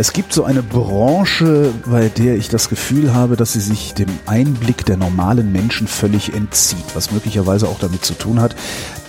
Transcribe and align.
Es 0.00 0.14
gibt 0.14 0.32
so 0.32 0.44
eine 0.44 0.62
Branche, 0.62 1.74
bei 1.84 2.08
der 2.08 2.34
ich 2.36 2.48
das 2.48 2.70
Gefühl 2.70 3.12
habe, 3.12 3.36
dass 3.36 3.52
sie 3.52 3.60
sich 3.60 3.92
dem 3.92 4.08
Einblick 4.24 4.86
der 4.86 4.96
normalen 4.96 5.52
Menschen 5.52 5.86
völlig 5.86 6.32
entzieht, 6.32 6.86
was 6.94 7.12
möglicherweise 7.12 7.68
auch 7.68 7.78
damit 7.78 8.02
zu 8.02 8.14
tun 8.14 8.40
hat, 8.40 8.56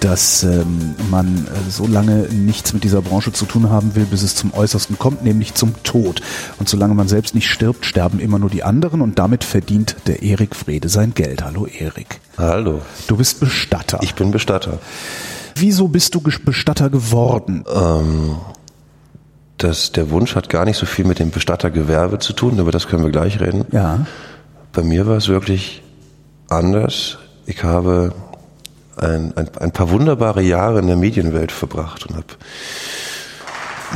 dass 0.02 0.44
ähm, 0.44 0.96
man 1.10 1.48
äh, 1.48 1.70
so 1.70 1.88
lange 1.88 2.28
nichts 2.34 2.74
mit 2.74 2.84
dieser 2.84 3.02
Branche 3.02 3.32
zu 3.32 3.46
tun 3.46 3.70
haben 3.70 3.96
will, 3.96 4.04
bis 4.04 4.22
es 4.22 4.36
zum 4.36 4.54
Äußersten 4.54 5.00
kommt, 5.00 5.24
nämlich 5.24 5.54
zum 5.54 5.82
Tod. 5.84 6.22
Und 6.60 6.68
solange 6.68 6.94
man 6.94 7.08
selbst 7.08 7.36
nicht 7.36 7.48
stirbt, 7.48 7.86
sterben 7.86 8.20
immer 8.20 8.38
nur 8.38 8.50
die 8.50 8.64
anderen 8.64 9.00
und 9.00 9.18
damit 9.18 9.46
verdient 9.46 9.96
der 10.08 10.22
Erik 10.24 10.58
Frede 10.58 10.90
sein 10.90 11.14
Geld. 11.14 11.42
Hallo 11.42 11.68
Erik. 11.68 12.20
Hallo. 12.38 12.82
Du 13.08 13.16
bist 13.16 13.40
Bestatter. 13.40 14.00
Ich 14.02 14.14
bin 14.16 14.32
Bestatter. 14.32 14.80
Wieso 15.56 15.88
bist 15.88 16.16
du 16.16 16.20
Bestatter 16.20 16.90
geworden? 16.90 17.64
Ähm, 17.74 18.36
das, 19.64 19.92
der 19.92 20.10
Wunsch 20.10 20.36
hat 20.36 20.50
gar 20.50 20.66
nicht 20.66 20.78
so 20.78 20.86
viel 20.86 21.06
mit 21.06 21.20
dem 21.20 21.32
Bestattergewerbe 21.32 22.20
zu 22.20 22.34
tun, 22.34 22.58
über 22.58 22.72
das 22.72 22.88
können 22.88 23.04
wir 23.04 23.12
gleich 23.12 23.40
reden. 23.40 23.66
Ja. 23.72 24.06
Bei 24.74 24.82
mir 24.84 25.08
war 25.08 25.18
es 25.18 25.28
wirklich 25.28 25.82
anders. 26.50 27.18
Ich 27.46 27.64
habe 27.64 28.14
ein, 28.98 29.36
ein, 29.36 29.50
ein 29.60 29.72
paar 29.72 29.90
wunderbare 29.90 30.42
Jahre 30.42 30.80
in 30.80 30.88
der 30.88 30.96
Medienwelt 30.96 31.52
verbracht 31.52 32.06
und 32.06 32.16
habe 32.16 32.26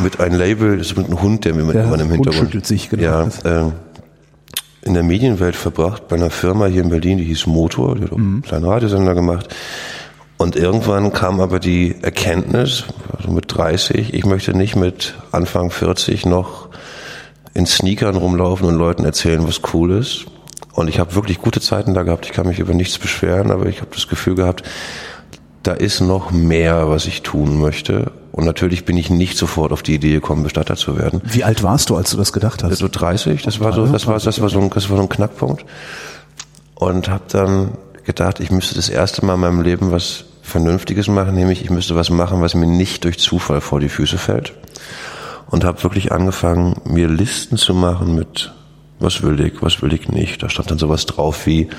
mit 0.04 0.20
einem 0.20 0.38
Label, 0.38 0.78
das 0.78 0.88
ist 0.88 0.98
mit 0.98 1.08
einem 1.08 1.22
Hund, 1.22 1.46
der 1.46 1.54
mir 1.54 1.72
Der 1.72 1.84
immer 1.84 1.96
im 1.96 2.02
Hund 2.02 2.12
Hintergrund. 2.12 2.36
schüttelt 2.36 2.66
sich, 2.66 2.90
genau. 2.90 3.04
Ja, 3.04 3.27
ähm, 3.46 3.74
in 4.82 4.93
der 4.93 5.04
Medienwelt 5.04 5.55
verbracht, 5.55 6.08
bei 6.08 6.16
einer 6.16 6.30
Firma 6.30 6.68
hier 6.68 6.84
in 6.84 6.90
Berlin, 6.90 7.18
die 7.18 7.24
hieß 7.24 7.48
Motor, 7.48 7.96
die 7.96 8.04
hat 8.04 8.12
auch 8.12 8.18
einen 8.18 8.43
kleinen 8.43 8.66
Radiosender 8.66 9.16
gemacht. 9.16 9.54
Und 10.38 10.55
irgendwann 10.55 11.14
kam 11.14 11.40
aber 11.40 11.60
die 11.60 11.96
Erkenntnis, 12.02 12.84
also 13.16 13.32
mit 13.32 13.46
30, 13.48 14.14
ich 14.14 14.26
möchte 14.26 14.55
nicht 14.55 14.76
mit 14.76 15.16
Anfang 15.32 15.72
40 15.72 16.26
noch 16.26 16.70
in 17.54 17.66
Sneakern 17.66 18.18
rumlaufen 18.18 18.68
und 18.68 18.76
Leuten 18.76 19.05
erzählen, 19.05 19.48
was 19.48 19.62
cool 19.74 19.92
ist. 19.92 20.26
Und 20.74 20.90
ich 20.90 21.00
habe 21.00 21.16
wirklich 21.16 21.40
gute 21.40 21.62
Zeiten 21.62 21.94
da 21.94 22.04
gehabt. 22.04 22.26
Ich 22.26 22.34
kann 22.34 22.48
mich 22.48 22.60
über 22.60 22.74
nichts 22.74 22.98
beschweren, 23.00 23.50
aber 23.50 23.68
ich 23.68 23.80
habe 23.80 23.92
das 23.94 24.10
Gefühl 24.10 24.36
gehabt, 24.36 24.64
da 25.64 25.72
ist 25.72 26.02
noch 26.02 26.32
mehr, 26.32 26.90
was 26.90 27.05
ich 27.05 27.22
tun 27.22 27.60
möchte. 27.60 28.12
Und 28.34 28.44
natürlich 28.44 28.84
bin 28.84 28.98
ich 28.98 29.10
nicht 29.10 29.38
sofort 29.38 29.72
auf 29.72 29.84
die 29.84 29.96
Idee 29.96 30.12
gekommen, 30.12 30.44
Bestatter 30.44 30.76
zu 30.76 30.98
werden. 30.98 31.22
Wie 31.24 31.46
alt 31.46 31.64
warst 31.64 31.90
du, 31.90 31.96
als 31.96 32.12
du 32.12 32.18
das 32.18 32.34
gedacht 32.34 32.62
hast? 32.62 32.77
So 32.77 32.90
30, 32.92 33.42
das 33.42 33.62
war 33.62 33.72
so, 33.72 33.88
das 33.88 34.05
war, 34.05 34.20
das 34.20 34.42
war 34.42 34.49
so 34.49 34.60
ein, 34.60 34.70
das 34.70 34.90
war 34.90 34.98
so 34.98 35.04
ein 35.04 35.10
Knackpunkt. 35.10 35.66
Und 36.76 37.08
habe 37.08 37.24
dann 37.30 37.77
gedacht, 38.06 38.40
ich 38.40 38.52
müsste 38.52 38.76
das 38.76 38.90
erste 38.90 39.26
Mal 39.26 39.36
in 39.36 39.42
meinem 39.42 39.62
Leben 39.62 39.92
was 39.92 40.26
Vernünftiges 40.42 41.08
machen, 41.08 41.36
nämlich 41.36 41.64
ich 41.64 41.70
müsste 41.70 41.96
was 41.96 42.10
machen, 42.10 42.42
was 42.42 42.54
mir 42.54 42.68
nicht 42.68 43.04
durch 43.04 43.18
Zufall 43.18 43.62
vor 43.62 43.80
die 43.80 43.90
Füße 43.90 44.18
fällt. 44.18 44.54
Und 45.50 45.64
habe 45.64 45.84
wirklich 45.84 46.12
angefangen, 46.12 46.82
mir 46.86 47.08
Listen 47.08 47.58
zu 47.58 47.74
machen 47.74 48.16
mit, 48.16 48.54
was 49.00 49.22
will 49.22 49.40
ich, 49.42 49.62
was 49.62 49.82
will 49.82 49.94
ich 49.94 50.10
nicht. 50.10 50.42
Da 50.42 50.50
stand 50.50 50.72
dann 50.72 50.78
sowas 50.78 51.06
drauf 51.06 51.46
wie, 51.46 51.70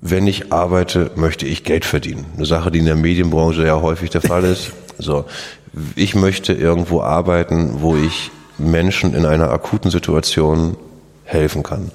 wenn 0.00 0.26
ich 0.26 0.52
arbeite, 0.52 1.10
möchte 1.14 1.46
ich 1.46 1.64
Geld 1.64 1.84
verdienen. 1.84 2.26
Eine 2.36 2.46
Sache, 2.46 2.70
die 2.70 2.78
in 2.78 2.86
der 2.86 2.96
Medienbranche 2.96 3.66
ja 3.66 3.80
häufig 3.80 4.10
der 4.10 4.22
Fall 4.22 4.44
ist. 4.44 4.72
So, 4.98 5.24
ich 5.94 6.14
möchte 6.14 6.52
irgendwo 6.52 7.02
arbeiten, 7.02 7.80
wo 7.80 7.96
ich 7.96 8.30
Menschen 8.58 9.14
in 9.14 9.26
einer 9.26 9.50
akuten 9.50 9.90
Situation 9.90 10.76
helfen 11.24 11.62
kann. 11.62 11.90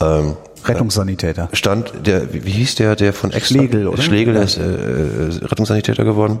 Ähm, 0.00 0.36
Rettungssanitäter. 0.64 1.48
stand 1.52 1.92
der, 2.06 2.32
wie 2.32 2.50
hieß 2.50 2.74
der, 2.76 2.96
der 2.96 3.12
von 3.12 3.32
Extra? 3.32 3.58
Schlegel, 3.58 3.86
oder? 3.88 4.02
Schlegel, 4.02 4.34
der 4.34 4.42
Ja. 4.42 4.46
ist 4.48 4.56
äh, 4.58 4.62
äh, 4.62 5.44
Rettungssanitäter 5.46 6.04
geworden. 6.04 6.40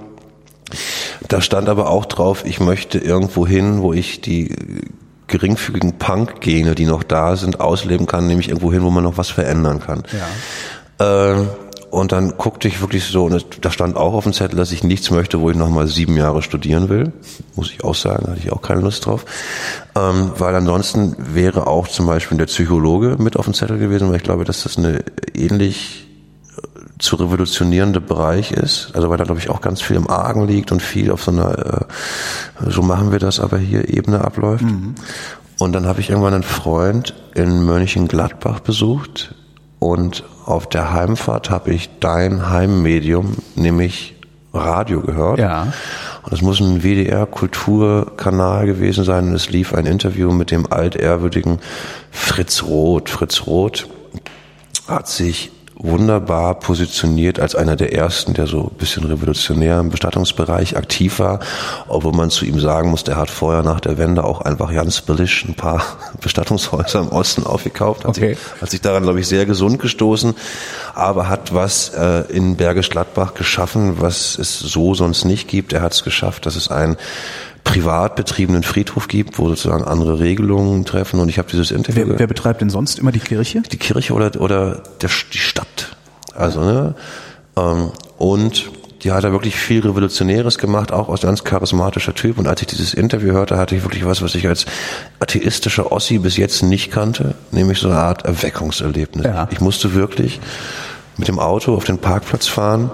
Da 1.28 1.40
stand 1.40 1.68
aber 1.68 1.90
auch 1.90 2.06
drauf, 2.06 2.44
ich 2.44 2.58
möchte 2.60 2.98
irgendwo 2.98 3.46
hin, 3.46 3.82
wo 3.82 3.92
ich 3.92 4.20
die 4.20 4.50
äh, 4.50 4.54
geringfügigen 5.28 5.98
Punk-Gene, 5.98 6.74
die 6.74 6.86
noch 6.86 7.02
da 7.02 7.36
sind, 7.36 7.60
ausleben 7.60 8.06
kann, 8.06 8.26
nämlich 8.26 8.48
irgendwo 8.48 8.72
hin, 8.72 8.82
wo 8.82 8.90
man 8.90 9.04
noch 9.04 9.16
was 9.18 9.28
verändern 9.28 9.80
kann. 9.80 10.02
Ähm, 11.00 11.48
und 11.90 12.12
dann 12.12 12.36
guckte 12.36 12.68
ich 12.68 12.80
wirklich 12.80 13.04
so, 13.04 13.24
und 13.24 13.64
da 13.64 13.70
stand 13.70 13.96
auch 13.96 14.14
auf 14.14 14.24
dem 14.24 14.32
Zettel, 14.32 14.56
dass 14.56 14.72
ich 14.72 14.82
nichts 14.82 15.10
möchte, 15.10 15.40
wo 15.40 15.50
ich 15.50 15.56
nochmal 15.56 15.86
sieben 15.86 16.16
Jahre 16.16 16.42
studieren 16.42 16.88
will. 16.88 17.12
Muss 17.54 17.70
ich 17.70 17.84
auch 17.84 17.94
sagen, 17.94 18.24
da 18.24 18.32
hatte 18.32 18.40
ich 18.40 18.52
auch 18.52 18.60
keine 18.60 18.80
Lust 18.80 19.06
drauf. 19.06 19.24
Ähm, 19.94 20.32
weil 20.36 20.54
ansonsten 20.54 21.16
wäre 21.34 21.66
auch 21.66 21.88
zum 21.88 22.06
Beispiel 22.06 22.38
der 22.38 22.46
Psychologe 22.46 23.16
mit 23.18 23.36
auf 23.36 23.44
dem 23.44 23.54
Zettel 23.54 23.78
gewesen, 23.78 24.08
weil 24.08 24.16
ich 24.16 24.24
glaube, 24.24 24.44
dass 24.44 24.64
das 24.64 24.78
eine 24.78 25.04
ähnlich 25.32 26.08
äh, 26.56 26.98
zu 26.98 27.16
revolutionierende 27.16 28.00
Bereich 28.00 28.50
ist. 28.50 28.90
Also 28.94 29.08
weil 29.08 29.18
da 29.18 29.24
glaube 29.24 29.40
ich 29.40 29.48
auch 29.48 29.60
ganz 29.60 29.80
viel 29.80 29.96
im 29.96 30.10
Argen 30.10 30.46
liegt 30.46 30.72
und 30.72 30.82
viel 30.82 31.12
auf 31.12 31.22
so 31.22 31.30
einer, 31.30 31.86
äh, 32.60 32.70
so 32.70 32.82
machen 32.82 33.12
wir 33.12 33.20
das 33.20 33.38
aber 33.38 33.58
hier 33.58 33.88
Ebene 33.88 34.22
abläuft. 34.22 34.64
Und 35.58 35.72
dann 35.72 35.86
habe 35.86 36.00
ich 36.00 36.10
irgendwann 36.10 36.34
einen 36.34 36.42
Freund 36.42 37.14
in 37.34 37.64
Mönchengladbach 37.64 38.60
besucht 38.60 39.34
und 39.78 40.24
auf 40.44 40.68
der 40.68 40.92
Heimfahrt 40.92 41.50
habe 41.50 41.72
ich 41.72 41.90
dein 42.00 42.50
Heimmedium, 42.50 43.36
nämlich 43.54 44.14
Radio 44.54 45.00
gehört. 45.00 45.38
Ja. 45.38 45.72
Und 46.22 46.32
es 46.32 46.42
muss 46.42 46.60
ein 46.60 46.82
WDR-Kulturkanal 46.82 48.66
gewesen 48.66 49.04
sein 49.04 49.28
und 49.28 49.34
es 49.34 49.50
lief 49.50 49.74
ein 49.74 49.86
Interview 49.86 50.32
mit 50.32 50.50
dem 50.50 50.70
altehrwürdigen 50.72 51.60
Fritz 52.10 52.62
Roth. 52.62 53.10
Fritz 53.10 53.46
Roth 53.46 53.88
hat 54.88 55.08
sich 55.08 55.52
wunderbar 55.78 56.58
positioniert 56.58 57.38
als 57.38 57.54
einer 57.54 57.76
der 57.76 57.92
ersten, 57.92 58.32
der 58.34 58.46
so 58.46 58.70
ein 58.72 58.78
bisschen 58.78 59.04
revolutionär 59.04 59.78
im 59.80 59.90
Bestattungsbereich 59.90 60.76
aktiv 60.76 61.18
war, 61.18 61.40
obwohl 61.86 62.12
man 62.12 62.30
zu 62.30 62.46
ihm 62.46 62.58
sagen 62.58 62.90
muss, 62.90 63.04
der 63.04 63.16
hat 63.16 63.30
vorher 63.30 63.62
nach 63.62 63.80
der 63.80 63.98
Wende 63.98 64.24
auch 64.24 64.40
einfach 64.40 64.72
ganz 64.72 65.00
billig 65.02 65.44
ein 65.46 65.54
paar 65.54 65.82
Bestattungshäuser 66.22 67.00
im 67.00 67.08
Osten 67.08 67.44
aufgekauft, 67.44 68.04
hat, 68.04 68.16
Okay. 68.16 68.34
sich, 68.34 68.62
hat 68.62 68.70
sich 68.70 68.80
daran, 68.80 69.02
glaube 69.02 69.20
ich, 69.20 69.28
sehr 69.28 69.44
gesund 69.44 69.78
gestoßen, 69.78 70.34
aber 70.94 71.28
hat 71.28 71.52
was 71.52 71.90
äh, 71.90 72.20
in 72.32 72.56
Bergisch 72.56 72.88
Gladbach 72.88 73.34
geschaffen, 73.34 74.00
was 74.00 74.38
es 74.38 74.58
so 74.58 74.94
sonst 74.94 75.24
nicht 75.24 75.46
gibt. 75.46 75.72
Er 75.74 75.82
hat 75.82 75.92
es 75.92 76.04
geschafft, 76.04 76.46
dass 76.46 76.56
es 76.56 76.68
ein 76.70 76.96
privat 77.66 78.14
betriebenen 78.14 78.62
Friedhof 78.62 79.08
gibt, 79.08 79.38
wo 79.38 79.48
sozusagen 79.48 79.84
andere 79.84 80.20
Regelungen 80.20 80.84
treffen. 80.84 81.20
Und 81.20 81.28
ich 81.28 81.38
habe 81.38 81.50
dieses 81.50 81.72
Interview 81.72 82.04
Wer, 82.06 82.18
wer 82.20 82.26
betreibt 82.26 82.60
denn 82.60 82.70
sonst 82.70 82.98
immer 82.98 83.12
die 83.12 83.18
Kirche? 83.18 83.60
die 83.60 83.76
Kirche 83.76 84.14
oder, 84.14 84.40
oder 84.40 84.82
der, 85.02 85.10
die 85.32 85.38
Stadt. 85.38 85.96
Also, 86.34 86.60
ne? 86.60 86.94
Ähm, 87.56 87.90
und 88.18 88.70
die 89.02 89.10
hat 89.10 89.24
da 89.24 89.32
wirklich 89.32 89.56
viel 89.56 89.80
Revolutionäres 89.80 90.58
gemacht, 90.58 90.92
auch 90.92 91.08
aus 91.08 91.22
ganz 91.22 91.42
charismatischer 91.42 92.14
Typ. 92.14 92.38
Und 92.38 92.46
als 92.46 92.62
ich 92.62 92.68
dieses 92.68 92.94
Interview 92.94 93.32
hörte, 93.32 93.58
hatte 93.58 93.74
ich 93.74 93.82
wirklich 93.82 94.06
was, 94.06 94.22
was 94.22 94.36
ich 94.36 94.46
als 94.46 94.64
atheistischer 95.18 95.90
Ossi 95.90 96.18
bis 96.18 96.36
jetzt 96.36 96.62
nicht 96.62 96.92
kannte, 96.92 97.34
nämlich 97.50 97.80
so 97.80 97.88
eine 97.88 97.98
Art 97.98 98.24
Erweckungserlebnis. 98.24 99.26
Ja. 99.26 99.48
Ich 99.50 99.60
musste 99.60 99.92
wirklich 99.92 100.40
mit 101.16 101.26
dem 101.26 101.40
Auto 101.40 101.74
auf 101.74 101.84
den 101.84 101.98
Parkplatz 101.98 102.46
fahren 102.46 102.90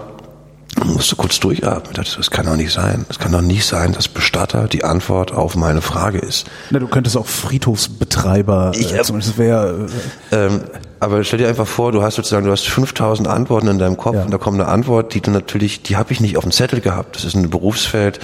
musste 0.85 1.17
kurz 1.17 1.41
durchatmen. 1.41 1.95
Dachte, 1.95 2.17
das 2.17 2.31
kann 2.31 2.47
doch 2.47 2.57
nicht 2.57 2.73
sein. 2.73 3.05
Das 3.09 3.19
kann 3.19 3.33
doch 3.33 3.41
nicht 3.41 3.67
sein, 3.67 3.93
dass 3.93 4.09
Bestatter 4.09 4.69
die 4.69 4.85
Antwort 4.85 5.33
auf 5.33 5.55
meine 5.57 5.81
Frage 5.83 6.19
ist. 6.19 6.47
Na, 6.71 6.79
du 6.79 6.87
könntest 6.89 7.17
auch 7.17 7.27
Friedhofsbetreiber, 7.27 8.73
Ich, 8.75 8.93
äh, 8.93 8.99
äh, 8.99 9.03
zumindest 9.03 9.39
wäre 9.39 9.87
Ähm, 10.31 10.63
aber 11.01 11.25
stell 11.25 11.41
dir 11.41 11.49
einfach 11.49 11.67
vor, 11.67 11.91
du 11.91 12.03
hast 12.03 12.15
sozusagen, 12.15 12.47
du 12.47 12.53
hast 12.53 12.69
5000 12.69 13.27
Antworten 13.27 13.67
in 13.67 13.79
deinem 13.79 13.97
Kopf 13.97 14.15
Ja. 14.15 14.23
und 14.23 14.31
da 14.31 14.39
kommt 14.39 14.61
eine 14.61 14.69
Antwort, 14.69 15.15
die 15.15 15.21
du 15.21 15.31
natürlich, 15.33 15.83
die 15.83 15.97
habe 15.97 16.13
ich 16.13 16.21
nicht 16.21 16.37
auf 16.37 16.45
dem 16.45 16.53
Zettel 16.53 16.81
gehabt. 16.81 17.17
Das 17.17 17.25
ist 17.25 17.35
ein 17.35 17.51
Berufsfeld. 17.51 18.21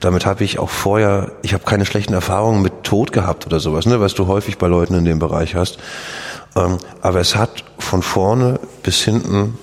Damit 0.00 0.26
habe 0.26 0.42
ich 0.44 0.58
auch 0.58 0.70
vorher, 0.70 1.32
ich 1.42 1.54
habe 1.54 1.64
keine 1.64 1.86
schlechten 1.86 2.14
Erfahrungen 2.14 2.60
mit 2.62 2.82
Tod 2.82 3.12
gehabt 3.12 3.46
oder 3.46 3.60
sowas, 3.60 3.86
ne, 3.86 4.00
was 4.00 4.14
du 4.14 4.26
häufig 4.26 4.58
bei 4.58 4.66
Leuten 4.66 4.94
in 4.94 5.04
dem 5.04 5.18
Bereich 5.20 5.54
hast. 5.54 5.78
Ähm, 6.56 6.78
aber 7.02 7.20
es 7.20 7.36
hat 7.36 7.64
von 7.78 8.02
vorne 8.02 8.58
bis 8.82 8.98
hinten 9.02 9.56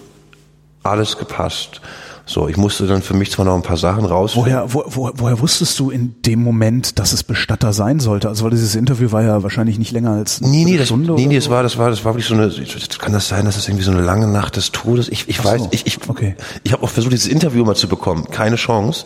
alles 0.83 1.17
gepasst. 1.17 1.81
So, 2.27 2.47
ich 2.47 2.57
musste 2.57 2.87
dann 2.87 3.03
für 3.03 3.13
mich 3.13 3.31
zwar 3.31 3.45
noch 3.45 3.53
ein 3.53 3.61
paar 3.61 3.77
Sachen 3.77 4.03
raus. 4.03 4.35
Woher, 4.35 4.73
wo, 4.73 4.83
wo, 4.87 5.11
woher 5.13 5.39
wusstest 5.39 5.77
du 5.77 5.91
in 5.91 6.15
dem 6.23 6.43
Moment, 6.43 6.97
dass 6.97 7.13
es 7.13 7.23
Bestatter 7.23 7.71
sein 7.71 7.99
sollte? 7.99 8.29
Also 8.29 8.43
weil 8.43 8.51
dieses 8.51 8.73
Interview 8.73 9.11
war 9.11 9.21
ja 9.21 9.43
wahrscheinlich 9.43 9.77
nicht 9.77 9.91
länger 9.91 10.11
als 10.11 10.41
eine 10.41 10.49
Nee, 10.49 10.65
nee, 10.65 10.77
das, 10.77 10.87
Stunde 10.87 11.13
nee, 11.13 11.27
nee, 11.27 11.35
das 11.35 11.51
war, 11.51 11.61
das 11.61 11.77
war, 11.77 11.91
das 11.91 12.03
war 12.03 12.15
wirklich 12.15 12.27
so 12.27 12.33
eine, 12.33 12.51
kann 12.97 13.13
das 13.13 13.27
sein, 13.27 13.45
dass 13.45 13.55
das 13.55 13.67
irgendwie 13.67 13.83
so 13.83 13.91
eine 13.91 14.01
lange 14.01 14.27
Nacht 14.27 14.55
des 14.55 14.71
Todes, 14.71 15.07
ich, 15.07 15.29
ich 15.29 15.43
weiß, 15.43 15.61
so, 15.61 15.69
ich, 15.71 15.85
ich, 15.85 15.99
okay. 16.09 16.35
ich 16.63 16.73
habe 16.73 16.81
auch 16.81 16.89
versucht, 16.89 17.13
dieses 17.13 17.27
Interview 17.27 17.63
mal 17.63 17.75
zu 17.75 17.87
bekommen, 17.87 18.25
keine 18.31 18.55
Chance, 18.55 19.05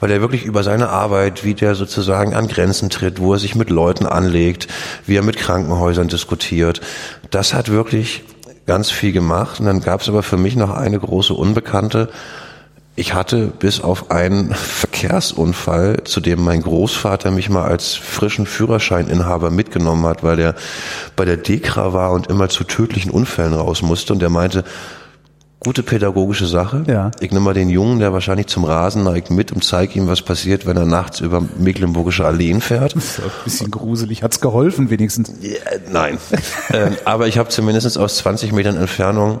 weil 0.00 0.10
er 0.10 0.20
wirklich 0.20 0.44
über 0.44 0.62
seine 0.62 0.90
Arbeit, 0.90 1.44
wie 1.44 1.54
der 1.54 1.74
sozusagen 1.74 2.34
an 2.34 2.48
Grenzen 2.48 2.90
tritt, 2.90 3.18
wo 3.18 3.32
er 3.32 3.38
sich 3.38 3.54
mit 3.54 3.70
Leuten 3.70 4.04
anlegt, 4.04 4.68
wie 5.06 5.16
er 5.16 5.22
mit 5.22 5.38
Krankenhäusern 5.38 6.08
diskutiert, 6.08 6.82
das 7.30 7.54
hat 7.54 7.70
wirklich 7.70 8.24
ganz 8.66 8.90
viel 8.90 9.12
gemacht. 9.12 9.60
Und 9.60 9.66
dann 9.66 9.80
gab 9.80 10.00
es 10.00 10.08
aber 10.08 10.22
für 10.22 10.36
mich 10.36 10.56
noch 10.56 10.70
eine 10.70 10.98
große 10.98 11.34
Unbekannte, 11.34 12.08
ich 12.94 13.14
hatte 13.14 13.46
bis 13.46 13.80
auf 13.80 14.10
einen 14.10 14.54
Verkehrsunfall, 14.54 16.04
zu 16.04 16.20
dem 16.20 16.44
mein 16.44 16.62
Großvater 16.62 17.30
mich 17.30 17.48
mal 17.48 17.64
als 17.64 17.94
frischen 17.94 18.46
Führerscheininhaber 18.46 19.50
mitgenommen 19.50 20.04
hat, 20.04 20.22
weil 20.22 20.36
der 20.36 20.54
bei 21.16 21.24
der 21.24 21.38
Dekra 21.38 21.92
war 21.92 22.12
und 22.12 22.26
immer 22.26 22.48
zu 22.48 22.64
tödlichen 22.64 23.10
Unfällen 23.10 23.54
raus 23.54 23.80
musste. 23.80 24.12
Und 24.12 24.20
der 24.20 24.30
meinte, 24.30 24.64
Gute 25.64 25.84
pädagogische 25.84 26.46
Sache. 26.46 26.82
Ja. 26.88 27.12
Ich 27.20 27.30
nehme 27.30 27.44
mal 27.44 27.54
den 27.54 27.68
Jungen, 27.68 28.00
der 28.00 28.12
wahrscheinlich 28.12 28.48
zum 28.48 28.64
Rasen 28.64 29.04
neigt, 29.04 29.30
mit 29.30 29.52
und 29.52 29.62
zeige 29.62 29.96
ihm, 29.96 30.08
was 30.08 30.20
passiert, 30.20 30.66
wenn 30.66 30.76
er 30.76 30.86
nachts 30.86 31.20
über 31.20 31.40
mecklenburgische 31.56 32.26
Alleen 32.26 32.60
fährt. 32.60 32.96
Das 32.96 33.04
ist 33.04 33.20
ein 33.20 33.30
bisschen 33.44 33.70
gruselig. 33.70 34.24
Hat's 34.24 34.40
geholfen 34.40 34.90
wenigstens? 34.90 35.32
Ja, 35.40 35.58
nein. 35.88 36.18
ähm, 36.72 36.96
aber 37.04 37.28
ich 37.28 37.38
habe 37.38 37.48
zumindest 37.48 37.96
aus 37.96 38.16
20 38.16 38.50
Metern 38.50 38.76
Entfernung 38.76 39.38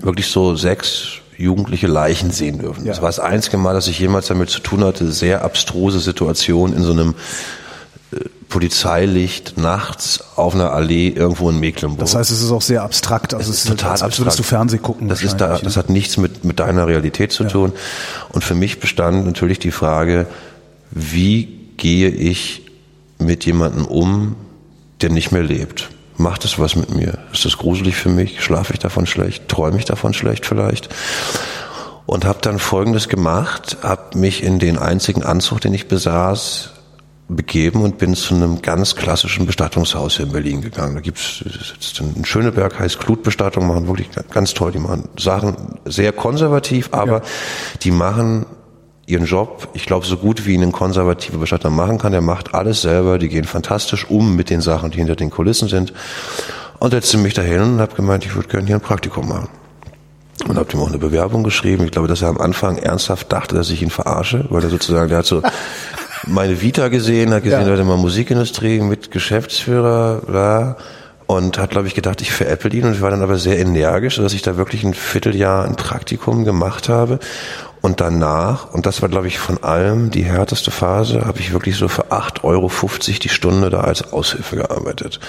wirklich 0.00 0.28
so 0.28 0.56
sechs 0.56 1.20
jugendliche 1.36 1.86
Leichen 1.86 2.30
sehen 2.30 2.58
dürfen. 2.58 2.86
Ja. 2.86 2.92
Das 2.92 3.02
war 3.02 3.10
das 3.10 3.20
einzige 3.20 3.58
Mal, 3.58 3.74
dass 3.74 3.88
ich 3.88 3.98
jemals 3.98 4.28
damit 4.28 4.48
zu 4.48 4.60
tun 4.60 4.84
hatte, 4.84 5.12
sehr 5.12 5.44
abstruse 5.44 6.00
Situation 6.00 6.72
in 6.72 6.82
so 6.82 6.92
einem 6.92 7.14
Polizeilicht 8.48 9.58
nachts 9.58 10.22
auf 10.36 10.54
einer 10.54 10.72
Allee 10.72 11.08
irgendwo 11.08 11.50
in 11.50 11.58
Mecklenburg. 11.58 12.00
Das 12.00 12.14
heißt, 12.14 12.30
es 12.30 12.42
ist 12.42 12.52
auch 12.52 12.62
sehr 12.62 12.82
abstrakt. 12.82 13.34
Also 13.34 13.50
es 13.50 13.64
ist 13.64 13.68
total 13.68 13.90
als, 13.90 14.02
als 14.02 14.18
würdest 14.18 14.38
du. 14.38 14.44
Fernsehen 14.44 14.82
gucken. 14.82 15.08
Das 15.08 15.22
ist 15.22 15.38
da, 15.38 15.58
das 15.58 15.76
hat 15.76 15.90
nichts 15.90 16.16
mit, 16.16 16.44
mit 16.44 16.60
deiner 16.60 16.86
Realität 16.86 17.32
zu 17.32 17.44
tun. 17.44 17.72
Und 18.30 18.44
für 18.44 18.54
mich 18.54 18.78
bestand 18.78 19.26
natürlich 19.26 19.58
die 19.58 19.72
Frage, 19.72 20.26
wie 20.90 21.58
gehe 21.76 22.08
ich 22.08 22.62
mit 23.18 23.44
jemandem 23.44 23.84
um, 23.86 24.36
der 25.00 25.10
nicht 25.10 25.32
mehr 25.32 25.42
lebt? 25.42 25.90
Macht 26.16 26.44
es 26.44 26.58
was 26.58 26.76
mit 26.76 26.94
mir? 26.94 27.18
Ist 27.32 27.44
das 27.44 27.58
gruselig 27.58 27.96
für 27.96 28.08
mich? 28.08 28.42
Schlafe 28.42 28.72
ich 28.72 28.78
davon 28.78 29.06
schlecht? 29.06 29.48
Träume 29.48 29.78
ich 29.78 29.84
davon 29.84 30.14
schlecht 30.14 30.46
vielleicht? 30.46 30.88
Und 32.06 32.24
habe 32.24 32.38
dann 32.40 32.60
Folgendes 32.60 33.08
gemacht, 33.08 33.78
habe 33.82 34.16
mich 34.16 34.42
in 34.42 34.60
den 34.60 34.78
einzigen 34.78 35.24
Anzug, 35.24 35.60
den 35.60 35.74
ich 35.74 35.88
besaß, 35.88 36.70
begeben 37.28 37.82
und 37.82 37.98
bin 37.98 38.14
zu 38.14 38.34
einem 38.34 38.62
ganz 38.62 38.94
klassischen 38.94 39.46
Bestattungshaus 39.46 40.16
hier 40.16 40.26
in 40.26 40.32
Berlin 40.32 40.60
gegangen. 40.60 40.94
Da 40.94 41.00
gibt's 41.00 41.38
sitzt 41.38 42.00
in 42.00 42.24
Schöneberg, 42.24 42.78
heißt 42.78 43.00
Klutbestattung, 43.00 43.66
machen 43.66 43.88
wirklich 43.88 44.10
ganz 44.30 44.54
toll. 44.54 44.72
Die 44.72 44.78
machen 44.78 45.08
Sachen 45.18 45.78
sehr 45.84 46.12
konservativ, 46.12 46.90
aber 46.92 47.22
die 47.82 47.90
machen 47.90 48.46
ihren 49.06 49.24
Job, 49.24 49.68
ich 49.74 49.86
glaube, 49.86 50.04
so 50.04 50.16
gut 50.16 50.46
wie 50.46 50.54
ihn 50.54 50.62
ein 50.62 50.72
konservativer 50.72 51.38
Bestatter 51.38 51.70
machen 51.70 51.98
kann. 51.98 52.12
Der 52.12 52.20
macht 52.20 52.54
alles 52.54 52.82
selber, 52.82 53.18
die 53.18 53.28
gehen 53.28 53.44
fantastisch 53.44 54.08
um 54.08 54.36
mit 54.36 54.50
den 54.50 54.60
Sachen, 54.60 54.90
die 54.90 54.98
hinter 54.98 55.16
den 55.16 55.30
Kulissen 55.30 55.68
sind. 55.68 55.92
Und 56.78 56.90
setzte 56.90 57.18
mich 57.18 57.34
dahin 57.34 57.62
und 57.62 57.80
habe 57.80 57.94
gemeint, 57.94 58.24
ich 58.24 58.34
würde 58.34 58.48
gerne 58.48 58.66
hier 58.66 58.76
ein 58.76 58.80
Praktikum 58.80 59.28
machen. 59.28 59.48
Und 60.46 60.58
habe 60.58 60.70
ihm 60.72 60.80
auch 60.80 60.88
eine 60.88 60.98
Bewerbung 60.98 61.42
geschrieben. 61.42 61.84
Ich 61.84 61.92
glaube, 61.92 62.08
dass 62.08 62.20
er 62.20 62.28
am 62.28 62.38
Anfang 62.38 62.76
ernsthaft 62.76 63.32
dachte, 63.32 63.54
dass 63.54 63.70
ich 63.70 63.82
ihn 63.82 63.90
verarsche, 63.90 64.44
weil 64.50 64.62
er 64.62 64.68
sozusagen, 64.68 65.08
der 65.08 65.18
hat 65.18 65.26
so 65.26 65.42
meine 66.26 66.60
Vita 66.60 66.88
gesehen, 66.88 67.32
hat 67.32 67.42
gesehen, 67.44 67.60
Ja. 67.62 67.66
er 67.66 67.72
hatte 67.72 67.84
mal 67.84 67.96
Musikindustrie 67.96 68.80
mit 68.80 69.10
Geschäftsführer, 69.10 70.22
bla. 70.26 70.76
Und 71.28 71.58
hat, 71.58 71.70
glaube 71.70 71.88
ich, 71.88 71.94
gedacht, 71.96 72.20
ich 72.20 72.30
veräpple 72.32 72.70
ihn. 72.70 72.84
Und 72.84 72.92
ich 72.92 73.00
war 73.00 73.10
dann 73.10 73.22
aber 73.22 73.36
sehr 73.36 73.58
energisch, 73.58 74.16
dass 74.16 74.32
ich 74.32 74.42
da 74.42 74.56
wirklich 74.56 74.84
ein 74.84 74.94
Vierteljahr 74.94 75.64
ein 75.64 75.74
Praktikum 75.74 76.44
gemacht 76.44 76.88
habe. 76.88 77.18
Und 77.86 78.00
danach, 78.00 78.74
und 78.74 78.84
das 78.84 79.00
war, 79.00 79.08
glaube 79.08 79.28
ich, 79.28 79.38
von 79.38 79.62
allem 79.62 80.10
die 80.10 80.24
härteste 80.24 80.72
Phase, 80.72 81.24
habe 81.24 81.38
ich 81.38 81.52
wirklich 81.52 81.76
so 81.76 81.86
für 81.86 82.06
8,50 82.10 82.42
Euro 82.42 82.68
die 83.22 83.28
Stunde 83.28 83.70
da 83.70 83.82
als 83.82 84.12
Aushilfe 84.12 84.56
gearbeitet. 84.56 85.20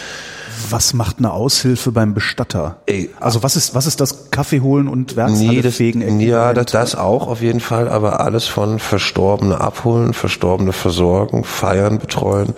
Was 0.71 0.95
macht 0.95 1.19
eine 1.19 1.33
Aushilfe 1.33 1.92
beim 1.92 2.15
Bestatter? 2.15 2.77
Ey, 2.88 3.12
also 3.19 3.44
was 3.44 3.56
ist 3.57 3.75
was 3.75 3.86
ist 3.86 4.01
das 4.01 4.31
Kaffee 4.31 4.62
holen 4.62 4.88
und 4.88 5.15
Werkshalle 5.15 5.50
Nee, 5.50 5.62
das, 5.62 5.75
fegen? 5.75 6.19
ja, 6.19 6.51
das, 6.56 6.71
das 6.71 6.95
auch 6.95 7.27
auf 7.27 7.44
jeden 7.44 7.59
Fall, 7.59 7.88
aber 7.88 8.21
alles 8.21 8.48
von 8.48 8.80
Verstorbene 8.80 9.62
abholen, 9.62 10.15
Verstorbene 10.15 10.74
versorgen, 10.74 11.44
feiern, 11.44 12.00
betreuen. 12.00 12.56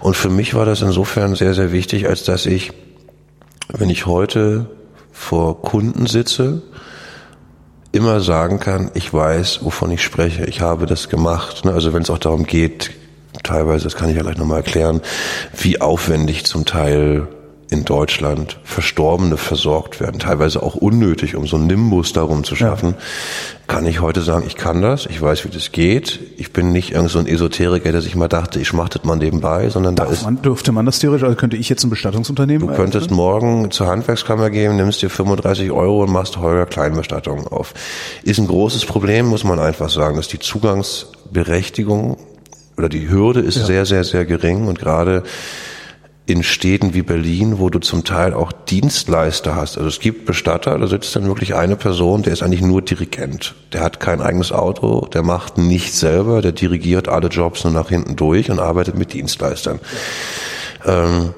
Und 0.00 0.16
für 0.16 0.30
mich 0.30 0.54
war 0.54 0.64
das 0.64 0.80
insofern 0.80 1.34
sehr, 1.34 1.52
sehr 1.52 1.70
wichtig, 1.70 2.08
als 2.08 2.24
dass 2.24 2.46
ich, 2.46 2.72
wenn 3.68 3.90
ich 3.90 4.06
heute 4.06 4.70
vor 5.12 5.60
Kunden 5.60 6.06
sitze, 6.06 6.62
immer 7.94 8.20
sagen 8.20 8.58
kann, 8.58 8.90
ich 8.94 9.12
weiß, 9.12 9.60
wovon 9.62 9.90
ich 9.92 10.02
spreche. 10.02 10.44
Ich 10.46 10.60
habe 10.60 10.86
das 10.86 11.08
gemacht. 11.08 11.64
Ne? 11.64 11.72
Also 11.72 11.92
wenn 11.92 12.02
es 12.02 12.10
auch 12.10 12.18
darum 12.18 12.44
geht, 12.44 12.90
teilweise, 13.42 13.84
das 13.84 13.94
kann 13.94 14.10
ich 14.10 14.16
ja 14.16 14.22
gleich 14.22 14.36
nochmal 14.36 14.58
erklären, 14.58 15.00
wie 15.56 15.80
aufwendig 15.80 16.44
zum 16.44 16.64
Teil 16.64 17.28
in 17.70 17.84
Deutschland 17.84 18.58
Verstorbene 18.64 19.36
versorgt 19.36 20.00
werden, 20.00 20.18
teilweise 20.18 20.62
auch 20.62 20.74
unnötig, 20.74 21.36
um 21.36 21.46
so 21.46 21.56
einen 21.56 21.66
Nimbus 21.66 22.12
darum 22.12 22.44
zu 22.44 22.56
schaffen, 22.56 22.94
kann 23.66 23.86
ich 23.86 24.00
heute 24.00 24.20
sagen, 24.20 24.44
ich 24.46 24.56
kann 24.56 24.82
das, 24.82 25.06
ich 25.06 25.20
weiß, 25.20 25.44
wie 25.44 25.48
das 25.48 25.72
geht. 25.72 26.20
Ich 26.36 26.52
bin 26.52 26.72
nicht 26.72 26.92
irgend 26.92 27.10
so 27.10 27.18
ein 27.18 27.26
Esoteriker, 27.26 27.92
der 27.92 28.02
sich 28.02 28.14
mal 28.14 28.28
dachte, 28.28 28.60
ich 28.60 28.70
das 28.70 29.04
mal 29.04 29.16
nebenbei, 29.16 29.70
sondern 29.70 29.96
da 29.96 30.04
Darf 30.04 30.12
ist 30.12 30.24
man, 30.24 30.42
dürfte 30.42 30.70
man 30.70 30.84
das 30.84 30.98
theoretisch? 30.98 31.24
Also 31.24 31.36
könnte 31.36 31.56
ich 31.56 31.68
jetzt 31.68 31.82
ein 31.82 31.90
Bestattungsunternehmen? 31.90 32.68
Du 32.68 32.74
könntest 32.74 33.10
morgen 33.10 33.70
zur 33.70 33.86
Handwerkskammer 33.86 34.50
gehen, 34.50 34.76
nimmst 34.76 35.00
dir 35.00 35.08
35 35.08 35.70
Euro 35.70 36.02
und 36.02 36.12
machst 36.12 36.36
Holger 36.36 36.66
Kleinbestattung 36.66 37.46
auf. 37.46 37.72
Ist 38.22 38.38
ein 38.38 38.46
großes 38.46 38.84
Problem, 38.84 39.26
muss 39.26 39.44
man 39.44 39.58
einfach 39.58 39.88
sagen, 39.88 40.16
dass 40.16 40.28
die 40.28 40.38
Zugangsberechtigung 40.38 42.18
oder 42.76 42.88
die 42.88 43.08
Hürde 43.08 43.40
ist 43.40 43.64
sehr, 43.64 43.86
sehr, 43.86 44.04
sehr 44.04 44.26
gering 44.26 44.66
und 44.66 44.78
gerade 44.78 45.22
in 46.26 46.42
Städten 46.42 46.94
wie 46.94 47.02
Berlin, 47.02 47.58
wo 47.58 47.68
du 47.68 47.80
zum 47.80 48.04
Teil 48.04 48.32
auch 48.32 48.50
Dienstleister 48.50 49.54
hast. 49.54 49.76
Also 49.76 49.88
es 49.88 50.00
gibt 50.00 50.24
Bestatter, 50.24 50.78
da 50.78 50.86
sitzt 50.86 51.14
dann 51.14 51.26
wirklich 51.26 51.54
eine 51.54 51.76
Person, 51.76 52.22
der 52.22 52.32
ist 52.32 52.42
eigentlich 52.42 52.62
nur 52.62 52.80
Dirigent. 52.80 53.54
Der 53.74 53.82
hat 53.82 54.00
kein 54.00 54.22
eigenes 54.22 54.50
Auto, 54.50 55.06
der 55.12 55.22
macht 55.22 55.58
nichts 55.58 56.00
selber, 56.00 56.40
der 56.40 56.52
dirigiert 56.52 57.08
alle 57.08 57.28
Jobs 57.28 57.64
nur 57.64 57.74
nach 57.74 57.90
hinten 57.90 58.16
durch 58.16 58.50
und 58.50 58.58
arbeitet 58.58 58.96
mit 58.96 59.12
Dienstleistern. 59.12 59.80
Ähm, 60.86 61.34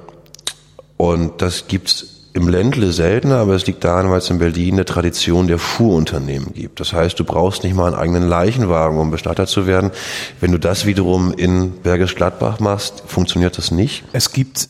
und 0.96 1.42
das 1.42 1.66
gibt's 1.66 2.12
im 2.32 2.48
Ländle 2.48 2.92
seltener, 2.92 3.38
aber 3.38 3.54
es 3.54 3.66
liegt 3.66 3.82
daran, 3.82 4.10
weil 4.10 4.18
es 4.18 4.30
in 4.30 4.38
Berlin 4.38 4.74
eine 4.74 4.84
Tradition 4.84 5.48
der 5.48 5.58
Fuhrunternehmen 5.58 6.52
gibt. 6.52 6.80
Das 6.80 6.92
heißt, 6.92 7.18
du 7.18 7.24
brauchst 7.24 7.64
nicht 7.64 7.74
mal 7.74 7.86
einen 7.86 7.96
eigenen 7.96 8.28
Leichenwagen, 8.28 8.98
um 8.98 9.10
Bestatter 9.10 9.46
zu 9.46 9.66
werden. 9.66 9.90
Wenn 10.38 10.52
du 10.52 10.58
das 10.58 10.84
wiederum 10.84 11.32
in 11.32 11.72
Bergisch 11.82 12.14
Gladbach 12.14 12.60
machst, 12.60 13.02
funktioniert 13.06 13.56
das 13.56 13.70
nicht. 13.70 14.04
Es 14.12 14.32
gibt 14.32 14.68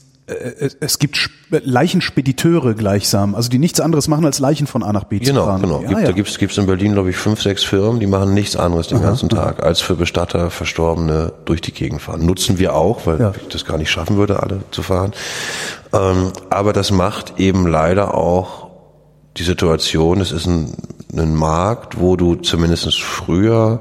es 0.81 0.99
gibt 0.99 1.17
Sp- 1.23 1.63
Leichenspediteure 1.63 2.75
gleichsam, 2.75 3.37
also 3.37 3.49
die 3.49 3.59
nichts 3.61 3.79
anderes 3.81 4.09
machen 4.09 4.25
als 4.25 4.41
Leichen 4.41 4.67
von 4.67 4.83
A 4.83 4.93
nach 4.93 5.05
B 5.05 5.21
zu 5.21 5.27
Genau, 5.33 5.45
fahren. 5.47 5.61
genau. 5.63 5.83
Ja, 5.83 5.89
Gibt, 5.89 6.01
ja. 6.01 6.07
Da 6.07 6.13
gibt's 6.13 6.39
gibt's 6.39 6.59
in 6.59 6.67
Berlin, 6.67 6.95
glaube 6.95 7.11
ich, 7.11 7.17
fünf, 7.17 7.41
sechs 7.41 7.63
Firmen, 7.63 8.01
die 8.01 8.09
machen 8.09 8.35
nichts 8.35 8.57
anderes 8.57 8.89
den 8.89 9.01
ganzen 9.01 9.29
Tag, 9.29 9.63
als 9.63 9.81
für 9.81 9.95
Bestatter, 9.95 10.51
Verstorbene 10.51 11.33
durch 11.45 11.61
die 11.61 11.71
Gegend 11.73 12.03
fahren. 12.03 12.27
Nutzen 12.27 12.59
wir 12.59 12.75
auch, 12.75 13.07
weil 13.07 13.21
Ja. 13.21 13.33
ich 13.41 13.49
das 13.49 13.65
gar 13.65 13.79
nicht 13.79 13.91
schaffen 13.91 14.17
würde, 14.17 14.43
alle 14.43 14.63
zu 14.73 14.83
fahren. 14.83 15.13
Ähm, 15.93 16.33
aber 16.51 16.73
das 16.73 16.91
macht 16.91 17.39
eben 17.39 17.67
leider 17.69 18.15
auch 18.15 18.67
die 19.37 19.45
Situation, 19.45 20.21
es 20.21 20.33
ist 20.33 20.47
ein, 20.47 20.73
ein 21.17 21.35
Markt, 21.37 22.01
wo 22.01 22.17
du 22.17 22.35
zumindest 22.35 23.01
früher, 23.01 23.81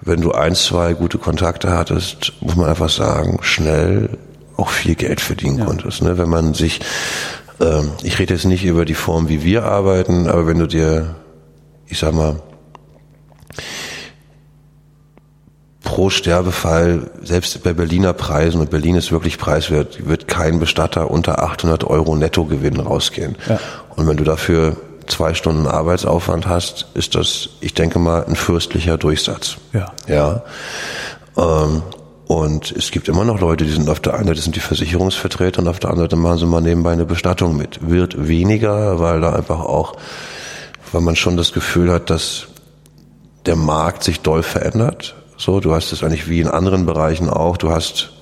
wenn 0.00 0.22
du 0.22 0.32
ein, 0.32 0.54
zwei 0.54 0.94
gute 0.94 1.18
Kontakte 1.18 1.76
hattest, 1.76 2.32
muss 2.40 2.56
man 2.56 2.70
einfach 2.70 2.88
sagen, 2.88 3.38
schnell 3.42 4.16
auch 4.58 4.70
viel 4.70 4.96
Geld 4.96 5.20
verdienen 5.20 5.64
konntest. 5.64 6.02
Ne? 6.02 6.18
Wenn 6.18 6.28
man 6.28 6.52
sich, 6.52 6.80
ähm, 7.60 7.92
ich 8.02 8.18
rede 8.18 8.34
jetzt 8.34 8.44
nicht 8.44 8.64
über 8.64 8.84
die 8.84 8.94
Form, 8.94 9.28
wie 9.28 9.42
wir 9.44 9.64
arbeiten, 9.64 10.26
aber 10.26 10.46
wenn 10.46 10.58
du 10.58 10.66
dir, 10.66 11.14
ich 11.86 11.98
sag 11.98 12.12
mal, 12.12 12.42
pro 15.84 16.10
Sterbefall, 16.10 17.10
selbst 17.22 17.62
bei 17.62 17.72
Berliner 17.72 18.12
Preisen, 18.12 18.60
und 18.60 18.70
Berlin 18.70 18.96
ist 18.96 19.12
wirklich 19.12 19.38
preiswert, 19.38 20.06
wird 20.06 20.28
kein 20.28 20.58
Bestatter 20.58 21.10
unter 21.10 21.42
800 21.42 21.84
Euro 21.84 22.16
Nettogewinn 22.16 22.80
rausgehen. 22.80 23.36
Ja. 23.48 23.60
Und 23.94 24.08
wenn 24.08 24.16
du 24.16 24.24
dafür 24.24 24.76
zwei 25.06 25.34
Stunden 25.34 25.66
Arbeitsaufwand 25.66 26.46
hast, 26.48 26.88
ist 26.94 27.14
das, 27.14 27.50
ich 27.60 27.74
denke 27.74 27.98
mal, 28.00 28.24
ein 28.24 28.36
fürstlicher 28.36 28.98
Durchsatz. 28.98 29.56
Ja. 29.72 29.92
Ja. 30.06 30.42
Ähm, 31.36 31.82
und 32.28 32.72
es 32.72 32.90
gibt 32.90 33.08
immer 33.08 33.24
noch 33.24 33.40
Leute, 33.40 33.64
die 33.64 33.72
sind 33.72 33.88
auf 33.88 34.00
der 34.00 34.12
einen 34.12 34.28
Seite 34.28 34.42
sind 34.42 34.54
die 34.54 34.60
Versicherungsvertreter 34.60 35.62
und 35.62 35.68
auf 35.68 35.78
der 35.78 35.88
anderen 35.88 36.10
Seite 36.10 36.16
machen 36.16 36.38
sie 36.38 36.44
mal 36.44 36.60
nebenbei 36.60 36.92
eine 36.92 37.06
Bestattung 37.06 37.56
mit. 37.56 37.78
Wird 37.80 38.28
weniger, 38.28 39.00
weil 39.00 39.22
da 39.22 39.32
einfach 39.32 39.60
auch, 39.60 39.94
weil 40.92 41.00
man 41.00 41.16
schon 41.16 41.38
das 41.38 41.54
Gefühl 41.54 41.90
hat, 41.90 42.10
dass 42.10 42.48
der 43.46 43.56
Markt 43.56 44.04
sich 44.04 44.20
doll 44.20 44.42
verändert. 44.42 45.16
So, 45.38 45.58
du 45.60 45.72
hast 45.72 45.90
es 45.90 46.04
eigentlich 46.04 46.28
wie 46.28 46.40
in 46.40 46.48
anderen 46.48 46.84
Bereichen 46.84 47.30
auch. 47.30 47.56
Du 47.56 47.70
hast 47.70 48.12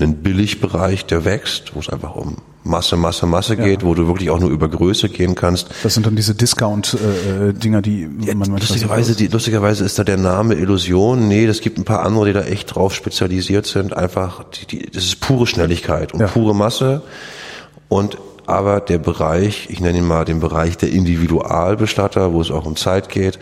einen 0.00 0.22
Billigbereich, 0.22 1.04
der 1.04 1.26
wächst, 1.26 1.74
wo 1.74 1.80
es 1.80 1.90
einfach 1.90 2.16
um 2.16 2.38
Masse, 2.64 2.96
Masse, 2.96 3.26
Masse 3.26 3.56
geht, 3.56 3.84
wo 3.84 3.94
du 3.94 4.06
wirklich 4.06 4.30
auch 4.30 4.38
nur 4.38 4.50
über 4.50 4.68
Größe 4.68 5.08
gehen 5.08 5.34
kannst. 5.34 5.68
Das 5.82 5.94
sind 5.94 6.06
dann 6.06 6.14
diese 6.14 6.34
Discount-Dinger, 6.34 7.82
die 7.82 8.06
man 8.06 8.38
manchmal 8.38 8.60
Lustigerweise, 8.60 9.16
die, 9.16 9.26
lustigerweise 9.26 9.84
ist 9.84 9.98
da 9.98 10.04
der 10.04 10.16
Name 10.16 10.54
Illusion. 10.54 11.26
Nee, 11.26 11.46
das 11.46 11.60
gibt 11.60 11.78
ein 11.78 11.84
paar 11.84 12.04
andere, 12.04 12.26
die 12.26 12.32
da 12.32 12.42
echt 12.42 12.74
drauf 12.74 12.94
spezialisiert 12.94 13.66
sind. 13.66 13.96
Einfach, 13.96 14.44
die, 14.44 14.66
die, 14.66 14.90
das 14.90 15.04
ist 15.04 15.20
pure 15.20 15.46
Schnelligkeit 15.46 16.14
und 16.14 16.20
Ja. 16.20 16.28
pure 16.28 16.54
Masse. 16.54 17.02
Und 17.88 18.16
aber 18.46 18.80
der 18.80 18.98
Bereich, 18.98 19.68
ich 19.70 19.80
nenne 19.80 19.98
ihn 19.98 20.06
mal 20.06 20.24
den 20.24 20.40
Bereich 20.40 20.76
der 20.76 20.90
Individualbestatter, 20.90 22.32
wo 22.32 22.40
es 22.40 22.50
auch 22.50 22.66
um 22.66 22.76
Zeit 22.76 23.08
geht, 23.08 23.38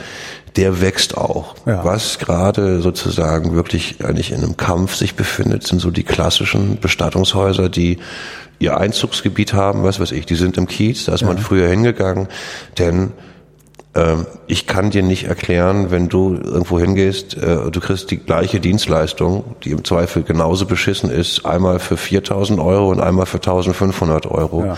der 0.56 0.80
wächst 0.80 1.16
auch. 1.16 1.54
Ja. 1.66 1.84
Was 1.84 2.18
gerade 2.18 2.80
sozusagen 2.82 3.54
wirklich 3.54 4.04
eigentlich 4.04 4.32
in 4.32 4.38
einem 4.42 4.56
Kampf 4.56 4.94
sich 4.94 5.14
befindet, 5.14 5.66
sind 5.66 5.80
so 5.80 5.90
die 5.90 6.02
klassischen 6.02 6.78
Bestattungshäuser, 6.80 7.68
die 7.68 7.98
ihr 8.60 8.78
Einzugsgebiet 8.78 9.52
haben, 9.52 9.82
was 9.82 9.98
weiß 9.98 10.12
ich, 10.12 10.26
die 10.26 10.36
sind 10.36 10.56
im 10.56 10.68
Kiez, 10.68 11.06
da 11.06 11.14
ist 11.14 11.24
man 11.24 11.38
früher 11.38 11.66
hingegangen, 11.68 12.28
denn 12.78 13.12
Ähm, 13.92 14.26
ich 14.46 14.68
kann 14.68 14.90
dir 14.90 15.02
nicht 15.02 15.24
erklären, 15.24 15.90
wenn 15.90 16.08
du 16.08 16.34
irgendwo 16.34 16.78
hingehst, 16.78 17.36
äh, 17.36 17.70
du 17.72 17.80
kriegst 17.80 18.10
die 18.12 18.18
gleiche 18.18 18.60
Dienstleistung, 18.60 19.56
die 19.64 19.72
im 19.72 19.84
Zweifel 19.84 20.22
genauso 20.22 20.66
beschissen 20.66 21.10
ist, 21.10 21.44
einmal 21.44 21.80
für 21.80 21.96
4.000 21.96 22.64
Euro 22.64 22.90
und 22.92 23.00
einmal 23.00 23.26
für 23.26 23.38
1.500 23.38 24.28
Euro. 24.28 24.64
Ja. 24.64 24.76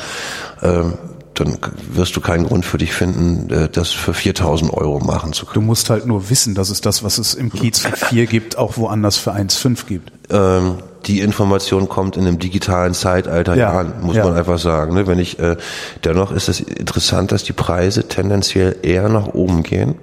Ähm, 0.62 0.94
dann 1.34 1.58
wirst 1.92 2.16
du 2.16 2.22
keinen 2.22 2.46
Grund 2.46 2.64
für 2.64 2.78
dich 2.78 2.94
finden, 2.94 3.50
äh, 3.52 3.68
das 3.68 3.90
für 3.90 4.12
4.000 4.12 4.72
Euro 4.72 5.00
machen 5.00 5.34
zu 5.34 5.44
können. 5.44 5.62
Du 5.62 5.66
musst 5.66 5.90
halt 5.90 6.06
nur 6.06 6.30
wissen, 6.30 6.54
dass 6.54 6.70
es 6.70 6.80
das, 6.80 7.04
was 7.04 7.18
es 7.18 7.34
im 7.34 7.52
Kiez 7.52 7.80
für 7.80 7.94
4 7.94 8.24
gibt, 8.24 8.56
auch 8.56 8.78
woanders 8.78 9.18
für 9.18 9.32
1,5 9.34 9.86
gibt. 9.86 10.10
Ähm, 10.30 10.76
die 11.06 11.20
Information 11.20 11.88
kommt 11.88 12.16
in 12.16 12.26
einem 12.26 12.38
digitalen 12.38 12.94
Zeitalter 12.94 13.56
Ja, 13.56 13.72
an, 13.72 13.94
muss 14.02 14.16
ja. 14.16 14.24
man 14.24 14.34
einfach 14.34 14.58
sagen. 14.58 14.94
ne? 14.94 15.06
Wenn 15.06 15.18
ich 15.18 15.38
äh, 15.38 15.56
dennoch 16.04 16.32
ist 16.32 16.48
es 16.48 16.60
interessant, 16.60 17.32
dass 17.32 17.44
die 17.44 17.52
Preise 17.52 18.08
tendenziell 18.08 18.76
eher 18.82 19.08
nach 19.08 19.28
oben 19.28 19.62
gehen. 19.62 19.96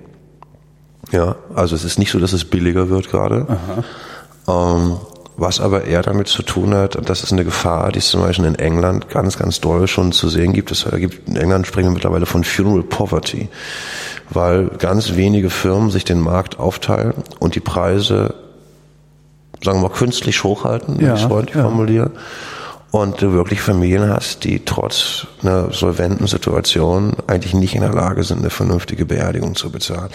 Ja, 1.12 1.36
also 1.56 1.75
es 1.75 1.84
ist 1.84 1.98
nicht 1.98 2.12
so, 2.12 2.20
dass 2.20 2.34
es 2.34 2.46
billiger 2.46 2.89
wird 2.89 3.10
gerade. 3.10 3.48
Ähm, 4.48 4.98
was 5.38 5.62
aber 5.62 5.86
eher 5.86 6.01
damit 6.01 6.27
zu 6.27 6.44
tun 6.44 6.74
hat, 6.74 6.96
und 6.98 7.10
das 7.10 7.24
ist 7.24 7.32
eine 7.32 7.46
Gefahr, 7.46 7.91
die 7.91 8.00
es 8.00 8.10
zum 8.10 8.22
Beispiel 8.22 8.46
in 8.46 8.56
England 8.56 9.10
ganz, 9.10 9.38
ganz 9.38 9.62
doll 9.62 9.88
schon 9.88 10.12
zu 10.12 10.27
sehen 10.27 10.51
gibt. 10.53 10.70
Es 10.72 10.86
gibt 10.98 11.29
in 11.29 11.38
England 11.38 11.65
sprechen 11.65 11.88
wir 11.88 11.94
mittlerweile 11.94 12.25
von 12.25 12.44
Funeral 12.44 12.84
Poverty, 12.84 13.48
weil 14.29 14.68
ganz 14.77 15.15
wenige 15.15 15.50
Firmen 15.50 15.91
sich 15.91 16.03
den 16.03 16.20
Markt 16.20 16.60
aufteilen 16.60 17.13
und 17.39 17.56
die 17.56 17.62
Preise 17.62 18.36
sagen 19.63 19.82
wir 19.82 19.89
mal, 19.89 19.96
künstlich 19.96 20.44
hochhalten, 20.44 20.98
wenn 20.98 21.06
Ja, 21.06 21.16
ich 21.16 21.22
es 21.22 21.28
freundlich 21.28 21.56
ja. 21.56 21.63
formuliere. 21.63 22.12
Und 22.92 23.22
du 23.22 23.34
wirklich 23.34 23.62
Familien 23.62 24.10
hast, 24.10 24.46
die 24.46 24.66
trotz 24.66 25.28
einer 25.44 25.72
solventen 25.72 26.25
Situation 26.25 27.13
eigentlich 27.28 27.54
nicht 27.54 27.75
in 27.75 27.82
der 27.82 27.94
Lage 27.94 28.24
sind, 28.24 28.39
eine 28.39 28.50
vernünftige 28.50 29.06
Beerdigung 29.06 29.56
zu 29.56 29.72
bezahlen. 29.72 30.10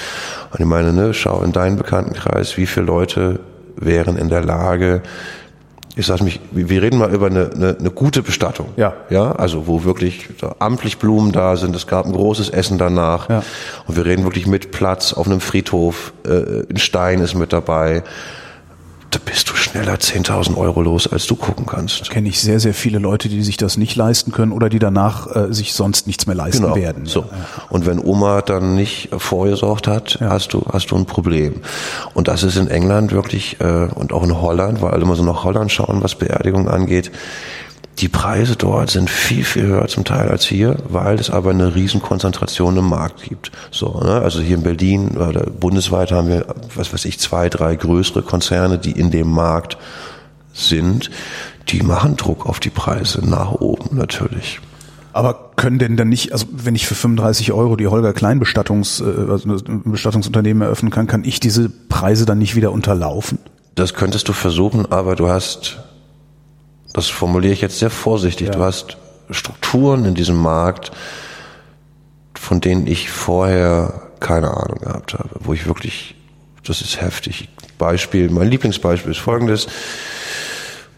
Und 0.51 0.59
ich 0.59 0.67
meine, 0.67 0.93
ne, 0.93 1.15
schau 1.15 1.43
in 1.43 1.53
deinen 1.53 1.77
Bekanntenkreis, 1.77 2.57
wie 2.57 2.67
viele 2.67 2.87
Leute 2.87 3.39
wären 3.77 4.17
in 4.17 4.29
der 4.29 4.45
Lage, 4.45 5.03
ich 5.97 6.07
sag 6.07 6.23
mich, 6.23 6.41
wir 6.51 6.83
reden 6.83 6.99
mal 6.99 7.15
über 7.15 7.27
eine, 7.27 7.51
eine, 7.55 7.77
eine 7.79 7.91
gute 7.91 8.23
Bestattung. 8.23 8.67
Ja. 8.77 8.95
Ja, 9.11 9.33
also 9.33 9.69
wo 9.69 9.85
wirklich 9.85 10.29
amtlich 10.59 10.99
Blumen 10.99 11.31
da 11.31 11.57
sind, 11.57 11.77
es 11.77 11.87
gab 11.87 12.07
ein 12.07 12.13
großes 12.13 12.51
Essen 12.51 12.79
danach. 12.79 13.29
Ja. 13.29 13.43
Und 13.87 13.97
wir 13.97 14.05
reden 14.05 14.25
wirklich 14.25 14.47
mit 14.47 14.73
Platz 14.73 15.13
auf 15.13 15.27
einem 15.27 15.41
Friedhof, 15.41 16.13
äh, 16.27 16.65
ein 16.69 16.79
Stein 16.79 17.21
ist 17.21 17.35
mit 17.35 17.53
dabei. 17.53 18.03
Da 19.14 19.21
bist 19.25 19.49
du 19.49 19.54
schneller 19.54 19.94
10.000 19.94 20.56
Euro 20.56 20.83
los, 20.83 21.06
als 21.06 21.28
du 21.28 21.37
gucken 21.37 21.66
kannst. 21.66 22.11
Kenne 22.11 22.28
ich 22.28 22.40
sehr, 22.40 22.59
sehr 22.59 22.75
viele 22.75 22.99
Leute, 22.99 23.28
die 23.28 23.44
sich 23.44 23.56
das 23.56 23.76
nicht 23.76 23.94
leisten 23.94 24.33
können 24.33 24.50
oder 24.50 24.68
die 24.68 24.80
danach 24.80 25.33
äh, 25.37 25.54
sich 25.54 25.73
sonst 25.73 26.09
nichts 26.09 26.26
mehr 26.26 26.35
leisten 26.35 26.75
werden. 26.75 27.04
Genau. 27.04 27.09
So. 27.09 27.21
Ja, 27.21 27.26
ja. 27.30 27.62
Und 27.68 27.87
wenn 27.87 28.00
Oma 28.00 28.42
dann 28.42 28.75
nicht 28.75 29.11
vorgesorgt 29.16 29.87
hat, 29.87 30.18
hast 30.21 30.52
du 30.52 30.64
hast 30.68 30.90
du 30.90 30.97
ein 30.97 31.06
Problem. 31.06 31.61
Und 32.14 32.26
das 32.26 32.42
ist 32.42 32.56
in 32.56 32.66
England 32.66 33.12
wirklich 33.12 33.61
äh, 33.61 33.87
und 33.94 34.12
auch 34.12 34.25
in 34.25 34.40
Holland, 34.40 34.83
weil 34.83 34.90
alle 34.90 35.02
immer 35.02 35.14
so 35.14 35.23
nach 35.23 35.44
Holland 35.44 35.71
schauen, 35.71 36.02
was 36.02 36.16
Beerdigungen 36.16 36.66
angeht. 36.66 37.12
Die 37.99 38.09
Preise 38.09 38.57
dort 38.57 38.91
sind 38.91 39.09
viel, 39.09 39.45
viel 39.45 39.67
höher 39.67 39.87
zum 39.87 40.05
Teil 40.05 40.29
als 40.29 40.45
hier, 40.45 40.77
weil 40.89 41.19
es 41.19 41.31
aber 41.31 41.51
eine 41.51 41.75
riesen 41.75 42.03
Konzentration 42.03 42.77
im 42.77 42.89
Markt 42.89 43.23
gibt. 43.23 43.53
So, 43.71 44.01
ne? 44.03 44.21
Also 44.21 44.41
hier 44.41 44.57
in 44.57 44.63
Berlin 44.65 45.17
oder 45.17 45.49
bundesweit 45.49 46.11
haben 46.11 46.29
wir, 46.29 46.47
was 46.75 46.93
weiß 46.93 47.05
ich, 47.05 47.21
zwei, 47.21 47.49
drei 47.49 47.77
größere 47.77 48.23
Konzerne, 48.23 48.79
die 48.79 48.93
in 48.93 49.11
dem 49.11 49.31
Markt 49.31 49.79
sind. 50.53 51.11
Die 51.69 51.83
machen 51.83 52.17
Druck 52.17 52.47
auf 52.47 52.59
die 52.59 52.71
Preise 52.71 53.25
nach 53.25 53.53
oben 53.53 53.97
natürlich. 53.97 54.61
Aber 55.13 55.53
können 55.55 55.79
denn 55.79 55.97
dann 55.97 56.09
nicht, 56.09 56.33
also 56.33 56.47
wenn 56.51 56.75
ich 56.75 56.89
für 56.89 56.97
35 56.97 57.53
Euro 57.53 57.77
die 57.77 57.87
Holger 57.87 58.13
Klein 58.13 58.41
Bestattungs, 58.41 59.01
äh, 59.01 59.31
also 59.31 59.57
Bestattungsunternehmen 59.85 60.63
eröffnen 60.65 60.91
kann, 60.91 61.07
kann 61.07 61.23
ich 61.25 61.39
diese 61.39 61.69
Preise 61.69 62.27
dann 62.27 62.39
nicht 62.39 62.57
wieder 62.57 62.73
unterlaufen? 62.73 63.39
Das 63.77 63.95
könntest 63.95 64.29
du 64.29 64.33
versuchen, 64.33 64.91
aber 64.91 65.15
du 65.15 65.29
hast, 65.29 65.79
das 66.95 67.09
formuliere 67.09 67.53
ich 67.53 67.61
jetzt 67.61 67.79
sehr 67.79 67.91
vorsichtig, 67.91 68.47
Ja. 68.49 68.55
du 68.55 68.61
hast 68.63 68.97
Strukturen 69.31 70.05
in 70.07 70.15
diesem 70.15 70.37
Markt, 70.37 70.93
von 72.35 72.61
denen 72.61 72.87
ich 72.87 73.11
vorher 73.11 74.03
keine 74.21 74.51
Ahnung 74.57 74.79
gehabt 74.79 75.15
habe, 75.15 75.29
wo 75.41 75.53
ich 75.53 75.67
wirklich, 75.67 76.15
das 76.67 76.81
ist 76.81 77.01
heftig. 77.01 77.49
Beispiel, 77.79 78.31
mein 78.31 78.49
Lieblingsbeispiel 78.49 79.11
ist 79.13 79.19
folgendes. 79.19 79.67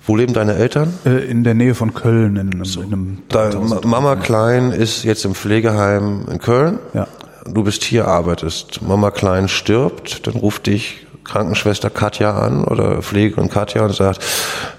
Wo 0.06 0.14
leben 0.14 0.34
deine 0.34 0.54
Eltern? 0.54 0.92
Äh, 1.04 1.24
in 1.28 1.42
der 1.42 1.54
Nähe 1.54 1.74
von 1.74 1.92
Köln 1.94 2.36
in 2.36 2.52
einem, 2.52 2.62
in 2.62 2.82
einem 2.92 3.22
Da, 3.28 3.50
3000 3.50 3.84
Mama 3.86 4.14
Klein 4.16 4.70
ist 4.70 5.02
jetzt 5.02 5.24
im 5.24 5.34
Pflegeheim 5.34 6.26
in 6.30 6.38
Köln. 6.38 6.78
Ja. 6.94 7.08
Du 7.48 7.64
bist 7.64 7.82
hier, 7.84 8.06
arbeitest. 8.06 8.82
Mama 8.82 9.10
Klein 9.10 9.48
stirbt, 9.48 10.26
dann 10.26 10.34
ruft 10.34 10.66
dich 10.66 11.05
Krankenschwester 11.26 11.90
Katja 11.90 12.38
an 12.38 12.64
oder 12.64 13.02
Pflegerin 13.02 13.50
Katja 13.50 13.84
und 13.84 13.94
sagt, 13.94 14.20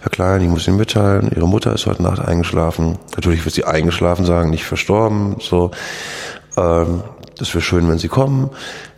Herr 0.02 0.10
Klein, 0.10 0.42
ich 0.42 0.48
muss 0.48 0.68
Ihnen 0.68 0.78
mitteilen, 0.78 1.32
Ihre 1.36 1.48
Mutter 1.48 1.74
ist 1.74 1.86
heute 1.86 2.04
Nacht 2.04 2.20
eingeschlafen. 2.20 2.98
Natürlich 3.16 3.46
wird 3.46 3.54
sie 3.56 3.66
eingeschlafen 3.66 4.26
sagen, 4.26 4.50
nicht 4.50 4.66
verstorben. 4.66 5.38
So, 5.40 5.72
ähm, 6.56 7.04
das 7.38 7.54
wäre 7.54 7.62
schön, 7.62 7.88
wenn 7.88 8.00
Sie 8.00 8.08
kommen. 8.08 8.50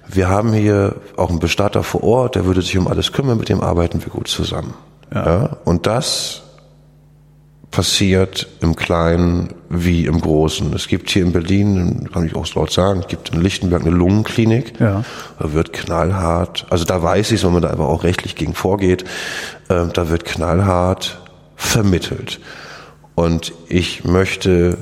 Wir 0.07 0.29
haben 0.29 0.53
hier 0.53 0.95
auch 1.17 1.29
einen 1.29 1.39
Bestatter 1.39 1.83
vor 1.83 2.03
Ort, 2.03 2.35
der 2.35 2.45
würde 2.45 2.61
sich 2.61 2.77
um 2.77 2.87
alles 2.87 3.11
kümmern, 3.11 3.37
mit 3.37 3.49
dem 3.49 3.61
arbeiten 3.61 4.03
wir 4.03 4.11
gut 4.11 4.27
zusammen. 4.27 4.73
Ja. 5.13 5.57
Und 5.65 5.85
das 5.85 6.43
passiert 7.71 8.47
im 8.61 8.75
Kleinen 8.75 9.53
wie 9.69 10.05
im 10.05 10.19
Großen. 10.19 10.73
Es 10.73 10.87
gibt 10.87 11.09
hier 11.09 11.23
in 11.23 11.31
Berlin, 11.31 12.09
kann 12.11 12.25
ich 12.25 12.35
auch 12.35 12.51
laut 12.55 12.71
sagen, 12.71 13.01
es 13.01 13.07
gibt 13.07 13.29
in 13.29 13.41
Lichtenberg 13.41 13.81
eine 13.81 13.91
Lungenklinik. 13.91 14.79
Ja. 14.79 15.03
Da 15.37 15.53
wird 15.53 15.73
knallhart, 15.73 16.65
also 16.69 16.85
da 16.85 17.01
weiß 17.01 17.31
ich, 17.31 17.43
wenn 17.43 17.53
man 17.53 17.61
da 17.61 17.69
einfach 17.69 17.85
auch 17.85 18.03
rechtlich 18.03 18.35
gegen 18.35 18.55
vorgeht, 18.55 19.03
äh, 19.69 19.85
da 19.93 20.09
wird 20.09 20.25
knallhart 20.25 21.19
vermittelt. 21.55 22.39
Und 23.13 23.53
ich 23.67 24.03
möchte 24.03 24.77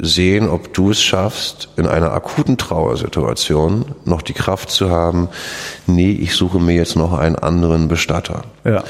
sehen, 0.00 0.48
ob 0.48 0.72
du 0.74 0.90
es 0.90 1.02
schaffst, 1.02 1.70
in 1.76 1.86
einer 1.86 2.12
akuten 2.12 2.56
Trauersituation 2.56 3.84
noch 4.04 4.22
die 4.22 4.32
Kraft 4.32 4.70
zu 4.70 4.90
haben, 4.90 5.28
nee, 5.86 6.12
ich 6.12 6.34
suche 6.34 6.60
mir 6.60 6.74
jetzt 6.74 6.96
noch 6.96 7.12
einen 7.18 7.36
anderen 7.36 7.88
Bestatter. 7.88 8.42
Ja. 8.64 8.84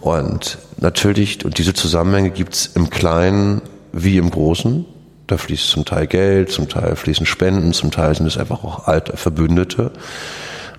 Und 0.00 0.58
natürlich, 0.78 1.44
und 1.44 1.58
diese 1.58 1.74
Zusammenhänge 1.74 2.30
gibt's 2.30 2.66
im 2.74 2.88
Kleinen 2.90 3.60
wie 3.92 4.16
im 4.16 4.30
Großen. 4.30 4.84
Da 5.26 5.36
fließt 5.36 5.68
zum 5.70 5.84
Teil 5.84 6.06
Geld, 6.06 6.50
zum 6.50 6.68
Teil 6.68 6.96
fließen 6.96 7.26
Spenden, 7.26 7.72
zum 7.72 7.90
Teil 7.90 8.14
sind 8.14 8.26
es 8.26 8.36
einfach 8.38 8.64
auch 8.64 8.86
alte 8.86 9.16
Verbündete. 9.16 9.92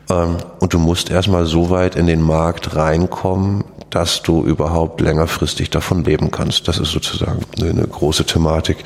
Ähm, 0.10 0.38
Und 0.60 0.74
du 0.74 0.80
musst 0.80 1.10
erstmal 1.10 1.46
so 1.46 1.70
weit 1.70 1.96
in 1.96 2.08
den 2.08 2.22
Markt 2.22 2.76
reinkommen, 2.76 3.64
dass 3.92 4.24
du 4.24 4.44
überhaupt 4.44 5.02
längerfristig 5.02 5.70
davon 5.70 6.04
leben 6.04 6.32
kannst. 6.32 6.68
Das 6.68 6.80
ist 6.80 6.92
sozusagen 6.92 7.42
eine, 7.60 7.70
eine 7.70 7.88
große 7.88 8.26
Thematik. 8.26 8.78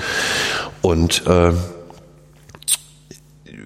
Und 0.81 1.25
äh, 1.27 1.51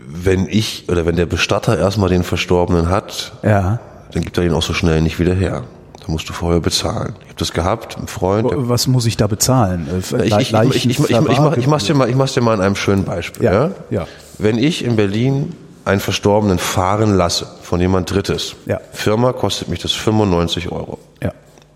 wenn 0.08 0.48
ich 0.50 0.88
oder 0.90 1.06
wenn 1.06 1.16
der 1.16 1.26
Bestatter 1.26 1.78
erstmal 1.78 2.10
den 2.10 2.24
Verstorbenen 2.24 2.90
hat, 2.90 3.34
Ja. 3.44 3.80
dann 4.12 4.24
gibt 4.24 4.38
er 4.38 4.44
ihn 4.46 4.54
auch 4.54 4.62
so 4.64 4.74
schnell 4.74 5.02
nicht 5.02 5.20
wieder 5.20 5.34
her. 5.34 5.64
Musst 6.10 6.28
du 6.28 6.34
vorher 6.34 6.60
bezahlen. 6.60 7.14
Ich 7.22 7.26
habe 7.30 7.36
das 7.40 7.54
gehabt, 7.54 7.98
ein 7.98 8.08
Freund. 8.08 8.50
Was 8.54 8.88
muss 8.88 9.06
ich 9.06 9.16
da 9.18 9.28
bezahlen? 9.28 9.88
Äh, 9.90 10.00
Ich, 10.26 10.36
ich, 10.36 10.54
ich, 10.54 10.54
ich, 10.54 10.86
ich, 10.90 11.00
ich, 11.00 11.10
ich, 11.10 11.20
mach- 11.40 11.56
ich 11.58 11.68
mach's 11.68 11.86
dir 11.86 11.94
mal, 11.94 12.10
ich 12.10 12.16
mach's 12.16 12.34
dir 12.34 12.42
mal 12.42 12.54
an 12.54 12.62
einem 12.62 12.76
schönen 12.76 13.04
Beispiel. 13.06 13.44
Ja, 13.44 13.54
Ja, 13.54 13.72
ja. 13.90 14.08
Wenn 14.38 14.58
ich 14.58 14.84
in 14.84 14.96
Berlin 14.96 15.56
einen 15.86 16.00
Verstorbenen 16.00 16.58
fahren 16.60 17.16
lasse 17.16 17.48
von 17.62 17.80
jemand 17.80 18.12
Drittes, 18.12 18.56
Ja. 18.66 18.80
Firma 18.92 19.34
kostet 19.34 19.70
mich 19.70 19.80
das 19.80 19.92
95 19.94 20.72
Euro. 20.72 20.98
Ja. 21.22 21.32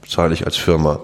Zahle 0.08 0.34
ich 0.34 0.46
als 0.46 0.58
Firma. 0.58 1.00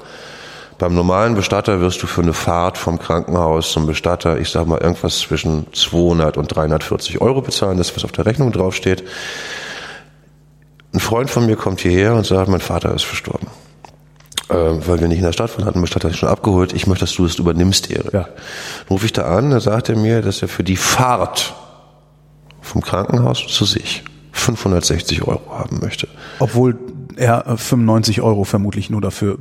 Beim 0.78 0.96
normalen 0.96 1.36
Bestatter 1.36 1.82
wirst 1.82 2.02
du 2.02 2.08
für 2.08 2.22
eine 2.22 2.34
Fahrt 2.34 2.78
vom 2.78 2.98
Krankenhaus 3.00 3.72
zum 3.74 3.86
Bestatter, 3.86 4.40
ich 4.40 4.50
sag 4.50 4.66
mal, 4.66 4.78
irgendwas 4.80 5.20
zwischen 5.20 5.68
200 5.74 6.38
und 6.38 6.48
340 6.56 7.20
Euro 7.22 7.42
bezahlen, 7.42 7.78
das 7.78 7.94
was 7.96 8.06
auf 8.06 8.12
der 8.14 8.26
Rechnung 8.26 8.52
draufsteht. 8.54 9.04
Ein 10.94 11.00
Freund 11.00 11.30
von 11.30 11.46
mir 11.46 11.56
kommt 11.56 11.82
hierher 11.82 12.16
und 12.16 12.26
sagt, 12.26 12.50
mein 12.50 12.62
Vater 12.62 12.94
ist 12.94 13.06
verstorben. 13.06 13.48
Äh, 14.50 14.56
weil 14.56 15.00
wir 15.00 15.08
nicht 15.08 15.20
in 15.20 15.24
der 15.24 15.34
Stadt 15.34 15.56
waren, 15.58 15.66
hat 15.66 15.76
ein 15.76 15.82
Bestatter 15.82 16.12
schon 16.14 16.30
abgeholt. 16.30 16.74
Ich 16.74 16.88
möchte, 16.88 17.06
dass 17.06 17.14
du 17.14 17.24
das 17.24 17.36
übernimmst, 17.36 17.92
Erik. 17.92 18.14
Ja. 18.14 18.30
Ruf 18.90 19.04
ich 19.04 19.14
da 19.14 19.26
an, 19.26 19.52
dann 19.52 19.60
sagt 19.60 19.90
er 19.90 19.96
mir, 19.96 20.22
dass 20.22 20.42
er 20.42 20.48
für 20.48 20.64
die 20.64 20.78
Fahrt 20.78 21.54
vom 22.62 22.82
Krankenhaus 22.82 23.46
zu 23.48 23.66
sich 23.66 24.04
560 24.32 25.24
Euro 25.24 25.52
haben 25.52 25.80
möchte. 25.80 26.08
Obwohl 26.40 26.78
er 27.16 27.48
äh, 27.48 27.58
95 27.58 28.22
Euro 28.22 28.44
vermutlich 28.44 28.90
nur 28.90 29.02
dafür 29.02 29.38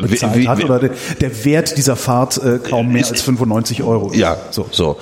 bezahlt 0.00 0.36
wie- 0.36 0.48
hat 0.48 0.58
wie- 0.58 0.64
oder 0.64 0.78
der, 0.78 0.90
der 1.20 1.44
Wert 1.44 1.76
dieser 1.76 1.96
Fahrt 1.96 2.38
äh, 2.42 2.58
kaum 2.58 2.92
mehr 2.92 3.06
als 3.06 3.22
95 3.22 3.82
Euro 3.82 4.10
ist. 4.10 4.16
Ja, 4.16 4.36
so. 4.50 4.66
so. 4.70 4.98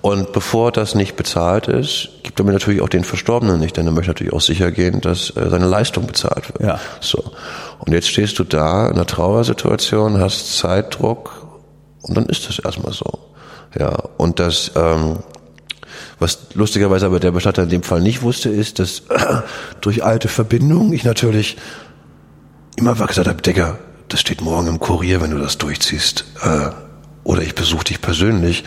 Und 0.00 0.32
bevor 0.32 0.72
das 0.72 0.94
nicht 0.96 1.14
bezahlt 1.16 1.68
ist, 1.68 2.08
gibt 2.24 2.40
er 2.40 2.44
mir 2.44 2.52
natürlich 2.52 2.80
auch 2.82 2.88
den 2.88 3.04
Verstorbenen 3.04 3.60
nicht, 3.60 3.76
denn 3.76 3.86
er 3.86 3.92
möchte 3.92 4.10
natürlich 4.10 4.32
auch 4.32 4.40
sicher 4.40 4.72
gehen, 4.72 5.00
dass 5.00 5.30
äh, 5.36 5.48
seine 5.48 5.66
Leistung 5.66 6.06
bezahlt 6.06 6.48
wird. 6.52 6.60
Ja. 6.68 6.80
So. 7.00 7.22
Und 7.78 7.92
jetzt 7.92 8.08
stehst 8.08 8.38
du 8.38 8.44
da 8.44 8.86
in 8.88 8.94
einer 8.94 9.06
Trauersituation, 9.06 10.18
hast 10.20 10.56
Zeitdruck 10.58 11.46
und 12.02 12.16
dann 12.16 12.26
ist 12.26 12.48
das 12.48 12.58
erstmal 12.58 12.92
so. 12.92 13.06
Ja. 13.78 13.90
Und 14.16 14.40
das, 14.40 14.72
ähm, 14.76 15.18
Was 16.22 16.38
lustigerweise 16.54 17.06
aber 17.06 17.18
der 17.18 17.32
Bestatter 17.32 17.64
in 17.64 17.68
dem 17.68 17.82
Fall 17.82 18.00
nicht 18.00 18.22
wusste, 18.22 18.48
ist, 18.48 18.78
dass 18.78 19.02
durch 19.80 20.04
alte 20.04 20.28
Verbindungen 20.28 20.92
ich 20.92 21.04
natürlich 21.04 21.56
immer 22.76 22.94
gesagt 22.94 23.28
habe, 23.28 23.42
Digga, 23.42 23.78
das 24.08 24.20
steht 24.20 24.40
morgen 24.40 24.68
im 24.68 24.78
Kurier, 24.78 25.20
wenn 25.20 25.32
du 25.32 25.38
das 25.38 25.58
durchziehst. 25.58 26.24
Äh, 26.42 26.70
oder 27.24 27.42
ich 27.42 27.54
besuche 27.54 27.84
dich 27.84 28.00
persönlich. 28.00 28.64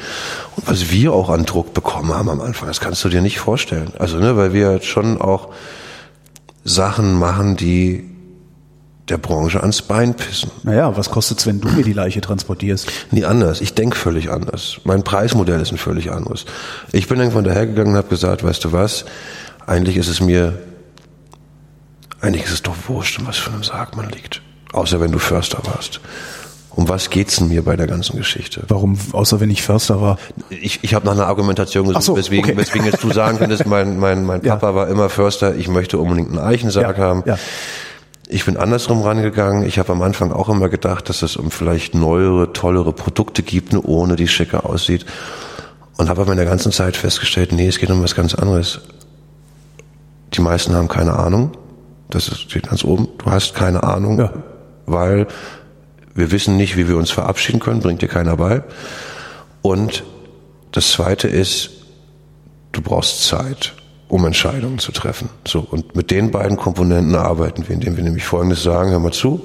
Und 0.55 0.67
was 0.67 0.91
wir 0.91 1.13
auch 1.13 1.29
an 1.29 1.45
Druck 1.45 1.73
bekommen 1.73 2.13
haben 2.13 2.29
am 2.29 2.41
Anfang, 2.41 2.67
das 2.67 2.81
kannst 2.81 3.03
du 3.05 3.09
dir 3.09 3.21
nicht 3.21 3.39
vorstellen. 3.39 3.93
Also, 3.99 4.17
ne, 4.17 4.35
weil 4.35 4.53
wir 4.53 4.81
schon 4.81 5.21
auch 5.21 5.53
Sachen 6.65 7.17
machen, 7.17 7.55
die 7.55 8.14
der 9.09 9.17
Branche 9.19 9.61
ans 9.61 9.81
Bein 9.83 10.15
pissen. 10.15 10.49
Naja, 10.63 10.97
was 10.97 11.09
kostet's, 11.11 11.45
wenn 11.45 11.61
du 11.61 11.67
mir 11.69 11.83
die 11.83 11.93
Leiche 11.93 12.21
transportierst? 12.21 12.91
Nie 13.11 13.25
anders. 13.25 13.61
Ich 13.61 13.73
denk 13.75 13.95
völlig 13.95 14.31
anders. 14.31 14.77
Mein 14.83 15.03
Preismodell 15.03 15.61
ist 15.61 15.71
ein 15.71 15.77
völlig 15.77 16.11
anderes. 16.11 16.45
Ich 16.91 17.07
bin 17.07 17.19
irgendwann 17.19 17.43
dahergegangen 17.43 17.91
und 17.91 17.97
habe 17.97 18.07
gesagt, 18.09 18.43
weißt 18.43 18.63
du 18.63 18.71
was, 18.71 19.05
eigentlich 19.67 19.97
ist 19.97 20.07
es 20.07 20.21
mir, 20.21 20.57
eigentlich 22.21 22.45
ist 22.45 22.51
es 22.53 22.61
doch 22.63 22.75
wurscht, 22.87 23.19
in 23.19 23.27
was 23.27 23.37
für 23.37 23.51
einem 23.51 23.63
Sarg 23.63 23.95
man 23.95 24.09
liegt. 24.09 24.41
Außer 24.73 24.99
wenn 24.99 25.11
du 25.11 25.19
Förster 25.19 25.59
warst. 25.65 25.99
Um 26.71 26.89
was 26.89 27.09
geht's 27.09 27.37
denn 27.37 27.47
mir 27.47 27.63
bei 27.63 27.77
der 27.77 27.87
ganzen 27.87 28.17
Geschichte? 28.17 28.63
Warum, 28.67 28.97
außer 29.13 29.39
wenn 29.39 29.49
ich 29.49 29.61
Förster 29.61 30.01
war? 30.01 30.17
Ich, 30.49 30.79
ich 30.83 30.93
habe 30.93 31.05
nach 31.05 31.13
einer 31.13 31.27
Argumentation 31.27 31.87
gesucht, 31.87 32.03
so, 32.03 32.17
weswegen, 32.17 32.43
okay. 32.43 32.57
weswegen 32.57 32.85
jetzt 32.85 33.01
du 33.01 33.13
sagen 33.13 33.37
könntest, 33.37 33.65
mein, 33.65 33.97
mein, 33.97 34.25
mein 34.25 34.41
Ja. 34.43 34.55
Papa 34.57 34.75
war 34.75 34.87
immer 34.89 35.09
Förster, 35.09 35.55
ich 35.55 35.69
möchte 35.69 35.97
unbedingt 35.99 36.29
einen 36.31 36.39
Eichensarg 36.39 36.97
Ja, 36.97 37.03
haben. 37.03 37.23
ja. 37.25 37.37
Ich 38.27 38.45
bin 38.45 38.57
andersrum 38.57 39.01
rangegangen. 39.03 39.65
Ich 39.65 39.77
habe 39.77 39.91
am 39.91 40.01
Anfang 40.01 40.31
auch 40.31 40.49
immer 40.49 40.69
gedacht, 40.69 41.09
dass 41.09 41.21
es 41.21 41.37
um 41.37 41.51
vielleicht 41.51 41.93
neuere, 41.93 42.53
tollere 42.53 42.91
Produkte 42.91 43.43
gibt, 43.43 43.71
nur 43.73 43.85
ohne 43.85 44.15
die 44.15 44.27
schicker 44.27 44.65
aussieht. 44.65 45.05
Und 45.97 46.09
habe 46.09 46.21
aber 46.21 46.31
in 46.31 46.37
der 46.37 46.47
ganzen 46.47 46.71
Zeit 46.71 46.97
festgestellt, 46.97 47.51
nee, 47.51 47.67
es 47.67 47.77
geht 47.77 47.91
um 47.91 48.01
was 48.03 48.15
ganz 48.15 48.33
anderes. 48.33 48.81
Die 50.33 50.41
meisten 50.41 50.73
haben 50.73 50.87
keine 50.87 51.13
Ahnung. 51.13 51.51
Das 52.09 52.25
steht 52.39 52.69
ganz 52.69 52.83
oben. 52.83 53.07
Du 53.19 53.27
hast 53.27 53.53
keine 53.55 53.83
Ahnung, 53.83 54.19
Ja. 54.19 54.33
weil 54.85 55.27
wir 56.13 56.31
wissen 56.31 56.57
nicht, 56.57 56.77
wie 56.77 56.87
wir 56.87 56.97
uns 56.97 57.11
verabschieden 57.11 57.59
können, 57.59 57.81
bringt 57.81 58.01
dir 58.01 58.07
keiner 58.07 58.37
bei. 58.37 58.63
Und 59.61 60.03
das 60.71 60.91
zweite 60.91 61.27
ist, 61.27 61.69
du 62.71 62.81
brauchst 62.81 63.23
Zeit, 63.25 63.73
um 64.15 64.25
Entscheidungen 64.25 64.79
zu 64.79 64.93
treffen. 64.93 65.29
So. 65.45 65.59
Und 65.59 65.95
mit 65.95 66.09
den 66.09 66.31
beiden 66.31 66.55
Komponenten 66.55 67.15
arbeiten 67.15 67.67
wir, 67.67 67.75
indem 67.75 67.97
wir 67.97 68.03
nämlich 68.03 68.23
Folgendes 68.23 68.63
sagen, 68.63 68.91
hör 68.91 68.99
mal 68.99 69.11
zu. 69.11 69.41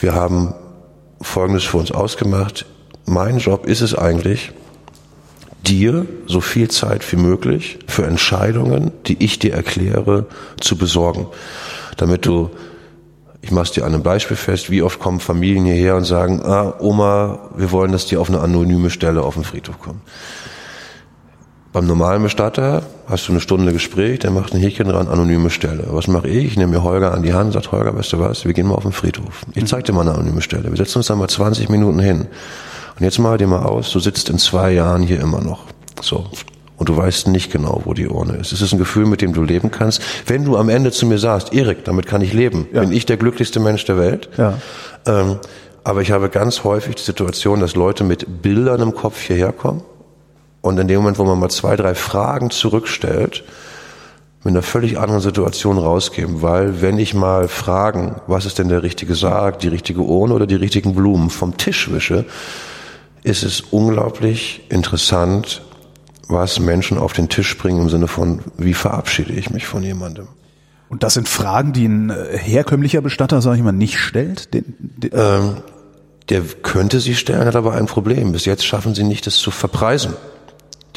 Wir 0.00 0.14
haben 0.14 0.54
Folgendes 1.20 1.64
für 1.64 1.76
uns 1.76 1.92
ausgemacht. 1.92 2.64
Mein 3.04 3.38
Job 3.38 3.66
ist 3.66 3.82
es 3.82 3.94
eigentlich, 3.94 4.52
dir 5.66 6.06
so 6.26 6.40
viel 6.40 6.70
Zeit 6.70 7.10
wie 7.12 7.16
möglich 7.16 7.78
für 7.86 8.06
Entscheidungen, 8.06 8.90
die 9.06 9.22
ich 9.22 9.38
dir 9.38 9.52
erkläre, 9.52 10.24
zu 10.60 10.78
besorgen. 10.78 11.26
Damit 11.98 12.24
du, 12.24 12.48
ich 13.42 13.50
mach's 13.50 13.72
dir 13.72 13.84
an 13.84 13.92
einem 13.92 14.02
Beispiel 14.02 14.38
fest, 14.38 14.70
wie 14.70 14.80
oft 14.80 14.98
kommen 14.98 15.20
Familien 15.20 15.66
hierher 15.66 15.96
und 15.96 16.04
sagen, 16.04 16.40
ah, 16.42 16.72
Oma, 16.80 17.50
wir 17.54 17.70
wollen, 17.70 17.92
dass 17.92 18.06
die 18.06 18.16
auf 18.16 18.30
eine 18.30 18.40
anonyme 18.40 18.88
Stelle 18.88 19.22
auf 19.22 19.34
den 19.34 19.44
Friedhof 19.44 19.78
kommen. 19.78 20.00
Beim 21.72 21.86
normalen 21.86 22.22
Bestatter 22.22 22.82
hast 23.08 23.28
du 23.28 23.32
eine 23.32 23.40
Stunde 23.42 23.72
Gespräch, 23.72 24.20
der 24.20 24.30
macht 24.30 24.54
ein 24.54 24.60
Häkchen 24.60 24.88
dran, 24.88 25.06
anonyme 25.06 25.50
Stelle. 25.50 25.84
Was 25.88 26.08
mache 26.08 26.26
ich? 26.28 26.46
Ich 26.46 26.56
nehme 26.56 26.72
mir 26.78 26.82
Holger 26.82 27.12
an 27.12 27.22
die 27.22 27.34
Hand 27.34 27.46
und 27.54 27.62
sage, 27.62 27.70
Holger, 27.72 27.94
weißt 27.94 28.14
du 28.14 28.18
was, 28.20 28.46
wir 28.46 28.54
gehen 28.54 28.66
mal 28.66 28.74
auf 28.74 28.84
den 28.84 28.92
Friedhof. 28.92 29.42
Ich 29.54 29.66
zeig 29.66 29.84
dir 29.84 29.92
mal 29.92 30.00
eine 30.00 30.12
anonyme 30.14 30.40
Stelle. 30.40 30.70
Wir 30.70 30.76
setzen 30.78 30.98
uns 30.98 31.08
da 31.08 31.14
mal 31.14 31.28
20 31.28 31.68
Minuten 31.68 31.98
hin. 31.98 32.26
Und 32.98 33.04
jetzt 33.04 33.18
mal 33.18 33.36
dir 33.36 33.46
mal 33.46 33.62
aus, 33.64 33.92
du 33.92 34.00
sitzt 34.00 34.30
in 34.30 34.38
zwei 34.38 34.72
Jahren 34.72 35.02
hier 35.02 35.20
immer 35.20 35.42
noch. 35.42 35.64
So. 36.00 36.26
Und 36.78 36.88
du 36.88 36.96
weißt 36.96 37.28
nicht 37.28 37.52
genau, 37.52 37.82
wo 37.84 37.92
die 37.92 38.08
Urne 38.08 38.36
ist. 38.36 38.52
Es 38.52 38.62
ist 38.62 38.72
ein 38.72 38.78
Gefühl, 38.78 39.04
mit 39.04 39.20
dem 39.20 39.34
du 39.34 39.42
leben 39.42 39.70
kannst. 39.70 40.00
Wenn 40.26 40.44
du 40.44 40.56
am 40.56 40.68
Ende 40.70 40.90
zu 40.90 41.04
mir 41.06 41.18
sagst, 41.18 41.52
Erik, 41.52 41.84
damit 41.84 42.06
kann 42.06 42.22
ich 42.22 42.32
leben, 42.32 42.66
Ja. 42.72 42.80
bin 42.80 42.92
ich 42.92 43.04
der 43.04 43.18
glücklichste 43.18 43.60
Mensch 43.60 43.84
der 43.84 43.98
Welt. 43.98 44.30
Ja. 44.38 44.54
Ähm, 45.06 45.36
aber 45.84 46.00
ich 46.00 46.12
habe 46.12 46.28
ganz 46.30 46.64
häufig 46.64 46.94
die 46.94 47.02
Situation, 47.02 47.60
dass 47.60 47.74
Leute 47.74 48.04
mit 48.04 48.42
Bildern 48.42 48.80
im 48.80 48.94
Kopf 48.94 49.20
hierher 49.20 49.52
kommen 49.52 49.82
und 50.60 50.78
in 50.78 50.88
dem 50.88 50.98
Moment, 50.98 51.18
wo 51.18 51.24
man 51.24 51.38
mal 51.38 51.50
zwei, 51.50 51.76
drei 51.76 51.94
Fragen 51.94 52.50
zurückstellt, 52.50 53.44
mit 54.44 54.52
einer 54.52 54.62
völlig 54.62 54.98
anderen 54.98 55.20
Situation 55.20 55.78
rausgehen. 55.78 56.42
Weil 56.42 56.80
wenn 56.80 56.98
ich 56.98 57.14
mal 57.14 57.48
fragen, 57.48 58.16
was 58.26 58.46
ist 58.46 58.58
denn 58.58 58.68
der 58.68 58.82
richtige 58.82 59.14
Sarg, 59.14 59.58
die 59.58 59.68
richtige 59.68 60.00
Urne 60.02 60.34
oder 60.34 60.46
die 60.46 60.54
richtigen 60.54 60.94
Blumen 60.94 61.30
vom 61.30 61.56
Tisch 61.56 61.90
wische, 61.90 62.24
ist 63.22 63.42
es 63.42 63.60
unglaublich 63.60 64.62
interessant, 64.68 65.62
was 66.28 66.60
Menschen 66.60 66.98
auf 66.98 67.12
den 67.12 67.28
Tisch 67.28 67.56
bringen 67.58 67.82
im 67.82 67.88
Sinne 67.88 68.06
von, 68.06 68.40
wie 68.56 68.74
verabschiede 68.74 69.32
ich 69.32 69.50
mich 69.50 69.66
von 69.66 69.82
jemandem. 69.82 70.28
Und 70.88 71.02
das 71.02 71.14
sind 71.14 71.28
Fragen, 71.28 71.72
die 71.72 71.86
ein 71.86 72.10
äh, 72.10 72.38
herkömmlicher 72.38 73.00
Bestatter, 73.00 73.42
sage 73.42 73.58
ich 73.58 73.62
mal, 73.62 73.72
nicht 73.72 73.98
stellt? 73.98 74.54
Den, 74.54 74.74
den, 74.78 75.10
Ähm, 75.14 75.56
der 76.28 76.42
könnte 76.62 77.00
sie 77.00 77.14
stellen, 77.14 77.46
hat 77.46 77.56
aber 77.56 77.72
ein 77.72 77.86
Problem. 77.86 78.32
Bis 78.32 78.44
jetzt 78.44 78.64
schaffen 78.64 78.94
sie 78.94 79.02
nicht, 79.02 79.26
es 79.26 79.38
zu 79.38 79.50
verpreisen. 79.50 80.14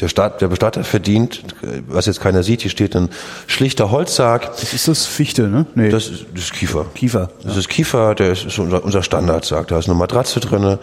Der, 0.02 0.08
Staat, 0.08 0.40
der 0.40 0.48
Bestatter 0.48 0.82
verdient, 0.82 1.44
was 1.86 2.06
jetzt 2.06 2.20
keiner 2.20 2.42
sieht, 2.42 2.62
hier 2.62 2.72
steht 2.72 2.96
ein 2.96 3.08
schlichter 3.46 3.92
Holzsarg. 3.92 4.50
ist 4.74 4.88
das 4.88 5.06
Fichte, 5.06 5.48
ne? 5.48 5.64
Nee, 5.76 5.90
Das 5.90 6.08
ist, 6.08 6.26
das 6.34 6.42
ist 6.44 6.52
Kiefer. 6.52 6.86
Kiefer. 6.92 7.30
Das 7.44 7.56
ist 7.56 7.68
Kiefer, 7.68 8.16
der 8.16 8.32
ist, 8.32 8.44
ist 8.44 8.58
unser, 8.58 8.84
unser 8.84 9.04
Standardsarg. 9.04 9.68
Da 9.68 9.78
ist 9.78 9.88
eine 9.88 9.94
Matratze 9.96 10.40
drinne. 10.40 10.80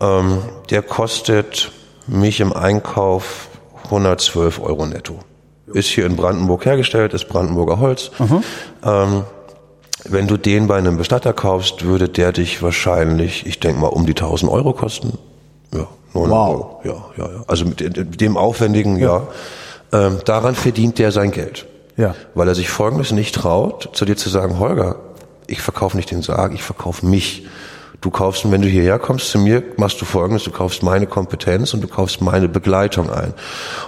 Ähm, 0.00 0.38
der 0.70 0.80
kostet 0.80 1.72
mich 2.06 2.40
im 2.40 2.54
Einkauf 2.54 3.48
112 3.84 4.58
Euro 4.60 4.86
netto. 4.86 5.18
Ist 5.66 5.88
hier 5.88 6.06
in 6.06 6.16
Brandenburg 6.16 6.64
hergestellt, 6.64 7.12
ist 7.12 7.28
Brandenburger 7.28 7.78
Holz. 7.80 8.12
Ähm, 8.82 9.24
wenn 10.06 10.26
du 10.26 10.38
den 10.38 10.68
bei 10.68 10.76
einem 10.78 10.96
Bestatter 10.96 11.34
kaufst, 11.34 11.84
würde 11.84 12.08
der 12.08 12.32
dich 12.32 12.62
wahrscheinlich, 12.62 13.44
ich 13.46 13.60
denke 13.60 13.80
mal, 13.80 13.88
um 13.88 14.06
die 14.06 14.12
1000 14.12 14.50
Euro 14.50 14.72
kosten. 14.72 15.18
Ja, 16.14 16.20
900 16.20 16.30
Wow. 16.30 16.48
Euro. 16.48 16.80
Ja, 16.84 17.24
ja, 17.24 17.30
ja. 17.32 17.44
Also 17.46 17.64
mit, 17.64 17.80
mit 17.80 18.20
dem 18.20 18.36
aufwendigen, 18.36 18.96
ja. 18.96 19.26
Ähm, 19.92 20.18
daran 20.24 20.54
verdient 20.54 20.98
der 20.98 21.12
sein 21.12 21.30
Geld. 21.30 21.66
Ja. 21.96 22.14
Weil 22.34 22.48
er 22.48 22.54
sich 22.54 22.68
Folgendes 22.70 23.12
nicht 23.12 23.34
traut, 23.34 23.90
zu 23.92 24.04
dir 24.04 24.16
zu 24.16 24.28
sagen, 24.28 24.58
Holger, 24.58 24.96
ich 25.46 25.60
verkaufe 25.60 25.96
nicht 25.96 26.10
den 26.10 26.22
Sarg, 26.22 26.52
ich 26.54 26.62
verkaufe 26.62 27.06
mich. 27.06 27.46
Du 28.04 28.10
kaufst, 28.10 28.50
wenn 28.52 28.60
du 28.60 28.68
hierher 28.68 28.98
kommst 28.98 29.30
zu 29.30 29.38
mir, 29.38 29.62
machst 29.78 29.98
du 29.98 30.04
Folgendes, 30.04 30.44
du 30.44 30.50
kaufst 30.50 30.82
meine 30.82 31.06
Kompetenz 31.06 31.72
und 31.72 31.80
du 31.80 31.88
kaufst 31.88 32.20
meine 32.20 32.50
Begleitung 32.50 33.08
ein. 33.08 33.32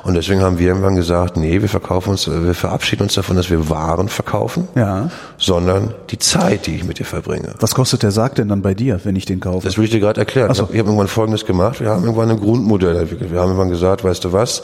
Und 0.04 0.14
deswegen 0.14 0.40
haben 0.40 0.58
wir 0.58 0.68
irgendwann 0.68 0.96
gesagt, 0.96 1.36
nee, 1.36 1.60
wir 1.60 1.68
verkaufen 1.68 2.08
uns, 2.12 2.26
wir 2.26 2.54
verabschieden 2.54 3.02
uns 3.02 3.12
davon, 3.12 3.36
dass 3.36 3.50
wir 3.50 3.68
Waren 3.68 4.08
verkaufen, 4.08 4.68
Ja. 4.74 5.10
sondern 5.36 5.92
die 6.08 6.18
Zeit, 6.18 6.66
die 6.66 6.76
ich 6.76 6.84
mit 6.84 6.98
dir 6.98 7.04
verbringe. 7.04 7.52
Was 7.60 7.74
kostet 7.74 8.02
der 8.04 8.10
Sarg 8.10 8.36
denn 8.36 8.48
dann 8.48 8.62
bei 8.62 8.72
dir, 8.72 8.98
wenn 9.04 9.16
ich 9.16 9.26
den 9.26 9.38
kaufe? 9.38 9.66
Das 9.66 9.76
will 9.76 9.84
ich 9.84 9.90
dir 9.90 10.00
gerade 10.00 10.18
erklären. 10.18 10.48
So. 10.54 10.62
Ich 10.62 10.68
habe 10.70 10.78
hab 10.78 10.86
irgendwann 10.86 11.08
Folgendes 11.08 11.44
gemacht. 11.44 11.80
Wir 11.82 11.90
haben 11.90 12.02
irgendwann 12.04 12.30
ein 12.30 12.40
Grundmodell 12.40 12.96
entwickelt. 12.96 13.30
Wir 13.30 13.40
haben 13.40 13.48
irgendwann 13.48 13.68
gesagt, 13.68 14.02
weißt 14.02 14.24
du 14.24 14.32
was? 14.32 14.62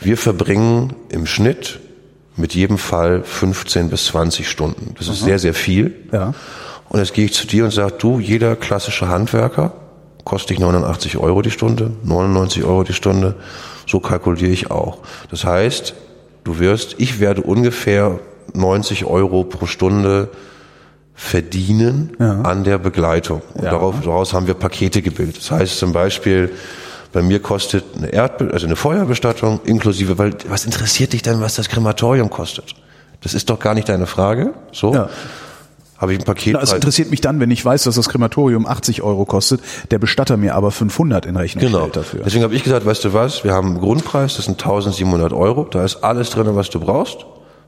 Wir 0.00 0.16
verbringen 0.16 0.94
im 1.10 1.26
Schnitt 1.26 1.78
mit 2.38 2.54
jedem 2.54 2.78
Fall 2.78 3.22
15 3.22 3.90
bis 3.90 4.06
20 4.06 4.48
Stunden. 4.48 4.94
Das 4.98 5.08
ist 5.08 5.20
sehr, 5.20 5.38
sehr 5.38 5.52
viel. 5.52 5.94
Ja. 6.10 6.32
Und 6.92 6.98
jetzt 6.98 7.14
gehe 7.14 7.24
ich 7.24 7.32
zu 7.32 7.46
dir 7.46 7.64
und 7.64 7.70
sage, 7.70 7.94
du, 7.98 8.20
jeder 8.20 8.54
klassische 8.54 9.08
Handwerker 9.08 9.72
kostet 10.24 10.50
dich 10.50 10.58
89 10.58 11.16
Euro 11.16 11.40
die 11.40 11.50
Stunde, 11.50 11.90
99 12.04 12.64
Euro 12.64 12.84
die 12.84 12.92
Stunde. 12.92 13.34
So 13.86 13.98
kalkuliere 13.98 14.50
ich 14.50 14.70
auch. 14.70 14.98
Das 15.30 15.46
heißt, 15.46 15.94
du 16.44 16.58
wirst, 16.58 16.96
ich 16.98 17.18
werde 17.18 17.40
ungefähr 17.40 18.20
90 18.52 19.06
Euro 19.06 19.44
pro 19.44 19.64
Stunde 19.64 20.28
verdienen 21.14 22.14
an 22.18 22.62
der 22.62 22.76
Begleitung. 22.76 23.40
Und 23.54 23.64
Ja. 23.64 23.70
darauf, 23.70 23.94
daraus 24.04 24.34
haben 24.34 24.46
wir 24.46 24.52
Pakete 24.54 25.00
gebildet. 25.00 25.38
Das 25.38 25.50
heißt 25.50 25.78
zum 25.78 25.94
Beispiel, 25.94 26.50
bei 27.14 27.22
mir 27.22 27.40
kostet 27.40 27.84
eine 27.96 28.12
Erdbe 28.12 28.50
also 28.52 28.66
eine 28.66 28.76
Feuerbestattung 28.76 29.60
inklusive, 29.64 30.18
weil 30.18 30.34
was 30.46 30.66
interessiert 30.66 31.14
dich 31.14 31.22
denn, 31.22 31.40
was 31.40 31.54
das 31.54 31.70
Krematorium 31.70 32.28
kostet? 32.28 32.74
Das 33.22 33.32
ist 33.32 33.48
doch 33.48 33.58
gar 33.58 33.72
nicht 33.72 33.88
deine 33.88 34.06
Frage. 34.06 34.52
So. 34.72 34.92
Ja. 34.92 35.08
Habe 36.02 36.12
ich 36.12 36.18
ein 36.18 36.24
Paket. 36.24 36.54
Na, 36.54 36.60
es 36.60 36.72
interessiert 36.72 37.10
mich 37.10 37.20
dann, 37.20 37.38
wenn 37.40 37.50
ich 37.52 37.64
weiß, 37.64 37.84
dass 37.84 37.94
das 37.94 38.08
Krematorium 38.08 38.66
80 38.66 39.02
Euro 39.02 39.24
kostet, 39.24 39.60
der 39.92 39.98
Bestatter 40.00 40.36
mir 40.36 40.54
aber 40.56 40.70
500 40.72 41.24
in 41.26 41.36
Rechnung 41.36 41.64
Genau. 41.64 41.78
stellt 41.78 41.96
dafür. 41.96 42.20
Deswegen 42.24 42.42
habe 42.44 42.54
ich 42.54 42.64
gesagt, 42.64 42.84
weißt 42.84 43.04
du 43.04 43.14
was, 43.14 43.44
wir 43.44 43.52
haben 43.54 43.68
einen 43.68 43.80
Grundpreis, 43.80 44.34
das 44.36 44.46
sind 44.46 44.60
1700 44.60 45.32
Euro, 45.32 45.64
da 45.70 45.84
ist 45.84 46.02
alles 46.02 46.30
drin, 46.30 46.48
was 46.56 46.68
du 46.70 46.80
brauchst. 46.80 47.18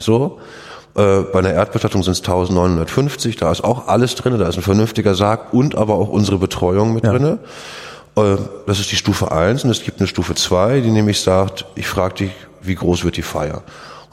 So. 0.00 0.40
Äh, 0.96 1.22
bei 1.32 1.38
einer 1.38 1.52
Erdbestattung 1.52 2.02
sind 2.02 2.12
es 2.12 2.20
1950, 2.20 3.36
da 3.36 3.50
ist 3.52 3.62
auch 3.64 3.88
alles 3.88 4.14
drin, 4.16 4.38
da 4.38 4.48
ist 4.48 4.56
ein 4.56 4.62
vernünftiger 4.62 5.14
Sarg 5.14 5.52
und 5.52 5.76
aber 5.76 5.94
auch 5.94 6.08
unsere 6.08 6.38
Betreuung 6.38 6.92
mit 6.92 7.04
Ja. 7.04 7.12
drinne. 7.12 7.38
Äh, 8.16 8.36
das 8.66 8.80
ist 8.80 8.90
die 8.92 8.96
Stufe 8.96 9.30
1 9.32 9.64
und 9.64 9.70
es 9.70 9.82
gibt 9.82 10.00
eine 10.00 10.06
Stufe 10.08 10.34
2, 10.34 10.80
die 10.80 10.90
nämlich 10.90 11.20
sagt, 11.20 11.66
ich 11.76 11.86
frage 11.86 12.14
dich, 12.14 12.30
wie 12.62 12.74
groß 12.74 13.04
wird 13.04 13.16
die 13.16 13.22
Feier? 13.22 13.62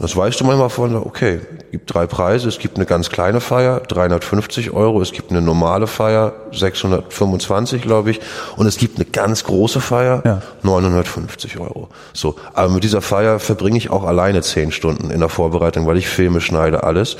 Das 0.02 0.18
weißt 0.18 0.40
du 0.40 0.46
manchmal 0.46 0.72
von, 0.72 0.96
okay, 0.96 1.42
gibt 1.72 1.94
drei 1.94 2.08
Preise, 2.08 2.48
es 2.50 2.58
gibt 2.58 2.78
eine 2.78 2.88
ganz 2.88 3.12
kleine 3.12 3.40
Feier, 3.40 3.82
350 3.82 4.72
Euro, 4.72 5.00
es 5.00 5.12
gibt 5.12 5.30
eine 5.30 5.44
normale 5.44 5.86
Feier, 5.86 6.34
625, 6.52 7.84
glaube 7.84 8.10
ich, 8.10 8.20
und 8.56 8.66
es 8.66 8.78
gibt 8.78 8.98
eine 8.98 9.06
ganz 9.06 9.44
große 9.44 9.80
Feier, 9.80 10.24
Ja. 10.26 10.42
950 10.64 11.60
Euro. 11.60 11.88
So, 12.14 12.36
aber 12.56 12.70
mit 12.70 12.84
dieser 12.84 13.04
Feier 13.04 13.38
verbringe 13.38 13.78
ich 13.78 13.92
auch 13.92 14.04
alleine 14.04 14.42
zehn 14.42 14.72
Stunden 14.72 15.12
in 15.12 15.20
der 15.20 15.30
Vorbereitung, 15.30 15.86
weil 15.86 15.98
ich 15.98 16.08
Filme 16.08 16.42
schneide, 16.42 16.84
alles. 16.84 17.18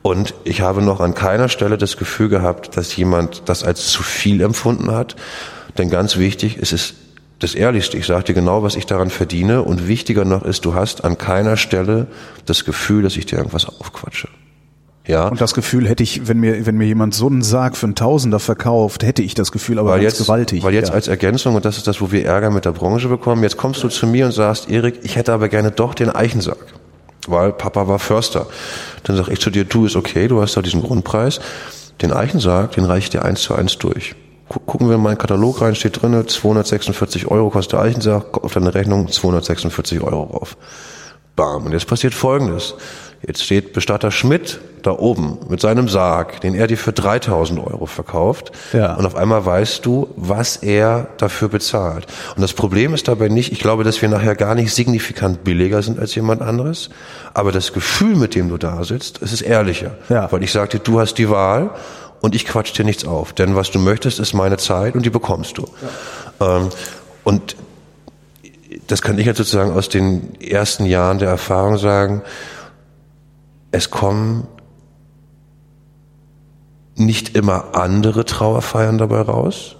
Und 0.00 0.32
ich 0.44 0.62
habe 0.62 0.80
noch 0.80 1.00
an 1.00 1.14
keiner 1.14 1.50
Stelle 1.50 1.76
das 1.76 1.98
Gefühl 1.98 2.30
gehabt, 2.30 2.78
dass 2.78 2.96
jemand 2.96 3.42
das 3.44 3.62
als 3.62 3.88
zu 3.88 4.02
viel 4.02 4.40
empfunden 4.40 4.90
hat. 4.90 5.16
Denn 5.76 5.90
ganz 5.90 6.16
wichtig, 6.16 6.56
es 6.62 6.72
ist 6.72 6.94
das 7.38 7.54
Ehrlichste. 7.54 7.98
Ich 7.98 8.06
sage 8.06 8.24
dir 8.24 8.34
genau, 8.34 8.62
was 8.62 8.76
ich 8.76 8.86
daran 8.86 9.10
verdiene. 9.10 9.62
Und 9.62 9.88
wichtiger 9.88 10.24
noch 10.24 10.44
ist, 10.44 10.64
du 10.64 10.74
hast 10.74 11.04
an 11.04 11.18
keiner 11.18 11.56
Stelle 11.56 12.06
das 12.46 12.64
Gefühl, 12.64 13.02
dass 13.02 13.16
ich 13.16 13.26
dir 13.26 13.36
irgendwas 13.38 13.66
aufquatsche. 13.66 14.28
Ja, 15.06 15.28
Und 15.28 15.40
das 15.40 15.54
Gefühl 15.54 15.88
hätte 15.88 16.02
ich, 16.02 16.26
wenn 16.26 16.40
mir, 16.40 16.66
wenn 16.66 16.76
mir 16.76 16.86
jemand 16.86 17.14
so 17.14 17.28
einen 17.28 17.42
Sarg 17.42 17.76
für 17.76 17.86
einen 17.86 17.94
Tausender 17.94 18.40
verkauft, 18.40 19.04
hätte 19.04 19.22
ich 19.22 19.34
das 19.34 19.52
Gefühl 19.52 19.78
aber 19.78 19.90
weil 19.90 20.00
ganz 20.00 20.14
jetzt, 20.14 20.26
gewaltig. 20.26 20.64
weil 20.64 20.74
jetzt 20.74 20.88
ja. 20.88 20.94
als 20.94 21.06
Ergänzung, 21.06 21.54
und 21.54 21.64
das 21.64 21.76
ist 21.76 21.86
das, 21.86 22.00
wo 22.00 22.10
wir 22.10 22.24
Ärger 22.24 22.50
mit 22.50 22.64
der 22.64 22.72
Branche 22.72 23.08
bekommen, 23.08 23.44
jetzt 23.44 23.56
kommst 23.56 23.84
du 23.84 23.88
zu 23.88 24.08
mir 24.08 24.26
und 24.26 24.32
sagst, 24.32 24.68
Erik, 24.68 25.00
ich 25.04 25.14
hätte 25.14 25.32
aber 25.32 25.48
gerne 25.48 25.70
doch 25.70 25.94
den 25.94 26.10
Eichensarg. 26.10 26.74
Weil 27.28 27.52
Papa 27.52 27.86
war 27.86 28.00
Förster. 28.00 28.46
Dann 29.04 29.16
sag 29.16 29.28
ich 29.28 29.40
zu 29.40 29.50
dir, 29.50 29.64
du 29.64 29.86
ist 29.86 29.94
okay, 29.94 30.26
du 30.26 30.42
hast 30.42 30.56
da 30.56 30.62
diesen 30.62 30.82
Grundpreis. 30.82 31.40
Den 32.02 32.12
Eichensarg, 32.12 32.72
den 32.72 32.84
reiche 32.84 33.04
ich 33.04 33.10
dir 33.10 33.24
eins 33.24 33.42
zu 33.42 33.54
eins 33.54 33.78
durch. 33.78 34.16
Gu- 34.48 34.60
Gucken 34.66 34.88
wir 34.88 34.96
in 34.96 35.02
meinen 35.02 35.18
Katalog 35.18 35.60
rein, 35.60 35.74
steht 35.74 36.00
drinne, 36.02 36.26
246 36.26 37.28
Euro 37.30 37.50
kostet 37.50 37.74
der 37.74 37.80
Eichensarg, 37.80 38.42
auf 38.44 38.52
deine 38.54 38.74
Rechnung 38.74 39.08
246 39.08 40.00
Euro 40.02 40.22
rauf. 40.24 40.56
Bam. 41.34 41.66
Und 41.66 41.72
jetzt 41.72 41.86
passiert 41.86 42.14
Folgendes. 42.14 42.74
Jetzt 43.26 43.42
steht 43.44 43.72
Bestatter 43.72 44.10
Schmidt 44.10 44.60
da 44.82 44.92
oben 44.92 45.38
mit 45.48 45.60
seinem 45.60 45.88
Sarg, 45.88 46.40
den 46.42 46.54
er 46.54 46.66
dir 46.66 46.78
für 46.78 46.92
3000 46.92 47.58
Euro 47.58 47.86
verkauft. 47.86 48.52
Ja. 48.72 48.94
Und 48.94 49.04
auf 49.04 49.16
einmal 49.16 49.44
weißt 49.44 49.84
du, 49.84 50.08
was 50.16 50.56
er 50.56 51.08
dafür 51.16 51.48
bezahlt. 51.48 52.06
Und 52.36 52.42
das 52.42 52.52
Problem 52.52 52.94
ist 52.94 53.08
dabei 53.08 53.28
nicht, 53.28 53.52
ich 53.52 53.58
glaube, 53.58 53.84
dass 53.84 54.00
wir 54.00 54.08
nachher 54.08 54.36
gar 54.36 54.54
nicht 54.54 54.72
signifikant 54.72 55.44
billiger 55.44 55.82
sind 55.82 55.98
als 55.98 56.14
jemand 56.14 56.40
anderes. 56.40 56.88
Aber 57.34 57.52
das 57.52 57.72
Gefühl, 57.72 58.14
mit 58.16 58.34
dem 58.34 58.48
du 58.48 58.58
da 58.58 58.84
sitzt, 58.84 59.20
es 59.22 59.32
ist 59.32 59.40
ehrlicher. 59.42 59.92
Ja. 60.08 60.30
Weil 60.30 60.42
ich 60.44 60.52
sagte, 60.52 60.78
du 60.78 61.00
hast 61.00 61.14
die 61.14 61.28
Wahl 61.28 61.70
und 62.20 62.34
ich 62.34 62.46
quatsch 62.46 62.76
dir 62.76 62.84
nichts 62.84 63.04
auf. 63.04 63.32
Denn 63.32 63.54
was 63.54 63.70
du 63.70 63.78
möchtest, 63.78 64.18
ist 64.18 64.34
meine 64.34 64.56
Zeit 64.56 64.94
und 64.94 65.04
die 65.04 65.10
bekommst 65.10 65.58
du. 65.58 65.68
Ähm, 66.40 66.68
und 67.24 67.56
das 68.86 69.02
kann 69.02 69.18
ich 69.18 69.26
jetzt 69.26 69.38
sozusagen 69.38 69.72
aus 69.72 69.88
den 69.88 70.40
ersten 70.40 70.86
Jahren 70.86 71.18
der 71.18 71.28
Erfahrung 71.28 71.78
sagen, 71.78 72.22
es 73.70 73.90
kommen 73.90 74.46
nicht 76.94 77.36
immer 77.36 77.74
andere 77.74 78.24
Trauerfeiern 78.24 78.98
dabei 78.98 79.20
raus, 79.20 79.76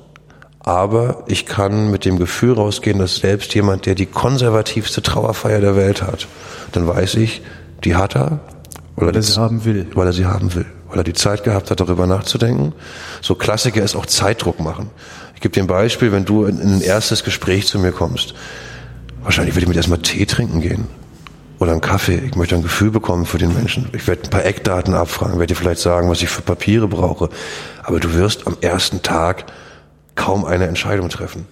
aber 0.61 1.22
ich 1.29 1.46
kann 1.46 1.90
mit 1.90 2.05
dem 2.05 2.18
Gefühl 2.18 2.55
rausgehen, 2.55 2.99
dass 2.99 3.16
selbst 3.16 3.55
jemand, 3.55 3.87
der 3.87 3.94
die 3.94 4.07
konservativste 4.07 5.01
Trauerfeier 5.01 5.61
der 5.61 5.77
Welt 5.77 6.03
hat, 6.03 6.27
dann 6.72 6.87
weiß 6.87 7.14
ich, 7.14 7.42
die 7.85 7.94
hat 7.94 8.16
er, 8.16 8.40
weil 8.96 9.09
er, 9.09 9.14
er 9.14 9.22
sie 9.22 9.40
haben 9.40 9.64
will. 9.64 9.87
weil 9.94 10.07
er 10.07 10.12
sie 10.12 10.27
haben 10.27 10.55
will, 10.55 10.66
weil 10.96 11.00
er 11.00 11.04
die 11.04 11.12
Zeit 11.12 11.44
gehabt 11.44 11.70
hat, 11.70 11.78
darüber 11.78 12.06
nachzudenken. 12.06 12.72
So 13.20 13.35
Klassiker 13.35 13.82
ist 13.82 13.96
auch 13.96 14.06
Zeitdruck 14.06 14.61
machen. 14.61 14.90
Ich 15.35 15.42
gebe 15.42 15.52
dir 15.52 15.62
ein 15.62 15.66
Beispiel, 15.66 16.11
wenn 16.11 16.24
du 16.24 16.46
in, 16.46 16.59
in 16.59 16.74
ein 16.76 16.80
erstes 16.80 17.22
Gespräch 17.22 17.66
zu 17.66 17.78
mir 17.78 17.92
kommst, 17.92 18.35
wahrscheinlich 19.22 19.54
würde 19.54 19.64
ich 19.64 19.68
mit 19.68 19.76
erstmal 19.76 19.98
Tee 19.98 20.24
trinken 20.24 20.62
gehen 20.62 20.87
oder 21.59 21.72
einen 21.72 21.82
Kaffee. 21.82 22.22
Ich 22.24 22.35
möchte 22.35 22.54
ein 22.54 22.62
Gefühl 22.62 22.90
bekommen 22.90 23.26
für 23.26 23.37
den 23.37 23.52
Menschen. 23.52 23.90
Ich 23.92 24.06
werde 24.09 24.22
ein 24.24 24.30
paar 24.30 24.46
Eckdaten 24.46 24.94
abfragen, 24.94 25.38
werde 25.38 25.52
dir 25.52 25.61
vielleicht 25.61 25.82
sagen, 25.82 26.09
was 26.09 26.22
ich 26.22 26.30
für 26.30 26.40
Papiere 26.40 26.88
brauche. 26.88 27.28
Aber 27.82 28.00
du 28.00 28.14
wirst 28.14 28.46
am 28.46 28.56
ersten 28.62 29.02
Tag 29.02 29.44
kaum 30.14 30.46
eine 30.46 30.66
Entscheidung 30.66 31.11
treffen. 31.11 31.46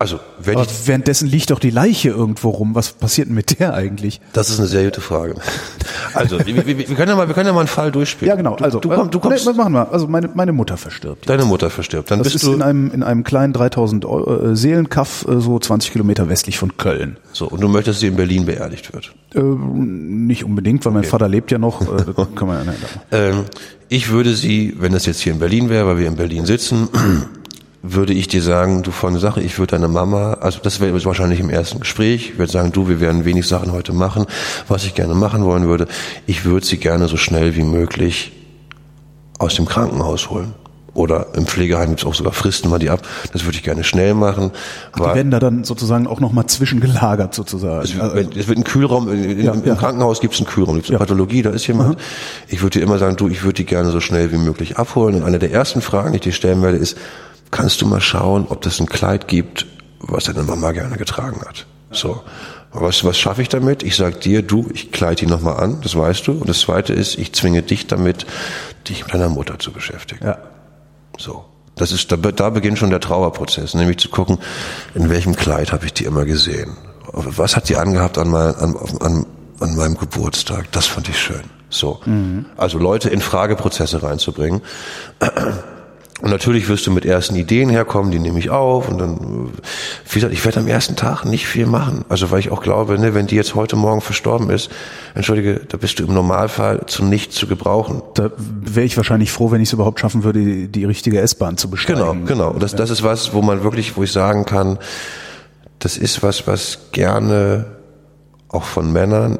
Also, 0.00 0.20
wenn 0.38 0.54
Aber 0.56 0.64
ich, 0.64 0.86
währenddessen 0.86 1.26
liegt 1.28 1.50
doch 1.50 1.58
die 1.58 1.70
Leiche 1.70 2.10
irgendwo 2.10 2.50
rum. 2.50 2.76
Was 2.76 2.92
passiert 2.92 3.26
denn 3.28 3.34
mit 3.34 3.58
der 3.58 3.74
eigentlich? 3.74 4.20
das 4.32 4.48
ist 4.48 4.60
eine 4.60 4.68
sehr 4.68 4.84
gute 4.84 5.00
Frage. 5.00 5.34
Also, 6.14 6.38
wir, 6.46 6.66
wir, 6.66 6.78
wir 6.78 6.84
können 6.94 7.08
ja 7.08 7.16
mal, 7.16 7.26
wir 7.26 7.34
können 7.34 7.48
ja 7.48 7.52
mal 7.52 7.60
einen 7.60 7.68
Fall 7.68 7.90
durchspielen. 7.90 8.28
Ja, 8.28 8.36
genau. 8.36 8.54
Also, 8.54 8.78
du, 8.78 8.88
du, 8.88 8.94
komm, 8.94 9.10
du 9.10 9.18
kommst, 9.18 9.44
Nee, 9.44 9.50
was 9.50 9.56
machen 9.56 9.72
wir? 9.72 9.90
Also, 9.92 10.06
meine, 10.06 10.30
meine 10.34 10.52
Mutter 10.52 10.76
verstirbt. 10.76 11.28
deine 11.28 11.44
Mutter 11.44 11.68
verstirbt. 11.68 12.12
Dann 12.12 12.20
Das 12.20 12.26
bist 12.32 12.36
ist 12.36 12.44
du 12.44 12.52
in 12.52 12.62
einem, 12.62 12.92
in 12.92 13.02
einem 13.02 13.24
kleinen 13.24 13.52
3000 13.52 14.04
Euro, 14.04 14.50
äh, 14.52 14.56
Seelenkaff, 14.56 15.26
äh, 15.28 15.40
so 15.40 15.58
20 15.58 15.90
Kilometer 15.90 16.28
westlich 16.28 16.58
von 16.58 16.76
Köln. 16.76 17.16
so 17.32 17.48
und 17.48 17.60
du 17.60 17.66
möchtest, 17.68 17.96
dass 17.96 18.00
sie 18.00 18.06
in 18.06 18.16
Berlin 18.16 18.46
beerdigt 18.46 18.92
wird. 18.94 19.12
Äh, 19.34 19.40
nicht 19.42 20.44
unbedingt, 20.44 20.84
weil 20.84 20.92
mein 20.92 21.04
Vater 21.04 21.28
lebt 21.28 21.50
ja 21.50 21.58
noch. 21.58 21.80
Äh, 21.82 22.04
kann 22.36 22.46
man 22.46 22.64
ja 22.64 22.70
nicht. 22.70 22.82
Ähm, 23.10 23.44
ich 23.88 24.10
würde 24.10 24.34
sie, 24.34 24.76
wenn 24.78 24.92
das 24.92 25.06
jetzt 25.06 25.20
hier 25.20 25.32
in 25.32 25.40
Berlin 25.40 25.68
wäre, 25.70 25.86
weil 25.88 25.98
wir 25.98 26.06
in 26.06 26.14
Berlin 26.16 26.46
sitzen, 26.46 26.88
würde 27.94 28.12
ich 28.12 28.28
dir 28.28 28.42
sagen, 28.42 28.82
du 28.82 28.90
von 28.90 29.18
Sache, 29.18 29.40
ich 29.40 29.58
würde 29.58 29.72
deine 29.72 29.88
Mama, 29.88 30.34
also 30.34 30.60
das 30.62 30.80
wäre 30.80 31.04
wahrscheinlich 31.04 31.40
im 31.40 31.50
ersten 31.50 31.80
Gespräch, 31.80 32.30
ich 32.32 32.38
würde 32.38 32.52
sagen, 32.52 32.72
du, 32.72 32.88
wir 32.88 33.00
werden 33.00 33.24
wenig 33.24 33.46
Sachen 33.46 33.72
heute 33.72 33.92
machen, 33.92 34.26
was 34.68 34.84
ich 34.84 34.94
gerne 34.94 35.14
machen 35.14 35.44
wollen 35.44 35.66
würde. 35.68 35.86
Ich 36.26 36.44
würde 36.44 36.66
sie 36.66 36.78
gerne 36.78 37.08
so 37.08 37.16
schnell 37.16 37.56
wie 37.56 37.62
möglich 37.62 38.32
aus 39.38 39.54
dem 39.54 39.66
Krankenhaus 39.66 40.30
holen. 40.30 40.54
Oder 40.94 41.28
im 41.34 41.46
Pflegeheim 41.46 41.90
gibt 41.90 42.00
es 42.00 42.06
auch 42.06 42.14
sogar 42.14 42.32
Fristen 42.32 42.68
mal 42.70 42.80
die 42.80 42.90
ab. 42.90 43.02
Das 43.32 43.44
würde 43.44 43.56
ich 43.56 43.62
gerne 43.62 43.84
schnell 43.84 44.14
machen. 44.14 44.50
Die 44.96 45.00
werden 45.02 45.30
da 45.30 45.38
dann 45.38 45.62
sozusagen 45.62 46.08
auch 46.08 46.18
nochmal 46.18 46.46
zwischengelagert 46.46 47.34
sozusagen. 47.34 47.84
Es 47.84 48.00
Also, 48.00 48.16
wird, 48.16 48.36
es 48.36 48.48
wird 48.48 48.58
ein 48.58 48.64
Kühlraum, 48.64 49.06
in, 49.12 49.40
Ja, 49.44 49.52
im, 49.52 49.64
ja. 49.64 49.72
im 49.74 49.78
Krankenhaus 49.78 50.20
gibt 50.20 50.34
es 50.34 50.40
einen 50.40 50.48
Kühlraum, 50.48 50.74
gibt 50.74 50.86
es 50.86 50.90
eine 50.90 50.98
Pathologie, 50.98 51.42
da 51.42 51.50
ist 51.50 51.68
jemand. 51.68 52.00
Ich 52.48 52.62
würde 52.62 52.78
dir 52.80 52.84
immer 52.84 52.98
sagen, 52.98 53.14
du, 53.16 53.28
ich 53.28 53.44
würde 53.44 53.54
die 53.54 53.64
gerne 53.66 53.90
so 53.92 54.00
schnell 54.00 54.32
wie 54.32 54.38
möglich 54.38 54.76
abholen. 54.76 55.14
Und 55.14 55.22
eine 55.22 55.38
der 55.38 55.52
ersten 55.52 55.82
Fragen, 55.82 56.10
die 56.12 56.16
ich 56.16 56.22
dir 56.22 56.32
stellen 56.32 56.62
werde, 56.62 56.78
ist, 56.78 56.96
kannst 57.50 57.80
du 57.80 57.86
mal 57.86 58.00
schauen, 58.00 58.46
ob 58.48 58.62
das 58.62 58.80
ein 58.80 58.86
Kleid 58.86 59.28
gibt, 59.28 59.66
was 60.00 60.24
deine 60.24 60.42
Mama 60.42 60.72
gerne 60.72 60.96
getragen 60.96 61.40
hat? 61.46 61.66
So. 61.90 62.22
Was, 62.72 63.02
was 63.02 63.18
schaffe 63.18 63.40
ich 63.40 63.48
damit? 63.48 63.82
Ich 63.82 63.96
sag 63.96 64.20
dir, 64.20 64.42
du, 64.42 64.68
ich 64.72 64.92
kleide 64.92 65.16
die 65.16 65.26
nochmal 65.26 65.56
an, 65.56 65.80
das 65.80 65.96
weißt 65.96 66.26
du. 66.26 66.32
Und 66.32 66.48
das 66.48 66.60
zweite 66.60 66.92
ist, 66.92 67.16
ich 67.16 67.32
zwinge 67.32 67.62
dich 67.62 67.86
damit, 67.86 68.26
dich 68.88 69.04
mit 69.04 69.14
deiner 69.14 69.30
Mutter 69.30 69.58
zu 69.58 69.72
beschäftigen. 69.72 70.24
ja. 70.24 70.38
So. 71.16 71.44
Das 71.74 71.92
ist, 71.92 72.10
da, 72.10 72.16
da 72.16 72.50
beginnt 72.50 72.78
schon 72.78 72.90
der 72.90 73.00
Trauerprozess, 73.00 73.74
nämlich 73.74 73.98
zu 73.98 74.08
gucken, 74.08 74.38
in 74.94 75.10
welchem 75.10 75.36
Kleid 75.36 75.72
habe 75.72 75.86
ich 75.86 75.92
die 75.92 76.04
immer 76.04 76.24
gesehen? 76.24 76.76
Was 77.12 77.56
hat 77.56 77.68
die 77.68 77.76
angehabt 77.76 78.18
an, 78.18 78.28
mein, 78.30 78.54
an, 78.56 78.76
an, 79.00 79.26
an 79.60 79.76
meinem 79.76 79.96
Geburtstag? 79.96 80.70
Das 80.72 80.86
fand 80.86 81.08
ich 81.08 81.18
schön. 81.18 81.42
So. 81.70 82.00
Also 82.56 82.78
Leute 82.78 83.10
in 83.10 83.20
Frageprozesse 83.20 84.02
reinzubringen. 84.02 84.60
Und 86.20 86.30
natürlich 86.30 86.68
wirst 86.68 86.86
du 86.86 86.90
mit 86.90 87.04
ersten 87.04 87.36
Ideen 87.36 87.70
herkommen, 87.70 88.10
die 88.10 88.18
nehme 88.18 88.40
ich 88.40 88.50
auf 88.50 88.88
und 88.88 88.98
dann, 88.98 89.14
äh, 89.14 90.10
wie 90.10 90.14
gesagt, 90.14 90.32
ich 90.32 90.44
werde 90.44 90.60
am 90.60 90.66
ersten 90.66 90.96
Tag 90.96 91.24
nicht 91.24 91.46
viel 91.46 91.66
machen. 91.66 92.04
Also 92.08 92.30
weil 92.30 92.40
ich 92.40 92.50
auch 92.50 92.60
glaube, 92.60 92.98
ne, 92.98 93.14
wenn 93.14 93.28
die 93.28 93.36
jetzt 93.36 93.54
heute 93.54 93.76
Morgen 93.76 94.00
verstorben 94.00 94.50
ist, 94.50 94.68
entschuldige, 95.14 95.60
da 95.68 95.76
bist 95.76 96.00
du 96.00 96.04
im 96.04 96.14
Normalfall 96.14 96.86
zu 96.86 97.04
nichts 97.04 97.36
zu 97.36 97.46
gebrauchen. 97.46 98.02
Da 98.14 98.30
wäre 98.36 98.84
ich 98.84 98.96
wahrscheinlich 98.96 99.30
froh, 99.30 99.52
wenn 99.52 99.60
ich 99.60 99.68
es 99.68 99.72
überhaupt 99.72 100.00
schaffen 100.00 100.24
würde, 100.24 100.40
die, 100.40 100.66
die 100.66 100.84
richtige 100.84 101.20
S-Bahn 101.20 101.56
zu 101.56 101.70
besteigen. 101.70 102.00
Genau, 102.00 102.26
genau. 102.26 102.50
Und 102.50 102.62
das, 102.62 102.74
das 102.74 102.90
ist 102.90 103.04
was, 103.04 103.32
wo 103.32 103.40
man 103.40 103.62
wirklich, 103.62 103.96
wo 103.96 104.02
ich 104.02 104.10
sagen 104.10 104.44
kann, 104.44 104.78
das 105.78 105.96
ist 105.96 106.24
was, 106.24 106.48
was 106.48 106.90
gerne 106.90 107.66
auch 108.48 108.64
von 108.64 108.92
Männern 108.92 109.38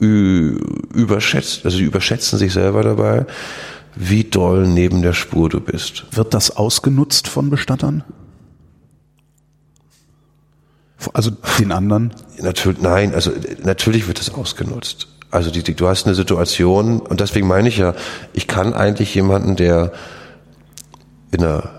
überschätzt, 0.00 1.64
also 1.64 1.78
die 1.78 1.84
überschätzen 1.84 2.38
sich 2.38 2.52
selber 2.52 2.82
dabei, 2.82 3.26
wie 3.96 4.24
doll 4.24 4.66
neben 4.66 5.02
der 5.02 5.12
Spur 5.12 5.48
du 5.48 5.60
bist. 5.60 6.06
Wird 6.10 6.34
das 6.34 6.56
ausgenutzt 6.56 7.28
von 7.28 7.50
Bestattern? 7.50 8.04
Also 11.12 11.30
den 11.58 11.72
anderen? 11.72 12.14
Natürlich, 12.40 12.80
nein, 12.80 13.14
also 13.14 13.30
natürlich 13.62 14.08
wird 14.08 14.18
das 14.18 14.32
ausgenutzt. 14.32 15.08
Also 15.30 15.50
die, 15.50 15.62
die, 15.62 15.74
du 15.74 15.88
hast 15.88 16.06
eine 16.06 16.14
Situation 16.14 17.00
und 17.00 17.20
deswegen 17.20 17.46
meine 17.46 17.68
ich 17.68 17.76
ja, 17.76 17.94
ich 18.32 18.46
kann 18.46 18.72
eigentlich 18.72 19.14
jemanden, 19.14 19.56
der 19.56 19.92
in 21.32 21.42
einer, 21.42 21.70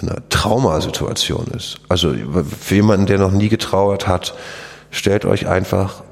in 0.00 0.08
einer 0.08 0.28
Traumasituation 0.28 1.46
ist, 1.48 1.80
also 1.88 2.14
für 2.58 2.74
jemanden, 2.74 3.06
der 3.06 3.18
noch 3.18 3.30
nie 3.30 3.48
getrauert 3.48 4.08
hat, 4.08 4.34
stellt 4.90 5.24
euch 5.24 5.46
einfach 5.46 6.02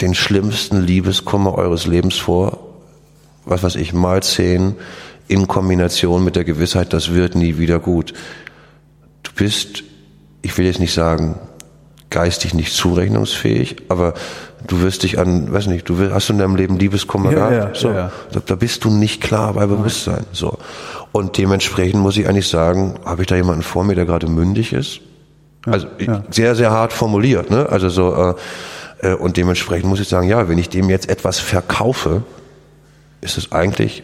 den 0.00 0.14
schlimmsten 0.14 0.82
Liebeskummer 0.82 1.54
eures 1.54 1.86
Lebens 1.86 2.16
vor, 2.16 2.71
was 3.44 3.62
weiß 3.62 3.76
ich, 3.76 3.92
mal 3.92 4.22
zehn 4.22 4.74
in 5.28 5.48
Kombination 5.48 6.24
mit 6.24 6.36
der 6.36 6.44
Gewissheit, 6.44 6.92
das 6.92 7.12
wird 7.14 7.34
nie 7.34 7.58
wieder 7.58 7.78
gut. 7.78 8.12
Du 9.22 9.30
bist, 9.34 9.84
ich 10.42 10.56
will 10.58 10.66
jetzt 10.66 10.80
nicht 10.80 10.92
sagen, 10.92 11.38
geistig 12.10 12.52
nicht 12.54 12.74
zurechnungsfähig, 12.74 13.76
aber 13.88 14.12
du 14.66 14.82
wirst 14.82 15.02
dich 15.02 15.18
an, 15.18 15.50
weiß 15.52 15.68
nicht, 15.68 15.88
du 15.88 15.98
wirst, 15.98 16.12
hast 16.12 16.28
du 16.28 16.34
in 16.34 16.38
deinem 16.40 16.56
Leben 16.56 16.76
Liebeskummer 16.78 17.32
Ja, 17.32 17.48
gehabt? 17.48 17.76
ja, 17.76 17.80
so, 17.80 17.90
ja. 17.90 18.12
Da, 18.32 18.40
da 18.44 18.54
bist 18.54 18.84
du 18.84 18.90
nicht 18.90 19.22
klar 19.22 19.54
bei 19.54 19.64
Bewusstsein. 19.66 20.24
So. 20.32 20.58
Und 21.12 21.38
dementsprechend 21.38 22.00
muss 22.02 22.16
ich 22.16 22.28
eigentlich 22.28 22.48
sagen, 22.48 22.94
habe 23.04 23.22
ich 23.22 23.28
da 23.28 23.36
jemanden 23.36 23.62
vor 23.62 23.84
mir, 23.84 23.94
der 23.94 24.04
gerade 24.04 24.26
mündig 24.26 24.72
ist? 24.72 25.00
Also 25.64 25.86
sehr, 26.30 26.54
sehr 26.54 26.70
hart 26.72 26.92
formuliert, 26.92 27.50
ne? 27.50 27.68
Also 27.68 27.88
so, 27.88 28.14
äh, 28.14 28.34
Äh, 29.02 29.14
und 29.14 29.36
dementsprechend 29.36 29.88
muss 29.88 29.98
ich 30.00 30.08
sagen, 30.08 30.28
ja, 30.28 30.48
wenn 30.48 30.58
ich 30.58 30.68
dem 30.68 30.88
jetzt 30.88 31.08
etwas 31.08 31.40
verkaufe, 31.40 32.22
ist 33.22 33.38
es 33.38 33.52
eigentlich, 33.52 34.02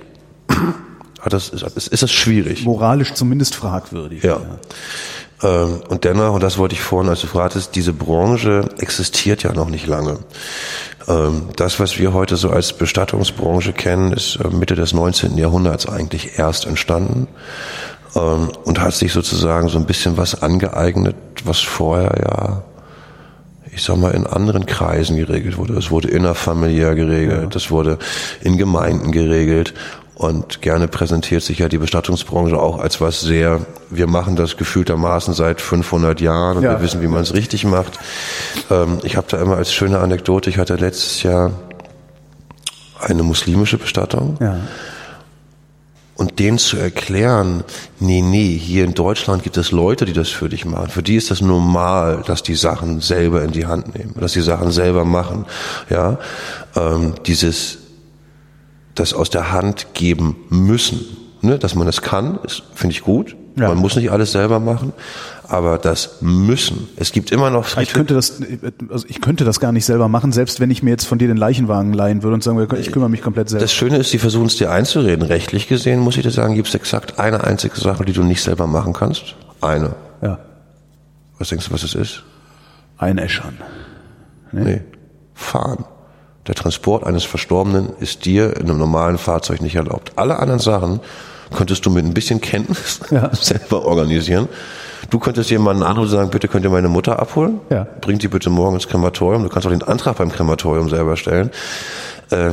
hat 1.20 1.32
das, 1.32 1.50
ist, 1.50 1.88
ist 1.88 2.02
es 2.02 2.10
schwierig. 2.10 2.64
Moralisch 2.64 3.12
zumindest 3.12 3.54
fragwürdig. 3.54 4.22
Ja. 4.22 4.40
Ähm, 5.42 5.82
Und 5.88 6.04
dennoch, 6.04 6.34
und 6.34 6.42
das 6.42 6.56
wollte 6.58 6.74
ich 6.74 6.80
vorhin, 6.80 7.10
als 7.10 7.20
du 7.20 7.26
fragtest, 7.26 7.74
diese 7.76 7.92
Branche 7.92 8.68
existiert 8.78 9.42
ja 9.42 9.52
noch 9.52 9.68
nicht 9.68 9.86
lange. 9.86 10.18
Ähm, 11.06 11.48
Das, 11.56 11.78
was 11.78 11.98
wir 11.98 12.12
heute 12.12 12.36
so 12.36 12.50
als 12.50 12.72
Bestattungsbranche 12.72 13.72
kennen, 13.72 14.12
ist 14.12 14.36
äh, 14.36 14.48
Mitte 14.48 14.74
des 14.74 14.94
19. 14.94 15.36
Jahrhunderts 15.36 15.86
eigentlich 15.86 16.38
erst 16.38 16.66
entstanden 16.66 17.28
ähm, 18.16 18.50
und 18.64 18.80
hat 18.80 18.94
sich 18.94 19.12
sozusagen 19.12 19.68
so 19.68 19.78
ein 19.78 19.86
bisschen 19.86 20.16
was 20.16 20.42
angeeignet, 20.42 21.16
was 21.44 21.58
vorher 21.60 22.14
ja 22.20 22.62
ich 23.78 23.84
sag 23.84 23.96
mal, 23.96 24.10
in 24.10 24.26
anderen 24.26 24.66
Kreisen 24.66 25.16
geregelt 25.16 25.56
wurde. 25.56 25.74
Es 25.74 25.92
wurde 25.92 26.08
innerfamiliär 26.08 26.96
geregelt, 26.96 27.54
es 27.54 27.70
wurde 27.70 27.98
in 28.42 28.58
Gemeinden 28.58 29.12
geregelt 29.12 29.72
und 30.16 30.62
gerne 30.62 30.88
präsentiert 30.88 31.44
sich 31.44 31.60
ja 31.60 31.68
die 31.68 31.78
Bestattungsbranche 31.78 32.58
auch 32.58 32.80
als 32.80 33.00
was 33.00 33.20
sehr, 33.20 33.60
wir 33.88 34.08
machen 34.08 34.34
das 34.34 34.56
gefühltermaßen 34.56 35.32
seit 35.32 35.60
500 35.60 36.20
Jahren 36.20 36.56
und 36.56 36.64
Ja. 36.64 36.72
wir 36.72 36.82
wissen, 36.82 37.02
wie 37.02 37.06
man 37.06 37.22
es 37.22 37.34
richtig 37.34 37.64
macht. 37.64 38.00
Ähm, 38.68 38.98
ich 39.04 39.16
habe 39.16 39.28
da 39.30 39.40
immer 39.40 39.56
als 39.56 39.72
schöne 39.72 40.00
Anekdote, 40.00 40.50
ich 40.50 40.58
hatte 40.58 40.74
letztes 40.74 41.22
Jahr 41.22 41.52
eine 43.00 43.22
muslimische 43.22 43.78
Bestattung 43.78 44.38
Ja. 44.40 44.56
Und 46.18 46.40
denen 46.40 46.58
zu 46.58 46.76
erklären, 46.76 47.62
nee, 48.00 48.20
nee, 48.20 48.58
hier 48.58 48.84
in 48.84 48.92
Deutschland 48.92 49.44
gibt 49.44 49.56
es 49.56 49.70
Leute, 49.70 50.04
die 50.04 50.12
das 50.12 50.28
für 50.28 50.48
dich 50.48 50.64
machen. 50.64 50.90
Für 50.90 51.02
die 51.02 51.14
ist 51.14 51.30
das 51.30 51.40
normal, 51.40 52.24
dass 52.26 52.42
die 52.42 52.56
Sachen 52.56 53.00
selber 53.00 53.44
in 53.44 53.52
die 53.52 53.66
Hand 53.66 53.96
nehmen, 53.96 54.14
dass 54.18 54.32
die 54.32 54.40
Sachen 54.40 54.72
selber 54.72 55.04
machen. 55.04 55.46
Ja, 55.88 56.18
ähm, 56.74 57.14
dieses, 57.24 57.78
das 58.96 59.14
aus 59.14 59.30
der 59.30 59.52
Hand 59.52 59.94
geben 59.94 60.34
müssen, 60.50 61.06
ne, 61.40 61.56
dass 61.56 61.76
man 61.76 61.86
das 61.86 62.02
kann, 62.02 62.40
finde 62.74 62.94
ich 62.94 63.02
gut. 63.02 63.36
Ja. 63.58 63.68
Man 63.68 63.78
muss 63.78 63.96
nicht 63.96 64.10
alles 64.10 64.32
selber 64.32 64.60
machen, 64.60 64.92
aber 65.48 65.78
das 65.78 66.18
müssen. 66.20 66.88
Es 66.96 67.12
gibt 67.12 67.30
immer 67.32 67.50
noch 67.50 67.76
Ich 67.78 67.92
könnte 67.92 68.14
das, 68.14 68.40
also 68.90 69.06
ich 69.08 69.20
könnte 69.20 69.44
das 69.44 69.60
gar 69.60 69.72
nicht 69.72 69.84
selber 69.84 70.08
machen, 70.08 70.32
selbst 70.32 70.60
wenn 70.60 70.70
ich 70.70 70.82
mir 70.82 70.90
jetzt 70.90 71.06
von 71.06 71.18
dir 71.18 71.28
den 71.28 71.36
Leichenwagen 71.36 71.92
leihen 71.92 72.22
würde 72.22 72.34
und 72.34 72.44
sagen 72.44 72.58
würde, 72.58 72.78
ich 72.78 72.92
kümmere 72.92 73.08
mich 73.10 73.22
komplett 73.22 73.48
selber. 73.48 73.62
Das 73.62 73.72
Schöne 73.72 73.96
ist, 73.96 74.12
die 74.12 74.18
versuchen 74.18 74.46
es 74.46 74.56
dir 74.56 74.70
einzureden. 74.70 75.26
Rechtlich 75.26 75.68
gesehen, 75.68 76.00
muss 76.00 76.16
ich 76.16 76.22
dir 76.22 76.30
sagen, 76.30 76.54
gibt 76.54 76.68
es 76.68 76.74
exakt 76.74 77.18
eine 77.18 77.44
einzige 77.44 77.78
Sache, 77.78 78.04
die 78.04 78.12
du 78.12 78.22
nicht 78.22 78.42
selber 78.42 78.66
machen 78.66 78.92
kannst. 78.92 79.34
Eine. 79.60 79.94
ja. 80.22 80.38
Was 81.38 81.50
denkst 81.50 81.68
du, 81.68 81.72
was 81.72 81.84
es 81.84 81.94
ist? 81.94 82.24
Einäschern. 82.96 83.58
Nee. 84.50 84.80
Fahren. 85.34 85.84
Der 86.48 86.54
Transport 86.54 87.04
eines 87.04 87.24
Verstorbenen 87.24 87.90
ist 88.00 88.24
dir 88.24 88.56
in 88.56 88.64
einem 88.64 88.78
normalen 88.78 89.18
Fahrzeug 89.18 89.60
nicht 89.60 89.76
erlaubt. 89.76 90.12
Alle 90.16 90.38
anderen 90.38 90.60
Sachen 90.60 91.00
könntest 91.54 91.84
du 91.86 91.90
mit 91.90 92.04
ein 92.04 92.14
bisschen 92.14 92.40
Kenntnis 92.40 93.00
Ja. 93.10 93.30
selber 93.40 93.84
organisieren. 93.84 94.48
Du 95.10 95.18
könntest 95.18 95.50
jemanden 95.50 95.82
anrufen 95.82 96.04
und 96.04 96.10
sagen, 96.10 96.30
bitte 96.30 96.48
könnt 96.48 96.64
ihr 96.64 96.70
meine 96.70 96.88
Mutter 96.88 97.18
abholen? 97.18 97.60
Ja. 97.70 97.86
Bringt 98.00 98.22
die 98.22 98.28
bitte 98.28 98.50
morgen 98.50 98.74
ins 98.74 98.88
Krematorium. 98.88 99.42
Du 99.42 99.48
kannst 99.48 99.66
auch 99.66 99.70
den 99.70 99.82
Antrag 99.82 100.16
beim 100.16 100.30
Krematorium 100.30 100.90
selber 100.90 101.16
stellen. 101.16 101.50
Äh, 102.30 102.50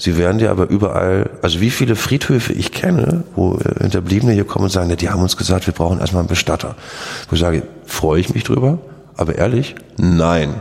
Sie 0.00 0.16
werden 0.16 0.38
dir 0.38 0.50
aber 0.50 0.70
überall, 0.70 1.28
also 1.42 1.60
wie 1.60 1.68
viele 1.68 1.94
Friedhöfe 1.94 2.54
ich 2.54 2.72
kenne, 2.72 3.22
wo 3.36 3.56
äh, 3.56 3.82
Hinterbliebene 3.82 4.32
hier 4.32 4.46
kommen 4.46 4.64
und 4.64 4.70
sagen, 4.70 4.88
ja, 4.88 4.96
die 4.96 5.10
haben 5.10 5.20
uns 5.20 5.36
gesagt, 5.36 5.66
wir 5.66 5.74
brauchen 5.74 6.00
erstmal 6.00 6.20
einen 6.20 6.28
Bestatter. 6.28 6.74
Wo 7.28 7.34
ich 7.34 7.40
sage, 7.40 7.64
freue 7.84 8.18
ich 8.18 8.32
mich 8.32 8.44
drüber, 8.44 8.78
aber 9.18 9.34
ehrlich, 9.34 9.74
nein. 9.98 10.54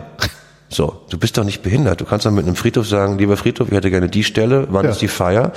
So, 0.72 1.02
du 1.10 1.18
bist 1.18 1.36
doch 1.38 1.44
nicht 1.44 1.64
behindert. 1.64 2.00
Du 2.00 2.06
kannst 2.06 2.28
doch 2.28 2.32
mit 2.32 2.46
einem 2.46 2.56
Friedhof 2.56 2.88
sagen, 2.88 3.18
lieber 3.18 3.38
Friedhof, 3.38 3.70
ich 3.70 3.74
hätte 3.74 3.90
gerne 3.90 4.08
die 4.08 4.24
Stelle, 4.24 4.68
wann 4.70 4.86
Ja. 4.86 4.92
ist 4.92 5.02
die 5.02 5.08
Feier? 5.08 5.52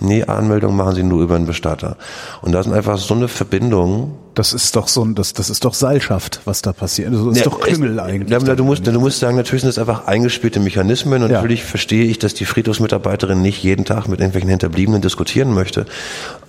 Nee, 0.00 0.24
Anmeldung 0.24 0.74
machen 0.74 0.94
sie 0.94 1.02
nur 1.02 1.22
über 1.22 1.34
einen 1.36 1.44
Bestatter. 1.46 1.98
Und 2.40 2.52
da 2.52 2.62
sind 2.62 2.72
einfach 2.72 2.96
so 2.98 3.12
eine 3.14 3.28
Verbindung, 3.28 4.14
Das 4.34 4.52
ist 4.52 4.74
doch 4.74 4.88
so 4.88 5.04
ein, 5.04 5.14
das, 5.14 5.32
das 5.34 5.48
ist 5.50 5.64
doch 5.64 5.74
Seilschaft, 5.74 6.40
was 6.46 6.60
da 6.62 6.72
passiert. 6.72 7.12
Das 7.12 7.20
ist 7.20 7.36
Ja, 7.38 7.44
doch 7.44 7.60
es- 7.66 7.78
eigentlich. 7.98 8.30
Ja, 8.30 8.38
du 8.56 8.64
musst, 8.64 8.84
du 8.86 8.98
musst 8.98 9.20
sagen, 9.20 9.36
natürlich 9.36 9.60
sind 9.62 9.68
das 9.68 9.78
einfach 9.78 10.06
eingespielte 10.06 10.58
Mechanismen 10.60 11.22
und 11.22 11.30
natürlich 11.30 11.62
verstehe 11.62 12.04
ich, 12.06 12.18
dass 12.18 12.32
die 12.34 12.44
Friedhofsmitarbeiterin 12.46 13.40
nicht 13.42 13.62
jeden 13.62 13.84
Tag 13.84 14.08
mit 14.08 14.18
irgendwelchen 14.20 14.48
Hinterbliebenen 14.50 15.02
diskutieren 15.02 15.52
möchte. 15.54 15.84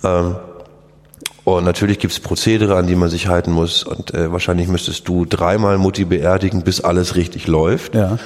Ähm, 0.02 0.36
und 1.46 1.62
natürlich 1.62 2.00
gibt's 2.00 2.18
Prozedere, 2.18 2.74
an 2.74 2.88
die 2.88 2.96
man 2.96 3.08
sich 3.08 3.28
halten 3.28 3.52
muss. 3.52 3.84
Und 3.84 4.12
äh, 4.12 4.32
wahrscheinlich 4.32 4.66
müsstest 4.66 5.06
du 5.06 5.24
dreimal 5.24 5.78
Mutti 5.78 6.04
beerdigen, 6.04 6.64
bis 6.64 6.80
alles 6.80 7.14
richtig 7.14 7.46
läuft. 7.46 7.94
Ja. 7.94 8.18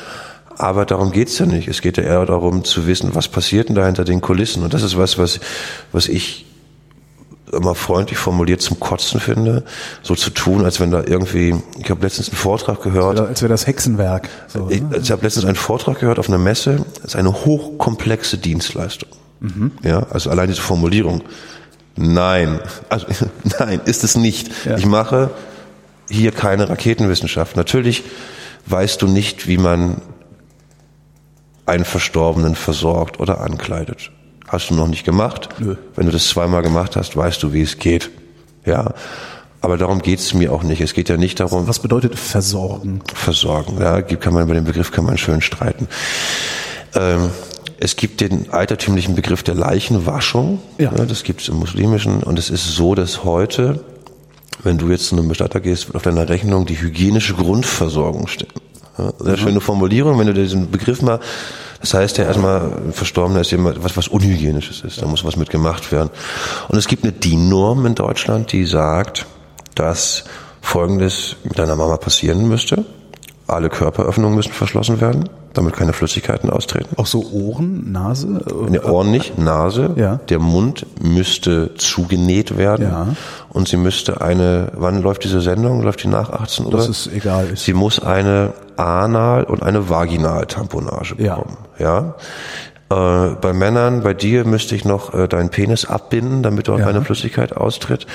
Aber 0.56 0.86
darum 0.86 1.12
geht's 1.12 1.38
ja 1.38 1.44
nicht. 1.44 1.68
Es 1.68 1.82
geht 1.82 1.98
ja 1.98 2.02
eher 2.02 2.24
darum 2.24 2.64
zu 2.64 2.86
wissen, 2.86 3.14
was 3.14 3.28
passiert 3.28 3.68
denn 3.68 3.76
da 3.76 3.84
hinter 3.84 4.04
den 4.04 4.22
Kulissen. 4.22 4.62
Und 4.62 4.72
das 4.72 4.82
ist 4.82 4.96
was, 4.96 5.18
was, 5.18 5.38
was 5.92 6.08
ich 6.08 6.46
immer 7.52 7.74
freundlich 7.74 8.18
formuliert 8.18 8.62
zum 8.62 8.80
Kotzen 8.80 9.20
finde, 9.20 9.64
so 10.02 10.14
zu 10.14 10.30
tun, 10.30 10.64
als 10.64 10.80
wenn 10.80 10.90
da 10.90 11.02
irgendwie, 11.04 11.54
ich 11.78 11.90
habe 11.90 12.00
letztens 12.00 12.30
einen 12.30 12.38
Vortrag 12.38 12.80
gehört, 12.80 13.18
Oder 13.18 13.28
als 13.28 13.42
wäre 13.42 13.50
das 13.50 13.66
Hexenwerk. 13.66 14.30
So, 14.48 14.70
ich, 14.70 14.80
ne? 14.80 14.96
ich 14.96 15.10
habe 15.10 15.22
letztens 15.22 15.44
einen 15.44 15.56
Vortrag 15.56 16.00
gehört 16.00 16.18
auf 16.18 16.28
einer 16.28 16.38
Messe, 16.38 16.86
das 17.02 17.12
ist 17.12 17.16
eine 17.16 17.44
hochkomplexe 17.44 18.38
Dienstleistung. 18.38 19.10
Ja, 19.82 20.06
also 20.10 20.30
allein 20.30 20.48
diese 20.48 20.62
Formulierung. 20.62 21.22
Nein, 21.96 22.60
also 22.88 23.06
nein, 23.58 23.80
ist 23.84 24.04
es 24.04 24.16
nicht. 24.16 24.50
Ja. 24.64 24.76
Ich 24.76 24.86
mache 24.86 25.30
hier 26.08 26.32
keine 26.32 26.68
Raketenwissenschaft. 26.68 27.56
Natürlich 27.56 28.04
weißt 28.66 29.00
du 29.02 29.06
nicht, 29.06 29.46
wie 29.46 29.58
man 29.58 30.00
einen 31.66 31.84
Verstorbenen 31.84 32.54
versorgt 32.54 33.20
oder 33.20 33.40
ankleidet. 33.40 34.10
Hast 34.48 34.70
du 34.70 34.74
noch 34.74 34.88
nicht 34.88 35.04
gemacht? 35.04 35.48
Nö. 35.58 35.76
Wenn 35.94 36.06
du 36.06 36.12
das 36.12 36.26
zweimal 36.28 36.62
gemacht 36.62 36.96
hast, 36.96 37.16
weißt 37.16 37.42
du, 37.42 37.52
wie 37.52 37.62
es 37.62 37.78
geht. 37.78 38.10
Ja, 38.64 38.94
aber 39.60 39.76
darum 39.76 40.00
geht's 40.02 40.34
mir 40.34 40.52
auch 40.52 40.62
nicht. 40.62 40.80
Es 40.80 40.94
geht 40.94 41.08
ja 41.08 41.16
nicht 41.16 41.38
darum, 41.38 41.68
Was 41.68 41.78
bedeutet 41.78 42.18
versorgen? 42.18 43.02
versorgen. 43.14 43.80
Ja, 43.80 44.00
kann 44.02 44.34
man 44.34 44.42
über 44.44 44.54
den 44.54 44.64
Begriff 44.64 44.90
kann 44.90 45.04
man 45.04 45.18
schön 45.18 45.40
streiten. 45.40 45.86
Ähm, 46.94 47.30
es 47.80 47.96
gibt 47.96 48.20
den 48.20 48.50
altertümlichen 48.50 49.14
Begriff 49.14 49.42
der 49.42 49.54
Leichenwaschung. 49.54 50.60
Ja. 50.78 50.90
das 50.90 51.22
gibt 51.22 51.40
es 51.40 51.48
im 51.48 51.56
Muslimischen 51.56 52.22
und 52.22 52.38
es 52.38 52.50
ist 52.50 52.66
so, 52.74 52.94
dass 52.94 53.24
heute, 53.24 53.82
wenn 54.62 54.76
du 54.76 54.90
jetzt 54.90 55.06
zu 55.06 55.16
einem 55.16 55.28
Bestatter 55.28 55.60
gehst, 55.60 55.88
wird 55.88 55.96
auf 55.96 56.02
deiner 56.02 56.28
Rechnung 56.28 56.66
die 56.66 56.78
hygienische 56.78 57.34
Grundversorgung 57.34 58.26
stehen. 58.26 58.52
Ja, 58.98 59.12
sehr 59.18 59.38
schöne 59.38 59.62
Formulierung, 59.62 60.18
wenn 60.18 60.26
du 60.26 60.34
diesen 60.34 60.70
Begriff 60.70 61.00
mal, 61.00 61.20
das 61.80 61.94
heißt 61.94 62.18
ja 62.18 62.24
erstmal, 62.24 62.92
Verstorbener 62.92 63.40
ist 63.40 63.50
jemand, 63.50 63.82
was, 63.82 63.96
was 63.96 64.08
Unhygienisches 64.08 64.82
ist, 64.82 65.00
da 65.00 65.06
muss 65.06 65.24
was 65.24 65.36
mit 65.36 65.48
gemacht 65.48 65.90
werden. 65.90 66.10
Und 66.68 66.76
es 66.76 66.86
gibt 66.86 67.04
eine 67.04 67.12
DIN-Norm 67.12 67.86
in 67.86 67.94
Deutschland, 67.94 68.52
die 68.52 68.66
sagt, 68.66 69.24
dass 69.74 70.24
Folgendes 70.60 71.36
mit 71.44 71.58
deiner 71.58 71.76
Mama 71.76 71.96
passieren 71.96 72.46
müsste. 72.46 72.84
Alle 73.52 73.68
Körperöffnungen 73.68 74.36
müssen 74.36 74.52
verschlossen 74.52 75.00
werden, 75.00 75.28
damit 75.52 75.74
keine 75.74 75.92
Flüssigkeiten 75.92 76.50
austreten. 76.50 76.94
Auch 76.96 77.06
so 77.06 77.24
Ohren, 77.32 77.90
Nase? 77.92 78.40
Nee, 78.68 78.78
Ohren 78.78 79.10
nicht, 79.10 79.38
Nase. 79.38 79.90
Ja. 79.96 80.20
Der 80.28 80.38
Mund 80.38 80.86
müsste 81.02 81.74
zugenäht 81.74 82.56
werden. 82.56 82.86
Ja. 82.86 83.06
Und 83.48 83.68
sie 83.68 83.76
müsste 83.76 84.20
eine, 84.20 84.72
wann 84.74 85.02
läuft 85.02 85.24
diese 85.24 85.40
Sendung? 85.40 85.82
Läuft 85.82 86.02
die 86.04 86.08
nach 86.08 86.30
18 86.30 86.66
Uhr? 86.66 86.70
Das 86.72 86.88
ist 86.88 87.08
egal. 87.12 87.46
Ist 87.52 87.64
Sie 87.64 87.72
muss 87.72 88.00
eine 88.00 88.52
Anal- 88.76 89.44
und 89.44 89.62
eine 89.62 89.88
Vaginaltamponage 89.90 91.16
Ja. 91.18 91.36
bekommen. 91.36 91.56
Ja. 91.78 92.14
Äh, 92.90 93.34
bei 93.40 93.52
Männern, 93.52 94.02
bei 94.02 94.14
dir 94.14 94.44
müsste 94.44 94.74
ich 94.74 94.84
noch 94.84 95.14
äh, 95.14 95.28
deinen 95.28 95.50
Penis 95.50 95.84
abbinden, 95.84 96.42
damit 96.42 96.66
dort 96.68 96.80
Ja. 96.80 96.86
keine 96.86 97.02
Flüssigkeit 97.02 97.56
austritt. 97.56 98.06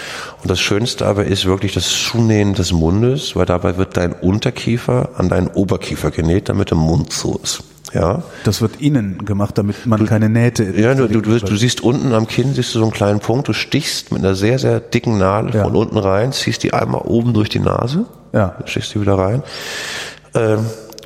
Und 0.42 0.52
das 0.52 0.60
Schönste 0.60 1.06
aber 1.06 1.26
ist 1.26 1.46
wirklich 1.46 1.74
das 1.74 1.88
Zunähen 1.90 2.54
des 2.56 2.74
Mundes, 2.74 3.36
weil 3.38 3.46
dabei 3.46 3.78
wird 3.78 3.96
dein 3.96 4.12
Unterkiefer 4.14 5.12
an 5.18 5.30
deinen 5.30 5.48
Oberkiefer 5.48 6.12
genäht, 6.12 6.50
damit 6.50 6.72
der 6.72 6.78
Mund 6.78 7.14
zu 7.14 7.40
ist. 7.42 7.64
Ja. 7.94 8.24
das 8.44 8.62
wird 8.62 8.82
innen 8.82 9.24
gemacht, 9.24 9.58
damit 9.58 9.86
man 9.86 10.06
keine 10.06 10.28
Nähte. 10.28 10.64
Ja, 10.78 10.94
du, 10.96 11.08
du, 11.08 11.22
du, 11.22 11.40
du 11.40 11.56
siehst 11.56 11.80
unten 11.82 12.12
am 12.12 12.28
Kinn, 12.28 12.54
siehst 12.54 12.76
du 12.76 12.80
so 12.80 12.84
einen 12.86 12.92
kleinen 12.92 13.22
Punkt, 13.22 13.48
du 13.48 13.54
stichst 13.54 14.12
mit 14.12 14.20
einer 14.22 14.36
sehr, 14.36 14.60
sehr 14.60 14.82
dicken 14.82 15.18
Nadel 15.18 15.56
Ja. 15.56 15.64
von 15.64 15.78
unten 15.78 15.98
rein, 15.98 16.34
ziehst 16.34 16.64
die 16.64 16.74
einmal 16.74 17.02
oben 17.06 17.34
durch 17.34 17.48
die 17.48 17.60
Nase, 17.60 18.06
Ja. 18.34 18.56
stichst 18.66 18.94
die 18.96 19.00
wieder 19.02 19.18
rein. 19.18 19.44
Ähm, 20.34 20.66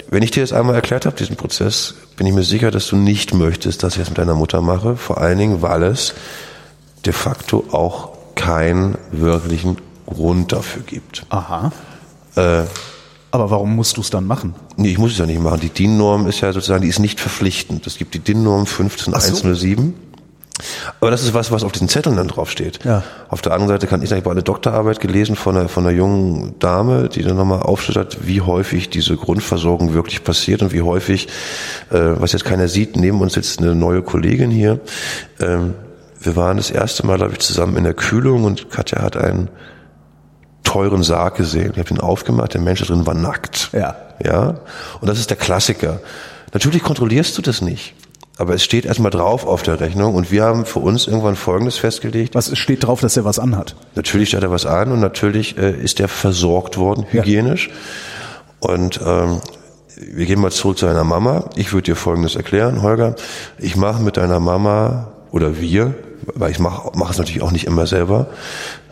wenn 0.10 0.24
ich 0.24 0.32
dir 0.32 0.41
das 0.41 0.54
einmal 0.54 0.76
erklärt 0.76 1.06
habe, 1.06 1.15
diesen 1.15 1.36
Prozess, 1.36 1.95
bin 2.17 2.26
ich 2.26 2.34
mir 2.34 2.43
sicher, 2.43 2.72
dass 2.72 2.88
du 2.88 2.95
nicht 2.95 3.34
möchtest, 3.34 3.84
dass 3.84 3.93
ich 3.93 4.00
das 4.00 4.10
mit 4.10 4.17
deiner 4.17 4.36
Mutter 4.36 4.62
mache, 4.62 4.95
vor 4.95 5.19
allen 5.19 5.38
Dingen, 5.38 5.62
weil 5.62 5.84
es 5.84 6.13
de 7.06 7.13
facto 7.13 7.65
auch 7.72 8.10
keinen 8.36 8.98
wirklichen 9.12 9.78
Grund 10.08 10.52
dafür 10.52 10.82
gibt. 10.84 11.26
Aha. 11.30 11.72
Äh, 12.36 12.63
Aber 13.32 13.52
warum 13.52 13.76
musst 13.76 13.98
du 13.98 14.02
es 14.02 14.10
dann 14.10 14.26
machen? 14.26 14.56
Nee, 14.78 14.89
ich 14.91 14.98
muss 14.98 15.12
es 15.12 15.17
ja 15.19 15.26
nicht 15.26 15.41
machen. 15.41 15.60
Die 15.60 15.69
DIN-Norm 15.69 16.28
ist 16.28 16.41
ja 16.41 16.52
sozusagen, 16.52 16.82
die 16.82 16.89
ist 16.89 17.00
nicht 17.00 17.19
verpflichtend. 17.19 17.86
Es 17.86 17.98
gibt 17.98 18.13
die 18.15 18.19
DIN-Norm 18.19 18.65
15107. 18.65 19.93
Aber 21.00 21.12
das 21.12 21.24
ist 21.24 21.34
was, 21.34 21.52
was 21.52 21.63
auf 21.63 21.72
diesen 21.72 21.88
Zetteln 21.88 22.15
dann 22.15 22.28
draufsteht. 22.28 22.80
Ja. 22.84 23.04
Auf 23.30 23.41
der 23.41 23.54
anderen 23.54 23.69
Seite 23.69 23.88
kann 23.88 24.02
ich 24.02 24.10
sagen, 24.10 24.19
ich 24.19 24.26
habe 24.26 24.32
eine 24.32 24.43
Doktorarbeit 24.43 25.00
gelesen 25.00 25.36
von 25.36 25.56
einer, 25.56 25.69
von 25.69 25.86
einer 25.86 25.95
jungen 25.95 26.60
Dame, 26.60 27.10
die 27.10 27.24
dann 27.24 27.38
nochmal 27.38 27.62
aufschlüsselt, 27.62 28.28
wie 28.28 28.41
häufig 28.41 28.89
diese 28.89 29.15
Grundversorgung 29.15 29.93
wirklich 29.93 30.24
passiert 30.24 30.62
und 30.62 30.74
wie 30.74 30.82
häufig, 30.82 31.28
äh, 31.91 32.00
was 32.17 32.34
jetzt 32.34 32.45
keiner 32.45 32.67
sieht, 32.67 32.95
neben 32.95 33.22
uns 33.22 33.34
sitzt 33.34 33.60
eine 33.60 33.76
neue 33.76 34.02
Kollegin 34.02 34.52
hier. 34.52 34.80
Ähm, 35.39 35.76
wir 36.22 36.36
waren 36.36 36.58
das 36.58 36.69
erste 36.69 37.06
Mal, 37.06 37.17
glaube 37.17 37.34
ich, 37.34 37.39
zusammen 37.39 37.78
in 37.78 37.86
der 37.86 37.93
Kühlung 37.93 38.43
und 38.43 38.69
Katja 38.69 39.02
hat 39.02 39.15
einen 39.15 39.50
teuren 40.63 41.02
Sarg 41.02 41.36
gesehen. 41.36 41.72
Ich 41.74 41.80
habe 41.80 41.89
ihn 41.89 42.00
aufgemacht, 42.00 42.54
der 42.54 42.62
Mensch 42.62 42.82
da 42.82 42.86
drin 42.86 43.06
war 43.06 43.13
nackt. 43.13 43.69
Ja. 43.72 43.95
Ja. 44.24 44.60
Und 45.00 45.08
das 45.08 45.17
ist 45.19 45.30
der 45.30 45.38
Klassiker. 45.38 46.00
Natürlich 46.54 46.84
kontrollierst 46.84 47.38
du 47.38 47.41
das 47.41 47.62
nicht. 47.62 47.95
Aber 48.39 48.54
es 48.54 48.63
steht 48.63 48.86
erstmal 48.86 49.12
drauf 49.12 49.45
auf 49.45 49.63
der 49.63 49.82
Rechnung 49.82 50.15
und 50.15 50.32
wir 50.32 50.43
haben 50.45 50.65
für 50.65 50.80
uns 50.80 51.08
irgendwann 51.08 51.36
Folgendes 51.36 51.78
festgelegt. 51.78 52.36
Was 52.36 52.58
steht 52.58 52.86
drauf, 52.86 53.02
dass 53.02 53.17
er 53.17 53.25
was 53.25 53.38
anhat? 53.38 53.75
Natürlich 53.95 54.34
hat 54.34 54.43
er 54.43 54.49
was 54.49 54.65
an 54.65 54.93
und 54.93 55.02
natürlich 55.02 55.58
äh, 55.58 55.71
ist 55.71 55.99
er 55.99 56.08
versorgt 56.08 56.78
worden, 56.78 57.06
hygienisch. 57.12 57.69
Und 58.60 59.02
ähm, 59.06 59.41
wir 59.97 60.25
gehen 60.25 60.39
mal 60.39 60.52
zurück 60.52 60.78
zu 60.78 60.86
deiner 60.86 61.04
Mama. 61.04 61.49
Ich 61.58 61.73
würde 61.73 61.88
dir 61.88 61.95
Folgendes 61.97 62.38
erklären, 62.38 62.82
Holger. 62.82 63.15
Ich 63.58 63.75
mache 63.75 64.02
mit 64.02 64.15
deiner 64.15 64.39
Mama 64.39 65.10
oder 65.32 65.60
wir, 65.60 65.93
weil 66.34 66.52
ich 66.52 66.60
mache 66.60 66.91
mach 66.95 67.12
es 67.12 67.17
natürlich 67.17 67.41
auch 67.41 67.52
nicht 67.52 67.67
immer 67.67 67.88
selber, 67.88 68.28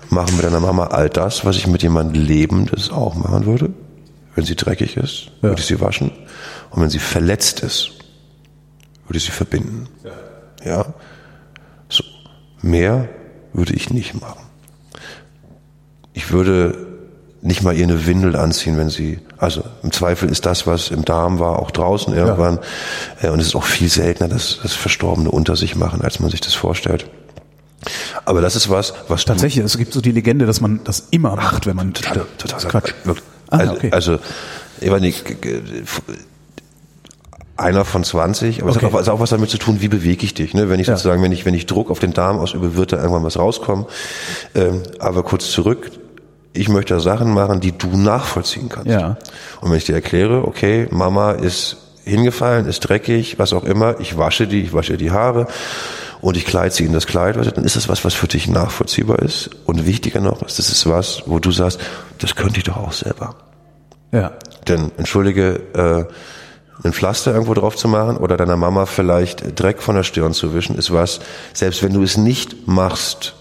machen 0.10 0.36
mit 0.36 0.44
deiner 0.46 0.60
Mama 0.60 0.88
all 0.88 1.08
das, 1.10 1.46
was 1.46 1.56
ich 1.56 1.68
mit 1.68 1.84
jemandem 1.84 2.22
Lebendes 2.22 2.92
auch 2.92 3.16
machen 3.16 3.46
würde. 3.46 3.70
Wenn 4.36 4.44
sie 4.44 4.56
dreckig 4.58 4.98
ist, 4.98 5.28
Ja. 5.42 5.50
würde 5.50 5.62
ich 5.62 5.68
sie 5.68 5.80
waschen. 5.80 6.12
Und 6.70 6.82
wenn 6.82 6.90
sie 6.90 7.00
verletzt 7.00 7.62
ist, 7.62 7.92
würde 9.08 9.20
sie 9.20 9.32
verbinden. 9.32 9.88
Ja. 10.64 10.86
So. 11.90 12.04
Mehr 12.62 13.10
würde 13.54 13.74
ich 13.74 13.90
nicht 13.90 14.20
machen. 14.20 14.44
Ich 16.14 16.32
würde 16.32 16.88
nicht 17.42 17.62
mal 17.62 17.76
ihr 17.76 17.84
eine 17.84 18.06
Windel 18.06 18.36
anziehen, 18.36 18.78
wenn 18.78 18.90
sie, 18.90 19.20
also 19.38 19.64
im 19.84 19.92
Zweifel 19.92 20.30
ist 20.30 20.46
das, 20.46 20.68
was 20.68 20.90
im 20.90 21.06
Darm 21.06 21.40
war, 21.40 21.60
auch 21.60 21.72
draußen 21.72 22.14
irgendwann. 22.14 22.60
Äh, 23.22 23.30
Und 23.30 23.40
es 23.40 23.48
ist 23.48 23.56
auch 23.56 23.64
viel 23.64 23.90
seltener, 23.90 24.28
dass 24.28 24.60
das 24.62 24.74
Verstorbene 24.74 25.30
unter 25.30 25.56
sich 25.56 25.76
machen, 25.76 26.02
als 26.02 26.20
man 26.20 26.30
sich 26.30 26.42
das 26.42 26.56
vorstellt. 26.56 27.10
Aber 28.26 28.42
das 28.42 28.56
ist 28.56 28.70
was, 28.70 28.94
was 29.08 29.24
Tatsächlich, 29.26 29.64
es 29.64 29.78
gibt 29.78 29.94
so 29.94 30.02
die 30.02 30.12
Legende, 30.12 30.46
dass 30.46 30.60
man 30.62 30.84
das 30.84 31.08
immer 31.12 31.36
macht, 31.36 31.68
wenn 31.68 31.76
man 31.76 31.94
total, 31.94 32.26
total 32.38 32.60
Quatsch. 32.70 32.94
Wirklich. 33.04 33.26
Ah, 33.50 33.58
also, 33.58 33.74
okay. 33.74 33.92
also, 33.92 34.20
ich 34.82 34.90
meine, 34.90 35.14
einer 37.58 37.86
von 37.86 38.04
20, 38.04 38.62
aber 38.62 38.70
es 38.72 38.78
Okay. 38.78 38.86
hat 38.86 38.94
auch, 38.94 39.00
es 39.00 39.08
hat 39.08 39.14
auch 39.16 39.20
was 39.20 39.32
damit 39.32 39.50
zu 39.50 39.58
tun, 39.58 39.78
wie 39.82 39.88
bewege 39.88 40.24
ich 40.26 40.34
dich. 40.34 40.54
Ne? 40.54 40.70
Wenn 40.70 40.80
ich 40.80 40.88
Ja. 40.88 40.96
sozusagen, 40.96 41.22
wenn 41.24 41.32
ich, 41.32 41.46
wenn 41.46 41.54
ich 41.54 41.66
Druck 41.66 41.90
auf 41.90 42.00
den 42.00 42.14
Darm 42.14 42.38
ausübe, 42.40 42.76
wird 42.76 42.92
da 42.94 42.98
irgendwann 42.98 43.24
was 43.24 43.38
rauskommen. 43.38 43.86
Ähm, 44.56 44.84
aber 45.00 45.24
kurz 45.24 45.50
zurück, 45.52 45.92
ich 46.54 46.70
möchte 46.70 47.00
Sachen 47.00 47.34
machen, 47.34 47.60
die 47.60 47.72
du 47.78 47.96
nachvollziehen 47.98 48.70
kannst. 48.70 48.90
Ja. 48.90 49.18
Und 49.62 49.72
wenn 49.72 49.78
ich 49.78 49.86
dir 49.86 49.94
erkläre, 49.96 50.48
okay, 50.48 50.88
Mama 50.92 51.32
ist 51.32 51.78
hingefallen, 52.04 52.68
ist 52.68 52.80
dreckig, 52.82 53.38
was 53.38 53.54
auch 53.54 53.64
immer, 53.64 54.00
ich 54.00 54.18
wasche 54.18 54.48
die, 54.48 54.62
ich 54.62 54.74
wasche 54.74 54.98
die 54.98 55.12
Haare 55.12 55.48
und 56.22 56.38
ich 56.38 56.46
kleide 56.46 56.74
sie 56.74 56.86
in 56.86 56.94
das 56.94 57.06
Kleid, 57.06 57.38
weißt 57.38 57.48
du, 57.50 57.52
dann 57.54 57.66
ist 57.66 57.76
das 57.76 57.90
was, 57.90 58.06
was 58.06 58.14
für 58.14 58.28
dich 58.28 58.48
nachvollziehbar 58.48 59.20
ist. 59.20 59.50
Und 59.66 59.86
wichtiger 59.86 60.20
noch, 60.22 60.42
ist, 60.42 60.58
das 60.58 60.70
ist 60.70 60.88
was, 60.90 61.24
wo 61.26 61.40
du 61.40 61.52
sagst, 61.52 61.80
das 62.20 62.36
könnte 62.36 62.58
ich 62.60 62.64
doch 62.64 62.78
auch 62.78 62.94
selber. 62.94 63.36
Ja. 64.12 64.32
Denn, 64.68 64.92
entschuldige, 64.98 65.60
äh, 65.76 66.06
ein 66.84 66.94
Pflaster 66.94 67.34
irgendwo 67.34 67.54
drauf 67.54 67.76
zu 67.76 67.88
machen 67.88 68.18
oder 68.18 68.38
deiner 68.38 68.58
Mama 68.58 68.86
vielleicht 68.86 69.60
Dreck 69.60 69.82
von 69.82 69.96
der 69.96 70.04
Stirn 70.04 70.34
zu 70.34 70.54
wischen, 70.54 70.78
ist 70.78 70.94
was, 70.94 71.20
selbst 71.54 71.82
wenn 71.84 71.94
du 71.94 72.04
es 72.04 72.18
nicht 72.18 72.68
machst, 72.68 73.34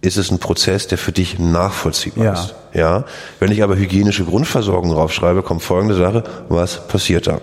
ist 0.00 0.18
es 0.18 0.30
ein 0.30 0.38
Prozess, 0.38 0.86
der 0.86 0.98
für 0.98 1.12
dich 1.12 1.38
nachvollziehbar 1.38 2.24
Ja. 2.24 2.32
ist. 2.34 2.54
Ja. 2.74 3.04
Wenn 3.40 3.50
ich 3.52 3.62
aber 3.62 3.76
hygienische 3.76 4.24
Grundversorgung 4.24 4.90
draufschreibe, 4.90 5.42
kommt 5.42 5.62
folgende 5.62 5.94
Sache, 5.94 6.24
was 6.48 6.86
passiert 6.88 7.26
da? 7.26 7.38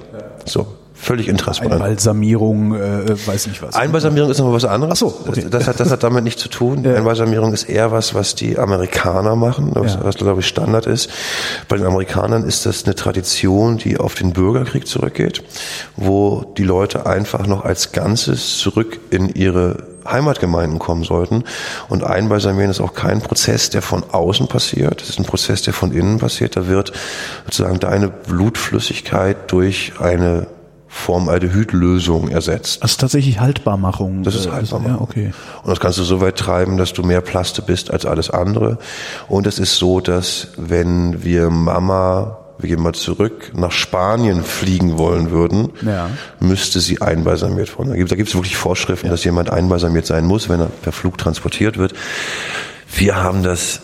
So. 0.45 0.67
Völlig 1.01 1.27
intransparent. 1.27 1.73
Einbalsamierung, 1.73 2.75
äh, 2.75 3.27
weiß 3.27 3.47
nicht 3.47 3.61
was. 3.63 3.75
Einbalsamierung 3.75 4.29
ist 4.29 4.37
noch 4.37 4.53
was 4.53 4.65
anderes. 4.65 4.93
Ach 4.93 4.97
so, 4.97 5.07
okay. 5.27 5.41
das, 5.41 5.49
das, 5.49 5.67
hat, 5.67 5.79
das 5.79 5.89
hat 5.89 6.03
damit 6.03 6.23
nichts 6.23 6.41
zu 6.43 6.47
tun. 6.47 6.85
Einbalsamierung 6.85 7.53
ist 7.53 7.63
eher 7.63 7.91
was, 7.91 8.13
was 8.13 8.35
die 8.35 8.59
Amerikaner 8.59 9.35
machen, 9.35 9.71
was, 9.73 9.95
Ja. 9.95 10.03
was 10.03 10.15
glaube 10.15 10.41
ich 10.41 10.47
Standard 10.47 10.85
ist. 10.85 11.09
Bei 11.67 11.77
den 11.77 11.87
Amerikanern 11.87 12.43
ist 12.43 12.67
das 12.67 12.85
eine 12.85 12.93
Tradition, 12.93 13.79
die 13.79 13.97
auf 13.97 14.13
den 14.13 14.31
Bürgerkrieg 14.33 14.85
zurückgeht, 14.85 15.43
wo 15.95 16.45
die 16.55 16.63
Leute 16.63 17.07
einfach 17.07 17.47
noch 17.47 17.65
als 17.65 17.93
Ganzes 17.93 18.59
zurück 18.59 18.99
in 19.09 19.29
ihre 19.29 19.87
Heimatgemeinden 20.07 20.77
kommen 20.77 21.03
sollten. 21.03 21.43
Und 21.89 22.03
Einbalsamieren 22.03 22.69
ist 22.69 22.79
auch 22.79 22.93
kein 22.93 23.21
Prozess, 23.21 23.71
der 23.71 23.81
von 23.81 24.03
außen 24.11 24.47
passiert. 24.47 25.01
Das 25.01 25.09
ist 25.09 25.19
ein 25.19 25.25
Prozess, 25.25 25.63
der 25.63 25.73
von 25.73 25.91
innen 25.91 26.19
passiert. 26.19 26.55
Da 26.57 26.67
wird 26.67 26.91
sozusagen 27.45 27.79
deine 27.79 28.07
Blutflüssigkeit 28.07 29.51
durch 29.51 29.93
eine 29.99 30.45
Formaldehydlösung 30.93 32.27
ersetzt. 32.29 32.83
Das 32.83 32.91
ist 32.91 32.99
tatsächlich 32.99 33.39
Haltbarmachung. 33.39 34.23
Das 34.23 34.35
ist 34.35 34.47
Äh, 34.47 34.51
Haltbarmachung. 34.51 34.95
Ja, 34.97 35.01
okay. 35.01 35.33
Und 35.63 35.69
das 35.69 35.79
kannst 35.79 35.97
du 35.97 36.03
so 36.03 36.19
weit 36.21 36.35
treiben, 36.35 36.77
dass 36.77 36.91
du 36.93 37.01
mehr 37.01 37.21
Plaste 37.21 37.61
bist 37.61 37.91
als 37.91 38.05
alles 38.05 38.29
andere. 38.29 38.77
Und 39.29 39.47
es 39.47 39.57
ist 39.57 39.77
so, 39.77 40.01
dass 40.01 40.49
wenn 40.57 41.23
wir 41.23 41.49
Mama, 41.49 42.37
wir 42.59 42.69
gehen 42.69 42.83
mal 42.83 42.93
zurück, 42.93 43.51
nach 43.55 43.71
Spanien 43.71 44.43
fliegen 44.43 44.97
wollen 44.97 45.31
würden, 45.31 45.69
Ja. 45.81 46.09
müsste 46.39 46.81
sie 46.81 47.01
einbalsamiert 47.01 47.75
worden. 47.77 47.91
Da 47.91 47.95
gibt 47.95 48.15
gibt's 48.15 48.35
wirklich 48.35 48.57
Vorschriften, 48.57 49.09
dass 49.09 49.23
jemand 49.23 49.49
einbalsamiert 49.49 50.05
sein 50.05 50.25
muss, 50.25 50.49
wenn 50.49 50.59
er 50.59 50.67
per 50.67 50.91
Flug 50.91 51.17
transportiert 51.17 51.77
wird. 51.77 51.93
Wir 52.93 53.15
haben 53.15 53.43
das 53.43 53.79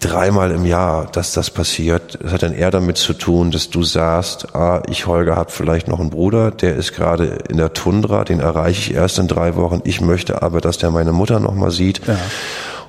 dreimal 0.00 0.50
im 0.50 0.64
Jahr, 0.64 1.06
dass 1.12 1.32
das 1.32 1.50
passiert. 1.50 2.18
Das 2.22 2.32
hat 2.32 2.42
dann 2.42 2.54
eher 2.54 2.70
damit 2.70 2.96
zu 2.96 3.12
tun, 3.12 3.50
dass 3.50 3.70
du 3.70 3.82
sagst, 3.82 4.54
ah, 4.54 4.82
ich 4.88 5.06
Holger 5.06 5.36
habe 5.36 5.50
vielleicht 5.50 5.88
noch 5.88 6.00
einen 6.00 6.10
Bruder, 6.10 6.50
der 6.50 6.74
ist 6.74 6.94
gerade 6.94 7.38
in 7.48 7.58
der 7.58 7.74
Tundra, 7.74 8.24
den 8.24 8.40
erreiche 8.40 8.90
ich 8.90 8.94
erst 8.96 9.18
in 9.18 9.28
drei 9.28 9.56
Wochen. 9.56 9.82
Ich 9.84 10.00
möchte 10.00 10.42
aber, 10.42 10.60
dass 10.60 10.78
der 10.78 10.90
meine 10.90 11.12
Mutter 11.12 11.38
noch 11.38 11.54
mal 11.54 11.70
sieht. 11.70 12.00
Ja. 12.06 12.18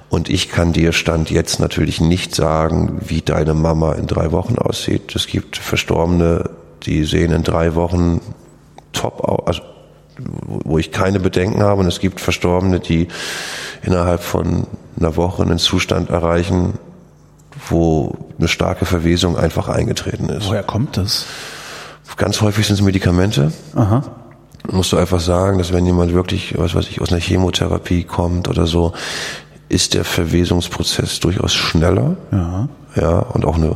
Und 0.10 0.30
ich 0.30 0.50
kann 0.50 0.74
dir 0.74 0.91
Stand 0.93 1.32
jetzt 1.32 1.60
natürlich 1.60 2.02
nicht 2.02 2.34
sagen, 2.34 3.00
wie 3.06 3.21
deine 3.21 3.54
Mama 3.54 3.93
in 3.93 4.08
drei 4.08 4.32
Wochen 4.32 4.58
aussieht. 4.58 5.15
Es 5.15 5.28
gibt 5.28 5.58
Verstorbene, 5.58 6.50
die 6.84 7.04
sehen 7.04 7.32
in 7.32 7.43
drei 7.43 7.76
Wochen 7.76 8.21
top 8.93 9.21
aus, 9.21 9.47
also 9.47 9.62
wo 10.17 10.78
ich 10.78 10.91
keine 10.91 11.19
Bedenken 11.19 11.62
habe. 11.62 11.82
Und 11.82 11.88
es 11.88 12.00
gibt 12.00 12.19
Verstorbene, 12.19 12.80
die 12.80 13.08
innerhalb 13.84 14.21
von 14.21 14.67
einer 15.00 15.15
Woche 15.15 15.43
einen 15.43 15.60
Zustand 15.60 16.10
erreichen, 16.10 16.74
wo 17.69 18.15
eine 18.38 18.47
starke 18.47 18.86
Verwesung 18.86 19.38
einfach 19.38 19.67
eingetreten 19.67 20.30
ist. 20.30 20.47
Woher 20.47 20.63
kommt 20.63 20.97
das? 20.97 21.26
Ganz 22.17 22.41
häufig 22.41 22.67
sind 22.67 22.76
es 22.76 22.82
Medikamente. 22.82 23.52
Aha. 23.76 24.04
Musst 24.69 24.91
du 24.91 24.97
einfach 24.97 25.19
sagen, 25.19 25.58
dass 25.58 25.74
wenn 25.74 25.86
jemand 25.86 26.13
wirklich, 26.13 26.58
was 26.58 26.76
weiß 26.76 26.88
ich, 26.89 27.02
aus 27.02 27.12
einer 27.12 27.21
Chemotherapie 27.21 28.04
kommt 28.04 28.47
oder 28.47 28.67
so, 28.67 28.93
ist 29.69 29.93
der 29.93 30.04
Verwesungsprozess 30.04 31.19
durchaus 31.19 31.54
schneller. 31.54 32.17
Ja. 32.32 32.67
Ja, 32.95 33.19
und 33.19 33.45
auch 33.45 33.56
eine, 33.56 33.67
äh, 33.67 33.74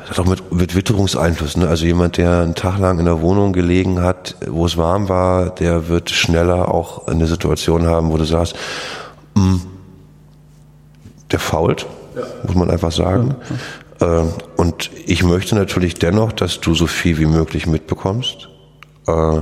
das 0.00 0.10
hat 0.10 0.18
auch 0.20 0.26
mit, 0.26 0.52
mit 0.52 0.76
Witterungseinfluss. 0.76 1.56
Ne? 1.56 1.66
Also 1.66 1.86
jemand, 1.86 2.18
der 2.18 2.40
einen 2.40 2.54
Tag 2.54 2.78
lang 2.78 2.98
in 2.98 3.06
der 3.06 3.22
Wohnung 3.22 3.52
gelegen 3.52 4.02
hat, 4.02 4.36
wo 4.46 4.66
es 4.66 4.76
warm 4.76 5.08
war, 5.08 5.50
der 5.50 5.88
wird 5.88 6.10
schneller 6.10 6.72
auch 6.72 7.06
eine 7.06 7.26
Situation 7.26 7.86
haben, 7.86 8.10
wo 8.10 8.18
du 8.18 8.24
sagst, 8.24 8.54
mm, 9.34 9.56
der 11.30 11.38
fault, 11.38 11.86
muss 12.44 12.54
man 12.54 12.70
einfach 12.70 12.92
sagen. 12.92 13.34
Äh, 14.00 14.22
Und 14.56 14.90
ich 15.06 15.22
möchte 15.22 15.54
natürlich 15.54 15.94
dennoch, 15.94 16.32
dass 16.32 16.60
du 16.60 16.74
so 16.74 16.86
viel 16.86 17.18
wie 17.18 17.26
möglich 17.26 17.66
mitbekommst. 17.66 18.48
Äh, 19.06 19.40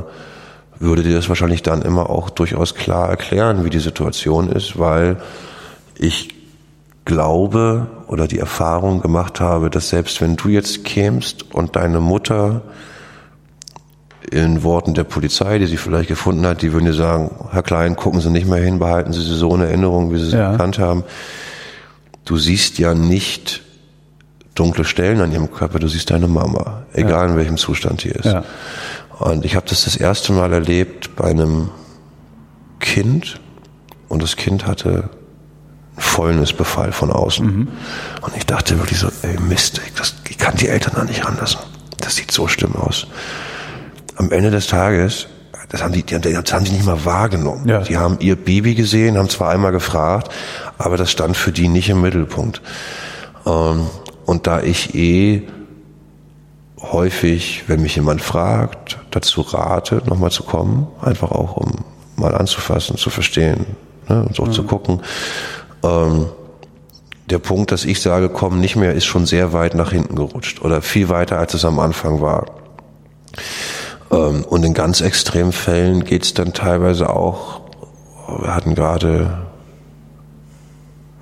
Würde 0.79 1.03
dir 1.03 1.15
das 1.15 1.29
wahrscheinlich 1.29 1.63
dann 1.63 1.83
immer 1.83 2.11
auch 2.11 2.29
durchaus 2.31 2.75
klar 2.75 3.09
erklären, 3.09 3.65
wie 3.65 3.71
die 3.71 3.79
Situation 3.81 4.51
ist, 4.51 4.79
weil 4.79 5.17
ich 5.99 6.35
glaube 7.07 7.87
oder 8.09 8.27
die 8.27 8.39
Erfahrung 8.39 9.01
gemacht 9.01 9.41
habe, 9.41 9.71
dass 9.71 9.89
selbst 9.89 10.21
wenn 10.21 10.37
du 10.37 10.49
jetzt 10.49 10.85
kämst 10.85 11.55
und 11.55 11.77
deine 11.77 12.01
Mutter 12.01 12.63
in 14.31 14.63
Worten 14.65 14.95
der 14.95 15.05
Polizei, 15.05 15.59
die 15.59 15.67
sie 15.67 15.77
vielleicht 15.77 16.09
gefunden 16.09 16.45
hat, 16.47 16.61
die 16.63 16.73
würden 16.73 16.85
dir 16.87 16.93
sagen, 16.95 17.31
Herr 17.53 17.63
Klein, 17.63 17.95
gucken 17.95 18.21
Sie 18.21 18.31
nicht 18.31 18.47
mehr 18.49 18.63
hin, 18.63 18.79
behalten 18.81 19.13
Sie 19.13 19.23
sie 19.23 19.37
so 19.37 19.55
in 19.55 19.61
Erinnerung, 19.61 20.13
wie 20.13 20.19
Sie 20.19 20.31
sie 20.31 20.37
Ja. 20.37 20.53
gekannt 20.53 20.79
haben. 20.81 21.05
Du 22.27 22.37
siehst 22.37 22.79
ja 22.79 22.93
nicht 22.93 23.63
dunkle 24.55 24.85
Stellen 24.85 25.21
an 25.21 25.33
ihrem 25.33 25.51
Körper, 25.51 25.79
du 25.79 25.89
siehst 25.89 26.11
deine 26.11 26.29
Mama, 26.29 26.85
egal 26.93 27.31
in 27.31 27.37
welchem 27.37 27.57
Zustand 27.57 28.01
sie 28.01 28.09
ist. 28.09 28.25
Ja. 28.25 28.45
Und 29.19 29.45
ich 29.45 29.55
habe 29.55 29.67
das 29.69 29.85
das 29.85 29.97
erste 29.97 30.33
Mal 30.33 30.53
erlebt 30.53 31.17
bei 31.17 31.25
einem 31.31 31.71
Kind 32.81 33.41
und 34.09 34.23
das 34.23 34.37
Kind 34.37 34.67
hatte 34.67 34.91
einen 34.91 35.09
Fäulnisbefall 35.99 36.93
von 36.93 37.11
außen. 37.11 37.69
Und 38.21 38.37
ich 38.37 38.45
dachte 38.45 38.79
wirklich 38.79 38.99
so, 38.99 39.09
ey 39.23 39.39
Mist, 39.41 39.81
ich, 39.87 39.95
das, 39.95 40.17
ich 40.29 40.37
kann 40.37 40.57
die 40.57 40.69
Eltern 40.69 40.95
da 40.97 41.05
nicht 41.05 41.25
ranlassen. 41.25 41.61
Das 41.99 42.17
sieht 42.17 42.33
so 42.33 42.49
schlimm 42.49 42.75
aus. 42.77 43.07
Am 44.17 44.33
Ende 44.33 44.51
des 44.51 44.67
Tages 44.67 45.29
das 45.69 45.83
haben 45.83 45.93
die, 45.93 46.05
das 46.05 46.53
haben 46.53 46.65
die 46.65 46.73
nicht 46.73 46.87
mal 46.87 47.05
wahrgenommen. 47.05 47.69
Ja. 47.69 47.81
Die 47.81 47.97
haben 47.97 48.19
ihr 48.21 48.37
Baby 48.37 48.75
gesehen, 48.75 49.19
haben 49.19 49.29
zwar 49.29 49.51
einmal 49.51 49.73
gefragt, 49.73 50.31
aber 50.79 50.97
das 50.97 51.11
stand 51.11 51.37
für 51.37 51.53
die 51.53 51.69
nicht 51.69 51.89
im 51.89 52.03
Mittelpunkt. 52.03 52.63
Ähm, 53.47 53.87
und 54.27 54.47
da 54.47 54.61
ich 54.61 54.95
eh 54.95 55.43
häufig, 56.81 57.65
wenn 57.67 57.83
mich 57.83 57.97
jemand 57.97 58.23
fragt, 58.23 58.99
dazu 59.11 59.41
rate, 59.41 60.03
nochmal 60.07 60.31
zu 60.31 60.43
kommen, 60.43 60.87
einfach 61.01 61.33
auch 61.33 61.57
um 61.57 61.85
mal 62.17 62.35
anzufassen, 62.35 62.97
zu 62.97 63.11
verstehen 63.11 63.67
ne, 64.09 64.23
und 64.23 64.35
so 64.35 64.45
mhm. 64.45 64.53
zu 64.53 64.63
gucken. 64.65 65.03
Ähm, 65.83 66.27
der 67.29 67.39
Punkt, 67.39 67.73
dass 67.73 67.85
ich 67.85 68.01
sage, 68.01 68.29
komm 68.29 68.61
nicht 68.61 68.77
mehr, 68.77 68.95
ist 68.95 69.05
schon 69.05 69.27
sehr 69.27 69.53
weit 69.53 69.75
nach 69.75 69.91
hinten 69.91 70.15
gerutscht 70.15 70.63
oder 70.63 70.81
viel 70.81 71.09
weiter, 71.09 71.39
als 71.39 71.55
es 71.55 71.65
am 71.65 71.81
Anfang 71.81 72.21
war. 72.21 72.47
Ähm, 74.11 74.45
und 74.45 74.65
in 74.65 74.75
ganz 74.75 75.01
extremen 75.01 75.53
Fällen 75.53 76.05
geht 76.05 76.25
es 76.25 76.35
dann 76.35 76.53
teilweise 76.53 77.11
auch, 77.11 77.61
wir 78.41 78.55
hatten 78.55 78.75
gerade 78.75 79.47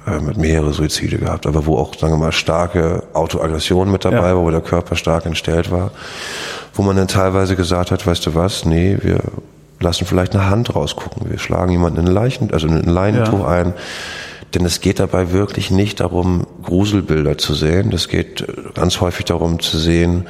äh, 0.07 0.20
mit 0.20 0.37
mehrere 0.37 0.72
Suizide 0.72 1.18
gehabt, 1.18 1.47
aber 1.47 1.66
wo 1.66 1.78
auch, 1.78 1.95
sagen 1.95 2.12
wir 2.12 2.18
mal, 2.18 2.32
starke 2.32 3.05
Autoaggression 3.14 3.91
mit 3.91 4.05
dabei 4.05 4.28
ja. 4.28 4.37
war, 4.37 4.43
wo 4.43 4.51
der 4.51 4.61
Körper 4.61 4.97
stark 4.97 5.24
entstellt 5.26 5.70
war, 5.70 5.93
wo 6.74 6.82
man 6.82 6.97
dann 6.97 7.09
teilweise 7.09 7.57
gesagt 7.57 7.91
hat, 7.91 8.07
weißt 8.07 8.26
du 8.26 8.35
was, 8.35 8.64
nee, 8.64 8.99
wir 9.01 9.20
lassen 9.80 10.07
vielleicht 10.07 10.35
eine 10.35 10.51
Hand 10.51 10.74
rausgucken, 10.74 11.30
wir 11.30 11.39
schlagen 11.39 11.72
jemanden 11.72 12.01
in 12.01 12.07
ein 12.07 12.12
Leichen, 12.12 12.53
also 12.53 12.66
in 12.66 12.74
ein 12.74 12.89
Leinentuch 12.89 13.41
ja. 13.41 13.49
ein, 13.49 13.74
denn 14.55 14.64
es 14.64 14.80
geht 14.80 15.01
dabei 15.01 15.32
wirklich 15.32 15.70
nicht 15.70 16.01
darum, 16.01 16.47
Gruselbilder 16.62 17.39
zu 17.39 17.55
sehen, 17.55 17.91
das 17.91 18.09
geht 18.09 18.47
ganz 18.74 19.01
häufig 19.01 19.24
darum 19.24 19.59
zu 19.59 19.78
sehen, 19.78 20.26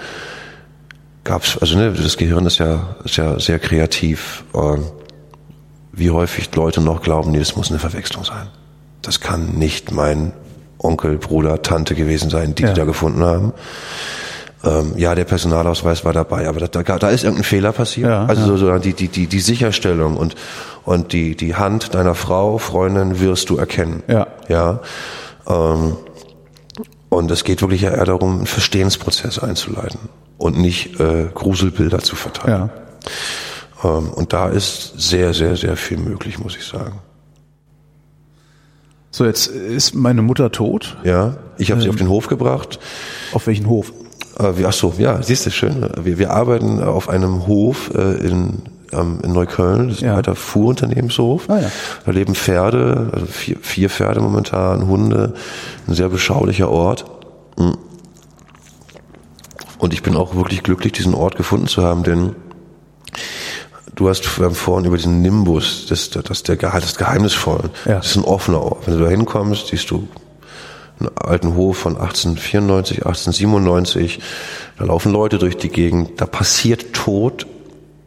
gab's, 1.24 1.58
also 1.58 1.76
ne, 1.76 1.92
das 1.92 2.16
Gehirn 2.16 2.46
ist 2.46 2.58
ja, 2.58 2.96
ist 3.04 3.16
ja 3.16 3.40
sehr 3.40 3.58
kreativ, 3.58 4.44
äh, 4.54 4.78
wie 5.92 6.10
häufig 6.10 6.54
Leute 6.54 6.80
noch 6.80 7.02
glauben, 7.02 7.32
nee, 7.32 7.38
das 7.38 7.56
muss 7.56 7.70
eine 7.70 7.78
Verwechslung 7.78 8.24
sein. 8.24 8.48
Das 9.02 9.20
kann 9.20 9.54
nicht 9.54 9.90
mein 9.90 10.32
Onkel, 10.78 11.16
Bruder, 11.16 11.62
Tante 11.62 11.94
gewesen 11.94 12.30
sein, 12.30 12.54
die 12.54 12.62
ja. 12.62 12.72
die 12.72 12.78
da 12.78 12.84
gefunden 12.84 13.22
haben. 13.22 13.52
Ähm, 14.62 14.94
ja, 14.96 15.14
der 15.14 15.24
Personalausweis 15.24 16.04
war 16.04 16.12
dabei, 16.12 16.48
aber 16.48 16.60
da, 16.60 16.82
da, 16.82 16.98
da 16.98 17.08
ist 17.10 17.24
irgendein 17.24 17.44
Fehler 17.44 17.72
passiert. 17.72 18.08
Ja, 18.08 18.26
also 18.26 18.52
ja. 18.52 18.56
so, 18.56 18.78
die, 18.78 18.92
die, 18.92 19.08
die, 19.08 19.26
die 19.26 19.40
Sicherstellung 19.40 20.16
und, 20.16 20.34
und 20.84 21.12
die, 21.12 21.36
die 21.36 21.54
Hand 21.54 21.94
deiner 21.94 22.14
Frau, 22.14 22.58
Freundin 22.58 23.20
wirst 23.20 23.50
du 23.50 23.56
erkennen. 23.56 24.02
Ja. 24.08 24.26
Ja. 24.48 24.80
Ähm, 25.46 25.96
und 27.08 27.30
es 27.30 27.44
geht 27.44 27.60
wirklich 27.60 27.84
eher 27.84 28.04
darum, 28.04 28.38
einen 28.38 28.46
Verstehensprozess 28.46 29.38
einzuleiten 29.38 30.00
und 30.38 30.58
nicht 30.58 30.98
äh, 31.00 31.28
Gruselbilder 31.32 32.00
zu 32.00 32.16
verteilen. 32.16 32.70
Ja. 33.82 33.98
Ähm, 33.98 34.08
und 34.10 34.32
da 34.32 34.48
ist 34.48 34.94
sehr, 34.96 35.34
sehr, 35.34 35.56
sehr 35.56 35.76
viel 35.76 35.98
möglich, 35.98 36.38
muss 36.38 36.56
ich 36.56 36.64
sagen. 36.64 37.00
So, 39.10 39.24
jetzt 39.24 39.46
ist 39.46 39.94
meine 39.94 40.22
Mutter 40.22 40.50
tot. 40.50 40.96
Ja, 41.04 41.36
ich 41.56 41.70
habe 41.70 41.80
ähm, 41.80 41.84
sie 41.84 41.90
auf 41.90 41.96
den 41.96 42.08
Hof 42.08 42.26
gebracht. 42.26 42.80
Auf 43.32 43.46
welchen 43.46 43.68
Hof? 43.68 43.92
Äh, 44.38 44.64
ach 44.64 44.72
so, 44.72 44.94
ja, 44.98 45.22
siehst 45.22 45.46
du, 45.46 45.50
schön. 45.50 45.88
Wir, 46.02 46.18
wir 46.18 46.32
arbeiten 46.32 46.82
auf 46.82 47.08
einem 47.08 47.46
Hof 47.46 47.92
äh, 47.94 48.26
in, 48.26 48.62
ähm, 48.92 49.20
in 49.22 49.32
Neukölln, 49.32 49.88
das 49.88 49.98
ist 49.98 50.02
ja. 50.02 50.10
ein 50.10 50.16
alter 50.16 50.34
Fuhrunternehmenshof. 50.34 51.48
Ah, 51.48 51.60
ja. 51.60 51.70
Da 52.04 52.10
leben 52.10 52.34
Pferde, 52.34 53.10
also 53.12 53.26
vier, 53.26 53.56
vier 53.60 53.88
Pferde 53.88 54.20
momentan, 54.20 54.88
Hunde, 54.88 55.34
ein 55.86 55.94
sehr 55.94 56.08
beschaulicher 56.08 56.68
Ort. 56.68 57.04
Hm. 57.56 57.76
Und 59.78 59.92
ich 59.92 60.02
bin 60.02 60.16
auch 60.16 60.34
wirklich 60.34 60.62
glücklich, 60.62 60.92
diesen 60.92 61.14
Ort 61.14 61.36
gefunden 61.36 61.66
zu 61.66 61.82
haben, 61.82 62.02
denn 62.02 62.36
du 63.94 64.08
hast 64.08 64.24
vorhin 64.24 64.86
über 64.86 64.96
diesen 64.96 65.22
Nimbus, 65.22 65.86
das, 65.88 66.10
das, 66.10 66.42
der, 66.42 66.56
das 66.56 66.96
Geheimnisvollen. 66.96 67.70
Ja. 67.84 67.96
Das 67.96 68.06
ist 68.06 68.16
ein 68.16 68.24
offener 68.24 68.62
Ort. 68.62 68.86
Wenn 68.86 68.98
du 68.98 69.04
da 69.04 69.10
hinkommst, 69.10 69.68
siehst 69.68 69.90
du 69.90 70.08
einen 71.00 71.10
alten 71.16 71.54
Hof 71.54 71.78
von 71.78 71.96
1894, 71.96 72.98
1897. 72.98 74.20
Da 74.78 74.84
laufen 74.84 75.12
Leute 75.12 75.38
durch 75.38 75.56
die 75.56 75.68
Gegend, 75.68 76.20
da 76.20 76.26
passiert 76.26 76.92
Tod 76.92 77.46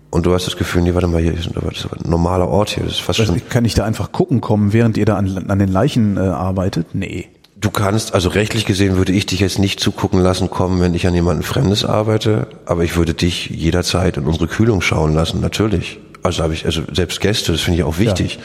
und 0.10 0.26
du 0.26 0.34
hast 0.34 0.48
das 0.48 0.58
Gefühl, 0.58 0.84
nee, 0.84 0.94
warte 0.94 1.08
mal, 1.08 1.22
hier 1.22 1.34
ist 1.34 1.48
ein 1.48 2.10
normaler 2.10 2.48
Ort 2.48 2.70
hier. 2.70 2.84
Das 2.84 2.94
ist 2.94 3.02
fast 3.02 3.20
schon 3.20 3.42
kann 3.50 3.66
ich 3.66 3.74
da 3.74 3.84
einfach 3.84 4.12
gucken 4.12 4.42
kommen, 4.42 4.74
während 4.74 4.98
ihr 4.98 5.06
da 5.06 5.18
an, 5.18 5.50
an 5.50 5.60
den 5.60 5.70
Leichen 5.70 6.18
äh, 6.18 6.22
arbeitet? 6.22 6.96
Nee. 6.96 7.28
Du 7.60 7.72
kannst, 7.72 8.14
also 8.14 8.30
rechtlich 8.30 8.66
gesehen 8.66 8.98
würde 8.98 9.14
ich 9.14 9.26
dich 9.26 9.40
jetzt 9.40 9.58
nicht 9.58 9.80
zugucken 9.80 10.22
lassen 10.22 10.52
kommen, 10.52 10.80
wenn 10.80 10.94
ich 10.94 11.08
an 11.08 11.16
jemanden 11.16 11.42
Fremdes 11.42 11.86
arbeite, 11.86 12.48
aber 12.66 12.84
ich 12.84 12.96
würde 12.98 13.16
dich 13.16 13.50
jederzeit 13.50 14.18
in 14.18 14.26
unsere 14.26 14.48
Kühlung 14.48 14.82
schauen 14.82 15.16
lassen, 15.16 15.42
natürlich. 15.42 16.00
Also 16.28 16.44
habe 16.44 16.54
ich, 16.54 16.66
also 16.66 16.82
selbst 16.94 17.22
Gäste, 17.22 17.52
das 17.52 17.62
finde 17.62 17.80
ich 17.80 17.84
auch 17.84 17.98
wichtig. 17.98 18.40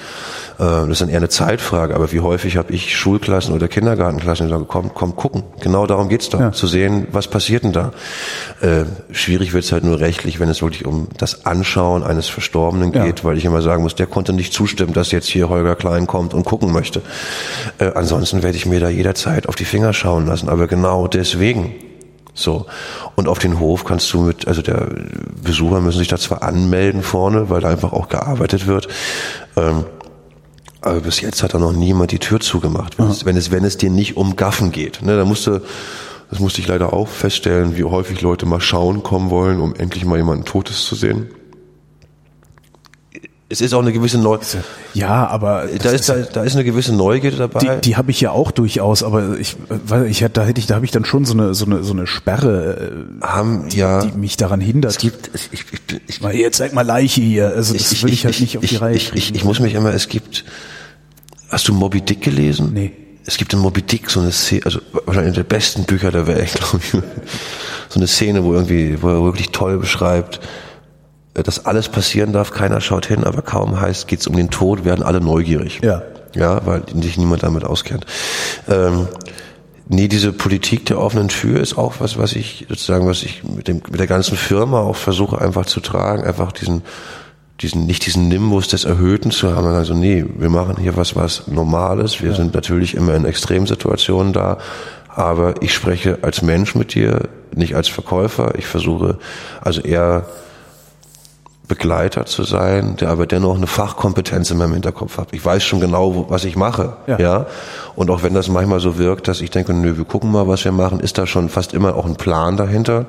Ja. 0.58 0.82
Äh, 0.82 0.82
das 0.82 0.88
ist 0.88 1.00
dann 1.00 1.08
eher 1.08 1.18
eine 1.18 1.28
Zeitfrage, 1.28 1.94
aber 1.94 2.12
wie 2.12 2.20
häufig 2.20 2.56
habe 2.56 2.72
ich 2.72 2.96
Schulklassen 2.96 3.54
oder 3.54 3.68
Kindergartenklassen, 3.68 4.46
die 4.46 4.52
sagen, 4.52 4.66
komm, 4.68 4.94
komm, 4.94 5.16
gucken. 5.16 5.42
Genau 5.60 5.86
darum 5.86 6.08
geht's 6.08 6.28
doch, 6.28 6.40
ja. 6.40 6.52
zu 6.52 6.66
sehen, 6.66 7.08
was 7.12 7.28
passiert 7.28 7.64
denn 7.64 7.72
da. 7.72 7.92
Äh, 8.60 8.84
schwierig 9.12 9.52
wird's 9.52 9.72
halt 9.72 9.84
nur 9.84 10.00
rechtlich, 10.00 10.40
wenn 10.40 10.48
es 10.48 10.62
wirklich 10.62 10.86
um 10.86 11.08
das 11.18 11.46
Anschauen 11.46 12.02
eines 12.02 12.28
Verstorbenen 12.28 12.92
geht, 12.92 13.18
ja. 13.20 13.24
weil 13.24 13.36
ich 13.36 13.44
immer 13.44 13.62
sagen 13.62 13.82
muss, 13.82 13.94
der 13.94 14.06
konnte 14.06 14.32
nicht 14.32 14.52
zustimmen, 14.52 14.92
dass 14.92 15.10
jetzt 15.10 15.28
hier 15.28 15.48
Holger 15.48 15.74
Klein 15.74 16.06
kommt 16.06 16.34
und 16.34 16.44
gucken 16.44 16.72
möchte. 16.72 17.02
Äh, 17.78 17.92
ansonsten 17.94 18.42
werde 18.42 18.56
ich 18.56 18.66
mir 18.66 18.80
da 18.80 18.88
jederzeit 18.88 19.48
auf 19.48 19.56
die 19.56 19.64
Finger 19.64 19.92
schauen 19.92 20.26
lassen, 20.26 20.48
aber 20.48 20.66
genau 20.66 21.08
deswegen 21.08 21.74
so. 22.34 22.66
Und 23.16 23.28
auf 23.28 23.38
den 23.38 23.60
Hof 23.60 23.84
kannst 23.84 24.12
du 24.12 24.22
mit, 24.22 24.48
also 24.48 24.62
der 24.62 24.88
Besucher 25.42 25.80
müssen 25.80 25.98
sich 25.98 26.08
da 26.08 26.18
zwar 26.18 26.42
anmelden 26.42 27.02
vorne, 27.02 27.50
weil 27.50 27.60
da 27.60 27.68
einfach 27.68 27.92
auch 27.92 28.08
gearbeitet 28.08 28.66
wird. 28.66 28.88
Ähm, 29.56 29.84
aber 30.80 31.00
bis 31.00 31.20
jetzt 31.20 31.42
hat 31.42 31.54
da 31.54 31.58
noch 31.58 31.72
niemand 31.72 32.10
die 32.10 32.18
Tür 32.18 32.40
zugemacht, 32.40 32.98
wenn, 32.98 33.08
es, 33.08 33.24
wenn 33.24 33.36
es, 33.36 33.50
wenn 33.50 33.64
es 33.64 33.76
dir 33.76 33.90
nicht 33.90 34.16
um 34.16 34.34
Gaffen 34.34 34.72
geht. 34.72 35.02
Ne, 35.02 35.16
da 35.16 35.24
musste, 35.24 35.62
das 36.30 36.40
musste 36.40 36.60
ich 36.60 36.66
leider 36.66 36.92
auch 36.92 37.08
feststellen, 37.08 37.76
wie 37.76 37.84
häufig 37.84 38.20
Leute 38.20 38.46
mal 38.46 38.60
schauen 38.60 39.02
kommen 39.02 39.30
wollen, 39.30 39.60
um 39.60 39.74
endlich 39.74 40.04
mal 40.04 40.16
jemanden 40.16 40.44
Totes 40.44 40.84
zu 40.84 40.94
sehen 40.94 41.28
es 43.52 43.60
ist 43.60 43.74
auch 43.74 43.82
eine 43.82 43.92
gewisse 43.92 44.16
Neugierde. 44.16 44.64
Ja, 44.94 45.26
aber 45.26 45.68
da 45.82 45.90
ist, 45.90 46.08
da, 46.08 46.14
da 46.14 46.42
ist 46.42 46.54
eine 46.54 46.64
gewisse 46.64 46.94
Neugierde 46.94 47.36
dabei. 47.36 47.76
Die, 47.76 47.90
die 47.90 47.96
habe 47.96 48.10
ich 48.10 48.18
ja 48.18 48.30
auch 48.30 48.50
durchaus, 48.50 49.02
aber 49.02 49.38
ich, 49.38 49.56
weil 49.68 50.06
ich 50.06 50.24
da 50.32 50.44
hätte 50.44 50.58
ich, 50.58 50.66
da 50.66 50.76
habe 50.76 50.86
ich 50.86 50.90
dann 50.90 51.04
schon 51.04 51.26
so 51.26 51.34
eine 51.34 51.52
so 51.52 51.66
eine 51.66 51.84
so 51.84 51.92
eine 51.92 52.06
Sperre, 52.06 53.04
äh, 53.20 53.26
haben 53.26 53.68
ja, 53.68 54.06
die 54.06 54.16
mich 54.16 54.38
daran 54.38 54.62
hindert. 54.62 54.92
Es 54.92 54.98
gibt, 54.98 55.30
ich, 55.34 55.50
ich, 55.52 55.64
ich, 56.06 56.20
mal 56.22 56.32
hier 56.32 56.50
zeig 56.50 56.72
mal 56.72 56.80
Leiche 56.80 57.20
hier, 57.20 57.48
also 57.48 57.74
das 57.74 57.92
ich, 57.92 58.02
will 58.02 58.14
ich, 58.14 58.24
halt 58.24 58.40
nicht 58.40 58.56
auf 58.56 58.64
die 58.64 58.76
Reihe 58.76 58.96
ich, 58.96 59.12
ich, 59.12 59.34
ich 59.34 59.44
muss 59.44 59.60
mich 59.60 59.74
immer, 59.74 59.92
es 59.92 60.08
gibt, 60.08 60.46
hast 61.50 61.68
du 61.68 61.74
Moby 61.74 62.00
Dick 62.00 62.22
gelesen? 62.22 62.70
Nee. 62.72 62.92
Es 63.26 63.36
gibt 63.36 63.52
in 63.52 63.58
Moby 63.58 63.82
Dick 63.82 64.08
so 64.08 64.20
eine 64.20 64.32
Szene, 64.32 64.62
also 64.64 64.80
wahrscheinlich 65.04 65.34
der 65.34 65.44
besten 65.44 65.84
Bücher 65.84 66.10
der 66.10 66.26
Welt, 66.26 66.52
glaube 66.54 66.80
ich, 66.82 66.90
so 66.90 67.96
eine 67.96 68.06
Szene, 68.06 68.44
wo 68.44 68.54
irgendwie, 68.54 69.00
wo 69.02 69.10
er 69.10 69.22
wirklich 69.22 69.50
toll 69.50 69.76
beschreibt 69.76 70.40
dass 71.34 71.64
alles 71.64 71.88
passieren 71.88 72.32
darf, 72.32 72.50
keiner 72.52 72.80
schaut 72.80 73.06
hin, 73.06 73.24
aber 73.24 73.42
kaum 73.42 73.80
heißt, 73.80 74.06
geht's 74.06 74.26
um 74.26 74.36
den 74.36 74.50
Tod, 74.50 74.84
werden 74.84 75.02
alle 75.02 75.20
neugierig. 75.20 75.80
Ja. 75.82 76.02
Ja, 76.34 76.64
weil 76.64 76.82
sich 77.02 77.18
niemand 77.18 77.42
damit 77.42 77.64
auskennt. 77.64 78.06
Ähm, 78.66 79.06
nee, 79.88 80.08
diese 80.08 80.32
Politik 80.32 80.86
der 80.86 80.98
offenen 80.98 81.28
Tür 81.28 81.60
ist 81.60 81.76
auch 81.76 81.96
was, 81.98 82.16
was 82.16 82.32
ich 82.34 82.66
sozusagen, 82.68 83.06
was 83.06 83.22
ich 83.22 83.44
mit, 83.44 83.68
dem, 83.68 83.82
mit 83.90 84.00
der 84.00 84.06
ganzen 84.06 84.36
Firma 84.36 84.80
auch 84.80 84.96
versuche 84.96 85.40
einfach 85.40 85.66
zu 85.66 85.80
tragen, 85.80 86.24
einfach 86.24 86.52
diesen 86.52 86.82
diesen, 87.60 87.86
nicht 87.86 88.04
diesen 88.06 88.28
Nimbus 88.28 88.68
des 88.68 88.84
Erhöhten 88.84 89.30
zu 89.30 89.54
haben, 89.54 89.66
also 89.68 89.94
nee, 89.94 90.24
wir 90.36 90.48
machen 90.48 90.76
hier 90.78 90.96
was, 90.96 91.14
was 91.14 91.46
Normales, 91.46 92.20
wir 92.20 92.30
ja. 92.30 92.36
sind 92.36 92.54
natürlich 92.54 92.94
immer 92.96 93.14
in 93.14 93.24
Extremsituationen 93.24 94.32
da, 94.32 94.58
aber 95.08 95.62
ich 95.62 95.72
spreche 95.72 96.18
als 96.22 96.42
Mensch 96.42 96.74
mit 96.74 96.94
dir, 96.94 97.28
nicht 97.54 97.76
als 97.76 97.88
Verkäufer, 97.88 98.54
ich 98.56 98.66
versuche 98.66 99.18
also 99.60 99.80
eher 99.80 100.26
Begleiter 101.68 102.26
zu 102.26 102.42
sein, 102.42 102.96
der 102.96 103.10
aber 103.10 103.26
dennoch 103.26 103.56
eine 103.56 103.66
Fachkompetenz 103.66 104.50
in 104.50 104.58
meinem 104.58 104.72
Hinterkopf 104.72 105.18
hat. 105.18 105.28
Ich 105.32 105.44
weiß 105.44 105.62
schon 105.62 105.80
genau, 105.80 106.26
was 106.28 106.44
ich 106.44 106.56
mache. 106.56 106.94
Ja. 107.06 107.18
ja. 107.18 107.46
Und 107.94 108.10
auch 108.10 108.22
wenn 108.22 108.34
das 108.34 108.48
manchmal 108.48 108.80
so 108.80 108.98
wirkt, 108.98 109.28
dass 109.28 109.40
ich 109.40 109.50
denke, 109.50 109.72
nö, 109.72 109.96
wir 109.96 110.04
gucken 110.04 110.30
mal, 110.32 110.48
was 110.48 110.64
wir 110.64 110.72
machen, 110.72 111.00
ist 111.00 111.18
da 111.18 111.26
schon 111.26 111.48
fast 111.48 111.72
immer 111.72 111.94
auch 111.94 112.04
ein 112.04 112.16
Plan 112.16 112.56
dahinter. 112.56 113.06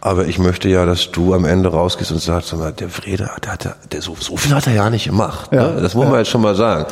Aber 0.00 0.26
ich 0.26 0.38
möchte 0.38 0.68
ja, 0.68 0.84
dass 0.84 1.12
du 1.12 1.32
am 1.32 1.44
Ende 1.44 1.68
rausgehst 1.68 2.10
und 2.10 2.20
sagst, 2.20 2.52
mal, 2.56 2.72
der 2.72 2.88
Frede, 2.88 3.30
der, 3.44 3.52
hat, 3.52 3.76
der 3.92 4.02
so, 4.02 4.16
so 4.18 4.36
viel 4.36 4.54
hat 4.54 4.66
er 4.66 4.72
ja 4.72 4.90
nicht 4.90 5.04
gemacht. 5.04 5.50
Ja. 5.52 5.68
Ne? 5.68 5.80
Das 5.80 5.94
muss 5.94 6.06
man 6.06 6.18
jetzt 6.18 6.30
schon 6.30 6.42
mal 6.42 6.56
sagen. 6.56 6.86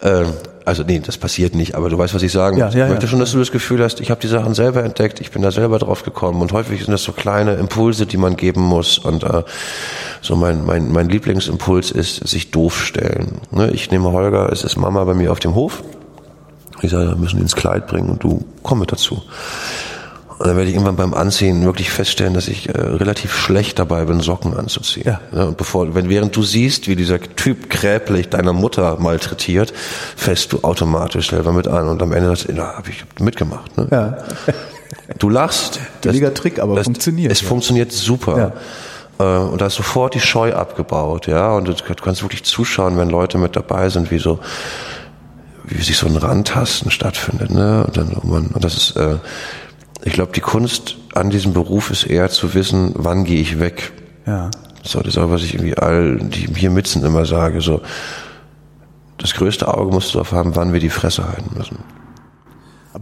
Ähm, 0.00 0.32
also 0.64 0.82
nee, 0.84 1.00
das 1.00 1.18
passiert 1.18 1.54
nicht, 1.54 1.74
aber 1.74 1.88
du 1.88 1.98
weißt, 1.98 2.14
was 2.14 2.22
ich 2.22 2.32
sagen 2.32 2.56
ja, 2.56 2.68
ja, 2.68 2.84
Ich 2.84 2.90
möchte 2.90 3.06
ja. 3.06 3.10
schon, 3.10 3.18
dass 3.18 3.32
du 3.32 3.38
das 3.38 3.50
Gefühl 3.50 3.82
hast, 3.82 4.00
ich 4.00 4.10
habe 4.10 4.20
die 4.20 4.28
Sachen 4.28 4.54
selber 4.54 4.84
entdeckt, 4.84 5.20
ich 5.20 5.30
bin 5.30 5.42
da 5.42 5.50
selber 5.50 5.78
drauf 5.78 6.02
gekommen 6.02 6.40
und 6.40 6.52
häufig 6.52 6.82
sind 6.84 6.92
das 6.92 7.02
so 7.02 7.12
kleine 7.12 7.54
Impulse, 7.54 8.06
die 8.06 8.16
man 8.16 8.36
geben 8.36 8.62
muss 8.62 8.98
und 8.98 9.24
äh, 9.24 9.42
so 10.20 10.36
mein, 10.36 10.64
mein, 10.64 10.92
mein 10.92 11.08
Lieblingsimpuls 11.08 11.90
ist, 11.90 12.28
sich 12.28 12.50
doof 12.50 12.84
stellen. 12.84 13.40
Ne? 13.50 13.70
Ich 13.72 13.90
nehme 13.90 14.12
Holger, 14.12 14.50
es 14.52 14.64
ist 14.64 14.76
Mama 14.76 15.04
bei 15.04 15.14
mir 15.14 15.32
auf 15.32 15.40
dem 15.40 15.54
Hof. 15.54 15.82
Ich 16.82 16.90
sage, 16.90 17.10
wir 17.10 17.16
müssen 17.16 17.36
ihn 17.36 17.42
ins 17.42 17.56
Kleid 17.56 17.86
bringen 17.86 18.10
und 18.10 18.22
du 18.22 18.44
komm 18.62 18.80
mit 18.80 18.90
dazu. 18.90 19.22
Und 20.42 20.48
dann 20.48 20.56
werde 20.56 20.70
ich 20.70 20.74
irgendwann 20.74 20.96
beim 20.96 21.14
Anziehen 21.14 21.64
wirklich 21.64 21.92
feststellen, 21.92 22.34
dass 22.34 22.48
ich 22.48 22.68
äh, 22.68 22.72
relativ 22.72 23.32
schlecht 23.32 23.78
dabei 23.78 24.06
bin, 24.06 24.18
Socken 24.18 24.56
anzuziehen. 24.56 25.06
Ja. 25.06 25.20
Ja, 25.32 25.44
und 25.44 25.56
bevor, 25.56 25.94
wenn 25.94 26.08
während 26.08 26.34
du 26.34 26.42
siehst, 26.42 26.88
wie 26.88 26.96
dieser 26.96 27.20
Typ 27.20 27.70
kräblich 27.70 28.28
deiner 28.28 28.52
Mutter 28.52 28.96
malträtiert, 28.98 29.72
fällst 30.16 30.52
du 30.52 30.64
automatisch 30.64 31.30
selber 31.30 31.52
mit 31.52 31.68
an 31.68 31.86
und 31.86 32.02
am 32.02 32.12
Ende 32.12 32.30
sagst 32.30 32.48
du, 32.48 32.54
na, 32.56 32.76
habe 32.76 32.90
ich 32.90 33.04
mitgemacht. 33.20 33.78
Ne? 33.78 33.86
Ja. 33.92 34.18
Du 35.20 35.28
lachst. 35.28 35.78
Billiger 36.02 36.34
Trick, 36.34 36.58
aber 36.58 36.74
das, 36.74 36.86
funktioniert, 36.86 37.30
Es 37.30 37.42
ja. 37.42 37.46
funktioniert 37.46 37.92
super. 37.92 38.52
Äh, 39.20 39.22
Und 39.22 39.60
da 39.60 39.66
ist 39.66 39.76
sofort 39.76 40.16
die 40.16 40.20
Scheu 40.20 40.54
abgebaut, 40.54 41.28
ja. 41.28 41.52
Und 41.52 41.68
du 41.68 41.74
kannst 42.02 42.22
wirklich 42.22 42.42
zuschauen, 42.42 42.98
wenn 42.98 43.10
Leute 43.10 43.38
mit 43.38 43.54
dabei 43.54 43.90
sind, 43.90 44.10
wie 44.10 44.18
so, 44.18 44.40
wie 45.66 45.80
sich 45.80 45.96
so 45.96 46.08
ein 46.08 46.16
Randtasten 46.16 46.90
stattfindet, 46.90 47.50
ne? 47.52 47.84
Und 47.86 47.96
dann, 47.96 48.08
und 48.08 48.24
man, 48.28 48.46
und 48.48 48.64
das 48.64 48.76
ist, 48.76 48.96
äh, 48.96 49.18
ich 50.04 50.12
glaube, 50.12 50.32
die 50.32 50.40
Kunst 50.40 50.96
an 51.14 51.30
diesem 51.30 51.52
Beruf 51.52 51.90
ist 51.90 52.04
eher 52.04 52.28
zu 52.30 52.54
wissen, 52.54 52.92
wann 52.94 53.24
gehe 53.24 53.40
ich 53.40 53.60
weg. 53.60 53.92
Ja. 54.26 54.50
So, 54.82 54.98
das 54.98 55.14
ist 55.14 55.18
auch, 55.18 55.30
was 55.30 55.42
ich 55.42 55.54
irgendwie 55.54 55.76
all, 55.76 56.16
die 56.18 56.48
hier 56.54 56.70
mit 56.70 56.88
sind, 56.88 57.04
immer 57.04 57.24
sage, 57.24 57.60
so, 57.60 57.82
das 59.18 59.34
größte 59.34 59.72
Auge 59.72 59.92
musst 59.92 60.10
du 60.10 60.18
darauf 60.18 60.32
haben, 60.32 60.56
wann 60.56 60.72
wir 60.72 60.80
die 60.80 60.90
Fresse 60.90 61.28
halten 61.28 61.56
müssen. 61.56 61.78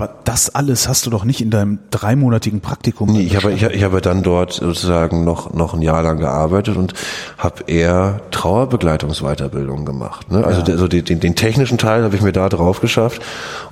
Aber 0.00 0.14
das 0.24 0.54
alles 0.54 0.88
hast 0.88 1.04
du 1.04 1.10
doch 1.10 1.24
nicht 1.24 1.42
in 1.42 1.50
deinem 1.50 1.78
dreimonatigen 1.90 2.60
Praktikum. 2.62 3.10
Nee, 3.12 3.20
ich 3.20 3.36
habe, 3.36 3.52
ich, 3.52 3.62
ich 3.62 3.82
habe 3.82 4.00
dann 4.00 4.22
dort 4.22 4.54
sozusagen 4.54 5.24
noch, 5.24 5.52
noch 5.52 5.74
ein 5.74 5.82
Jahr 5.82 6.02
lang 6.02 6.18
gearbeitet 6.18 6.78
und 6.78 6.94
habe 7.36 7.64
eher 7.66 8.22
Trauerbegleitungsweiterbildung 8.30 9.84
gemacht. 9.84 10.30
Ne? 10.32 10.42
Also 10.42 10.60
Ja. 10.60 10.64
der, 10.64 10.78
so 10.78 10.88
den, 10.88 11.04
den, 11.04 11.20
den 11.20 11.34
technischen 11.36 11.76
Teil 11.76 12.02
habe 12.02 12.16
ich 12.16 12.22
mir 12.22 12.32
da 12.32 12.48
drauf 12.48 12.80
geschafft 12.80 13.20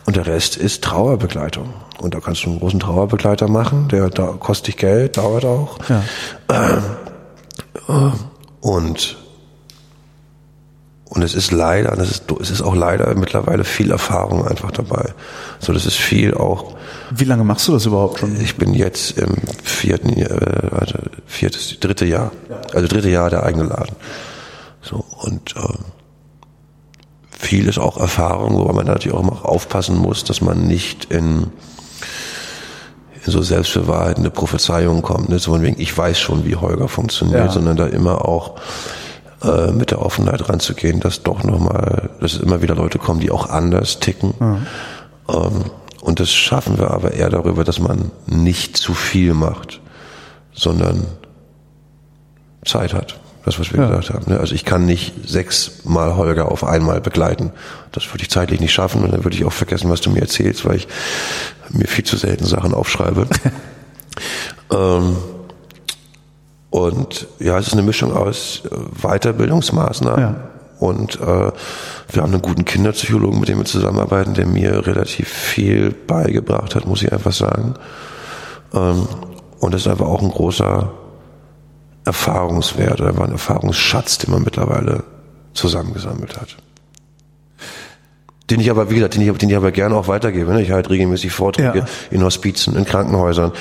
und 0.05 0.17
der 0.17 0.27
Rest 0.27 0.57
ist 0.59 0.85
Trauerbegleitung. 0.85 1.73
Und 2.01 2.15
da 2.15 2.21
kannst 2.21 2.45
du 2.45 2.51
einen 2.51 2.59
großen 2.61 2.79
Trauerbegleiter 2.81 3.49
machen, 3.49 3.89
der 3.89 4.11
da 4.11 4.27
kostet 4.39 4.69
dich 4.69 4.77
Geld, 4.77 5.17
dauert 5.17 5.47
auch. 5.47 5.79
Ja. 5.89 6.03
Und 8.61 9.17
und 11.11 11.23
es 11.23 11.35
ist 11.35 11.53
leider, 11.53 11.97
das 11.97 12.11
ist, 12.11 12.25
es 12.41 12.51
ist 12.51 12.63
auch 12.63 12.75
leider 12.75 13.15
mittlerweile 13.15 13.65
viel 13.65 13.91
Erfahrung 13.91 14.47
einfach 14.47 14.71
dabei. 14.71 15.15
So, 15.59 15.73
das 15.73 15.87
ist 15.87 15.97
viel 15.97 16.35
auch 16.35 16.75
Wie 17.11 17.25
lange 17.25 17.45
machst 17.45 17.67
du 17.69 17.73
das 17.73 17.87
überhaupt 17.87 18.19
schon? 18.21 18.39
Ich 18.41 18.57
bin 18.57 18.75
jetzt 18.75 19.19
im 19.19 19.35
vierten, 19.63 20.11
äh, 20.21 20.69
also 20.71 20.99
viertes, 21.27 21.81
dritte 21.81 22.05
Jahr, 22.05 22.33
also 22.75 22.87
dritte 22.87 23.09
Jahr 23.09 23.31
der 23.31 23.43
eigene 23.45 23.65
Laden. 23.65 23.97
So 24.83 25.05
und 25.23 25.57
äh, 25.57 25.61
viel 27.31 27.69
ist 27.69 27.79
auch 27.79 27.97
Erfahrung, 27.99 28.59
wobei 28.59 28.73
man 28.73 28.87
natürlich 28.87 29.17
auch 29.17 29.23
immer 29.23 29.45
aufpassen 29.47 29.97
muss, 29.97 30.25
dass 30.25 30.41
man 30.41 30.67
nicht 30.67 31.07
in, 31.07 31.47
in 33.25 33.33
so 33.33 33.43
selbstbewahrheitende 33.43 34.31
Prophezeiungen 34.31 35.03
kommt. 35.03 35.29
Ne? 35.31 35.39
So 35.39 35.53
von 35.53 35.63
wegen, 35.63 35.81
ich 35.81 35.97
weiß 35.97 36.19
schon, 36.19 36.45
wie 36.45 36.57
Holger 36.57 36.89
funktioniert, 36.89 37.47
Ja. 37.47 37.51
sondern 37.51 37.77
da 37.77 37.87
immer 37.87 38.27
auch 38.27 38.57
äh, 39.43 39.71
mit 39.73 39.91
der 39.91 40.03
Offenheit 40.03 40.49
ranzugehen, 40.49 41.01
dass 41.01 41.23
doch 41.23 41.45
nochmal, 41.45 42.11
dass 42.21 42.37
immer 42.37 42.63
wieder 42.63 42.75
Leute 42.75 42.99
kommen, 42.99 43.21
die 43.21 43.31
auch 43.31 43.49
anders 43.51 43.99
ticken. 44.01 44.35
Ähm, 45.29 45.65
und 46.01 46.21
das 46.21 46.31
schaffen 46.33 46.79
wir 46.79 46.91
aber 46.91 47.13
eher 47.13 47.29
darüber, 47.31 47.65
dass 47.65 47.79
man 47.79 48.11
nicht 48.27 48.77
zu 48.77 48.95
viel 48.95 49.35
macht, 49.35 49.81
sondern 50.53 51.07
Zeit 52.65 52.95
hat. 52.95 53.19
Das, 53.45 53.59
was 53.59 53.73
wir 53.73 53.81
Ja. 53.81 53.89
gesagt 53.89 54.11
haben. 54.11 54.31
ne? 54.33 54.41
Also 54.41 54.55
ich 54.55 54.65
kann 54.65 54.85
nicht 54.85 55.15
sechsmal 55.29 56.17
Holger 56.17 56.51
auf 56.53 56.65
einmal 56.65 57.01
begleiten. 57.01 57.51
Das 57.93 58.13
würde 58.13 58.23
ich 58.23 58.31
zeitlich 58.31 58.61
nicht 58.61 58.73
schaffen 58.73 59.03
und 59.03 59.11
dann 59.13 59.25
würde 59.25 59.37
ich 59.37 59.45
auch 59.45 59.53
vergessen, 59.53 59.89
was 59.91 60.01
du 60.03 60.11
mir 60.11 60.21
erzählst, 60.21 60.65
weil 60.67 60.77
ich 60.77 60.89
mir 61.71 61.87
viel 61.87 62.05
zu 62.05 62.17
selten 62.17 62.45
Sachen 62.45 62.75
aufschreibe. 62.75 63.27
ähm, 64.73 65.17
und 66.71 67.27
ja, 67.39 67.59
es 67.59 67.69
ist 67.69 67.73
eine 67.73 67.83
Mischung 67.83 68.15
aus 68.15 68.63
äh, 68.71 68.77
Weiterbildungsmaßnahmen 69.03 70.21
Ja. 70.21 70.37
und 70.81 71.21
äh, 71.21 71.51
wir 72.11 72.23
haben 72.23 72.33
einen 72.33 72.43
guten 72.43 72.65
Kinderpsychologen, 72.65 73.41
mit 73.41 73.49
dem 73.49 73.59
wir 73.59 73.65
zusammenarbeiten, 73.65 74.35
der 74.35 74.47
mir 74.47 74.87
relativ 74.87 75.29
viel 75.29 75.93
beigebracht 75.93 76.75
hat, 76.75 76.87
muss 76.87 77.03
ich 77.03 77.13
einfach 77.13 77.33
sagen. 77.33 77.75
Ähm, 78.75 79.07
und 79.61 79.75
das 79.75 79.83
ist 79.83 79.89
einfach 79.89 80.07
auch 80.07 80.23
ein 80.23 80.31
großer 80.31 80.93
Erfahrungswert 82.05 83.01
oder 83.01 83.17
war 83.17 83.27
ein 83.27 83.33
Erfahrungsschatz, 83.33 84.19
den 84.19 84.31
man 84.31 84.43
mittlerweile 84.43 85.05
zusammengesammelt 85.53 86.41
hat. 86.41 86.57
Den 88.51 88.61
ich 88.61 88.71
aber, 88.71 88.89
wie 88.91 88.95
gesagt, 88.95 89.15
den 89.15 89.21
ich, 89.21 89.31
den 89.37 89.51
ich 89.51 89.57
aber 89.57 89.73
gerne 89.73 89.95
auch 89.95 90.09
weitergebe. 90.09 90.51
Ne? 90.53 90.63
Ich 90.63 90.71
halte 90.71 90.89
regelmäßig 90.91 91.33
Vorträge 91.33 91.81
Ja. 91.81 91.85
in 92.11 92.23
Hospizen, 92.25 92.77
in 92.77 92.87
Krankenhäusern, 92.87 93.53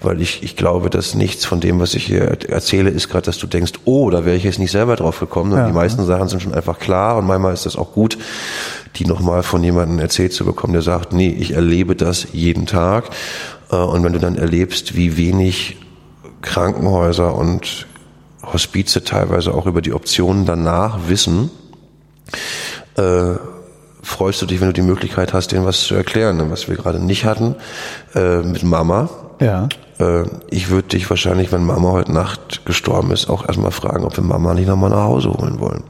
weil 0.00 0.20
ich, 0.22 0.42
ich 0.42 0.56
glaube, 0.56 0.88
dass 0.88 1.14
nichts 1.14 1.44
von 1.44 1.60
dem, 1.60 1.78
was 1.78 1.92
ich 1.94 2.06
hier 2.06 2.22
erzähle, 2.48 2.88
ist 2.88 3.08
gerade, 3.10 3.26
dass 3.26 3.36
du 3.38 3.46
denkst, 3.46 3.72
oh, 3.84 4.08
da 4.08 4.24
wäre 4.24 4.36
ich 4.36 4.44
jetzt 4.44 4.58
nicht 4.58 4.70
selber 4.70 4.96
drauf 4.96 5.20
gekommen. 5.20 5.52
Und 5.52 5.58
Ja. 5.58 5.66
die 5.66 5.74
meisten 5.74 6.06
Sachen 6.06 6.28
sind 6.28 6.42
schon 6.42 6.54
einfach 6.54 6.78
klar 6.78 7.18
und 7.18 7.26
manchmal 7.26 7.52
ist 7.52 7.66
das 7.66 7.76
auch 7.76 7.92
gut, 7.92 8.16
die 8.96 9.04
nochmal 9.04 9.42
von 9.42 9.62
jemandem 9.62 9.98
erzählt 9.98 10.32
zu 10.32 10.44
bekommen, 10.46 10.72
der 10.72 10.82
sagt, 10.82 11.12
nee, 11.12 11.28
ich 11.28 11.52
erlebe 11.52 11.94
das 11.94 12.28
jeden 12.32 12.64
Tag. 12.66 13.10
Äh, 13.70 13.76
Und 13.76 14.02
wenn 14.04 14.14
du 14.14 14.18
dann 14.20 14.36
erlebst, 14.36 14.96
wie 14.96 15.16
wenig 15.18 15.76
Krankenhäuser 16.40 17.34
und 17.34 17.86
Hospize 18.42 19.04
teilweise 19.04 19.52
auch 19.52 19.66
über 19.66 19.82
die 19.82 19.92
Optionen 19.92 20.46
danach 20.46 21.08
wissen, 21.08 21.50
äh, 22.96 23.34
freust 24.02 24.40
du 24.42 24.46
dich, 24.46 24.60
wenn 24.60 24.68
du 24.68 24.72
die 24.72 24.82
Möglichkeit 24.82 25.32
hast, 25.32 25.52
denen 25.52 25.66
was 25.66 25.82
zu 25.82 25.94
erklären. 25.94 26.40
Und 26.40 26.50
was 26.50 26.68
wir 26.68 26.76
gerade 26.76 26.98
nicht 26.98 27.24
hatten, 27.24 27.54
äh, 28.14 28.38
mit 28.42 28.62
Mama. 28.62 29.08
Ja. 29.40 29.68
Äh, 29.98 30.24
ich 30.50 30.70
würde 30.70 30.88
dich 30.88 31.08
wahrscheinlich, 31.10 31.52
wenn 31.52 31.64
Mama 31.64 31.90
heute 31.90 32.12
Nacht 32.12 32.64
gestorben 32.64 33.10
ist, 33.12 33.28
auch 33.28 33.46
erstmal 33.46 33.70
fragen, 33.70 34.04
ob 34.04 34.16
wir 34.16 34.24
Mama 34.24 34.54
nicht 34.54 34.68
nochmal 34.68 34.90
nach 34.90 35.04
Hause 35.04 35.30
holen 35.32 35.60
wollen. 35.60 35.82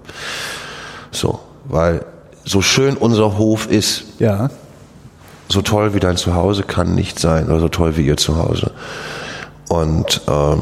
So, 1.13 1.39
weil 1.67 2.05
so 2.45 2.63
schön 2.63 2.97
unser 2.97 3.39
Hof 3.39 3.69
ist, 3.71 4.05
Ja. 4.19 4.51
so 5.49 5.63
toll 5.63 5.95
wie 5.95 6.01
dein 6.01 6.17
Zuhause 6.17 6.63
kann 6.63 6.95
nicht 6.95 7.19
sein 7.19 7.47
oder 7.49 7.61
so 7.61 7.69
toll 7.69 7.97
wie 7.97 8.07
ihr 8.07 8.17
Zuhause. 8.17 8.71
Und 9.69 10.23
ähm, 10.29 10.61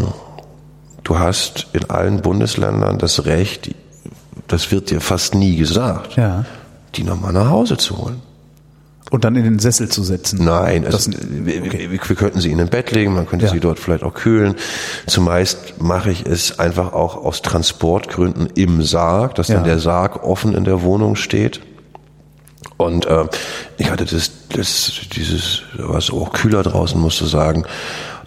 du 1.05 1.19
hast 1.19 1.69
in 1.73 1.89
allen 1.89 2.21
Bundesländern 2.21 2.99
das 2.99 3.25
Recht, 3.25 3.75
das 4.49 4.71
wird 4.71 4.91
dir 4.91 5.01
fast 5.01 5.35
nie 5.35 5.57
gesagt, 5.57 6.17
Ja. 6.17 6.45
Die 6.95 7.05
nochmal 7.05 7.33
nach 7.33 7.51
Hause 7.51 7.77
zu 7.77 7.99
holen. 7.99 8.23
Und 9.11 9.25
dann 9.25 9.37
in 9.37 9.45
den 9.45 9.59
Sessel 9.59 9.89
zu 9.89 10.03
setzen. 10.03 10.45
Nein, 10.45 10.83
Das- 10.83 11.07
also, 11.07 11.13
wir, 11.31 11.65
wir, 11.73 11.91
wir 11.91 11.99
könnten 11.99 12.41
sie 12.41 12.51
in 12.53 12.61
ein 12.61 12.69
Bett 12.69 12.91
legen, 12.93 13.15
man 13.15 13.27
könnte 13.27 13.47
Ja. 13.47 13.53
sie 13.53 13.61
dort 13.61 13.79
vielleicht 13.79 14.03
auch 14.03 14.13
kühlen. 14.13 14.55
Zumeist 15.07 15.81
mache 15.81 16.11
ich 16.11 16.27
es 16.27 16.59
einfach 16.59 16.93
auch 16.93 17.17
aus 17.17 17.41
Transportgründen 17.41 18.49
im 18.55 18.83
Sarg, 18.83 19.35
dass 19.37 19.49
Ja. 19.49 19.55
dann 19.57 19.65
der 19.65 19.79
Sarg 19.79 20.23
offen 20.25 20.55
in 20.55 20.65
der 20.65 20.83
Wohnung 20.83 21.17
steht. 21.17 21.61
Und 22.77 23.07
äh, 23.07 23.25
ich 23.79 23.91
hatte 23.91 24.05
das, 24.05 24.31
das 24.55 24.93
dieses, 25.15 25.63
da 25.77 25.89
war 25.89 25.97
es 25.97 26.11
auch 26.11 26.33
kühler 26.33 26.63
draußen, 26.63 27.01
musst 27.01 27.21
du 27.21 27.25
sagen. 27.27 27.65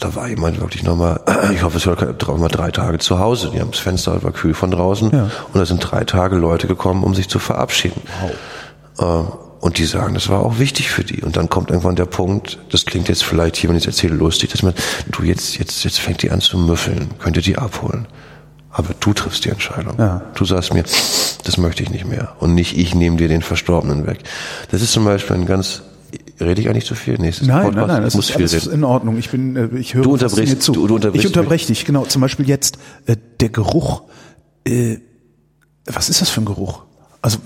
Da 0.01 0.15
war 0.15 0.27
jemand 0.27 0.59
wirklich 0.59 0.83
nochmal, 0.83 1.21
ich 1.53 1.63
hoffe, 1.63 1.77
es 1.77 1.85
war 1.87 2.37
mal 2.37 2.47
drei 2.49 2.71
Tage 2.71 2.97
zu 2.97 3.19
Hause. 3.19 3.51
Die 3.53 3.61
haben 3.61 3.71
das 3.71 3.79
Fenster 3.79 4.21
war 4.23 4.31
kühl 4.31 4.53
von 4.53 4.71
draußen. 4.71 5.11
Ja. 5.11 5.23
Und 5.53 5.59
da 5.59 5.65
sind 5.65 5.79
drei 5.79 6.03
Tage 6.03 6.35
Leute 6.35 6.67
gekommen, 6.67 7.03
um 7.03 7.13
sich 7.15 7.29
zu 7.29 7.37
verabschieden. 7.39 8.01
Äh, 8.99 9.03
Und 9.03 9.77
die 9.77 9.85
sagen, 9.85 10.15
das 10.15 10.27
war 10.27 10.43
auch 10.43 10.57
wichtig 10.57 10.89
für 10.89 11.03
die. 11.03 11.21
Und 11.21 11.37
dann 11.37 11.47
kommt 11.49 11.69
irgendwann 11.69 11.95
der 11.95 12.05
Punkt, 12.07 12.57
das 12.71 12.85
klingt 12.87 13.09
jetzt 13.09 13.23
vielleicht 13.23 13.55
hier, 13.57 13.69
wenn 13.69 13.77
ich 13.77 13.83
es 13.83 13.87
erzähle, 13.87 14.15
lustig, 14.15 14.49
dass 14.49 14.63
man, 14.63 14.73
du 15.11 15.21
jetzt, 15.21 15.59
jetzt, 15.59 15.83
jetzt 15.83 15.99
fängt 15.99 16.23
die 16.23 16.31
an 16.31 16.41
zu 16.41 16.57
müffeln, 16.57 17.11
könnt 17.19 17.37
ihr 17.37 17.43
die 17.43 17.59
abholen. 17.59 18.07
Aber 18.71 18.95
du 18.99 19.13
triffst 19.13 19.45
die 19.45 19.49
Entscheidung. 19.49 19.99
Ja. 19.99 20.21
Du 20.33 20.45
sagst 20.45 20.73
mir, 20.73 20.81
das 20.81 21.57
möchte 21.57 21.83
ich 21.83 21.91
nicht 21.91 22.05
mehr. 22.05 22.35
Und 22.39 22.55
nicht 22.55 22.75
ich 22.75 22.95
nehme 22.95 23.17
dir 23.17 23.27
den 23.27 23.43
Verstorbenen 23.43 24.07
weg. 24.07 24.21
Das 24.71 24.81
ist 24.81 24.93
zum 24.93 25.05
Beispiel 25.05 25.35
ein 25.35 25.45
ganz, 25.45 25.83
rede 26.41 26.61
ich 26.61 26.69
eigentlich 26.69 26.85
zu 26.85 26.95
viel? 26.95 27.17
Nächstes 27.17 27.47
Nein, 27.47 27.73
nein, 27.73 27.87
nein, 27.87 27.97
ich 27.99 28.05
das 28.05 28.15
muss 28.15 28.25
ist 28.29 28.35
viel 28.35 28.41
alles 28.47 28.65
reden. 28.65 28.73
in 28.75 28.83
Ordnung. 28.83 29.17
Ich 29.17 29.29
bin, 29.29 29.55
äh, 29.55 29.69
ich 29.77 29.93
höre 29.93 30.03
Du 30.03 30.13
unterbrichst- 30.13 30.53
dir 30.55 30.59
zu. 30.59 30.71
du- 30.73 30.87
du 30.87 30.95
unterbrichst 30.95 31.25
ich 31.29 31.35
unterbreche 31.35 31.67
dich, 31.67 31.85
genau. 31.85 32.05
Zum 32.05 32.21
Beispiel 32.21 32.47
jetzt 32.47 32.77
äh, 33.05 33.15
der 33.39 33.49
Geruch. 33.49 34.03
Äh, 34.65 34.97
was 35.85 36.09
ist 36.09 36.21
das 36.21 36.29
für 36.29 36.41
ein 36.41 36.45
Geruch? 36.45 36.83
Also 37.21 37.37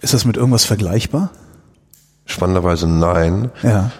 ist 0.00 0.14
das 0.14 0.24
mit 0.24 0.36
irgendwas 0.36 0.64
vergleichbar? 0.64 1.30
Spannenderweise 2.26 2.86
nein. 2.86 3.50
Ja. 3.62 3.90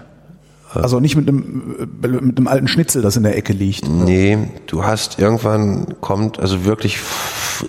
Also 0.72 1.00
nicht 1.00 1.16
mit 1.16 1.28
einem 1.28 1.88
äh, 2.02 2.08
mit 2.08 2.36
einem 2.38 2.46
alten 2.46 2.68
Schnitzel, 2.68 3.02
das 3.02 3.16
in 3.16 3.24
der 3.24 3.36
Ecke 3.36 3.52
liegt. 3.52 3.88
Nee, 3.88 4.38
du 4.66 4.84
hast 4.84 5.18
irgendwann 5.18 5.96
kommt 6.00 6.38
also 6.38 6.64
wirklich 6.64 6.98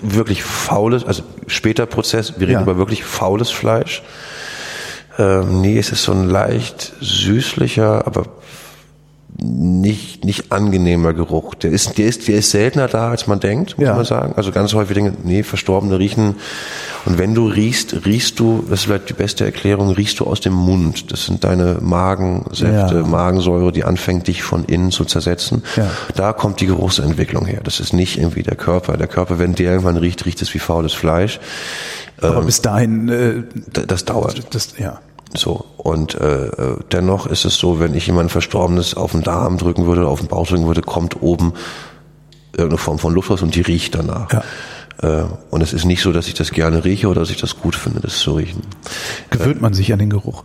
wirklich 0.03 0.43
faules, 0.43 1.03
also 1.03 1.23
später 1.47 1.85
Prozess, 1.87 2.33
wir 2.39 2.47
reden 2.47 2.59
Ja. 2.59 2.61
über 2.61 2.77
wirklich 2.77 3.03
faules 3.03 3.49
Fleisch. 3.49 4.03
Ähm, 5.17 5.61
nee, 5.61 5.77
es 5.77 5.91
ist 5.91 6.03
so 6.03 6.11
ein 6.13 6.29
leicht 6.29 6.93
süßlicher, 7.01 8.05
aber 8.07 8.25
nicht 9.37 10.25
nicht 10.25 10.51
angenehmer 10.51 11.13
Geruch. 11.13 11.55
Der 11.55 11.71
ist 11.71 11.97
der 11.97 12.05
ist 12.07 12.27
der 12.27 12.35
ist 12.37 12.51
seltener 12.51 12.87
da, 12.87 13.09
als 13.09 13.27
man 13.27 13.39
denkt, 13.39 13.77
muss 13.77 13.87
Ja. 13.87 13.95
man 13.95 14.05
sagen. 14.05 14.33
Also 14.35 14.51
ganz 14.51 14.73
häufig 14.73 14.95
denken, 14.95 15.17
nee, 15.23 15.43
Verstorbene 15.43 15.97
riechen 15.99 16.35
Und 17.05 17.17
wenn 17.17 17.33
du 17.33 17.47
riechst, 17.47 18.05
riechst 18.05 18.39
du, 18.39 18.63
das 18.69 18.81
ist 18.81 18.85
vielleicht 18.85 19.09
die 19.09 19.13
beste 19.13 19.43
Erklärung, 19.43 19.89
riechst 19.89 20.19
du 20.19 20.25
aus 20.27 20.39
dem 20.39 20.53
Mund. 20.53 21.11
Das 21.11 21.25
sind 21.25 21.43
deine 21.43 21.79
Magensäfte, 21.81 22.95
Ja. 22.97 23.03
Magensäure, 23.07 23.71
die 23.71 23.83
anfängt, 23.83 24.27
dich 24.27 24.43
von 24.43 24.65
innen 24.65 24.91
zu 24.91 25.05
zersetzen. 25.05 25.63
Ja. 25.77 25.89
Da 26.15 26.31
kommt 26.33 26.61
die 26.61 26.67
Geruchsentwicklung 26.67 27.47
her. 27.47 27.61
Das 27.63 27.79
ist 27.79 27.93
nicht 27.93 28.19
irgendwie 28.19 28.43
der 28.43 28.55
Körper. 28.55 28.97
Der 28.97 29.07
Körper, 29.07 29.39
wenn 29.39 29.55
der 29.55 29.71
irgendwann 29.71 29.97
riecht, 29.97 30.25
riecht 30.27 30.41
es 30.43 30.53
wie 30.53 30.59
faules 30.59 30.93
Fleisch. 30.93 31.39
Aber 32.21 32.43
bis 32.43 32.61
dahin, 32.61 33.09
äh, 33.09 33.33
D- 33.75 33.87
Das 33.87 34.05
dauert. 34.05 34.53
das, 34.53 34.73
ja. 34.77 34.99
So. 35.33 35.65
Und 35.77 36.15
äh, 36.15 36.47
äh, 36.47 36.77
dennoch 36.91 37.25
ist 37.25 37.45
es 37.45 37.57
so, 37.57 37.79
wenn 37.79 37.93
ich 37.93 38.07
jemand 38.07 38.31
Verstorbenes 38.31 38.95
auf 38.95 39.11
den 39.11 39.23
Darm 39.23 39.57
drücken 39.57 39.85
würde 39.85 40.01
oder 40.01 40.09
auf 40.09 40.19
den 40.19 40.27
Bauch 40.27 40.47
drücken 40.47 40.67
würde, 40.67 40.81
kommt 40.81 41.21
oben 41.21 41.53
irgendeine 42.51 42.77
Form 42.77 42.99
von 42.99 43.13
Luft 43.13 43.29
raus 43.29 43.41
und 43.41 43.55
die 43.55 43.61
riecht 43.61 43.95
danach. 43.95 44.31
Ja. 44.31 44.43
Äh, 45.01 45.25
und 45.49 45.61
es 45.61 45.73
ist 45.73 45.85
nicht 45.85 46.01
so, 46.01 46.11
dass 46.11 46.27
ich 46.27 46.33
das 46.33 46.51
gerne 46.51 46.83
rieche 46.83 47.07
oder 47.07 47.21
dass 47.21 47.29
ich 47.29 47.37
das 47.37 47.57
gut 47.59 47.75
finde, 47.75 48.01
das 48.01 48.19
zu 48.19 48.35
riechen. 48.35 48.61
Gewöhnt 49.29 49.61
man 49.61 49.73
sich 49.73 49.93
an 49.93 49.99
den 49.99 50.09
Geruch. 50.09 50.43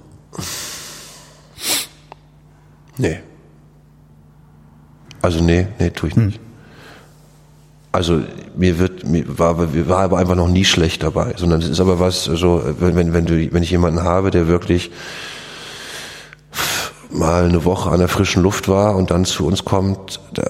Nee. 2.97 3.21
Also 5.21 5.43
nee, 5.43 5.67
nee, 5.79 5.91
tue 5.91 6.09
ich 6.09 6.17
nicht. 6.17 6.41
Also 7.97 8.21
mir 8.57 8.79
wird 8.79 9.07
mir 9.07 9.25
war, 9.39 9.59
war 9.89 9.99
aber 9.99 10.19
einfach 10.19 10.35
noch 10.37 10.49
nie 10.49 10.65
schlecht 10.65 11.03
dabei, 11.03 11.35
sondern 11.37 11.61
es 11.61 11.69
ist 11.69 11.81
aber 11.81 11.99
was 11.99 12.25
so 12.25 12.63
wenn 12.79 12.95
wenn 12.95 13.13
wenn 13.13 13.27
du 13.27 13.53
wenn 13.53 13.63
ich 13.63 13.71
jemanden 13.71 14.03
habe, 14.03 14.31
der 14.31 14.47
wirklich 14.49 14.91
mal 17.11 17.45
eine 17.45 17.65
Woche 17.65 17.91
an 17.91 17.99
der 17.99 18.09
frischen 18.09 18.43
Luft 18.43 18.69
war 18.69 18.97
und 18.97 19.11
dann 19.11 19.25
zu 19.25 19.47
uns 19.47 19.65
kommt, 19.65 20.21
da, 20.35 20.45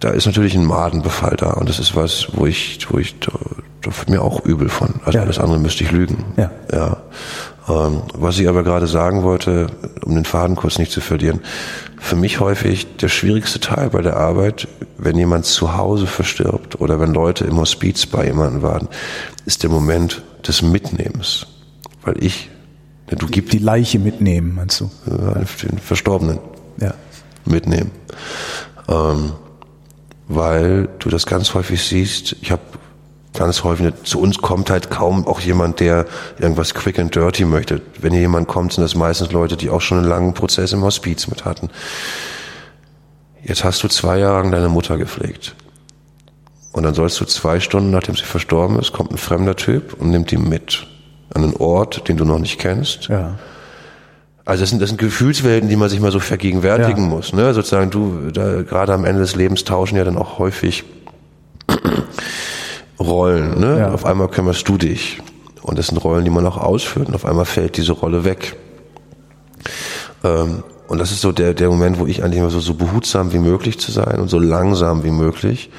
da 0.00 0.10
ist 0.10 0.26
natürlich 0.26 0.54
ein 0.54 0.64
Madenbefall 0.64 1.36
da 1.36 1.50
und 1.52 1.68
das 1.68 1.78
ist 1.78 1.94
was, 1.94 2.28
wo 2.32 2.46
ich 2.46 2.78
wo 2.90 2.98
ich 2.98 3.18
da, 3.20 3.32
da 3.82 3.96
wird 3.96 4.10
mir 4.10 4.22
auch 4.22 4.44
übel 4.44 4.68
von. 4.68 4.94
Also 5.04 5.18
Ja. 5.18 5.24
alles 5.24 5.38
andere 5.38 5.58
müsste 5.58 5.84
ich 5.84 5.92
lügen. 5.92 6.24
Ja. 6.36 6.50
Ja. 6.72 6.96
Ähm, 7.68 8.02
was 8.14 8.38
ich 8.38 8.48
aber 8.48 8.64
gerade 8.64 8.86
sagen 8.88 9.22
wollte, 9.22 9.68
um 10.04 10.14
den 10.14 10.24
Faden 10.24 10.56
kurz 10.56 10.78
nicht 10.78 10.90
zu 10.90 11.00
verlieren, 11.00 11.40
für 12.00 12.16
mich 12.16 12.40
häufig 12.40 12.96
der 12.96 13.08
schwierigste 13.08 13.60
Teil 13.60 13.90
bei 13.90 14.02
der 14.02 14.16
Arbeit, 14.16 14.66
wenn 14.98 15.16
jemand 15.16 15.44
zu 15.44 15.76
Hause 15.76 16.06
verstirbt 16.08 16.80
oder 16.80 16.98
wenn 16.98 17.14
Leute 17.14 17.44
im 17.44 17.56
Hospiz 17.58 18.06
bei 18.06 18.26
jemandem 18.26 18.62
waren, 18.62 18.88
ist 19.46 19.62
der 19.62 19.70
Moment 19.70 20.22
des 20.46 20.62
Mitnehmens. 20.62 21.46
Weil 22.02 22.22
ich, 22.22 22.50
ja, 23.08 23.16
du 23.16 23.26
gibst 23.28 23.52
Die 23.52 23.58
Leiche 23.58 24.00
mitnehmen, 24.00 24.54
meinst 24.56 24.80
du? 24.80 24.90
äh, 25.06 25.44
den 25.68 25.78
Verstorbenen 25.78 26.38
Ja. 26.80 26.94
mitnehmen. 27.44 27.92
Ähm, 28.88 29.32
weil 30.26 30.88
du 30.98 31.10
das 31.10 31.26
ganz 31.26 31.54
häufig 31.54 31.82
siehst, 31.84 32.34
ich 32.40 32.50
habe 32.50 32.62
ganz 33.34 33.64
häufig, 33.64 33.92
zu 34.04 34.20
uns 34.20 34.38
kommt 34.38 34.70
halt 34.70 34.90
kaum 34.90 35.26
auch 35.26 35.40
jemand, 35.40 35.80
der 35.80 36.06
irgendwas 36.38 36.74
quick 36.74 36.98
and 36.98 37.14
dirty 37.14 37.44
möchte. 37.44 37.80
Wenn 38.00 38.12
hier 38.12 38.22
jemand 38.22 38.48
kommt, 38.48 38.72
sind 38.72 38.82
das 38.82 38.94
meistens 38.94 39.32
Leute, 39.32 39.56
die 39.56 39.70
auch 39.70 39.80
schon 39.80 39.98
einen 39.98 40.08
langen 40.08 40.34
Prozess 40.34 40.72
im 40.72 40.82
Hospiz 40.82 41.28
mit 41.28 41.44
hatten. 41.44 41.70
Jetzt 43.42 43.64
hast 43.64 43.82
du 43.82 43.88
zwei 43.88 44.18
Jahre 44.18 44.42
lang 44.42 44.52
deine 44.52 44.68
Mutter 44.68 44.98
gepflegt. 44.98 45.54
Und 46.72 46.84
dann 46.84 46.94
sollst 46.94 47.20
du 47.20 47.24
zwei 47.24 47.60
Stunden, 47.60 47.90
nachdem 47.90 48.16
sie 48.16 48.22
verstorben 48.22 48.78
ist, 48.78 48.92
kommt 48.92 49.10
ein 49.10 49.18
fremder 49.18 49.56
Typ 49.56 49.94
und 49.94 50.10
nimmt 50.10 50.30
die 50.30 50.38
mit. 50.38 50.86
An 51.34 51.42
einen 51.42 51.56
Ort, 51.56 52.08
den 52.08 52.16
du 52.18 52.24
noch 52.24 52.38
nicht 52.38 52.58
kennst. 52.58 53.08
Ja. 53.08 53.38
Also 54.44 54.62
das 54.62 54.70
sind, 54.70 54.80
das 54.82 54.88
sind 54.90 54.98
Gefühlswelten, 54.98 55.68
die 55.68 55.76
man 55.76 55.88
sich 55.88 56.00
mal 56.00 56.12
so 56.12 56.20
vergegenwärtigen 56.20 57.04
Ja. 57.04 57.08
muss. 57.10 57.32
Ne? 57.32 57.54
Sozusagen 57.54 57.90
du, 57.90 58.30
da, 58.32 58.62
gerade 58.62 58.92
am 58.92 59.04
Ende 59.04 59.20
des 59.20 59.34
Lebens 59.36 59.64
tauschen 59.64 59.96
ja 59.96 60.04
dann 60.04 60.18
auch 60.18 60.38
häufig 60.38 60.84
Rollen. 63.02 63.60
Ne? 63.60 63.78
Ja. 63.78 63.92
Auf 63.92 64.04
einmal 64.04 64.28
kümmerst 64.28 64.68
du 64.68 64.78
dich. 64.78 65.20
Und 65.62 65.78
das 65.78 65.88
sind 65.88 65.98
Rollen, 65.98 66.24
die 66.24 66.30
man 66.30 66.46
auch 66.46 66.56
ausführt. 66.56 67.08
Und 67.08 67.14
auf 67.14 67.24
einmal 67.24 67.44
fällt 67.44 67.76
diese 67.76 67.92
Rolle 67.92 68.24
weg. 68.24 68.56
Ähm, 70.24 70.64
und 70.88 70.98
das 70.98 71.10
ist 71.10 71.20
so 71.20 71.32
der, 71.32 71.54
der 71.54 71.68
Moment, 71.70 71.98
wo 71.98 72.06
ich 72.06 72.22
eigentlich 72.22 72.40
immer 72.40 72.50
so, 72.50 72.60
so 72.60 72.74
behutsam 72.74 73.32
wie 73.32 73.38
möglich 73.38 73.78
zu 73.78 73.92
sein 73.92 74.18
und 74.20 74.28
so 74.28 74.38
langsam 74.38 75.04
wie 75.04 75.10
möglich. 75.10 75.70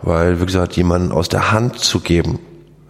Weil, 0.00 0.40
wie 0.40 0.46
gesagt, 0.46 0.76
jemanden 0.76 1.12
aus 1.12 1.28
der 1.28 1.52
Hand 1.52 1.78
zu 1.78 2.00
geben, 2.00 2.38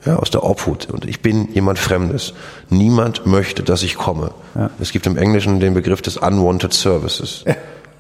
ja, 0.05 0.17
aus 0.17 0.31
der 0.31 0.45
Obhut. 0.45 0.89
Und 0.91 1.05
ich 1.07 1.21
bin 1.21 1.49
jemand 1.53 1.79
Fremdes. 1.79 2.35
Niemand 2.71 3.27
möchte, 3.27 3.63
dass 3.63 3.83
ich 3.83 3.97
komme. 3.97 4.31
Ja. 4.55 4.71
Es 4.79 4.93
gibt 4.93 5.07
im 5.07 5.17
Englischen 5.17 5.61
den 5.61 5.75
Begriff 5.75 6.03
des 6.03 6.17
Unwanted 6.17 6.73
Services. 6.73 7.45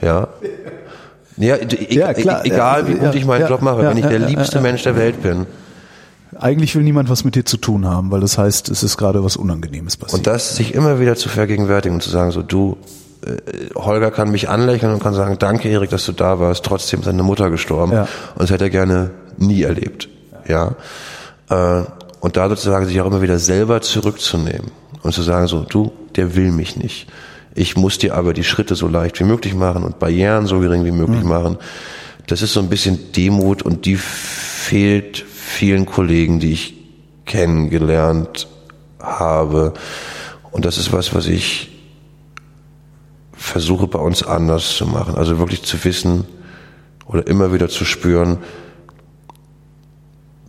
Ja. 0.01 0.29
Ja, 1.37 1.57
e 1.57 1.95
Ja, 1.95 2.15
klar. 2.15 2.45
egal 2.45 2.89
wie 2.89 2.95
gut 2.95 3.15
ich 3.15 3.25
meinen 3.25 3.49
Job 3.49 3.63
mache, 3.63 3.83
wenn 3.83 3.97
ich 3.97 4.07
der 4.07 4.19
liebste 4.19 4.61
Mensch 4.61 4.83
der 4.83 4.97
Welt 4.97 5.23
bin. 5.23 5.47
Eigentlich 6.39 6.75
will 6.75 6.83
niemand 6.83 7.09
was 7.09 7.25
mit 7.25 7.35
dir 7.35 7.45
zu 7.45 7.57
tun 7.57 7.87
haben, 7.87 8.11
weil 8.11 8.21
das 8.21 8.37
heißt, 8.39 8.69
es 8.69 8.83
ist 8.83 8.97
gerade 8.97 9.25
was 9.25 9.37
Unangenehmes 9.37 9.97
passiert. 9.97 10.19
Und 10.19 10.27
das 10.27 10.57
sich 10.57 10.75
immer 10.75 11.01
wieder 11.01 11.17
zu 11.17 11.29
vergegenwärtigen 11.29 11.95
und 11.95 12.03
zu 12.03 12.11
sagen, 12.11 12.31
so 12.33 12.43
du, 12.43 12.77
äh, 13.25 13.37
Holger 13.75 14.11
kann 14.11 14.31
mich 14.31 14.49
anlächeln 14.49 14.93
und 14.93 15.03
kann 15.03 15.15
sagen, 15.15 15.37
danke 15.39 15.69
Erik, 15.69 15.91
dass 15.91 16.05
du 16.05 16.13
da 16.13 16.39
warst, 16.39 16.65
trotzdem 16.65 17.01
ist 17.01 17.07
seine 17.07 17.23
Mutter 17.23 17.51
gestorben. 17.51 17.93
Ja. 17.93 18.03
Und 18.35 18.43
das 18.43 18.51
hätte 18.51 18.65
er 18.65 18.71
gerne 18.71 19.11
nie 19.39 19.63
erlebt. 19.63 20.09
Ja. 20.47 20.75
Äh, 21.49 21.85
Und 22.21 22.37
da 22.37 22.49
sozusagen 22.49 22.85
sich 22.87 23.01
auch 23.01 23.07
immer 23.07 23.23
wieder 23.23 23.39
selber 23.39 23.81
zurückzunehmen 23.81 24.71
und 25.03 25.15
zu 25.15 25.23
sagen, 25.23 25.47
so 25.47 25.61
du, 25.63 25.93
der 26.17 26.35
will 26.35 26.51
mich 26.51 26.77
nicht. 26.77 27.07
Ich 27.55 27.77
muss 27.77 27.99
dir 27.99 28.15
aber 28.17 28.35
die 28.35 28.45
Schritte 28.45 28.75
so 28.75 28.89
leicht 28.89 29.19
wie 29.21 29.25
möglich 29.25 29.55
machen 29.55 29.85
und 29.85 29.99
Barrieren 29.99 30.47
so 30.47 30.59
gering 30.59 30.85
wie 30.85 30.91
möglich 30.91 31.23
machen. 31.23 31.57
Das 32.27 32.43
ist 32.43 32.53
so 32.53 32.61
ein 32.61 32.69
bisschen 32.69 33.13
Demut 33.13 33.63
und 33.63 33.87
die 33.87 33.97
fehlt 33.97 35.25
vielen 35.49 35.87
Kollegen, 35.87 36.39
die 36.39 36.53
ich 36.53 36.75
kennengelernt 37.25 38.47
habe. 39.01 39.75
Und 40.51 40.65
das 40.65 40.79
ist 40.79 40.93
was, 40.93 41.15
was 41.15 41.27
ich 41.27 41.71
versuche 43.33 43.87
bei 43.87 43.99
uns 43.99 44.23
anders 44.23 44.77
zu 44.77 44.87
machen. 44.87 45.15
Also 45.15 45.39
wirklich 45.39 45.63
zu 45.63 45.83
wissen 45.85 46.27
oder 47.07 47.27
immer 47.27 47.53
wieder 47.53 47.69
zu 47.69 47.85
spüren, 47.85 48.39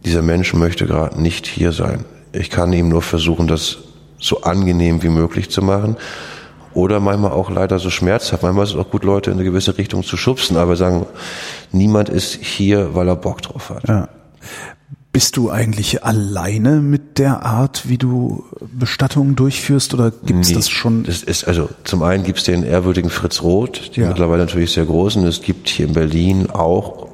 dieser 0.05 0.21
Mensch 0.21 0.53
möchte 0.53 0.85
gerade 0.85 1.21
nicht 1.21 1.47
hier 1.47 1.71
sein. 1.71 2.05
Ich 2.31 2.49
kann 2.49 2.73
ihm 2.73 2.89
nur 2.89 3.01
versuchen, 3.01 3.47
das 3.47 3.77
so 4.17 4.41
angenehm 4.41 5.01
wie 5.03 5.09
möglich 5.09 5.49
zu 5.49 5.61
machen. 5.61 5.97
Oder 6.73 6.99
manchmal 6.99 7.31
auch 7.31 7.49
leider 7.49 7.79
so 7.79 7.89
schmerzhaft. 7.89 8.43
Manchmal 8.43 8.65
ist 8.65 8.71
es 8.71 8.75
auch 8.75 8.89
gut, 8.89 9.03
Leute 9.03 9.31
in 9.31 9.37
eine 9.37 9.43
gewisse 9.43 9.77
Richtung 9.77 10.03
zu 10.03 10.17
schubsen, 10.17 10.55
aber 10.55 10.75
sagen, 10.75 11.05
niemand 11.71 12.09
ist 12.09 12.35
hier, 12.35 12.93
weil 12.95 13.07
er 13.07 13.15
Bock 13.15 13.41
drauf 13.41 13.71
hat. 13.71 13.87
Ja. 13.87 14.07
Bist 15.11 15.37
du 15.37 15.49
eigentlich 15.49 16.03
alleine 16.03 16.81
mit 16.81 17.17
der 17.17 17.43
Art, 17.43 17.89
wie 17.89 17.97
du 17.97 18.45
Bestattungen 18.61 19.35
durchführst, 19.35 19.93
oder 19.95 20.11
gibt's 20.11 20.49
Nee, 20.49 20.55
das 20.55 20.69
schon? 20.69 21.03
Das 21.03 21.23
ist, 21.23 21.47
also 21.47 21.67
zum 21.83 22.03
einen 22.03 22.23
gibt's 22.23 22.43
den 22.43 22.63
ehrwürdigen 22.63 23.09
Fritz 23.09 23.41
Roth, 23.41 23.95
die 23.95 24.01
Ja. 24.01 24.07
mittlerweile 24.07 24.45
natürlich 24.45 24.71
sehr 24.71 24.85
groß 24.85 25.13
sind. 25.13 25.25
Es 25.25 25.41
gibt 25.41 25.67
hier 25.67 25.87
in 25.87 25.93
Berlin 25.93 26.51
auch 26.51 27.07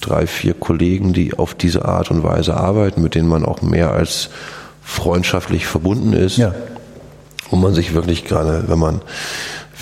drei, 0.00 0.26
vier 0.26 0.54
Kollegen, 0.54 1.12
die 1.12 1.34
auf 1.34 1.54
diese 1.54 1.84
Art 1.84 2.10
und 2.10 2.22
Weise 2.22 2.56
arbeiten, 2.56 3.02
mit 3.02 3.14
denen 3.14 3.28
man 3.28 3.44
auch 3.44 3.60
mehr 3.60 3.90
als 3.92 4.30
freundschaftlich 4.82 5.66
verbunden 5.66 6.14
ist. 6.14 6.38
Ja. 6.38 6.54
Wo 7.50 7.56
man 7.56 7.74
sich 7.74 7.92
wirklich 7.92 8.24
gerade, 8.24 8.64
wenn 8.68 8.78
man, 8.78 9.02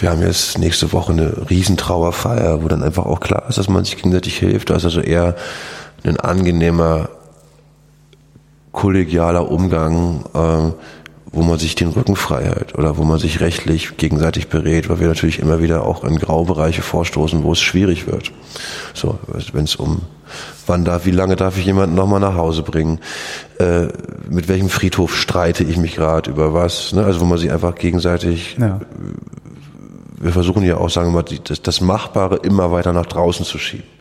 wir 0.01 0.11
haben 0.11 0.21
jetzt 0.23 0.59
nächste 0.59 0.93
Woche 0.93 1.13
eine 1.13 1.49
Riesentrauerfeier, 1.49 2.63
wo 2.65 2.69
dann 2.69 2.83
einfach 2.83 3.07
auch 3.07 3.21
klar 3.21 3.45
ist, 3.49 3.57
dass 3.59 3.69
man 3.69 3.85
sich 3.85 3.97
gegenseitig 3.97 4.37
hilft. 4.37 4.71
Ist 4.71 4.85
also 4.85 5.01
eher 5.01 5.37
ein 6.05 6.19
angenehmer, 6.21 7.09
kollegialer 8.73 9.51
Umgang, 9.51 10.25
äh, 10.35 10.73
wo 11.33 11.43
man 11.43 11.59
sich 11.59 11.75
den 11.75 11.89
Rücken 11.89 12.15
frei 12.15 12.45
hält 12.45 12.77
oder 12.77 12.97
wo 12.97 13.05
man 13.05 13.19
sich 13.19 13.41
rechtlich 13.41 13.97
gegenseitig 13.97 14.49
berät, 14.49 14.89
weil 14.89 15.01
wir 15.01 15.09
natürlich 15.09 15.41
immer 15.41 15.61
wieder 15.61 15.85
auch 15.85 16.05
in 16.05 16.19
Graubereiche 16.19 16.83
vorstoßen, 16.83 17.43
wo 17.43 17.53
es 17.53 17.61
schwierig 17.61 18.07
wird. 18.07 18.31
So, 18.93 19.19
wenn 19.53 19.65
es 19.65 19.75
um 19.77 20.03
wann 20.67 20.85
darf, 20.85 21.07
wie 21.07 21.11
lange 21.11 21.37
darf 21.37 21.59
ich 21.59 21.67
jemanden 21.67 21.95
nochmal 21.95 22.21
nach 22.21 22.37
Hause 22.37 22.63
bringen, 22.63 23.01
äh, 23.59 23.89
mit 24.29 24.49
welchem 24.49 24.69
Friedhof 24.69 25.17
streite 25.17 25.65
ich 25.65 25.77
mich 25.77 25.97
gerade 25.97 26.31
über 26.31 26.55
was, 26.55 26.93
ne? 26.93 27.05
also 27.05 27.21
wo 27.21 27.25
man 27.25 27.39
sich 27.39 27.51
einfach 27.51 27.75
gegenseitig 27.75 28.57
Ja. 28.59 28.81
wir 30.21 30.33
versuchen 30.33 30.63
ja 30.63 30.77
auch, 30.79 30.89
sagen 30.89 31.09
wir 31.09 31.23
mal, 31.23 31.39
das, 31.45 31.61
das 31.61 31.81
Machbare 31.81 32.37
immer 32.37 32.71
weiter 32.71 32.93
nach 32.93 33.07
draußen 33.07 33.45
zu 33.45 33.59
schieben. 33.59 33.94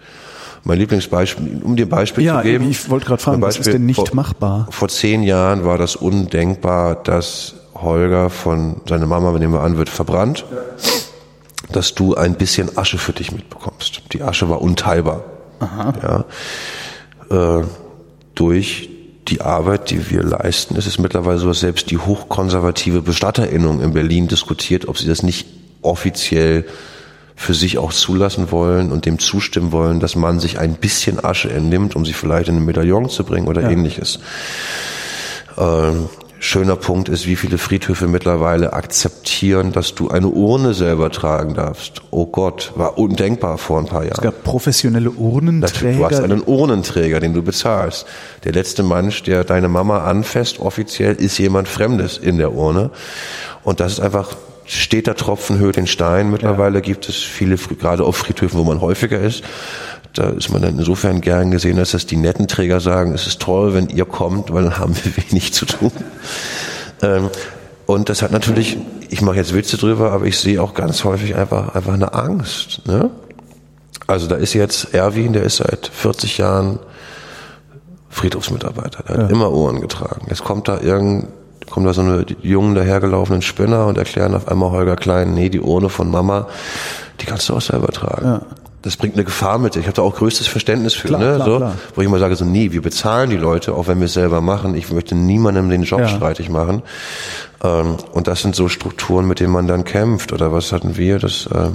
Mein 0.66 0.78
Lieblingsbeispiel, 0.80 1.62
um 1.64 1.76
dir 1.76 1.86
ein 1.86 1.90
Beispiel 1.90 2.24
Ja, 2.24 2.38
zu 2.38 2.44
geben. 2.48 2.70
ich 2.70 2.90
wollte 2.90 3.06
gerade 3.06 3.22
fragen, 3.22 3.38
ein 3.38 3.42
was 3.42 3.58
ist 3.58 3.68
denn 3.72 3.86
nicht 3.86 3.98
vor, 3.98 4.08
machbar? 4.14 4.68
Vor 4.70 4.88
zehn 4.88 5.24
Jahren 5.24 5.66
war 5.66 5.78
das 5.78 5.96
undenkbar, 5.98 6.96
dass 6.96 7.56
Holger 7.76 8.30
von 8.30 8.82
seiner 8.88 9.06
Mama, 9.06 9.38
nehmen 9.38 9.54
wir 9.54 9.62
an, 9.62 9.78
wird 9.78 9.90
verbrannt, 9.90 10.46
dass 11.72 11.96
du 11.96 12.16
ein 12.16 12.36
bisschen 12.36 12.78
Asche 12.78 12.98
für 12.98 13.12
dich 13.12 13.32
mitbekommst. 13.32 14.04
Die 14.14 14.22
Asche 14.22 14.48
war 14.50 14.62
unteilbar. 14.62 15.24
Ja. 16.02 16.26
Äh, 17.60 17.64
durch 18.36 18.90
die 19.28 19.42
Arbeit, 19.42 19.90
die 19.90 20.10
wir 20.10 20.24
leisten, 20.24 20.76
ist 20.76 20.86
es 20.88 20.98
mittlerweile 21.00 21.40
so, 21.40 21.48
dass 21.48 21.62
selbst 21.62 21.90
die 21.92 21.98
hochkonservative 21.98 23.02
Bestatterinnung 23.02 23.82
in 23.82 23.94
Berlin 23.94 24.28
diskutiert, 24.28 24.88
ob 24.88 24.98
sie 24.98 25.08
das 25.08 25.24
nicht 25.24 25.48
offiziell 25.82 26.66
für 27.36 27.54
sich 27.54 27.78
auch 27.78 27.92
zulassen 27.92 28.52
wollen 28.52 28.92
und 28.92 29.06
dem 29.06 29.20
zustimmen 29.20 29.72
wollen, 29.72 30.00
dass 30.00 30.16
man 30.16 30.40
sich 30.40 30.60
ein 30.60 30.76
bisschen 30.76 31.24
Asche 31.24 31.52
entnimmt, 31.52 31.96
um 31.96 32.06
sie 32.06 32.14
vielleicht 32.14 32.50
in 32.50 32.58
ein 32.58 32.66
Medaillon 32.66 33.10
zu 33.10 33.24
bringen 33.24 33.48
oder 33.48 33.70
ähnliches. 33.70 34.20
Ähm, 35.58 36.10
schöner 36.40 36.76
Punkt 36.76 37.10
ist, 37.10 37.26
wie 37.26 37.36
viele 37.36 37.58
Friedhöfe 37.58 38.08
mittlerweile 38.08 38.74
akzeptieren, 38.74 39.72
dass 39.72 39.96
du 39.96 40.10
eine 40.10 40.28
Urne 40.28 40.74
selber 40.74 41.10
tragen 41.10 41.54
darfst. 41.54 42.02
Oh 42.12 42.26
Gott, 42.26 42.74
war 42.76 42.98
undenkbar 42.98 43.58
vor 43.58 43.80
ein 43.80 43.86
paar 43.86 44.04
Jahren. 44.04 44.18
Es 44.18 44.22
gab 44.22 44.44
professionelle 44.44 45.12
Urnenträger. 45.12 45.98
Du 45.98 46.06
hast 46.06 46.20
einen 46.20 46.44
Urnenträger, 46.44 47.20
den 47.20 47.34
du 47.34 47.42
bezahlst. 47.44 48.06
Der 48.44 48.52
letzte 48.52 48.84
Mensch, 48.84 49.24
der 49.24 49.44
deine 49.44 49.70
Mama 49.70 50.04
anfasst, 50.04 50.60
offiziell, 50.60 51.16
ist 51.16 51.38
jemand 51.38 51.68
Fremdes 51.68 52.18
in 52.18 52.38
der 52.38 52.54
Urne. 52.54 52.92
Und 53.64 53.80
das 53.80 53.94
ist 53.94 54.00
einfach 54.02 54.36
steter 54.66 55.16
Tropfen 55.16 55.60
höht 55.60 55.76
den 55.76 55.88
Stein. 55.88 56.32
Mittlerweile 56.32 56.76
ja. 56.76 56.82
gibt 56.82 57.10
es 57.10 57.18
viele, 57.18 57.56
gerade 57.56 58.04
auf 58.04 58.18
Friedhöfen, 58.18 58.60
wo 58.60 58.64
man 58.64 58.82
häufiger 58.82 59.20
ist. 59.20 59.44
Da 60.14 60.30
ist 60.30 60.52
man 60.52 60.62
dann 60.62 60.78
insofern 60.78 61.22
gern 61.22 61.50
gesehen, 61.50 61.78
dass 61.78 61.92
das 61.92 62.06
die 62.06 62.18
netten 62.18 62.48
Träger 62.48 62.80
sagen, 62.80 63.14
es 63.14 63.26
ist 63.26 63.42
toll, 63.42 63.74
wenn 63.74 63.90
ihr 63.90 64.06
kommt, 64.06 64.54
weil 64.54 64.64
dann 64.64 64.78
haben 64.78 64.96
wir 64.96 65.18
wenig 65.32 65.54
zu 65.54 65.66
tun. 65.66 65.92
Ähm, 67.02 67.30
und 67.86 68.10
das 68.10 68.22
hat 68.22 68.32
natürlich, 68.32 68.78
ich 69.10 69.22
mache 69.22 69.38
jetzt 69.38 69.54
Witze 69.54 69.78
drüber, 69.78 70.12
aber 70.12 70.26
ich 70.26 70.38
sehe 70.38 70.62
auch 70.62 70.74
ganz 70.74 71.04
häufig 71.04 71.36
einfach, 71.36 71.76
einfach 71.76 71.94
eine 71.94 72.14
Angst. 72.14 72.82
Ne? 72.86 73.10
Also 74.08 74.28
da 74.28 74.36
ist 74.36 74.54
jetzt 74.54 74.94
Erwin, 74.94 75.34
der 75.34 75.44
ist 75.44 75.58
seit 75.58 75.88
40 75.88 76.38
Jahren 76.38 76.80
Friedhofsmitarbeiter, 78.10 79.04
der 79.04 79.16
ja. 79.16 79.24
hat 79.24 79.32
immer 79.32 79.52
Ohren 79.52 79.82
getragen. 79.82 80.28
Jetzt 80.30 80.44
kommt 80.44 80.68
da 80.68 80.80
irgendein 80.80 81.34
kommen 81.70 81.86
da 81.86 81.94
so 81.94 82.02
eine 82.02 82.26
jungen 82.42 82.76
dahergelaufenen 82.76 83.42
Spinner 83.42 83.88
und 83.88 83.98
erklären 83.98 84.36
auf 84.36 84.48
einmal 84.48 84.72
Holger 84.72 84.96
Klein, 84.96 85.34
nee, 85.34 85.50
die 85.50 85.60
Urne 85.60 85.90
von 85.90 86.10
Mama, 86.10 86.48
die 87.22 87.26
kannst 87.26 87.50
du 87.50 87.56
auch 87.56 87.62
selber 87.62 87.88
tragen. 87.88 88.26
Ja. 88.26 88.42
Das 88.84 88.98
bringt 88.98 89.16
eine 89.16 89.24
Gefahr 89.24 89.60
mit. 89.60 89.78
Ich 89.78 89.86
habe 89.86 89.96
da 89.96 90.02
auch 90.02 90.14
größtes 90.14 90.48
Verständnis 90.48 90.94
für, 90.94 91.08
klar, 91.08 91.20
ne? 91.22 91.36
Klar, 91.36 91.46
so, 91.46 91.58
klar. 91.58 91.76
wo 91.96 92.02
ich 92.02 92.08
immer 92.08 92.20
sage, 92.20 92.36
so 92.36 92.44
nee, 92.44 92.74
wir 92.74 92.82
bezahlen 92.82 93.30
die 93.30 93.38
Leute, 93.38 93.74
auch 93.74 93.88
wenn 93.88 94.00
wir 94.00 94.08
es 94.08 94.14
selber 94.14 94.42
machen. 94.42 94.76
Ich 94.76 94.92
möchte 94.92 95.16
niemandem 95.16 95.70
den 95.70 95.84
Job 95.84 96.02
ja. 96.02 96.10
streitig 96.10 96.50
machen. 96.50 96.82
Ähm, 97.64 97.96
und 98.12 98.28
das 98.28 98.42
sind 98.42 98.56
so 98.56 98.68
Strukturen, 98.68 99.26
mit 99.26 99.40
denen 99.40 99.54
man 99.54 99.68
dann 99.68 99.86
kämpft. 99.86 100.34
Oder 100.34 100.52
was 100.52 100.74
hatten 100.74 100.98
wir? 100.98 101.18
Das 101.18 101.46
äh, 101.46 101.70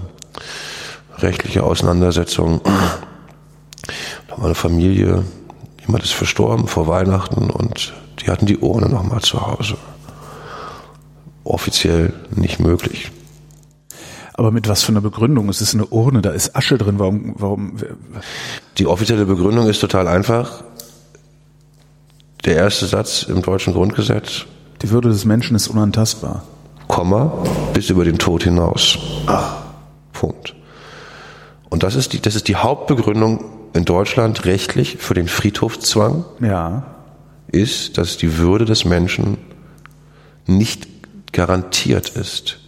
rechtliche 1.23 1.63
Auseinandersetzungen. 1.63 2.61
Da 4.29 4.37
war 4.37 4.45
eine 4.45 4.55
Familie, 4.55 5.25
jemand 5.87 6.05
ist 6.05 6.13
verstorben 6.13 6.69
vor 6.69 6.89
Weihnachten 6.89 7.49
und 7.49 7.95
die 8.29 8.33
hatten 8.33 8.45
die 8.45 8.59
Urne 8.59 8.91
nochmal 8.91 9.23
zu 9.23 9.41
Hause. 9.41 9.79
Offiziell 11.45 12.13
nicht 12.31 12.61
möglich. 12.61 13.11
Aber 14.35 14.51
mit 14.51 14.69
was 14.69 14.83
für 14.83 14.93
einer 14.93 15.01
Begründung? 15.01 15.49
Es 15.49 15.63
ist 15.63 15.73
eine 15.73 15.87
Urne, 15.87 16.21
da 16.21 16.33
ist 16.33 16.55
Asche 16.55 16.77
drin. 16.77 16.99
Warum, 16.99 17.37
warum? 17.39 17.77
Die 18.77 18.87
offizielle 18.87 19.25
Begründung 19.25 19.67
ist 19.67 19.81
total 19.81 20.07
einfach. 20.09 20.63
Der 22.45 22.57
erste 22.57 22.85
Satz 22.85 23.23
im 23.23 23.41
deutschen 23.41 23.73
Grundgesetz. 23.73 24.45
Die 24.83 24.91
Würde 24.91 25.09
des 25.09 25.25
Menschen 25.25 25.57
ist 25.57 25.69
unantastbar. 25.69 26.43
Komma, 26.87 27.33
bis 27.73 27.89
über 27.89 28.05
den 28.05 28.19
Tod 28.19 28.43
hinaus. 28.43 28.99
Ach. 29.27 29.57
Punkt. 30.13 30.55
Und 31.71 31.83
das 31.83 31.95
ist 31.95 32.13
die, 32.13 32.21
das 32.21 32.35
ist 32.35 32.47
die 32.49 32.57
Hauptbegründung 32.57 33.43
in 33.73 33.87
Deutschland 33.87 34.45
rechtlich 34.45 34.99
für 34.99 35.15
den 35.15 35.29
Friedhofszwang. 35.29 36.27
Ja 36.41 36.98
ist, 37.51 37.99
dass 37.99 38.17
die 38.17 38.39
Würde 38.39 38.65
des 38.65 38.85
Menschen 38.85 39.39
nicht 40.47 40.89
garantiert 41.33 42.09
ist, 42.11 42.59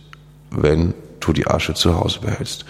wenn 0.51 0.95
du 1.21 1.33
die 1.33 1.47
Asche 1.47 1.75
zu 1.75 1.99
Hause 1.99 2.21
behältst. 2.21 2.65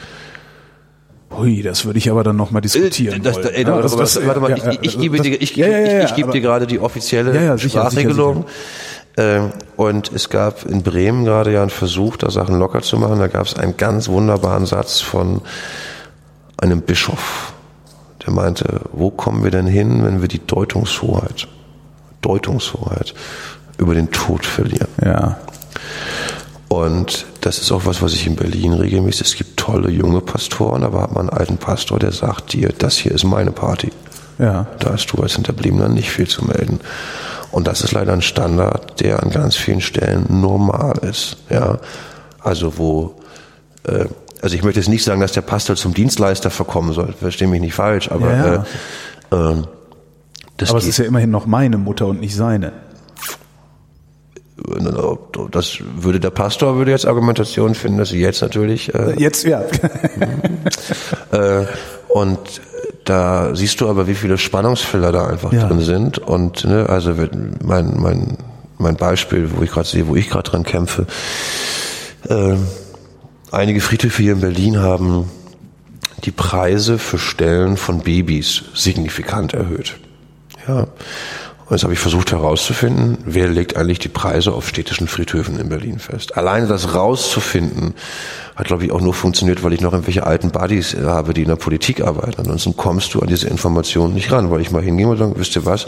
Hui, 1.37 1.63
das 1.63 1.85
würde 1.85 1.99
ich 1.99 2.11
aber 2.11 2.25
dann 2.25 2.37
nochmal 2.37 2.61
diskutieren. 2.61 3.23
Das, 3.23 3.41
das, 3.41 3.53
ey, 3.53 3.63
ja, 3.65 3.81
das, 3.81 3.97
das, 3.97 4.27
warte 4.27 4.41
mal, 4.41 4.51
ja, 4.51 4.73
ich, 4.73 4.79
ich, 4.83 4.99
gebe 4.99 5.21
dir, 5.21 5.41
ich, 5.41 5.55
ja, 5.55 6.01
ich, 6.01 6.11
ich 6.11 6.17
gebe 6.17 6.33
dir 6.33 6.41
gerade 6.41 6.67
die 6.67 6.81
offizielle 6.81 7.57
Sprachregelung. 7.59 8.47
Ähm, 9.17 9.53
und 9.77 10.13
es 10.13 10.29
gab 10.29 10.65
in 10.67 10.83
Bremen 10.83 11.25
gerade 11.25 11.53
ja 11.53 11.63
einen 11.63 11.71
Versuch, 11.71 12.17
da 12.17 12.31
Sachen 12.31 12.59
locker 12.59 12.83
zu 12.83 12.97
machen. 12.99 13.19
Da 13.19 13.29
gab 13.29 13.47
es 13.47 13.55
einen 13.55 13.77
ganz 13.77 14.09
wunderbaren 14.09 14.67
Satz 14.67 15.01
von 15.01 15.43
einem 16.57 16.83
Bischof, 16.83 17.53
der 18.25 18.33
meinte, 18.33 18.81
wo 18.93 19.11
kommen 19.11 19.45
wir 19.45 19.51
denn 19.51 19.67
hin, 19.67 20.05
wenn 20.05 20.21
wir 20.21 20.29
die 20.29 20.45
Deutungshoheit 20.45 21.49
Deutungshoheit 22.21 23.15
über 23.79 23.95
den 23.95 24.11
Tod 24.11 24.45
verlieren. 24.45 24.89
Ja. 25.05 25.39
Und 26.69 27.27
das 27.41 27.59
ist 27.59 27.73
auch 27.73 27.85
was, 27.85 28.01
was 28.01 28.13
ich 28.13 28.27
in 28.27 28.37
Berlin 28.37 28.75
regelmäßig, 28.75 29.27
es 29.27 29.35
gibt 29.35 29.57
tolle 29.57 29.91
junge 29.91 30.21
Pastoren, 30.21 30.85
aber 30.85 31.03
hat 31.03 31.13
man 31.13 31.29
einen 31.29 31.39
alten 31.39 31.57
Pastor, 31.57 31.99
der 31.99 32.13
sagt 32.13 32.53
dir, 32.53 32.73
das 32.79 32.97
hier 32.97 33.13
ist 33.13 33.25
meine 33.25 33.51
Party. 33.51 33.91
Ja. 34.39 34.67
Da 34.79 34.93
hast 34.93 35.07
du 35.09 35.21
als 35.21 35.35
Hinterbliebener 35.35 35.89
nicht 35.89 36.11
viel 36.11 36.29
zu 36.29 36.45
melden. 36.45 36.81
Und 37.51 37.67
das 37.67 37.83
ist 37.83 37.93
leider 37.93 38.13
ein 38.13 38.23
Standard, 38.23 39.01
der 39.01 39.23
an 39.23 39.31
ganz 39.31 39.57
vielen 39.57 39.81
Stellen 39.81 40.27
normal 40.29 40.99
ist. 41.03 41.39
Ja. 41.51 41.79
Also 42.39 42.79
wo, 42.79 43.17
äh, 43.85 44.07
also 44.41 44.55
ich 44.55 44.63
möchte 44.63 44.81
jetzt 44.81 44.89
nicht 44.89 45.05
sagen, 45.05 45.21
dass 45.21 45.33
der 45.33 45.43
Pastor 45.43 45.77
zum 45.77 45.93
Dienstleister 45.93 46.51
verkommen 46.51 46.93
soll, 46.93 47.13
verstehe 47.13 47.49
mich 47.49 47.61
nicht 47.61 47.75
falsch, 47.75 48.11
aber 48.11 48.33
ja. 48.33 48.65
Äh, 49.33 49.53
äh, 49.53 49.63
das 50.61 50.71
Aber 50.71 50.79
es 50.79 50.87
ist 50.87 50.99
ja 50.99 51.07
immerhin 51.07 51.31
noch 51.31 51.47
meine 51.47 51.79
Mutter 51.79 52.07
und 52.07 52.21
nicht 52.21 52.35
seine. 52.35 52.73
Das 55.51 55.79
würde 55.97 56.21
der 56.21 56.31
Pastor 56.31 56.77
würde 56.77 56.91
jetzt 56.91 57.07
Argumentation 57.07 57.75
finden, 57.75 57.97
dass 57.99 58.11
sie 58.11 58.21
jetzt 58.21 58.43
natürlich 58.43 58.95
äh, 58.95 59.15
jetzt 59.19 59.45
ja 59.45 59.63
äh, 61.33 61.65
und 62.09 62.39
da 63.07 63.55
siehst 63.55 63.81
du 63.81 63.89
aber, 63.89 64.07
wie 64.07 64.15
viele 64.15 64.37
Spannungsfelder 64.37 65.13
da 65.13 65.27
einfach 65.27 65.51
ja. 65.53 65.67
drin 65.67 65.81
sind 65.81 66.19
und 66.19 66.65
ne, 66.65 66.87
also 66.91 67.15
mein 67.65 67.99
mein 67.99 68.37
mein 68.77 68.97
Beispiel, 68.97 69.51
wo 69.57 69.63
ich 69.63 69.71
gerade 69.71 69.89
sehe, 69.89 70.07
wo 70.09 70.15
ich 70.15 70.29
gerade 70.29 70.51
dran 70.51 70.63
kämpfe. 70.63 71.07
Äh, 72.29 72.57
einige 73.51 73.81
Friedhöfe 73.81 74.23
hier 74.23 74.35
in 74.35 74.41
Berlin 74.41 74.79
haben 74.79 75.31
die 76.25 76.31
Preise 76.31 76.99
für 76.99 77.19
Stellen 77.19 77.79
von 77.79 78.01
Babys 78.01 78.65
signifikant 78.75 79.55
erhöht. 79.55 79.99
Ja. 80.71 80.87
Und 81.67 81.77
jetzt 81.77 81.85
habe 81.85 81.93
ich 81.93 82.01
versucht 82.01 82.33
herauszufinden, 82.33 83.19
wer 83.25 83.47
legt 83.47 83.77
eigentlich 83.77 84.01
die 84.01 84.09
Preise 84.09 84.53
auf 84.53 84.69
städtischen 84.69 85.07
Friedhöfen 85.07 85.57
in 85.59 85.69
Berlin 85.69 86.01
fest. 86.01 86.37
Alleine 86.37 86.67
das 86.67 86.97
rauszufinden, 86.97 87.95
hat 88.57 88.67
glaube 88.67 88.85
ich 88.85 88.91
auch 88.91 89.01
nur 89.01 89.15
funktioniert, 89.15 89.63
weil 89.63 89.73
ich 89.73 89.81
noch 89.81 89.93
irgendwelche 89.93 90.27
alten 90.27 90.51
Buddies 90.51 90.97
habe, 90.97 91.33
die 91.33 91.43
in 91.43 91.49
der 91.49 91.57
Politik 91.57 92.01
arbeiten. 92.01 92.41
Ansonsten 92.41 92.77
kommst 92.77 93.15
du 93.15 93.21
an 93.21 93.29
diese 93.29 93.47
Informationen 93.47 94.15
nicht 94.15 94.33
ran, 94.33 94.51
weil 94.51 94.61
ich 94.61 94.73
mal 94.73 94.83
hingehe 94.83 95.07
und 95.07 95.17
sage, 95.17 95.35
wisst 95.37 95.55
ihr 95.55 95.65
was, 95.65 95.87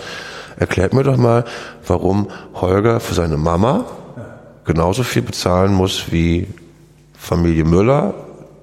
erklärt 0.57 0.95
mir 0.95 1.03
doch 1.03 1.17
mal, 1.17 1.45
warum 1.85 2.29
Holger 2.55 3.01
für 3.01 3.15
seine 3.15 3.37
Mama 3.37 3.85
genauso 4.65 5.03
viel 5.03 5.23
bezahlen 5.23 5.73
muss 5.73 6.13
wie 6.13 6.47
Familie 7.19 7.65
Müller 7.65 8.15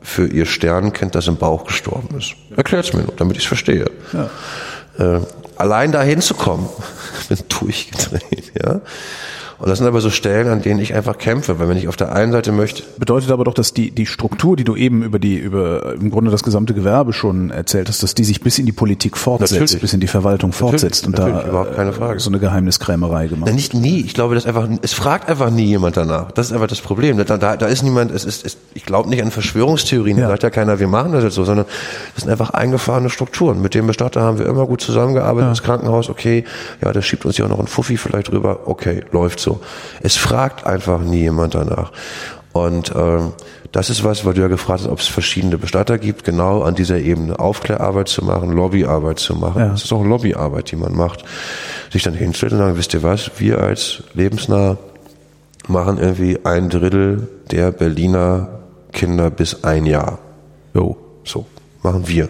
für 0.01 0.25
ihr 0.25 0.45
Sternenkind, 0.45 1.15
das 1.15 1.27
im 1.27 1.35
Bauch 1.35 1.65
gestorben 1.65 2.17
ist. 2.17 2.35
Erklärt's 2.55 2.93
mir 2.93 3.03
nur, 3.03 3.13
damit 3.17 3.35
ich 3.35 3.43
es 3.43 3.47
verstehe. 3.47 3.91
Ja. 4.13 4.29
Äh, 5.17 5.21
allein 5.59 5.91
da 5.91 6.01
hinzukommen, 6.01 6.67
bin 7.29 7.37
durchgedreht, 7.47 8.51
ja. 8.61 8.81
Und 9.59 9.67
das 9.67 9.79
sind 9.79 9.87
aber 9.87 9.99
so 9.99 10.09
Stellen, 10.09 10.47
an 10.47 10.61
denen 10.61 10.79
ich 10.79 10.93
einfach 10.93 11.17
kämpfe, 11.17 11.59
weil 11.59 11.67
wenn 11.67 11.75
ich 11.75 11.89
auf 11.89 11.97
der 11.97 12.15
einen 12.15 12.31
Seite 12.31 12.53
möchte. 12.53 12.83
Bedeutet 12.97 13.29
aber 13.29 13.43
doch, 13.43 13.53
dass 13.53 13.73
die, 13.73 13.91
die 13.91 14.05
Struktur, 14.05 14.55
die 14.55 14.63
du 14.63 14.77
eben 14.77 15.03
über 15.03 15.19
die, 15.19 15.35
über 15.35 15.95
im 15.95 16.09
Grunde 16.11 16.31
das 16.31 16.43
gesamte 16.43 16.73
Gewerbe 16.73 17.11
schon 17.11 17.49
erzählt 17.49 17.89
hast, 17.89 18.01
dass 18.01 18.15
die 18.15 18.23
sich 18.23 18.39
bis 18.39 18.57
in 18.57 18.65
die 18.65 18.71
Politik 18.71 19.17
fortsetzt, 19.17 19.51
natürlich. 19.51 19.81
bis 19.81 19.93
in 19.93 19.99
die 19.99 20.07
Verwaltung 20.07 20.53
fortsetzt 20.53 21.05
und 21.05 21.19
da 21.19 21.27
überhaupt 21.27 21.75
keine 21.75 21.91
Frage. 21.91 22.21
so 22.21 22.29
eine 22.29 22.39
Geheimniskrämerei 22.39 23.27
gemacht. 23.27 23.49
Na, 23.49 23.53
nicht 23.53 23.73
nie. 23.73 23.99
Ich 23.99 24.13
glaube, 24.13 24.33
dass 24.33 24.45
einfach, 24.45 24.69
es 24.81 24.93
fragt 24.93 25.27
einfach 25.27 25.49
nie 25.49 25.65
jemand 25.65 25.97
danach. 25.97 26.31
Das 26.31 26.47
ist 26.47 26.53
einfach 26.53 26.67
das 26.67 26.79
Problem. 26.79 27.17
Da, 27.17 27.37
da, 27.37 27.57
da 27.57 27.65
ist 27.65 27.83
niemand, 27.83 28.11
es 28.11 28.23
ist, 28.23 28.45
es, 28.45 28.55
ich 28.73 28.85
glaube 28.85 29.09
nicht 29.09 29.21
an 29.21 29.29
Verschwörungstheorien, 29.29 30.17
ja. 30.17 30.23
da 30.23 30.29
sagt 30.29 30.43
ja 30.43 30.49
keiner, 30.51 30.79
wir 30.79 30.87
machen 30.87 31.11
das 31.11 31.25
jetzt 31.25 31.35
so, 31.35 31.43
sondern 31.43 31.65
das 32.15 32.23
sind 32.23 32.31
einfach 32.31 32.51
eingefahrene 32.51 33.09
Strukturen. 33.09 33.61
Mit 33.61 33.73
dem 33.73 33.87
Bestatter 33.87 34.21
haben 34.21 34.39
wir 34.39 34.45
immer 34.45 34.65
gut 34.67 34.79
zusammengearbeitet, 34.79 35.47
ja. 35.47 35.49
das 35.49 35.63
Krankenhaus, 35.63 36.09
okay, 36.09 36.45
ja, 36.81 36.93
das 36.93 37.05
schiebt 37.05 37.25
uns 37.25 37.37
ja 37.37 37.43
auch 37.43 37.49
noch 37.49 37.59
ein 37.59 37.67
Fuffi 37.67 37.97
vielleicht 37.97 38.31
rüber, 38.31 38.61
okay, 38.65 39.03
läuft 39.11 39.41
so 39.41 39.48
so. 39.49 39.59
Es 40.01 40.15
fragt 40.15 40.65
einfach 40.65 40.99
nie 41.01 41.21
jemand 41.21 41.55
danach. 41.55 41.91
Und 42.53 42.91
ähm, 42.95 43.33
das 43.71 43.89
ist 43.89 44.03
was, 44.03 44.25
weil 44.25 44.33
du 44.33 44.41
ja 44.41 44.47
gefragt 44.47 44.81
hast, 44.81 44.89
ob 44.89 44.99
es 44.99 45.07
verschiedene 45.07 45.57
Bestatter 45.57 45.97
gibt, 45.97 46.23
genau 46.23 46.63
an 46.63 46.75
dieser 46.75 46.97
Ebene 46.97 47.37
Aufklärarbeit 47.37 48.07
zu 48.07 48.25
machen, 48.25 48.51
Lobbyarbeit 48.51 49.19
zu 49.19 49.35
machen. 49.35 49.59
Ja. 49.59 49.67
Das 49.69 49.83
ist 49.83 49.93
auch 49.93 50.03
Lobbyarbeit, 50.03 50.71
die 50.71 50.75
man 50.75 50.95
macht. 50.95 51.23
Sich 51.91 52.03
dann 52.03 52.15
hinstellt 52.15 52.53
und 52.53 52.59
sagen, 52.59 52.77
wisst 52.77 52.93
ihr 52.93 53.03
was, 53.03 53.31
wir 53.37 53.59
als 53.59 54.03
lebensnah 54.13 54.77
machen 55.67 55.99
irgendwie 55.99 56.39
ein 56.43 56.69
Drittel 56.69 57.27
der 57.51 57.71
Berliner 57.71 58.59
Kinder 58.91 59.29
bis 59.29 59.63
ein 59.63 59.85
Jahr. 59.85 60.17
Jo, 60.73 60.97
so 61.23 61.45
machen 61.83 62.07
wir. 62.07 62.29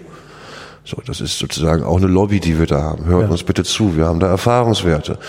So, 0.84 0.98
das 1.06 1.22
ist 1.22 1.40
sozusagen 1.40 1.84
auch 1.84 1.98
eine 1.98 2.08
Lobby, 2.08 2.40
die 2.40 2.60
wir 2.60 2.66
da 2.66 2.82
haben. 2.82 3.06
Hört 3.06 3.24
ja. 3.24 3.30
uns 3.30 3.44
bitte 3.44 3.64
zu, 3.64 3.96
wir 3.96 4.08
haben 4.08 4.20
da 4.20 4.28
Erfahrungswerte. 4.28 5.20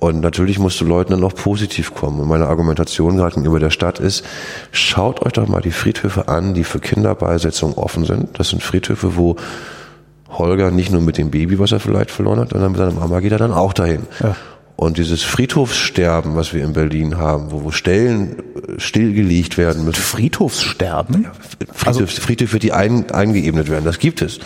Und 0.00 0.20
natürlich 0.20 0.58
musst 0.58 0.80
du 0.80 0.86
Leuten 0.86 1.12
dann 1.12 1.22
auch 1.22 1.34
positiv 1.34 1.94
kommen. 1.94 2.20
Und 2.20 2.28
meine 2.28 2.46
Argumentation 2.46 3.16
gerade 3.16 3.34
gegenüber 3.34 3.60
der 3.60 3.70
Stadt 3.70 3.98
ist, 4.00 4.24
schaut 4.72 5.20
euch 5.20 5.34
doch 5.34 5.46
mal 5.46 5.60
die 5.60 5.70
Friedhöfe 5.70 6.26
an, 6.26 6.54
die 6.54 6.64
für 6.64 6.80
Kinderbeisitzung 6.80 7.74
offen 7.74 8.06
sind. 8.06 8.38
Das 8.38 8.48
sind 8.48 8.62
Friedhöfe, 8.62 9.16
wo 9.16 9.36
Holger 10.30 10.70
nicht 10.70 10.90
nur 10.90 11.02
mit 11.02 11.18
dem 11.18 11.30
Baby, 11.30 11.58
was 11.58 11.72
er 11.72 11.80
vielleicht 11.80 12.10
verloren 12.10 12.40
hat, 12.40 12.50
sondern 12.50 12.72
mit 12.72 12.78
seiner 12.78 12.92
Mama 12.92 13.20
geht 13.20 13.32
er 13.32 13.38
dann 13.38 13.52
auch 13.52 13.74
dahin. 13.74 14.02
Ja. 14.20 14.36
Und 14.76 14.96
dieses 14.96 15.22
Friedhofssterben, 15.22 16.34
was 16.34 16.54
wir 16.54 16.64
in 16.64 16.72
Berlin 16.72 17.18
haben, 17.18 17.50
wo, 17.50 17.64
wo 17.64 17.70
Stellen 17.70 18.38
äh, 18.38 18.80
stillgelegt 18.80 19.58
werden 19.58 19.84
müssen. 19.84 20.00
Friedhofssterben? 20.00 21.26
Friedhöfe, 21.74 22.20
Friedhöfe 22.22 22.58
die 22.58 22.72
ein, 22.72 23.10
eingeebnet 23.10 23.68
werden, 23.68 23.84
das 23.84 23.98
gibt 23.98 24.22
es. 24.22 24.38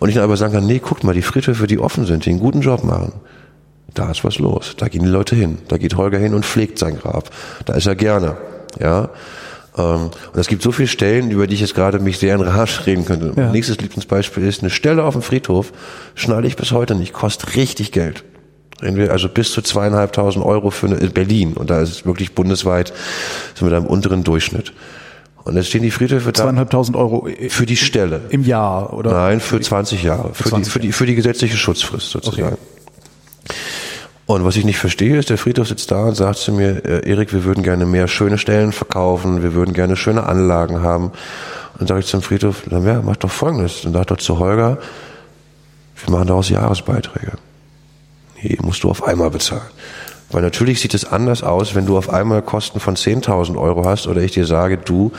Und 0.00 0.08
ich 0.08 0.16
dann 0.16 0.24
aber 0.24 0.36
sagen 0.36 0.54
kann, 0.54 0.66
nee, 0.66 0.80
guckt 0.80 1.04
mal, 1.04 1.14
die 1.14 1.22
Friedhöfe, 1.22 1.68
die 1.68 1.78
offen 1.78 2.06
sind, 2.06 2.24
die 2.24 2.30
einen 2.30 2.40
guten 2.40 2.62
Job 2.62 2.82
machen, 2.82 3.12
da 3.98 4.10
ist 4.10 4.24
was 4.24 4.38
los. 4.38 4.74
Da 4.76 4.88
gehen 4.88 5.02
die 5.02 5.08
Leute 5.08 5.34
hin. 5.34 5.58
Da 5.68 5.76
geht 5.76 5.96
Holger 5.96 6.18
hin 6.18 6.34
und 6.34 6.46
pflegt 6.46 6.78
sein 6.78 6.98
Grab. 6.98 7.30
Da 7.64 7.74
ist 7.74 7.86
er 7.86 7.96
gerne. 7.96 8.36
Ja. 8.78 9.10
Ähm, 9.76 10.10
und 10.32 10.38
es 10.38 10.46
gibt 10.46 10.62
so 10.62 10.72
viele 10.72 10.88
Stellen, 10.88 11.30
über 11.30 11.46
die 11.46 11.54
ich 11.54 11.60
jetzt 11.60 11.74
gerade 11.74 11.98
mich 11.98 12.18
sehr 12.18 12.34
in 12.34 12.40
Rage 12.40 12.86
reden 12.86 13.04
könnte. 13.04 13.32
Ja. 13.36 13.44
Mein 13.44 13.52
nächstes 13.52 13.78
Lieblingsbeispiel 13.80 14.44
ist 14.46 14.62
eine 14.62 14.70
Stelle 14.70 15.02
auf 15.04 15.14
dem 15.14 15.22
Friedhof, 15.22 15.72
schneide 16.14 16.46
ich 16.46 16.56
bis 16.56 16.72
heute 16.72 16.94
nicht, 16.94 17.12
kostet 17.12 17.56
richtig 17.56 17.92
Geld. 17.92 18.24
Also 18.80 19.28
bis 19.28 19.50
zu 19.50 19.60
zweieinhalbtausend 19.60 20.44
Euro 20.44 20.70
für 20.70 20.86
eine, 20.86 20.96
in 20.96 21.10
Berlin. 21.10 21.54
Und 21.54 21.68
da 21.70 21.80
ist 21.80 21.90
es 21.90 22.06
wirklich 22.06 22.34
bundesweit, 22.34 22.92
sind 23.56 23.66
wir 23.66 23.70
da 23.70 23.78
im 23.78 23.86
unteren 23.86 24.22
Durchschnitt. 24.22 24.72
Und 25.42 25.56
jetzt 25.56 25.68
stehen 25.68 25.82
die 25.82 25.90
Friedhöfe 25.90 26.30
da 26.30 26.42
Zweieinhalbtausend 26.42 26.96
Euro 26.96 27.26
für 27.48 27.66
die 27.66 27.76
Stelle. 27.76 28.20
im 28.28 28.44
Jahr, 28.44 28.92
oder? 28.92 29.10
Nein, 29.10 29.40
für 29.40 29.60
20 29.60 30.02
Jahre. 30.04 30.34
Für, 30.34 30.44
die, 30.44 30.50
20 30.50 30.72
für, 30.72 30.78
die, 30.78 30.92
für 30.92 31.06
die 31.06 31.14
gesetzliche 31.16 31.56
Schutzfrist 31.56 32.10
sozusagen. 32.10 32.58
Und 34.28 34.44
was 34.44 34.56
ich 34.56 34.66
nicht 34.66 34.76
verstehe, 34.76 35.16
ist, 35.16 35.30
der 35.30 35.38
Friedhof 35.38 35.68
sitzt 35.68 35.90
da 35.90 36.04
und 36.04 36.14
sagt 36.14 36.36
zu 36.36 36.52
mir, 36.52 36.84
äh, 36.84 37.08
Erik, 37.08 37.32
wir 37.32 37.44
würden 37.44 37.62
gerne 37.62 37.86
mehr 37.86 38.08
schöne 38.08 38.36
Stellen 38.36 38.72
verkaufen, 38.72 39.42
wir 39.42 39.54
würden 39.54 39.72
gerne 39.72 39.96
schöne 39.96 40.24
Anlagen 40.24 40.82
haben. 40.82 41.04
Und 41.06 41.80
dann 41.80 41.86
sage 41.86 42.00
ich 42.00 42.06
zum 42.08 42.20
Friedhof, 42.20 42.64
dann 42.68 42.84
ja, 42.84 43.00
mach 43.00 43.16
doch 43.16 43.30
folgendes. 43.30 43.80
Dann 43.84 43.94
sagt 43.94 44.10
er 44.10 44.18
zu 44.18 44.38
Holger, 44.38 44.76
wir 46.04 46.12
machen 46.12 46.26
daraus 46.26 46.50
Jahresbeiträge. 46.50 47.38
Nee, 48.42 48.58
musst 48.60 48.82
du 48.82 48.90
auf 48.90 49.02
einmal 49.02 49.30
bezahlen. 49.30 49.62
Weil 50.30 50.42
natürlich 50.42 50.80
sieht 50.80 50.92
es 50.92 51.06
anders 51.10 51.42
aus, 51.42 51.74
wenn 51.74 51.86
du 51.86 51.96
auf 51.96 52.10
einmal 52.10 52.42
Kosten 52.42 52.80
von 52.80 52.96
10.000 52.96 53.58
Euro 53.58 53.86
hast 53.86 54.06
oder 54.06 54.20
ich 54.20 54.32
dir 54.32 54.44
sage, 54.44 54.76
du, 54.76 55.10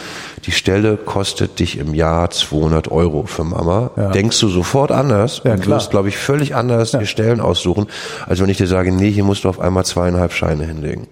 die 0.45 0.51
Stelle 0.51 0.97
kostet 0.97 1.57
dich 1.59 1.79
im 1.79 1.95
Jahr 1.95 2.29
200 2.29 2.91
Euro 2.91 3.25
für 3.25 3.43
Mama. 3.43 3.89
Ja. 3.97 4.11
Denkst 4.11 4.39
du 4.39 4.49
sofort 4.49 4.91
anders 4.91 5.41
Ja, 5.43 5.53
und 5.53 5.61
klar. 5.61 5.77
wirst, 5.77 5.89
glaube 5.89 6.09
ich, 6.09 6.17
völlig 6.17 6.55
anders 6.55 6.91
die 6.91 7.07
Stellen 7.07 7.41
aussuchen, 7.41 7.87
als 8.27 8.39
wenn 8.39 8.49
ich 8.49 8.57
dir 8.57 8.67
sage, 8.67 8.91
nee, 8.91 9.09
hier 9.09 9.23
musst 9.23 9.45
du 9.45 9.49
auf 9.49 9.59
einmal 9.59 9.83
zweieinhalb 9.83 10.31
Scheine 10.31 10.65
hinlegen. 10.65 11.07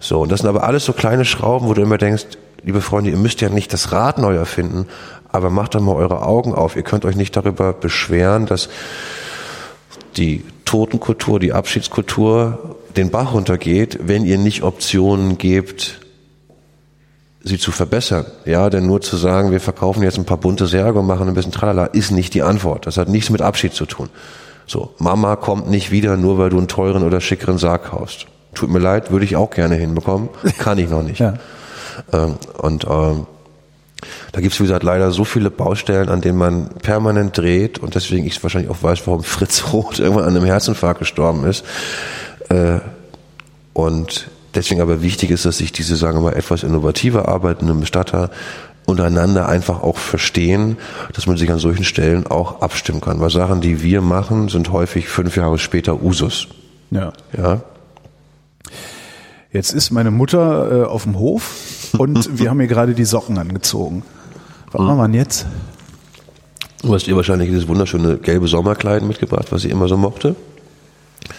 So, 0.00 0.20
und 0.22 0.32
das 0.32 0.40
sind 0.40 0.48
aber 0.48 0.64
alles 0.64 0.86
so 0.86 0.94
kleine 0.94 1.26
Schrauben, 1.26 1.68
wo 1.68 1.74
du 1.74 1.82
immer 1.82 1.98
denkst, 1.98 2.24
liebe 2.62 2.80
Freunde, 2.80 3.10
ihr 3.10 3.18
müsst 3.18 3.42
ja 3.42 3.50
nicht 3.50 3.72
das 3.74 3.92
Rad 3.92 4.16
neu 4.18 4.36
erfinden, 4.36 4.86
aber 5.30 5.50
macht 5.50 5.74
doch 5.74 5.80
mal 5.80 5.94
eure 5.96 6.22
Augen 6.22 6.54
auf. 6.54 6.76
Ihr 6.76 6.82
könnt 6.82 7.04
euch 7.04 7.16
nicht 7.16 7.36
darüber 7.36 7.74
beschweren, 7.74 8.46
dass 8.46 8.70
die 10.16 10.44
Totenkultur, 10.64 11.40
die 11.40 11.52
Abschiedskultur 11.52 12.76
den 12.98 13.10
Bach 13.10 13.32
runtergeht, 13.32 13.98
wenn 14.02 14.24
ihr 14.24 14.38
nicht 14.38 14.62
Optionen 14.62 15.38
gebt, 15.38 16.00
sie 17.42 17.58
zu 17.58 17.70
verbessern. 17.70 18.26
Ja, 18.44 18.68
denn 18.70 18.86
nur 18.86 19.00
zu 19.00 19.16
sagen, 19.16 19.52
wir 19.52 19.60
verkaufen 19.60 20.02
jetzt 20.02 20.18
ein 20.18 20.24
paar 20.24 20.36
bunte 20.36 20.66
Särge 20.66 20.98
und 20.98 21.06
machen 21.06 21.28
ein 21.28 21.34
bisschen 21.34 21.52
Tralala, 21.52 21.86
ist 21.86 22.10
nicht 22.10 22.34
die 22.34 22.42
Antwort. 22.42 22.86
Das 22.86 22.96
hat 22.96 23.08
nichts 23.08 23.30
mit 23.30 23.40
Abschied 23.40 23.72
zu 23.72 23.86
tun. 23.86 24.08
So, 24.66 24.92
Mama 24.98 25.36
kommt 25.36 25.70
nicht 25.70 25.90
wieder, 25.90 26.16
nur 26.16 26.38
weil 26.38 26.50
du 26.50 26.58
einen 26.58 26.68
teuren 26.68 27.04
oder 27.04 27.20
schickeren 27.20 27.56
Sarg 27.56 27.84
kaufst. 27.84 28.26
Tut 28.54 28.68
mir 28.68 28.80
leid, 28.80 29.10
würde 29.10 29.24
ich 29.24 29.36
auch 29.36 29.50
gerne 29.50 29.76
hinbekommen, 29.76 30.28
kann 30.58 30.78
ich 30.78 30.90
noch 30.90 31.02
nicht. 31.02 31.20
Ja. 31.20 31.34
Ähm, 32.12 32.34
und 32.58 32.84
ähm, 32.84 33.26
da 34.32 34.40
gibt's 34.40 34.58
wie 34.58 34.64
gesagt, 34.64 34.82
leider 34.82 35.10
so 35.10 35.24
viele 35.24 35.50
Baustellen, 35.50 36.08
an 36.08 36.20
denen 36.20 36.38
man 36.38 36.68
permanent 36.82 37.36
dreht 37.36 37.78
und 37.78 37.94
deswegen 37.94 38.26
ich 38.26 38.42
wahrscheinlich 38.42 38.70
auch 38.70 38.82
weiß, 38.82 39.06
warum 39.06 39.22
Fritz 39.22 39.72
Roth 39.72 39.98
irgendwann 40.00 40.24
an 40.24 40.36
einem 40.36 40.44
Herzinfarkt 40.44 41.00
gestorben 41.00 41.44
ist. 41.44 41.64
Äh, 42.48 42.80
und 43.72 44.30
deswegen 44.54 44.80
aber 44.80 45.02
wichtig 45.02 45.30
ist, 45.30 45.44
dass 45.44 45.58
sich 45.58 45.72
diese, 45.72 45.96
sagen 45.96 46.18
wir 46.18 46.30
mal, 46.30 46.36
etwas 46.36 46.62
innovativer 46.62 47.28
arbeitenden 47.28 47.80
Bestatter 47.80 48.30
untereinander 48.86 49.48
einfach 49.48 49.82
auch 49.82 49.98
verstehen, 49.98 50.78
dass 51.12 51.26
man 51.26 51.36
sich 51.36 51.50
an 51.50 51.58
solchen 51.58 51.84
Stellen 51.84 52.26
auch 52.26 52.62
abstimmen 52.62 53.00
kann. 53.00 53.20
Weil 53.20 53.30
Sachen, 53.30 53.60
die 53.60 53.82
wir 53.82 54.00
machen, 54.00 54.48
sind 54.48 54.72
häufig 54.72 55.08
fünf 55.08 55.36
Jahre 55.36 55.58
später 55.58 56.02
Usus. 56.02 56.48
Ja. 56.90 57.12
Ja, 57.36 57.60
Jetzt 59.50 59.72
ist 59.72 59.90
meine 59.90 60.10
Mutter 60.10 60.82
äh, 60.82 60.84
auf 60.84 61.04
dem 61.04 61.18
Hof 61.18 61.94
und 61.96 62.28
wir 62.38 62.50
haben 62.50 62.60
ihr 62.60 62.66
gerade 62.66 62.94
die 62.94 63.04
Socken 63.04 63.38
angezogen. 63.38 64.02
Was 64.72 64.82
machen 64.82 64.98
wir 64.98 65.04
denn 65.04 65.14
jetzt? 65.14 65.46
Du 66.82 66.94
hast 66.94 67.08
ihr 67.08 67.16
wahrscheinlich 67.16 67.48
dieses 67.48 67.66
wunderschöne 67.66 68.18
gelbe 68.18 68.46
Sommerkleid 68.46 69.02
mitgebracht, 69.02 69.46
was 69.50 69.62
sie 69.62 69.70
immer 69.70 69.88
so 69.88 69.96
mochte. 69.96 70.36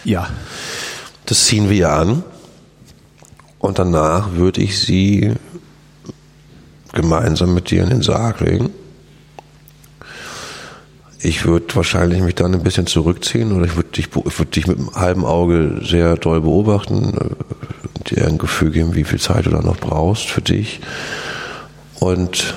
Ja. 0.04 0.28
Das 1.26 1.44
ziehen 1.44 1.68
wir 1.70 1.76
ihr 1.76 1.92
an 1.92 2.24
und 3.58 3.78
danach 3.78 4.32
würde 4.32 4.60
ich 4.60 4.78
sie 4.80 5.34
gemeinsam 6.92 7.54
mit 7.54 7.70
dir 7.70 7.82
in 7.82 7.90
den 7.90 8.02
Sarg 8.02 8.40
legen. 8.40 8.70
Ich 11.22 11.44
würde 11.44 11.76
wahrscheinlich 11.76 12.22
mich 12.22 12.34
dann 12.34 12.54
ein 12.54 12.62
bisschen 12.62 12.86
zurückziehen 12.86 13.52
oder 13.52 13.66
ich 13.66 13.76
würde 13.76 13.90
dich, 13.90 14.14
würde 14.14 14.46
dich 14.46 14.66
mit 14.66 14.78
einem 14.78 14.94
halben 14.94 15.24
Auge 15.26 15.82
sehr 15.84 16.16
doll 16.16 16.40
beobachten, 16.40 17.14
äh, 17.14 18.14
dir 18.14 18.26
ein 18.26 18.38
Gefühl 18.38 18.70
geben, 18.70 18.94
wie 18.94 19.04
viel 19.04 19.20
Zeit 19.20 19.44
du 19.44 19.50
da 19.50 19.60
noch 19.60 19.76
brauchst 19.76 20.30
für 20.30 20.40
dich. 20.40 20.80
Und 21.98 22.54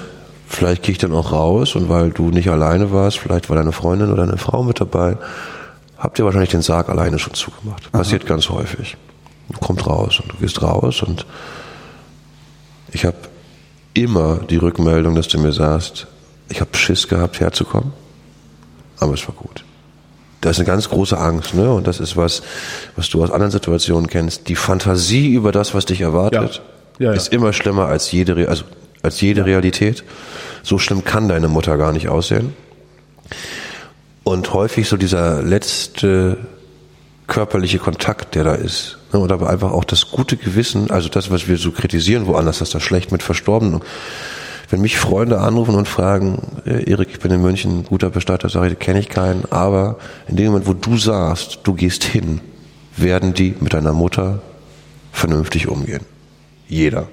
vielleicht 0.48 0.84
gehe 0.84 0.94
ich 0.94 0.98
dann 0.98 1.12
auch 1.12 1.34
raus 1.34 1.76
und 1.76 1.90
weil 1.90 2.12
du 2.12 2.30
nicht 2.30 2.50
alleine 2.50 2.94
warst, 2.94 3.20
vielleicht 3.20 3.50
war 3.50 3.58
deine 3.58 3.74
Freundin 3.74 4.12
oder 4.12 4.26
deine 4.26 4.38
Frau 4.38 4.64
mit 4.64 4.80
dabei, 4.80 5.18
habt 6.04 6.20
ihr 6.20 6.26
wahrscheinlich 6.26 6.52
den 6.52 6.62
Sarg 6.62 6.90
alleine 6.90 7.18
schon 7.18 7.34
zugemacht. 7.34 7.92
Passiert 7.92 8.26
ganz 8.26 8.50
häufig. 8.50 8.98
Du 9.50 9.58
kommst 9.60 9.88
raus 9.88 10.20
und 10.20 10.32
du 10.32 10.38
gehst 10.38 10.62
raus 10.62 11.02
und 11.04 11.26
ich 12.92 13.06
habe 13.06 13.18
immer 13.94 14.38
die 14.50 14.58
Rückmeldung, 14.58 15.16
dass 15.16 15.28
du 15.28 15.40
mir 15.40 15.52
sagst, 15.52 16.08
ich 16.50 16.62
habe 16.62 16.76
Schiss 16.78 17.08
gehabt, 17.08 17.40
herzukommen, 17.40 17.94
aber 19.00 19.14
es 19.14 19.28
war 19.28 19.36
gut. 19.36 19.64
Da 20.42 20.50
ist 20.50 20.58
eine 20.60 20.66
ganz 20.68 20.90
große 20.90 21.18
Angst, 21.18 21.54
ne? 21.54 21.72
Und 21.72 21.88
das 21.88 22.00
ist 22.02 22.18
was, 22.18 22.44
was 22.98 23.10
du 23.10 23.24
aus 23.24 23.32
anderen 23.32 23.52
Situationen 23.52 24.08
kennst. 24.10 24.50
Die 24.50 24.56
Fantasie 24.56 25.34
über 25.34 25.52
das, 25.54 25.74
was 25.74 25.86
dich 25.86 26.02
erwartet, 26.02 26.62
Ja. 27.00 27.06
Ja, 27.06 27.12
ja. 27.12 27.14
ist 27.14 27.32
immer 27.34 27.54
schlimmer 27.54 27.86
als 27.88 28.12
jede, 28.12 28.36
Re- 28.36 28.50
also 28.50 28.66
als 29.02 29.20
jede 29.22 29.46
Realität. 29.46 30.04
So 30.62 30.78
schlimm 30.80 31.04
kann 31.06 31.28
deine 31.30 31.48
Mutter 31.48 31.78
gar 31.78 31.92
nicht 31.94 32.10
aussehen. 32.10 32.54
Und 34.24 34.54
häufig 34.54 34.88
so 34.88 34.98
dieser 34.98 35.42
letzte 35.42 36.38
körperliche 37.28 37.80
Kontakt, 37.80 38.36
der 38.36 38.44
da 38.44 38.54
ist. 38.54 38.98
ne, 39.12 39.20
Und 39.20 39.32
aber 39.32 39.50
einfach 39.50 39.72
auch 39.72 39.84
das 39.84 40.12
gute 40.12 40.38
Gewissen, 40.38 40.92
also 40.92 41.10
das, 41.10 41.32
was 41.32 41.48
wir 41.48 41.58
so 41.58 41.72
kritisieren 41.72 42.28
woanders, 42.28 42.60
dass 42.60 42.70
das 42.70 42.84
schlecht 42.84 43.12
mit 43.12 43.24
Verstorbenen. 43.24 43.82
Wenn 44.70 44.82
mich 44.82 44.98
Freunde 44.98 45.40
anrufen 45.40 45.76
und 45.76 45.88
fragen, 45.88 46.62
äh, 46.66 46.90
Erik, 46.90 47.10
ich 47.12 47.20
bin 47.20 47.32
in 47.32 47.42
München, 47.42 47.84
guter 47.84 48.10
Bestatter, 48.10 48.50
sage 48.50 48.72
ich, 48.72 48.80
kenne 48.80 49.00
ich 49.00 49.10
keinen, 49.10 49.44
aber 49.52 49.98
in 50.28 50.36
dem 50.36 50.48
Moment, 50.48 50.68
wo 50.68 50.74
du 50.74 50.98
sagst, 50.98 51.60
du 51.64 51.74
gehst 51.74 52.04
hin, 52.04 52.40
werden 52.96 53.34
die 53.34 53.56
mit 53.60 53.74
deiner 53.74 53.94
Mutter 53.94 54.42
vernünftig 55.12 55.68
umgehen. 55.68 56.06
Jeder. 56.68 57.08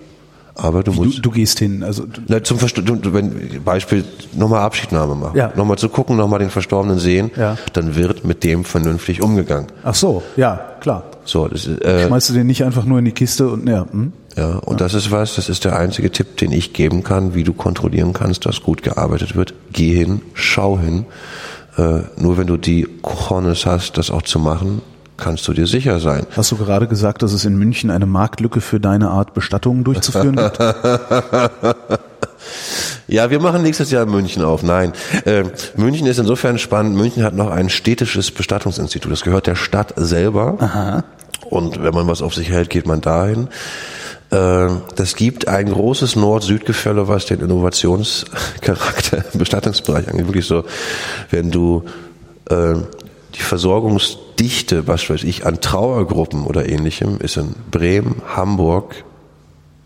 Aber 0.62 0.82
du 0.82 0.92
musst. 0.92 1.18
Du, 1.18 1.22
du 1.22 1.30
gehst 1.30 1.58
hin. 1.58 1.82
Also 1.82 2.04
Na, 2.28 2.42
zum 2.42 2.58
Versto 2.58 2.82
du, 2.82 3.12
wenn, 3.14 3.62
Beispiel, 3.64 4.04
nochmal 4.34 4.60
Abschiednahme 4.60 5.14
machen. 5.14 5.36
Ja. 5.36 5.52
Nochmal 5.56 5.78
zu 5.78 5.88
gucken, 5.88 6.16
nochmal 6.16 6.38
den 6.38 6.50
Verstorbenen 6.50 6.98
sehen, 6.98 7.30
Ja. 7.36 7.56
dann 7.72 7.94
wird 7.96 8.24
mit 8.24 8.44
dem 8.44 8.64
vernünftig 8.64 9.22
umgegangen. 9.22 9.68
ach 9.84 9.94
so, 9.94 10.22
ja, 10.36 10.60
klar. 10.80 11.04
So, 11.24 11.48
das 11.48 11.66
ist, 11.66 11.82
äh, 11.82 12.06
Schmeißt 12.06 12.30
du 12.30 12.32
den 12.34 12.46
nicht 12.46 12.64
einfach 12.64 12.84
nur 12.84 12.98
in 12.98 13.04
die 13.04 13.12
Kiste 13.12 13.48
und 13.48 13.68
ja, 13.68 13.86
hm? 13.90 14.12
ja, 14.36 14.56
und 14.58 14.80
das 14.80 14.94
ist 14.94 15.10
was, 15.10 15.36
das 15.36 15.48
ist 15.48 15.64
der 15.64 15.78
einzige 15.78 16.10
Tipp, 16.10 16.36
den 16.38 16.50
ich 16.52 16.72
geben 16.72 17.02
kann, 17.04 17.34
wie 17.34 17.44
du 17.44 17.52
kontrollieren 17.52 18.12
kannst, 18.12 18.46
dass 18.46 18.62
gut 18.62 18.82
gearbeitet 18.82 19.36
wird. 19.36 19.54
Geh 19.72 19.94
hin, 19.94 20.22
schau 20.34 20.78
hin. 20.78 21.04
Äh, 21.78 22.00
nur 22.16 22.36
wenn 22.36 22.46
du 22.48 22.56
die 22.56 22.86
Cojones 23.02 23.64
hast, 23.64 23.96
das 23.96 24.10
auch 24.10 24.22
zu 24.22 24.38
machen, 24.40 24.82
kannst 25.20 25.46
du 25.46 25.52
dir 25.52 25.66
sicher 25.66 26.00
sein. 26.00 26.26
Hast 26.36 26.50
du 26.50 26.56
gerade 26.56 26.86
gesagt, 26.88 27.22
dass 27.22 27.32
es 27.32 27.44
in 27.44 27.56
München 27.56 27.90
eine 27.90 28.06
Marktlücke 28.06 28.60
für 28.60 28.80
deine 28.80 29.10
Art 29.10 29.34
Bestattungen 29.34 29.84
durchzuführen 29.84 30.36
gibt? 30.36 30.58
Ja, 33.06 33.30
wir 33.30 33.40
machen 33.40 33.62
nächstes 33.62 33.90
Jahr 33.90 34.06
München 34.06 34.44
auf. 34.44 34.62
Nein, 34.62 34.92
äh, 35.24 35.42
München 35.76 36.06
ist 36.06 36.18
insofern 36.18 36.58
spannend. 36.58 36.96
München 36.96 37.24
hat 37.24 37.34
noch 37.34 37.50
ein 37.50 37.68
städtisches 37.68 38.30
Bestattungsinstitut. 38.30 39.10
Das 39.10 39.22
gehört 39.22 39.46
der 39.46 39.56
Stadt 39.56 39.92
selber. 39.96 40.56
Aha. 40.60 41.04
Und 41.48 41.82
wenn 41.82 41.92
man 41.92 42.06
was 42.06 42.22
auf 42.22 42.34
sich 42.34 42.50
hält, 42.50 42.70
geht 42.70 42.86
man 42.86 43.00
dahin. 43.00 43.48
Äh, 44.30 44.68
Das 44.94 45.16
gibt 45.16 45.48
ein 45.48 45.70
großes 45.70 46.14
Nord-Süd-Gefälle, 46.16 47.08
was 47.08 47.26
den 47.26 47.40
Innovationscharakter 47.40 49.24
im 49.32 49.38
Bestattungsbereich 49.38 50.08
angeht. 50.08 50.26
Wirklich 50.28 50.46
so, 50.46 50.64
wenn 51.30 51.50
du 51.50 51.84
äh, 52.48 52.74
die 53.34 53.42
Versorgungsdichte, 54.40 54.86
was 54.86 55.10
weiß 55.10 55.24
ich, 55.24 55.46
an 55.46 55.60
Trauergruppen 55.60 56.44
oder 56.44 56.68
ähnlichem, 56.68 57.18
ist 57.18 57.36
in 57.36 57.54
Bremen, 57.70 58.22
Hamburg 58.34 59.04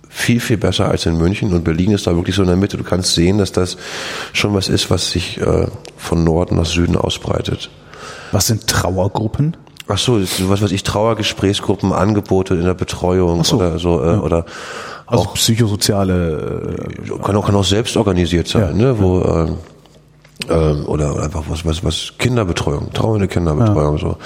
viel, 0.09 0.39
viel 0.39 0.59
besser 0.59 0.89
als 0.89 1.07
in 1.07 1.19
München. 1.19 1.53
Und 1.53 1.65
Berlin 1.65 1.91
ist 1.91 2.07
da 2.07 2.15
wirklich 2.15 2.37
so 2.37 2.43
in 2.43 2.49
der 2.49 2.57
Mitte. 2.57 2.77
Du 2.77 2.85
kannst 2.85 3.15
sehen, 3.15 3.39
dass 3.39 3.51
das 3.51 3.77
schon 4.33 4.55
was 4.55 4.69
ist, 4.69 4.91
was 4.91 5.11
sich 5.11 5.41
äh, 5.41 5.67
von 5.97 6.23
Norden 6.23 6.57
nach 6.57 6.67
Süden 6.67 6.97
ausbreitet. 6.97 7.69
Was 8.31 8.47
sind 8.47 8.69
Trauergruppen? 8.69 9.57
Ach 9.89 9.99
so, 9.99 10.21
was 10.21 10.63
weiß 10.63 10.71
ich, 10.71 10.85
Trauergesprächsgruppen, 10.85 11.93
Angebote 11.93 12.55
in 12.55 12.65
der 12.65 12.75
Betreuung 12.75 13.43
so, 13.45 13.57
oder 13.57 13.79
so 13.79 14.03
äh, 14.03 14.17
oder 14.17 14.47
Also 15.07 15.25
auch 15.25 15.35
psychosoziale 15.35 16.79
äh, 16.79 17.19
kann 17.23 17.37
auch 17.37 17.45
kann 17.45 17.57
auch 17.57 17.65
selbst 17.65 17.97
organisiert 17.97 18.49
sein, 18.49 18.63
Ja, 18.63 18.73
ne, 18.73 18.99
wo 18.99 19.21
ähm, 19.21 19.59
ähm, 20.49 20.87
oder 20.87 21.23
einfach 21.23 21.45
was 21.49 21.65
was 21.65 21.85
was 21.85 22.15
Kinderbetreuung, 22.19 22.93
trauernde 22.93 23.29
Kinderbetreuung 23.29 23.99
so. 23.99 24.17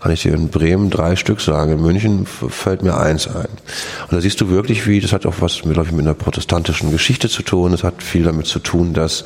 Kann 0.00 0.12
ich 0.12 0.22
dir 0.22 0.34
in 0.34 0.48
Bremen 0.48 0.90
drei 0.90 1.14
Stück 1.16 1.40
sagen, 1.40 1.72
in 1.72 1.82
München 1.82 2.26
fällt 2.26 2.82
mir 2.82 2.96
eins 2.96 3.28
ein. 3.28 3.48
Und 4.08 4.12
da 4.12 4.20
siehst 4.20 4.40
du 4.40 4.48
wirklich, 4.48 4.86
wie 4.86 5.00
das 5.00 5.12
hat 5.12 5.26
auch 5.26 5.36
was 5.40 5.64
mit, 5.64 5.74
glaube 5.74 5.88
ich, 5.88 5.94
mit 5.94 6.06
einer 6.06 6.14
protestantischen 6.14 6.90
Geschichte 6.90 7.28
zu 7.28 7.42
tun. 7.42 7.72
Das 7.72 7.84
hat 7.84 8.02
viel 8.02 8.24
damit 8.24 8.46
zu 8.46 8.58
tun, 8.58 8.94
dass 8.94 9.24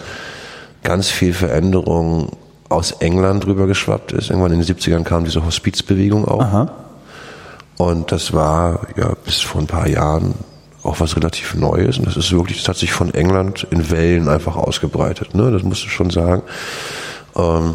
ganz 0.83 1.09
viel 1.09 1.33
Veränderung 1.33 2.31
aus 2.69 2.93
England 2.93 3.47
rüber 3.47 3.67
geschwappt 3.67 4.13
ist. 4.13 4.31
Irgendwann 4.31 4.53
in 4.53 4.61
den 4.61 4.77
70ern 4.77 5.05
kam 5.05 5.25
diese 5.25 5.45
Hospizbewegung 5.45 6.27
auf. 6.27 6.43
Aha. 6.43 6.73
Und 7.77 8.13
das 8.13 8.33
war 8.33 8.87
ja 8.97 9.13
bis 9.25 9.41
vor 9.41 9.61
ein 9.61 9.67
paar 9.67 9.89
Jahren 9.89 10.35
auch 10.83 11.01
was 11.01 11.17
relativ 11.17 11.55
Neues. 11.55 11.99
Und 11.99 12.07
das 12.07 12.17
ist 12.17 12.33
wirklich, 12.33 12.59
das 12.59 12.69
hat 12.69 12.77
sich 12.77 12.93
von 12.93 13.15
England 13.15 13.67
in 13.71 13.91
Wellen 13.91 14.29
einfach 14.29 14.57
ausgebreitet. 14.57 15.35
Ne? 15.35 15.51
Das 15.51 15.63
musst 15.63 15.85
du 15.85 15.89
schon 15.89 16.11
sagen. 16.11 16.43
Ähm, 17.37 17.75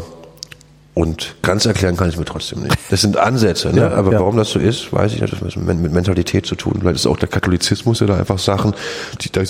und 0.93 1.35
ganz 1.43 1.65
erklären 1.65 1.95
kann 1.95 2.09
ich 2.09 2.15
es 2.15 2.19
mir 2.19 2.25
trotzdem 2.25 2.63
nicht. 2.63 2.75
Das 2.89 3.01
sind 3.01 3.17
Ansätze, 3.17 3.71
ne? 3.71 3.81
Ja, 3.81 3.91
aber 3.91 4.13
ja. 4.13 4.19
warum 4.19 4.35
das 4.35 4.49
so 4.49 4.57
ist, 4.57 4.91
weiß 4.91 5.13
ich 5.13 5.21
nicht. 5.21 5.31
Das 5.31 5.41
hat 5.41 5.55
mit 5.55 5.77
mit 5.77 5.93
Mentalität 5.93 6.47
zu 6.47 6.55
tun. 6.55 6.77
Vielleicht 6.79 6.95
ist 6.95 7.05
auch 7.05 7.17
der 7.17 7.29
Katholizismus 7.29 7.99
ja 7.99 8.07
da 8.07 8.17
einfach 8.17 8.39
Sachen, 8.39 8.73
die 9.21 9.31
da 9.31 9.43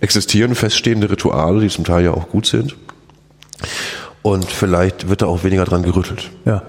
existieren, 0.00 0.54
feststehende 0.54 1.10
Rituale, 1.10 1.60
die 1.60 1.68
zum 1.68 1.84
Teil 1.84 2.04
ja 2.04 2.12
auch 2.12 2.30
gut 2.30 2.46
sind. 2.46 2.74
Und 4.22 4.50
vielleicht 4.50 5.10
wird 5.10 5.20
da 5.20 5.26
auch 5.26 5.44
weniger 5.44 5.66
dran 5.66 5.82
gerüttelt. 5.82 6.30
Ja. 6.46 6.62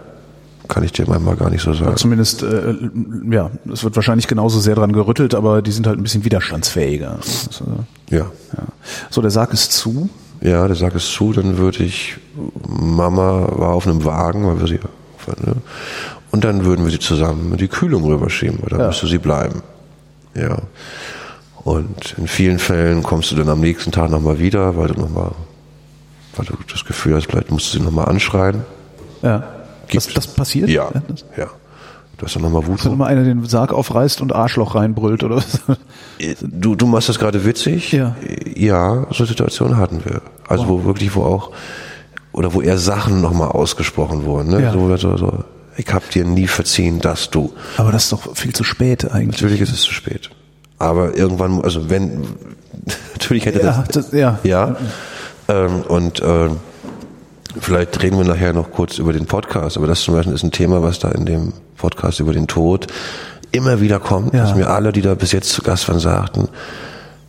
Kann 0.70 0.84
ich 0.84 0.92
dir 0.94 1.06
manchmal 1.08 1.36
gar 1.36 1.50
nicht 1.50 1.62
so 1.62 1.74
sagen. 1.74 1.98
Zumindest, 1.98 2.42
äh, 2.44 2.74
ja, 3.30 3.52
es 3.72 3.84
wird 3.84 3.96
wahrscheinlich 3.96 4.28
genauso 4.28 4.60
sehr 4.60 4.76
dran 4.76 4.94
gerüttelt, 4.94 5.36
aber 5.36 5.62
die 5.62 5.72
sind 5.72 5.86
halt 5.88 6.00
ein 6.00 6.04
bisschen 6.04 6.24
widerstandsfähiger. 6.26 7.20
Äh, 8.10 8.16
Ja. 8.16 8.26
ja. 8.56 8.64
So, 9.10 9.22
der 9.22 9.32
Sarg 9.32 9.52
ist 9.54 9.72
zu. 9.74 10.10
Ja, 10.42 10.68
der 10.68 10.76
Sack 10.76 10.96
ist 10.96 11.12
zu, 11.14 11.32
dann 11.32 11.58
würde 11.58 11.84
ich, 11.84 12.18
Mama 12.68 13.48
war 13.52 13.70
auf 13.74 13.88
einem 13.88 14.04
Wagen, 14.04 14.46
weil 14.46 14.60
wir 14.60 14.68
sie, 14.68 14.74
ne? 15.46 15.56
und 16.32 16.44
dann 16.44 16.66
würden 16.66 16.84
wir 16.84 16.92
sie 16.92 17.00
zusammen 17.00 17.52
in 17.54 17.58
die 17.58 17.70
Kühlung 17.70 18.04
rüberschieben, 18.04 18.60
weil 18.62 18.70
da 18.70 18.78
Ja. 18.80 18.88
müsste 18.88 19.08
sie 19.08 19.20
bleiben. 19.20 19.62
Ja. 20.36 20.58
Und 21.64 22.16
in 22.18 22.28
vielen 22.28 22.60
Fällen 22.60 23.04
kommst 23.04 23.32
du 23.32 23.36
dann 23.36 23.48
am 23.48 23.62
nächsten 23.62 23.92
Tag 23.92 24.10
nochmal 24.10 24.38
wieder, 24.40 24.76
weil 24.76 24.88
du 24.90 25.00
nochmal, 25.00 25.32
weil 26.36 26.46
du 26.46 26.56
das 26.70 26.84
Gefühl 26.84 27.16
hast, 27.16 27.28
vielleicht 27.28 27.50
musst 27.52 27.74
du 27.74 27.78
sie 27.78 27.84
nochmal 27.86 28.10
anschreien. 28.10 28.64
Ja. 29.22 29.44
Das, 29.92 30.08
Gibt's. 30.08 30.14
das 30.14 30.28
passiert? 30.28 30.70
Ja, 30.70 30.90
Das, 31.08 31.26
ja. 31.38 31.48
Du 32.18 32.26
hast 32.28 32.36
dann 32.36 32.44
nochmal 32.44 32.66
Wut. 32.68 32.80
dass 32.80 32.86
immer 32.86 33.08
einer 33.08 33.24
den 33.24 33.44
Sarg 33.46 33.74
aufreißt 33.74 34.22
und 34.22 34.34
Arschloch 34.34 34.76
reinbrüllt 34.76 35.24
oder 35.24 35.38
was? 35.38 35.60
Du, 36.42 36.76
du 36.76 36.86
machst 36.86 37.10
das 37.10 37.18
gerade 37.20 37.44
witzig. 37.44 37.92
Ja. 37.92 38.16
Ja, 38.56 39.08
so 39.12 39.26
Situationen 39.26 39.78
hatten 39.78 40.06
wir. 40.06 40.22
Also 40.48 40.68
wo 40.70 40.86
wirklich, 40.86 41.16
wo 41.16 41.24
auch, 41.24 41.52
oder 42.32 42.54
wo 42.54 42.62
eher 42.62 42.78
Sachen 42.78 43.20
nochmal 43.22 43.50
ausgesprochen 43.50 44.24
wurden. 44.26 44.52
Ne? 44.52 44.62
Ja. 44.62 44.72
So, 44.74 44.96
so, 44.96 45.18
so, 45.18 45.44
ich 45.76 45.92
hab 45.92 46.08
dir 46.12 46.24
nie 46.24 46.48
verziehen, 46.48 47.00
dass 47.00 47.30
du. 47.32 47.52
Aber 47.78 47.92
das 47.92 48.04
ist 48.04 48.12
doch 48.14 48.36
viel 48.36 48.54
zu 48.54 48.64
spät 48.64 49.12
eigentlich. 49.12 49.42
Natürlich 49.42 49.62
ist 49.62 49.74
es 49.74 49.82
zu 49.82 49.92
spät. 49.94 50.30
Aber 50.78 51.18
irgendwann, 51.18 51.62
also 51.62 51.90
wenn, 51.90 52.22
natürlich 53.14 53.46
hätte 53.46 53.60
Ja, 53.60 53.84
das, 53.88 54.10
das, 54.10 54.12
ja. 54.12 54.40
ja. 54.44 54.76
Ähm, 55.48 55.82
und 55.88 56.22
ähm, 56.24 56.58
vielleicht 57.60 58.02
reden 58.02 58.18
wir 58.18 58.26
nachher 58.26 58.54
noch 58.54 58.72
kurz 58.72 58.98
über 58.98 59.14
den 59.14 59.26
Podcast, 59.26 59.78
aber 59.78 59.88
das 59.88 60.02
zum 60.02 60.14
Beispiel 60.16 60.34
ist 60.34 60.44
ein 60.44 60.52
Thema, 60.52 60.82
was 60.84 61.00
da 61.00 61.10
in 61.10 61.26
dem 61.26 61.54
Podcast 61.78 62.20
über 62.20 62.34
den 62.34 62.48
Tod 62.48 62.88
immer 63.52 63.82
wieder 63.82 64.00
kommt, 64.00 64.34
Ja. 64.34 64.44
dass 64.44 64.56
mir 64.56 64.70
alle, 64.70 64.92
die 64.92 65.02
da 65.02 65.16
bis 65.16 65.32
jetzt 65.32 65.50
zu 65.50 65.62
Gast 65.62 65.88
waren, 65.88 66.00
sagten, 66.00 66.48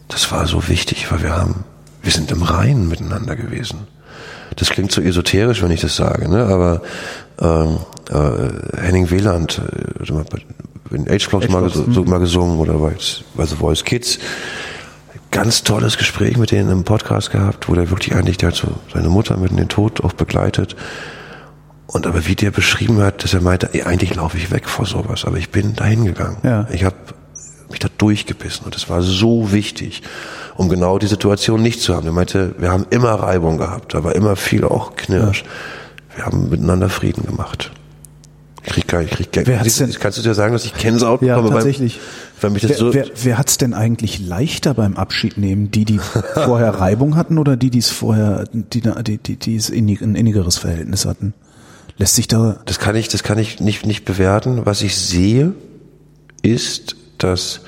das 0.09 0.31
war 0.33 0.47
so 0.47 0.68
wichtig, 0.68 1.11
weil 1.11 1.22
wir 1.22 1.37
haben, 1.37 1.64
wir 2.03 2.12
sind 2.12 2.31
im 2.31 2.43
Reinen 2.43 2.89
miteinander 2.89 3.37
gewesen. 3.37 3.81
Das 4.57 4.70
klingt 4.70 4.93
so 4.93 5.01
esoterisch, 5.01 5.62
wenn 5.62 5.70
ich 5.70 5.81
das 5.81 5.97
sage, 5.97 6.29
ne? 6.29 6.45
aber 6.47 6.83
ähm, 7.41 7.79
äh, 8.11 8.79
Henning 8.81 9.11
Wieland, 9.11 9.61
äh, 9.61 9.99
also 10.01 10.14
mal 10.14 10.25
in 10.91 11.07
H-Blocks 11.07 11.49
mal, 11.49 11.64
H-Blocks, 11.64 11.77
ges- 11.89 11.93
so, 11.95 12.05
mal 12.05 12.20
gesungen 12.20 12.59
oder 12.59 12.75
bei, 12.75 12.95
bei 13.35 13.47
The 13.47 13.57
Voice 13.57 13.83
Kids, 13.85 14.18
ganz 15.35 15.64
tolles 15.64 15.99
Gespräch 15.99 16.37
mit 16.37 16.53
denen 16.53 16.70
im 16.70 16.85
Podcast 16.85 17.32
gehabt, 17.32 17.68
wo 17.68 17.74
der 17.74 17.91
wirklich 17.91 18.14
eigentlich, 18.14 18.37
der 18.37 18.51
hat 18.51 18.55
so 18.55 18.68
seine 18.93 19.09
Mutter 19.09 19.37
mit 19.37 19.51
in 19.51 19.57
den 19.57 19.68
Tod 19.68 20.03
auch 20.05 20.12
begleitet. 20.12 20.76
Und 21.89 22.07
aber 22.07 22.26
wie 22.26 22.37
der 22.37 22.53
beschrieben 22.53 23.03
hat, 23.03 23.24
dass 23.24 23.35
er 23.35 23.41
meinte, 23.41 23.70
ey, 23.72 23.82
eigentlich 23.82 24.14
laufe 24.14 24.39
ich 24.39 24.53
weg 24.53 24.68
vor 24.68 24.87
sowas, 24.87 25.24
aber 25.24 25.37
ich 25.37 25.51
bin 25.51 25.74
dahin 25.74 26.05
gegangen. 26.05 26.37
Ja. 26.45 26.68
Ich 26.72 26.85
habe 26.85 26.95
mich 27.68 27.80
da 27.80 27.89
durchgebissen 27.99 28.64
und 28.64 28.76
das 28.76 28.89
war 28.89 29.03
so 29.03 29.51
wichtig, 29.51 30.03
um 30.55 30.68
genau 30.68 30.99
die 31.01 31.09
Situation 31.09 31.61
nicht 31.61 31.80
zu 31.80 31.97
haben. 31.97 32.07
Er 32.07 32.12
meinte, 32.12 32.55
wir 32.59 32.70
haben 32.70 32.87
immer 32.91 33.14
Reibung 33.14 33.59
gehabt, 33.59 33.97
aber 33.97 34.14
immer 34.14 34.37
viel 34.37 34.64
auch 34.64 34.95
Knirsch. 34.95 35.43
Wir 36.14 36.26
haben 36.26 36.49
miteinander 36.49 36.89
Frieden 36.89 37.26
gemacht. 37.26 37.72
Ich 38.67 38.73
krieg 38.73 38.89
gar, 38.89 39.03
ich 39.03 39.11
krieg 39.11 39.31
gar, 39.31 39.47
Wer 39.47 39.61
hat's 39.61 39.77
denn- 39.77 39.93
kannst 39.93 40.19
du 40.19 40.23
dir 40.23 40.35
sagen, 40.35 40.53
dass 40.55 40.65
ich 40.65 40.75
Gänsehaut 40.75 41.21
Ja, 41.23 41.35
bekomme? 41.37 41.51
beim- 41.51 41.59
tatsächlich. 41.59 42.01
Weil 42.41 42.51
mich 42.51 42.62
das 42.62 42.71
Wer, 42.73 42.77
so, 42.79 42.95
wer, 42.95 43.07
wer 43.23 43.39
hat's 43.39 43.59
denn 43.59 43.75
eigentlich 43.75 44.19
leichter 44.27 44.73
beim 44.75 44.97
Abschied 44.97 45.37
nehmen? 45.39 45.71
Die, 45.71 45.85
die 45.85 45.99
vorher 46.35 46.71
Reibung 46.71 47.15
hatten 47.17 47.39
oder 47.39 47.57
die, 47.57 47.71
die 47.71 47.79
es 47.79 47.91
vorher, 47.91 48.45
die, 48.53 48.81
die, 48.81 49.19
die, 49.19 49.37
die 49.37 49.57
es 49.57 49.69
innig, 49.71 50.01
ein 50.01 50.15
innigeres 50.15 50.57
Verhältnis 50.59 51.05
hatten? 51.05 51.35
Lässt 51.99 52.15
sich 52.17 52.27
da, 52.27 52.59
Das 52.65 52.79
kann 52.79 52.97
ich, 52.97 53.09
das 53.09 53.23
kann 53.23 53.39
ich 53.39 53.61
nicht, 53.61 53.87
nicht 53.87 54.05
bewerten. 54.05 54.62
Was 54.65 54.83
ich 54.83 54.97
sehe, 54.97 55.53
ist, 56.43 56.97
dass 57.19 57.61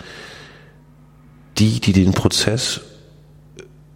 die, 1.59 1.81
die 1.81 1.93
den 1.93 2.13
Prozess 2.13 2.81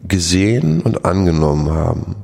gesehen 0.06 0.80
und 0.82 1.04
angenommen 1.04 1.70
haben, 1.70 2.16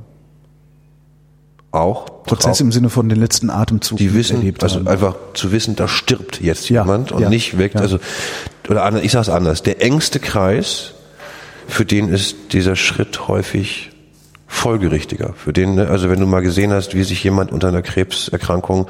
auch 1.79 2.23
Prozess 2.23 2.59
im 2.59 2.71
Sinne 2.71 2.89
von 2.89 3.09
den 3.09 3.19
letzten 3.19 3.49
Atemzug 3.49 3.97
die 3.97 4.13
wissen, 4.13 4.37
erlebt 4.37 4.63
also 4.63 4.79
haben. 4.79 4.87
einfach 4.87 5.15
zu 5.33 5.51
wissen, 5.51 5.75
da 5.75 5.87
stirbt 5.87 6.41
jetzt 6.41 6.69
Ja, 6.69 6.83
jemand 6.83 7.11
und 7.11 7.21
ja, 7.21 7.29
nicht 7.29 7.57
weg, 7.57 7.73
ja. 7.75 7.81
also, 7.81 7.99
oder 8.69 8.83
anders, 8.83 9.03
ich 9.03 9.11
sag's 9.11 9.29
anders, 9.29 9.63
der 9.63 9.81
engste 9.81 10.19
Kreis, 10.19 10.93
für 11.67 11.85
den 11.85 12.09
ist 12.09 12.53
dieser 12.53 12.75
Schritt 12.75 13.27
häufig 13.27 13.91
folgerichtiger. 14.47 15.33
Für 15.33 15.53
den, 15.53 15.75
ne, 15.75 15.87
also 15.87 16.09
wenn 16.09 16.19
du 16.19 16.25
mal 16.25 16.41
gesehen 16.41 16.71
hast, 16.71 16.95
wie 16.95 17.03
sich 17.03 17.23
jemand 17.23 17.51
unter 17.51 17.67
einer 17.69 17.81
Krebserkrankung 17.81 18.87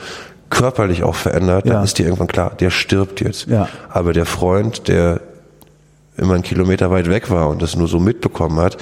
körperlich 0.50 1.04
auch 1.04 1.16
verändert, 1.16 1.68
dann 1.68 1.84
ist 1.84 1.98
dir 1.98 2.06
irgendwann 2.06 2.28
klar, 2.28 2.54
der 2.60 2.70
stirbt 2.70 3.20
jetzt. 3.22 3.48
Aber 3.90 4.14
der 4.14 4.26
Freund, 4.26 4.88
der 4.88 5.22
immer 6.18 6.34
einen 6.34 6.44
Kilometer 6.44 6.90
weit 6.92 7.10
weg 7.10 7.30
war 7.30 7.50
und 7.50 7.62
das 7.62 7.76
nur 7.76 7.88
so 7.88 8.00
mitbekommen 8.00 8.60
hat, 8.60 8.78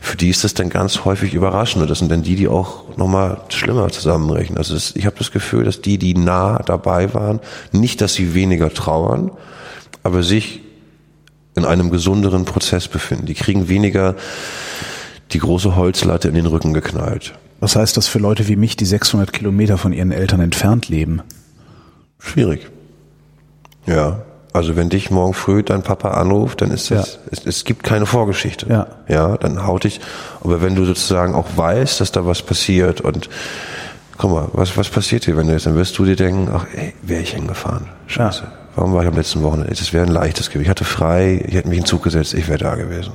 für 0.00 0.16
die 0.16 0.30
ist 0.30 0.44
das 0.44 0.54
dann 0.54 0.70
ganz 0.70 1.04
häufig 1.04 1.34
überraschend. 1.34 1.82
Und 1.82 1.90
das 1.90 1.98
sind 1.98 2.10
dann 2.10 2.22
die, 2.22 2.36
die 2.36 2.48
auch 2.48 2.96
nochmal 2.96 3.40
schlimmer 3.48 3.88
zusammenrechnen. 3.88 4.56
Also 4.56 4.74
das, 4.74 4.94
ich 4.94 5.06
habe 5.06 5.16
das 5.18 5.32
Gefühl, 5.32 5.64
dass 5.64 5.80
die, 5.80 5.98
die 5.98 6.14
nah 6.14 6.60
dabei 6.60 7.12
waren, 7.12 7.40
nicht, 7.72 8.00
dass 8.00 8.14
sie 8.14 8.34
weniger 8.34 8.72
trauern, 8.72 9.32
aber 10.02 10.22
sich 10.22 10.60
in 11.56 11.64
einem 11.64 11.90
gesunderen 11.90 12.44
Prozess 12.44 12.86
befinden. 12.86 13.26
Die 13.26 13.34
kriegen 13.34 13.68
weniger 13.68 14.14
die 15.32 15.38
große 15.38 15.74
Holzlatte 15.74 16.28
in 16.28 16.34
den 16.34 16.46
Rücken 16.46 16.72
geknallt. 16.72 17.34
Was 17.58 17.74
heißt 17.74 17.96
das 17.96 18.06
für 18.06 18.18
Leute 18.18 18.46
wie 18.48 18.56
mich, 18.56 18.76
die 18.76 18.84
600 18.84 19.32
Kilometer 19.32 19.78
von 19.78 19.92
ihren 19.92 20.12
Eltern 20.12 20.40
entfernt 20.40 20.88
leben? 20.88 21.22
Schwierig. 22.18 22.68
Ja. 23.86 24.25
Also 24.56 24.74
wenn 24.76 24.88
dich 24.88 25.10
morgen 25.10 25.34
früh 25.34 25.62
dein 25.62 25.82
Papa 25.82 26.10
anruft, 26.12 26.62
dann 26.62 26.70
ist 26.70 26.90
das, 26.90 27.14
Ja. 27.14 27.20
es, 27.30 27.44
es 27.46 27.64
gibt 27.64 27.82
keine 27.84 28.06
Vorgeschichte. 28.06 28.66
Ja. 28.68 28.86
Ja, 29.08 29.36
dann 29.36 29.66
haut 29.66 29.84
dich. 29.84 30.00
Aber 30.42 30.62
wenn 30.62 30.74
du 30.74 30.84
sozusagen 30.84 31.34
auch 31.34 31.46
weißt, 31.56 32.00
dass 32.00 32.10
da 32.12 32.26
was 32.26 32.42
passiert 32.42 33.00
und 33.00 33.28
guck 34.18 34.30
mal, 34.30 34.48
was, 34.52 34.76
was 34.76 34.88
passiert 34.88 35.24
hier, 35.26 35.36
wenn 35.36 35.46
du 35.46 35.52
jetzt, 35.52 35.66
dann 35.66 35.74
wirst 35.76 35.98
du 35.98 36.04
dir 36.04 36.16
denken, 36.16 36.48
ach, 36.52 36.66
ey, 36.74 36.94
wäre 37.02 37.22
ich 37.22 37.34
hingefahren. 37.34 37.86
Scheiße. 38.06 38.42
Ja. 38.44 38.52
Warum 38.76 38.92
war 38.92 39.02
ich 39.02 39.08
am 39.08 39.14
letzten 39.16 39.42
Wochenende? 39.42 39.70
Das 39.74 39.92
wäre 39.92 40.04
ein 40.06 40.12
leichtes 40.12 40.50
Gewicht. 40.50 40.66
Ich 40.66 40.70
hatte 40.70 40.84
frei, 40.84 41.42
ich 41.46 41.54
hätte 41.54 41.68
mich 41.68 41.78
in 41.78 41.84
den 41.84 41.88
Zug 41.88 42.02
gesetzt, 42.02 42.34
ich 42.34 42.46
wäre 42.48 42.58
da 42.58 42.74
gewesen. 42.74 43.12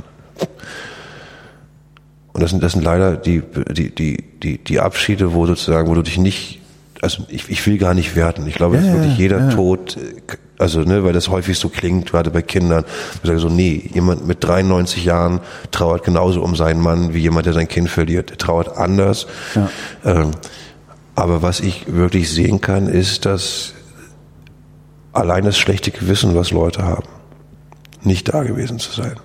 Und 2.34 2.42
das 2.42 2.50
sind, 2.52 2.64
das 2.64 2.72
sind 2.74 2.84
leider 2.84 3.18
die, 3.18 3.42
die, 3.72 3.94
die, 3.94 4.24
die, 4.42 4.58
die 4.58 4.80
Abschiede, 4.80 5.34
wo 5.34 5.46
sozusagen, 5.46 5.88
wo 5.90 5.94
du 5.96 6.02
dich 6.02 6.18
nicht, 6.18 6.62
also 7.02 7.24
ich, 7.30 7.50
ich 7.50 7.66
will 7.68 7.78
gar 7.78 7.94
nicht 7.94 8.16
werten. 8.16 8.48
Ich 8.48 8.56
glaube, 8.56 8.78
Ja, 8.78 8.82
dass 8.84 8.94
wirklich 8.94 9.18
jeder 9.18 9.40
ja. 9.40 9.50
Tod, 9.50 9.98
äh, 9.98 10.22
also 10.62 10.82
ne, 10.82 11.04
weil 11.04 11.14
das 11.14 11.30
häufig 11.30 11.58
so 11.58 11.70
klingt, 11.70 12.12
gerade 12.12 12.32
bei 12.32 12.42
Kindern, 12.42 12.86
ich 13.16 13.28
sage 13.28 13.40
so, 13.40 13.50
nee, 13.50 13.90
jemand 13.94 14.28
mit 14.28 14.44
93 14.44 15.04
Jahren 15.04 15.42
trauert 15.72 16.04
genauso 16.04 16.42
um 16.42 16.56
seinen 16.56 16.82
Mann 16.82 17.14
wie 17.14 17.20
jemand, 17.20 17.48
der 17.48 17.54
sein 17.54 17.68
Kind 17.68 17.90
verliert. 17.90 18.30
Der 18.30 18.38
trauert 18.38 18.78
anders. 18.78 19.28
Ja. 19.56 19.70
Ähm, 20.06 20.32
aber 21.16 21.42
was 21.42 21.60
ich 21.60 21.94
wirklich 21.94 22.32
sehen 22.32 22.62
kann, 22.62 22.88
ist, 22.88 23.26
dass 23.26 23.74
allein 25.14 25.44
das 25.44 25.58
schlechte 25.58 25.92
Gewissen, 25.92 26.36
was 26.36 26.52
Leute 26.52 26.84
haben, 26.84 27.08
nicht 28.04 28.34
da 28.34 28.44
gewesen 28.44 28.80
zu 28.80 28.92
sein, 28.92 29.16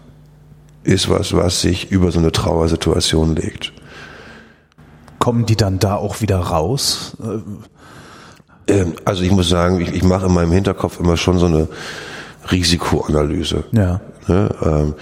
ist 0.82 1.08
was, 1.08 1.32
was 1.34 1.60
sich 1.60 1.90
über 1.90 2.10
so 2.12 2.18
eine 2.18 2.32
Trauersituation 2.32 3.36
legt. 3.36 3.72
Kommen 5.18 5.46
die 5.46 5.56
dann 5.56 5.78
da 5.78 5.96
auch 5.96 6.20
wieder 6.20 6.38
raus? 6.38 7.16
Äh, 8.66 8.72
Ähm, 8.72 8.94
also 9.04 9.22
ich 9.22 9.30
muss 9.30 9.48
sagen, 9.48 9.80
ich, 9.80 9.92
ich 9.94 10.02
mache 10.02 10.26
in 10.26 10.34
meinem 10.34 10.52
Hinterkopf 10.52 10.98
immer 11.00 11.16
schon 11.16 11.38
so 11.38 11.46
eine 11.46 11.68
Risikoanalyse. 12.50 13.64
Ja. 13.72 14.00
Ne? 14.26 14.48
Ähm, 14.62 14.94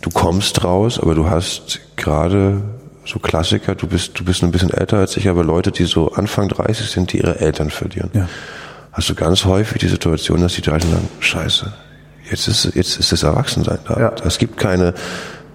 du 0.00 0.10
kommst 0.10 0.64
raus, 0.64 0.98
aber 1.00 1.14
du 1.14 1.28
hast 1.28 1.80
gerade 1.96 2.62
so 3.04 3.18
Klassiker, 3.18 3.74
du 3.74 3.86
bist, 3.86 4.18
du 4.18 4.24
bist 4.24 4.42
ein 4.42 4.50
bisschen 4.50 4.70
älter 4.70 4.98
als 4.98 5.16
ich, 5.16 5.28
aber 5.28 5.42
Leute, 5.44 5.70
die 5.72 5.84
so 5.84 6.12
Anfang 6.12 6.48
30 6.48 6.90
sind, 6.90 7.12
die 7.12 7.18
ihre 7.18 7.40
Eltern 7.40 7.70
verlieren. 7.70 8.10
Ja. 8.12 8.28
Hast 8.92 9.08
du 9.08 9.14
ganz 9.14 9.44
häufig 9.44 9.78
die 9.80 9.88
Situation, 9.88 10.42
dass 10.42 10.54
die 10.54 10.64
Eltern 10.70 10.90
sagen, 10.90 11.08
scheiße, 11.20 11.72
jetzt 12.30 12.48
ist, 12.48 12.64
jetzt 12.74 12.98
ist 12.98 13.12
das 13.12 13.22
Erwachsensein 13.22 13.78
da. 13.86 13.98
Ja. 13.98 14.12
Es 14.24 14.38
gibt 14.38 14.58
keine, 14.58 14.92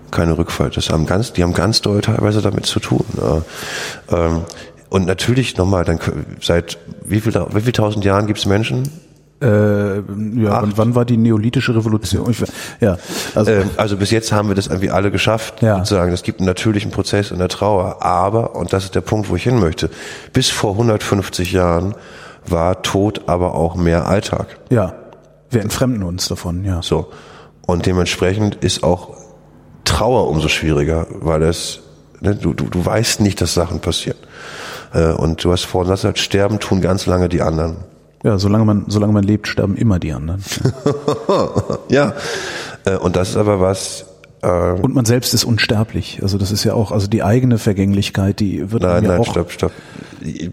keine 0.09 0.37
Rückfall. 0.37 0.71
Das 0.71 0.89
haben 0.89 1.05
ganz, 1.05 1.33
die 1.33 1.43
haben 1.43 1.53
ganz 1.53 1.81
doll 1.81 2.01
teilweise 2.01 2.41
damit 2.41 2.65
zu 2.65 2.79
tun. 2.79 3.05
Ähm, 4.11 4.41
und 4.93 5.05
natürlich 5.07 5.57
nochmal, 5.57 5.85
dann 5.85 5.99
seit 6.39 6.77
wie 7.03 7.19
viel, 7.19 7.33
wie 7.33 7.61
viel 7.61 7.71
tausend 7.73 8.05
Jahren 8.05 8.27
gibt 8.27 8.37
es 8.37 8.45
Menschen? 8.45 8.83
Äh, 9.41 9.47
ja, 9.97 10.59
und 10.61 10.77
wann 10.77 10.93
war 10.93 11.03
die 11.03 11.17
neolithische 11.17 11.75
Revolution? 11.75 12.29
Ich, 12.29 12.41
ja, 12.79 12.97
also 13.33 13.51
Ähm, 13.51 13.71
also 13.75 13.97
bis 13.97 14.11
jetzt 14.11 14.31
haben 14.31 14.47
wir 14.49 14.55
das 14.55 14.67
irgendwie 14.67 14.91
alle 14.91 15.09
geschafft, 15.09 15.61
Ja. 15.63 15.79
sozusagen. 15.79 16.13
Es 16.13 16.21
gibt 16.21 16.39
einen 16.39 16.45
natürlichen 16.45 16.91
Prozess 16.91 17.31
in 17.31 17.39
der 17.39 17.49
Trauer. 17.49 18.03
Aber, 18.03 18.55
und 18.55 18.71
das 18.71 18.85
ist 18.85 18.93
der 18.95 19.01
Punkt, 19.01 19.29
wo 19.29 19.35
ich 19.35 19.43
hin 19.43 19.59
möchte, 19.59 19.89
bis 20.31 20.49
vor 20.51 20.73
150 20.73 21.51
Jahren 21.51 21.95
war 22.47 22.83
Tod 22.83 23.23
aber 23.27 23.55
auch 23.55 23.75
mehr 23.75 24.05
Alltag. 24.07 24.59
ja, 24.69 24.93
wir 25.49 25.61
entfremden 25.61 26.03
uns 26.03 26.27
davon, 26.27 26.63
ja. 26.63 26.81
So. 26.83 27.11
Und 27.65 27.85
dementsprechend 27.85 28.55
ist 28.63 28.83
auch 28.83 29.15
Trauer 29.85 30.27
umso 30.29 30.47
schwieriger, 30.49 31.07
weil 31.09 31.41
es, 31.43 31.79
ne, 32.21 32.35
du, 32.35 32.53
du, 32.53 32.65
du 32.65 32.85
weißt 32.85 33.19
nicht, 33.21 33.41
dass 33.41 33.53
Sachen 33.53 33.79
passieren. 33.79 34.17
Äh, 34.93 35.11
und 35.13 35.43
du 35.43 35.51
hast 35.51 35.65
vorhin 35.65 35.91
gesagt, 35.91 36.19
sterben 36.19 36.59
tun 36.59 36.81
ganz 36.81 37.05
lange 37.05 37.29
die 37.29 37.41
anderen. 37.41 37.77
Ja, 38.23 38.37
solange 38.37 38.63
man, 38.65 38.85
solange 38.87 39.11
man 39.13 39.23
lebt, 39.23 39.47
sterben 39.47 39.75
immer 39.75 39.99
die 39.99 40.13
anderen. 40.13 40.43
Ja. 41.89 42.13
Äh, 42.85 42.97
und 42.97 43.15
das 43.15 43.29
ist 43.31 43.37
aber 43.37 43.59
was, 43.59 44.05
äh, 44.41 44.47
Und 44.47 44.93
man 44.93 45.05
selbst 45.05 45.33
ist 45.33 45.43
unsterblich. 45.43 46.19
Also 46.21 46.37
das 46.37 46.51
ist 46.51 46.63
ja 46.63 46.73
auch, 46.73 46.91
also 46.91 47.07
die 47.07 47.23
eigene 47.23 47.57
Vergänglichkeit, 47.57 48.39
die 48.39 48.71
wird 48.71 48.83
Nein, 48.83 49.03
ja 49.03 49.09
nein, 49.11 49.19
auch. 49.21 49.29
stopp, 49.31 49.51
stopp. 49.51 49.71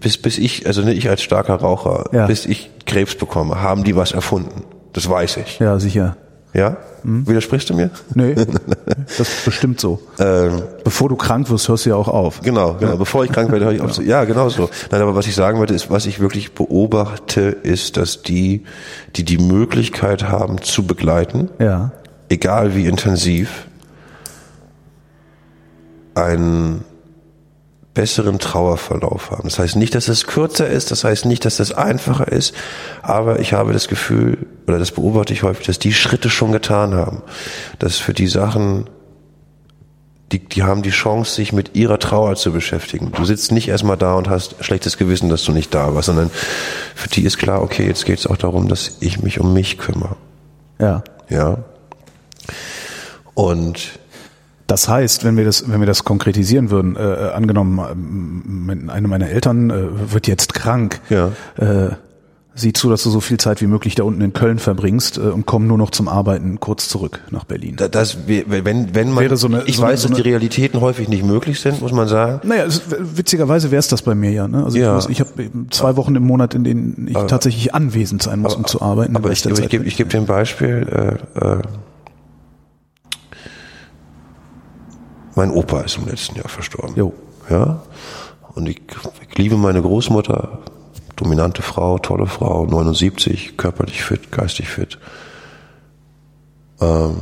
Bis, 0.00 0.18
bis 0.18 0.38
ich, 0.38 0.66
also 0.66 0.82
ne, 0.82 0.92
ich 0.94 1.08
als 1.08 1.22
starker 1.22 1.54
Raucher, 1.56 2.04
Ja. 2.12 2.26
bis 2.26 2.46
ich 2.46 2.70
Krebs 2.86 3.14
bekomme, 3.14 3.60
haben 3.62 3.84
die 3.84 3.94
was 3.96 4.12
erfunden. 4.12 4.64
Das 4.92 5.08
weiß 5.08 5.36
ich. 5.38 5.58
Ja, 5.60 5.78
sicher. 5.78 6.16
Ja? 6.52 6.76
Widersprichst 7.02 7.70
du 7.70 7.74
mir? 7.74 7.90
Nee, 8.14 8.34
das 9.18 9.20
ist 9.20 9.44
bestimmt 9.44 9.80
so. 9.80 10.00
Ähm, 10.18 10.62
Bevor 10.84 11.08
du 11.08 11.16
krank 11.16 11.48
wirst, 11.48 11.68
hörst 11.68 11.86
du 11.86 11.90
ja 11.90 11.96
auch 11.96 12.08
auf. 12.08 12.40
genau, 12.42 12.74
genau. 12.74 12.96
Bevor 12.96 13.24
ich 13.24 13.32
krank 13.32 13.50
werde, 13.50 13.64
höre 13.66 13.72
ich 13.72 13.80
auf. 13.80 13.98
Ja, 14.02 14.24
genau 14.24 14.48
so. 14.48 14.68
Nein, 14.90 15.00
aber 15.00 15.14
was 15.14 15.26
ich 15.26 15.34
sagen 15.34 15.58
wollte, 15.58 15.72
ist, 15.74 15.90
was 15.90 16.06
ich 16.06 16.20
wirklich 16.20 16.52
beobachte, 16.54 17.40
ist, 17.62 17.96
dass 17.96 18.22
die, 18.22 18.64
die 19.16 19.24
die 19.24 19.38
Möglichkeit 19.38 20.24
haben 20.28 20.60
zu 20.60 20.86
begleiten, 20.86 21.48
Ja, 21.58 21.92
egal 22.28 22.74
wie 22.74 22.86
intensiv, 22.86 23.66
einen 26.14 26.84
besseren 28.00 28.38
Trauerverlauf 28.38 29.30
haben. 29.30 29.42
Das 29.44 29.58
heißt 29.58 29.76
nicht, 29.76 29.94
dass 29.94 30.08
es 30.08 30.26
kürzer 30.26 30.66
ist, 30.66 30.90
das 30.90 31.04
heißt 31.04 31.26
nicht, 31.26 31.44
dass 31.44 31.60
es 31.60 31.70
einfacher 31.70 32.32
ist, 32.32 32.54
aber 33.02 33.40
ich 33.40 33.52
habe 33.52 33.74
das 33.74 33.88
Gefühl, 33.88 34.46
oder 34.66 34.78
das 34.78 34.90
beobachte 34.90 35.34
ich 35.34 35.42
häufig, 35.42 35.66
dass 35.66 35.78
die 35.78 35.92
Schritte 35.92 36.30
schon 36.30 36.50
getan 36.50 36.94
haben, 36.94 37.20
dass 37.78 37.98
für 37.98 38.14
die 38.14 38.26
Sachen, 38.26 38.88
die, 40.32 40.38
die 40.38 40.62
haben 40.62 40.80
die 40.80 40.92
Chance, 40.92 41.34
sich 41.34 41.52
mit 41.52 41.76
ihrer 41.76 41.98
Trauer 41.98 42.36
zu 42.36 42.52
beschäftigen. 42.52 43.12
Du 43.12 43.26
sitzt 43.26 43.52
nicht 43.52 43.68
erstmal 43.68 43.98
da 43.98 44.14
und 44.14 44.30
hast 44.30 44.64
schlechtes 44.64 44.96
Gewissen, 44.96 45.28
dass 45.28 45.44
du 45.44 45.52
nicht 45.52 45.74
da 45.74 45.94
warst, 45.94 46.06
sondern 46.06 46.30
für 46.94 47.10
die 47.10 47.24
ist 47.24 47.36
klar, 47.36 47.60
okay, 47.60 47.86
jetzt 47.86 48.06
geht 48.06 48.18
es 48.18 48.26
auch 48.26 48.38
darum, 48.38 48.66
dass 48.66 48.96
ich 49.00 49.20
mich 49.20 49.40
um 49.40 49.52
mich 49.52 49.76
kümmere. 49.76 50.16
ja. 50.78 51.04
Ja. 51.28 51.58
Und 53.34 53.99
Das 54.70 54.88
heißt, 54.88 55.24
wenn 55.24 55.36
wir 55.36 55.44
das, 55.44 55.68
wenn 55.70 55.80
wir 55.80 55.86
das 55.86 56.04
konkretisieren 56.04 56.70
würden, 56.70 56.94
äh, 56.94 57.00
äh, 57.02 57.32
angenommen, 57.32 57.80
ähm, 57.90 58.88
eine 58.88 59.08
meiner 59.08 59.28
Eltern 59.28 59.70
äh, 59.70 60.12
wird 60.12 60.28
jetzt 60.28 60.54
krank, 60.54 61.00
Ja. 61.10 61.32
äh, 61.56 61.90
sieh 62.54 62.72
zu, 62.72 62.88
dass 62.90 63.02
du 63.02 63.10
so 63.10 63.20
viel 63.20 63.38
Zeit 63.38 63.60
wie 63.62 63.66
möglich 63.66 63.94
da 63.96 64.02
unten 64.04 64.20
in 64.20 64.32
Köln 64.32 64.58
verbringst 64.60 65.18
äh, 65.18 65.22
und 65.22 65.44
komm 65.46 65.66
nur 65.66 65.76
noch 65.78 65.90
zum 65.90 66.06
Arbeiten 66.08 66.60
kurz 66.60 66.88
zurück 66.88 67.20
nach 67.30 67.44
Berlin. 67.44 67.74
Da- 67.76 67.88
Das, 67.88 68.18
wenn, 68.28 68.94
wenn 68.94 69.10
man, 69.12 69.24
Wäre 69.24 69.36
so 69.36 69.48
eine- 69.48 69.62
ich 69.64 69.76
so 69.78 69.82
eine- 69.82 69.92
weiß, 69.92 70.02
so 70.02 70.08
dass 70.08 70.16
die 70.16 70.22
eine- 70.22 70.30
Realitäten 70.32 70.80
häufig 70.80 71.08
nicht 71.08 71.24
möglich 71.24 71.58
sind, 71.58 71.80
muss 71.80 71.92
man 71.92 72.06
sagen. 72.06 72.46
Naja, 72.46 72.64
es, 72.64 72.82
witzigerweise 73.16 73.72
wäre 73.72 73.80
es 73.80 73.88
das 73.88 74.02
bei 74.02 74.14
mir 74.14 74.30
ja. 74.30 74.46
Ne? 74.46 74.64
Also 74.64 74.78
Ja. 74.78 74.96
ich, 74.98 75.08
ich 75.08 75.20
habe 75.20 75.30
zwei 75.70 75.96
Wochen 75.96 76.14
im 76.14 76.22
Monat, 76.24 76.54
in 76.54 76.62
denen 76.62 77.08
ich 77.08 77.16
tatsächlich 77.26 77.74
anwesend 77.74 78.22
sein 78.22 78.38
muss, 78.40 78.54
um 78.54 78.64
zu 78.66 78.80
arbeiten. 78.82 79.16
Aber 79.16 79.32
ich, 79.32 79.42
aber 79.44 79.52
ich 79.52 79.58
Zeit 79.62 79.70
gebe 79.70 79.82
bin 79.82 79.88
ich 79.88 79.96
geb 79.96 80.10
dir 80.10 80.18
ein 80.18 80.26
Beispiel. 80.26 81.18
Äh, 81.34 81.40
äh, 81.44 81.58
mein 85.34 85.50
Opa 85.50 85.80
ist 85.82 85.98
im 85.98 86.06
letzten 86.06 86.36
Jahr 86.36 86.48
verstorben. 86.48 86.96
Jo. 86.96 87.12
Ja. 87.48 87.82
Und 88.54 88.68
ich, 88.68 88.80
ich 89.28 89.38
liebe 89.38 89.56
meine 89.56 89.82
Großmutter, 89.82 90.58
dominante 91.16 91.62
Frau, 91.62 91.98
tolle 91.98 92.26
Frau, 92.26 92.66
79, 92.66 93.56
körperlich 93.56 94.02
fit, 94.02 94.32
geistig 94.32 94.68
fit. 94.68 94.98
Ähm, 96.80 97.16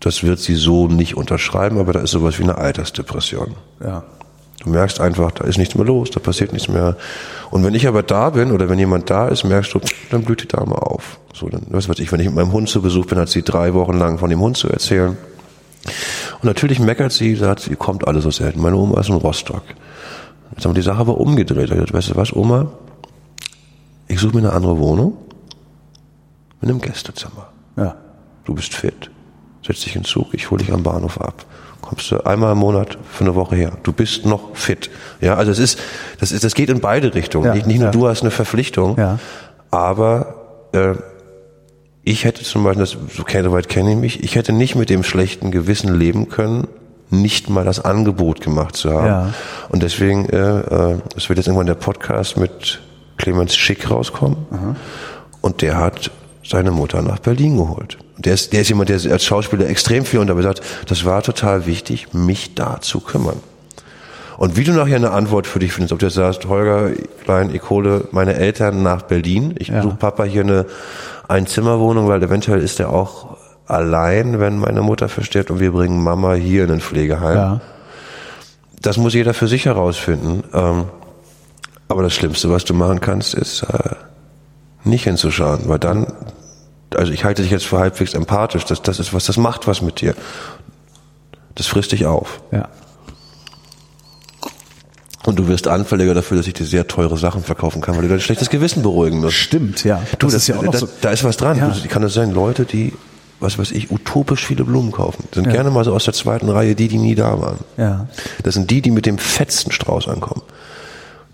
das 0.00 0.22
wird 0.22 0.38
sie 0.38 0.54
so 0.54 0.86
nicht 0.86 1.16
unterschreiben, 1.16 1.78
aber 1.78 1.92
da 1.92 2.00
ist 2.00 2.10
sowas 2.10 2.38
wie 2.38 2.42
eine 2.42 2.58
Altersdepression. 2.58 3.54
Ja. 3.82 4.04
Du 4.62 4.70
merkst 4.70 5.00
einfach, 5.00 5.30
da 5.32 5.44
ist 5.44 5.58
nichts 5.58 5.74
mehr 5.74 5.84
los, 5.84 6.10
da 6.10 6.20
passiert 6.20 6.52
nichts 6.52 6.68
mehr. 6.68 6.96
Und 7.50 7.64
wenn 7.64 7.74
ich 7.74 7.86
aber 7.86 8.02
da 8.02 8.30
bin 8.30 8.50
oder 8.52 8.68
wenn 8.68 8.78
jemand 8.78 9.10
da 9.10 9.28
ist, 9.28 9.44
merkst 9.44 9.74
du, 9.74 9.80
dann 10.10 10.22
blüht 10.22 10.42
die 10.42 10.48
Dame 10.48 10.74
auf. 10.74 11.18
So, 11.34 11.48
dann, 11.48 11.62
was 11.68 11.88
weiß 11.88 11.98
ich, 11.98 12.12
wenn 12.12 12.20
ich 12.20 12.26
mit 12.26 12.36
meinem 12.36 12.52
Hund 12.52 12.68
zu 12.68 12.80
Besuch 12.80 13.06
bin, 13.06 13.18
hat 13.18 13.28
sie 13.28 13.42
drei 13.42 13.74
Wochen 13.74 13.94
lang 13.94 14.18
von 14.18 14.30
dem 14.30 14.40
Hund 14.40 14.56
zu 14.56 14.68
erzählen. 14.68 15.16
Und 16.34 16.44
natürlich 16.44 16.78
meckert 16.80 17.12
sie, 17.12 17.34
sagt, 17.36 17.60
sie 17.60 17.76
kommt 17.76 18.06
alle 18.08 18.20
so 18.20 18.30
selten. 18.30 18.60
Meine 18.60 18.76
Oma 18.76 19.00
ist 19.00 19.08
in 19.08 19.16
Rostock. 19.16 19.62
Jetzt 20.54 20.64
haben 20.64 20.72
wir 20.72 20.80
die 20.80 20.86
Sache 20.86 20.98
aber 21.00 21.18
umgedreht. 21.18 21.64
Ich 21.64 21.70
gesagt, 21.70 21.92
weißt 21.92 22.10
du 22.10 22.16
was, 22.16 22.32
Oma? 22.34 22.68
Ich 24.08 24.20
suche 24.20 24.34
mir 24.36 24.42
eine 24.42 24.52
andere 24.52 24.78
Wohnung 24.78 25.16
mit 26.60 26.70
einem 26.70 26.80
Gästezimmer. 26.80 27.48
Ja. 27.76 27.96
Du 28.44 28.54
bist 28.54 28.74
fit. 28.74 29.10
Setz 29.66 29.80
dich 29.80 29.96
in 29.96 30.02
den 30.02 30.06
Zug, 30.06 30.28
ich 30.34 30.50
hole 30.50 30.62
dich 30.62 30.72
am 30.72 30.82
Bahnhof 30.82 31.20
ab. 31.20 31.44
Kommst 31.80 32.10
du 32.10 32.20
einmal 32.24 32.52
im 32.52 32.58
Monat 32.58 32.96
für 33.10 33.24
eine 33.24 33.34
Woche 33.34 33.56
her. 33.56 33.72
Du 33.82 33.92
bist 33.92 34.24
noch 34.24 34.54
fit. 34.56 34.90
Ja, 35.20 35.34
also 35.34 35.50
es 35.50 35.58
ist, 35.58 35.78
das 36.18 36.32
ist, 36.32 36.44
das 36.44 36.54
geht 36.54 36.70
in 36.70 36.80
beide 36.80 37.14
Richtungen. 37.14 37.46
Ja, 37.46 37.54
nicht, 37.54 37.66
nicht 37.66 37.78
nur 37.78 37.86
ja. 37.86 37.90
du 37.90 38.08
hast 38.08 38.22
eine 38.22 38.30
Verpflichtung, 38.30 38.96
Ja. 38.98 39.18
aber 39.70 40.68
äh, 40.72 40.94
ich 42.04 42.24
hätte 42.24 42.42
zum 42.44 42.64
Beispiel, 42.64 42.80
das, 42.82 42.96
so 43.14 43.22
kenn- 43.24 43.50
weit 43.52 43.68
kenne 43.68 43.92
ich 43.92 43.96
mich, 43.96 44.22
ich 44.22 44.34
hätte 44.36 44.52
nicht 44.52 44.74
mit 44.74 44.90
dem 44.90 45.02
schlechten 45.02 45.50
Gewissen 45.50 45.98
leben 45.98 46.28
können, 46.28 46.66
nicht 47.10 47.48
mal 47.48 47.64
das 47.64 47.84
Angebot 47.84 48.40
gemacht 48.40 48.76
zu 48.76 48.92
haben. 48.92 49.06
Ja. 49.06 49.34
Und 49.68 49.82
deswegen, 49.82 50.28
äh, 50.28 50.36
äh, 50.60 50.98
es 51.16 51.28
wird 51.28 51.38
jetzt 51.38 51.46
irgendwann 51.46 51.66
der 51.66 51.74
Podcast 51.74 52.36
mit 52.36 52.80
Clemens 53.16 53.54
Schick 53.56 53.90
rauskommen. 53.90 54.36
Und 55.40 55.62
der 55.62 55.76
hat 55.78 56.10
seine 56.44 56.70
Mutter 56.72 57.00
nach 57.02 57.20
Berlin 57.20 57.56
geholt. 57.56 57.98
Der 58.18 58.34
ist, 58.34 58.52
der 58.52 58.62
ist 58.62 58.68
jemand, 58.68 58.88
der 58.88 58.96
als 59.12 59.24
Schauspieler 59.24 59.68
extrem 59.68 60.04
viel 60.04 60.20
unterwegs 60.20 60.46
hat. 60.46 60.60
Das 60.88 61.04
war 61.04 61.22
total 61.22 61.66
wichtig, 61.66 62.08
mich 62.12 62.54
da 62.54 62.80
zu 62.80 63.00
kümmern. 63.00 63.36
Und 64.36 64.56
wie 64.56 64.64
du 64.64 64.72
nachher 64.72 64.96
eine 64.96 65.12
Antwort 65.12 65.46
für 65.46 65.60
dich 65.60 65.72
findest, 65.72 65.92
ob 65.92 66.00
du 66.00 66.06
jetzt 66.06 66.16
sagst, 66.16 66.46
Holger, 66.48 66.90
Klein, 67.22 67.54
ich 67.54 67.70
hole 67.70 68.08
meine 68.10 68.34
Eltern 68.34 68.82
nach 68.82 69.02
Berlin, 69.02 69.54
ich 69.58 69.68
Ja. 69.68 69.82
suche 69.82 69.94
Papa 69.96 70.24
hier 70.24 70.42
eine 70.42 70.66
Einzimmerwohnung, 71.28 72.08
weil 72.08 72.22
eventuell 72.22 72.60
ist 72.60 72.80
er 72.80 72.90
auch 72.90 73.36
allein, 73.66 74.40
wenn 74.40 74.58
meine 74.58 74.82
Mutter 74.82 75.08
verstirbt 75.08 75.50
und 75.50 75.60
wir 75.60 75.72
bringen 75.72 76.02
Mama 76.02 76.34
hier 76.34 76.64
in 76.64 76.72
ein 76.72 76.80
Pflegeheim. 76.80 77.36
Ja. 77.36 77.60
Das 78.80 78.96
muss 78.98 79.14
jeder 79.14 79.32
für 79.32 79.48
sich 79.48 79.64
herausfinden. 79.64 80.44
Ähm, 80.52 80.84
aber 81.88 82.02
das 82.02 82.14
Schlimmste, 82.14 82.50
was 82.50 82.64
du 82.64 82.74
machen 82.74 83.00
kannst, 83.00 83.34
ist 83.34 83.62
äh, 83.62 83.94
nicht 84.84 85.04
hinzuschauen, 85.04 85.60
weil 85.66 85.78
dann, 85.78 86.06
also 86.94 87.12
ich 87.12 87.24
halte 87.24 87.42
dich 87.42 87.50
jetzt 87.50 87.66
für 87.66 87.78
halbwegs 87.78 88.14
empathisch, 88.14 88.64
das, 88.64 88.82
das 88.82 88.98
ist 88.98 89.14
was, 89.14 89.24
das 89.24 89.36
macht 89.36 89.66
was 89.66 89.80
mit 89.80 90.00
dir. 90.00 90.14
Das 91.54 91.66
frisst 91.66 91.92
dich 91.92 92.04
auf. 92.06 92.42
Ja. 92.50 92.68
Und 95.26 95.38
du 95.38 95.48
wirst 95.48 95.68
anfälliger 95.68 96.12
dafür, 96.12 96.36
dass 96.36 96.46
ich 96.46 96.54
dir 96.54 96.66
sehr 96.66 96.86
teure 96.86 97.16
Sachen 97.16 97.42
verkaufen 97.42 97.80
kann, 97.80 97.96
weil 97.96 98.02
du 98.02 98.08
dein 98.08 98.20
schlechtes 98.20 98.50
Gewissen 98.50 98.82
beruhigen 98.82 99.20
musst. 99.20 99.36
Stimmt, 99.36 99.82
ja. 99.84 100.02
Du, 100.18 100.26
das, 100.26 100.34
ist 100.34 100.48
ja 100.48 100.56
auch 100.56 100.64
da, 100.64 100.78
so. 100.78 100.88
da 101.00 101.10
ist 101.10 101.24
was 101.24 101.36
dran. 101.36 101.56
Ja. 101.56 101.68
Du, 101.68 101.88
kann 101.88 102.02
es 102.02 102.12
sein, 102.12 102.32
Leute, 102.32 102.66
die, 102.66 102.92
was 103.40 103.58
weiß 103.58 103.70
ich, 103.70 103.90
utopisch 103.90 104.46
viele 104.46 104.64
Blumen 104.64 104.92
kaufen, 104.92 105.24
sind 105.32 105.48
gerne 105.48 105.70
mal 105.70 105.84
so 105.84 105.94
aus 105.94 106.04
der 106.04 106.14
zweiten 106.14 106.50
Reihe 106.50 106.74
die, 106.74 106.88
die 106.88 106.98
nie 106.98 107.14
da 107.14 107.40
waren. 107.40 107.58
Ja. 107.78 108.06
Das 108.42 108.54
sind 108.54 108.70
die, 108.70 108.82
die 108.82 108.90
mit 108.90 109.06
dem 109.06 109.16
fetzen 109.16 109.72
Strauß 109.72 110.08
ankommen. 110.08 110.42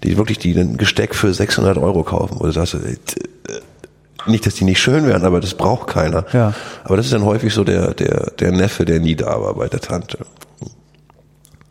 Die 0.04 0.16
wirklich, 0.16 0.38
die 0.38 0.54
ein 0.54 0.76
Gesteck 0.76 1.14
für 1.14 1.34
600 1.34 1.76
Euro 1.76 2.04
kaufen. 2.04 2.36
Oder 2.38 2.52
sagst 2.52 2.74
du, 2.74 2.78
ey, 2.78 2.94
äh, 2.94 4.30
nicht, 4.30 4.46
dass 4.46 4.54
die 4.54 4.64
nicht 4.64 4.80
schön 4.80 5.06
wären, 5.06 5.24
aber 5.24 5.40
das 5.40 5.54
braucht 5.54 5.88
keiner. 5.88 6.24
Ja. 6.32 6.54
Aber 6.84 6.96
das 6.96 7.06
ist 7.06 7.12
dann 7.12 7.24
häufig 7.24 7.52
so 7.52 7.64
der, 7.64 7.92
der, 7.94 8.30
der 8.38 8.52
Neffe, 8.52 8.84
der 8.84 9.00
nie 9.00 9.16
da 9.16 9.40
war 9.40 9.54
bei 9.54 9.68
der 9.68 9.80
Tante. 9.80 10.18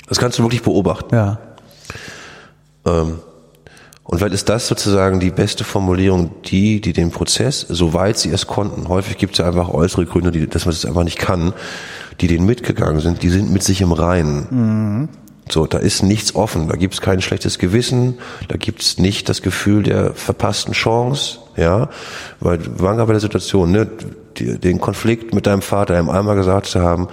Das 0.08 0.18
kannst 0.18 0.40
du 0.40 0.44
wirklich 0.44 0.64
beobachten. 0.64 1.16
Ja. 1.16 1.38
Ähm, 2.86 3.20
Und 4.04 4.18
vielleicht 4.18 4.34
ist 4.34 4.50
das 4.50 4.68
sozusagen 4.68 5.20
die 5.20 5.30
beste 5.30 5.64
Formulierung, 5.64 6.32
die, 6.46 6.82
die 6.82 6.94
den 6.94 7.12
Prozess, 7.12 7.64
soweit 7.70 8.18
sie 8.18 8.32
es 8.32 8.48
konnten, 8.48 8.88
häufig 8.88 9.18
gibt 9.20 9.34
es 9.34 9.38
ja 9.38 9.46
einfach 9.46 9.70
äußere 9.70 10.06
Gründe, 10.08 10.32
die, 10.32 10.48
dass 10.48 10.66
man 10.66 10.74
es 10.74 10.84
einfach 10.84 11.04
nicht 11.04 11.20
kann, 11.20 11.54
die 12.20 12.28
denen 12.28 12.48
mitgegangen 12.48 13.02
sind, 13.02 13.22
die 13.22 13.30
sind 13.30 13.52
mit 13.52 13.62
sich 13.62 13.82
im 13.82 13.92
Reinen. 13.92 14.48
Mhm. 14.50 15.10
So, 15.52 15.68
da 15.68 15.78
ist 15.78 16.02
nichts 16.02 16.34
offen, 16.34 16.68
da 16.70 16.76
gibt 16.76 16.96
es 16.96 17.02
kein 17.02 17.22
schlechtes 17.22 17.60
Gewissen, 17.60 18.18
da 18.48 18.58
gibt 18.58 18.82
es 18.82 18.98
nicht 18.98 19.30
das 19.30 19.44
Gefühl 19.44 19.84
der 19.84 20.16
verpassten 20.16 20.74
Chance, 20.74 21.40
ja, 21.56 21.90
weil 22.40 22.60
waren 22.80 22.98
gerade 22.98 23.08
bei 23.08 23.14
der 23.14 23.22
Situation, 23.22 23.72
ne, 23.72 23.88
die, 24.38 24.58
den 24.58 24.80
Konflikt 24.80 25.36
mit 25.36 25.46
deinem 25.46 25.62
Vater 25.62 26.00
ihm 26.00 26.10
einmal 26.10 26.36
gesagt 26.36 26.66
zu 26.66 26.82
haben, 26.82 27.10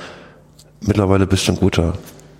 mittlerweile 0.80 1.26
bist 1.26 1.46
du 1.46 1.52
ein 1.52 1.58
guter, 1.58 1.94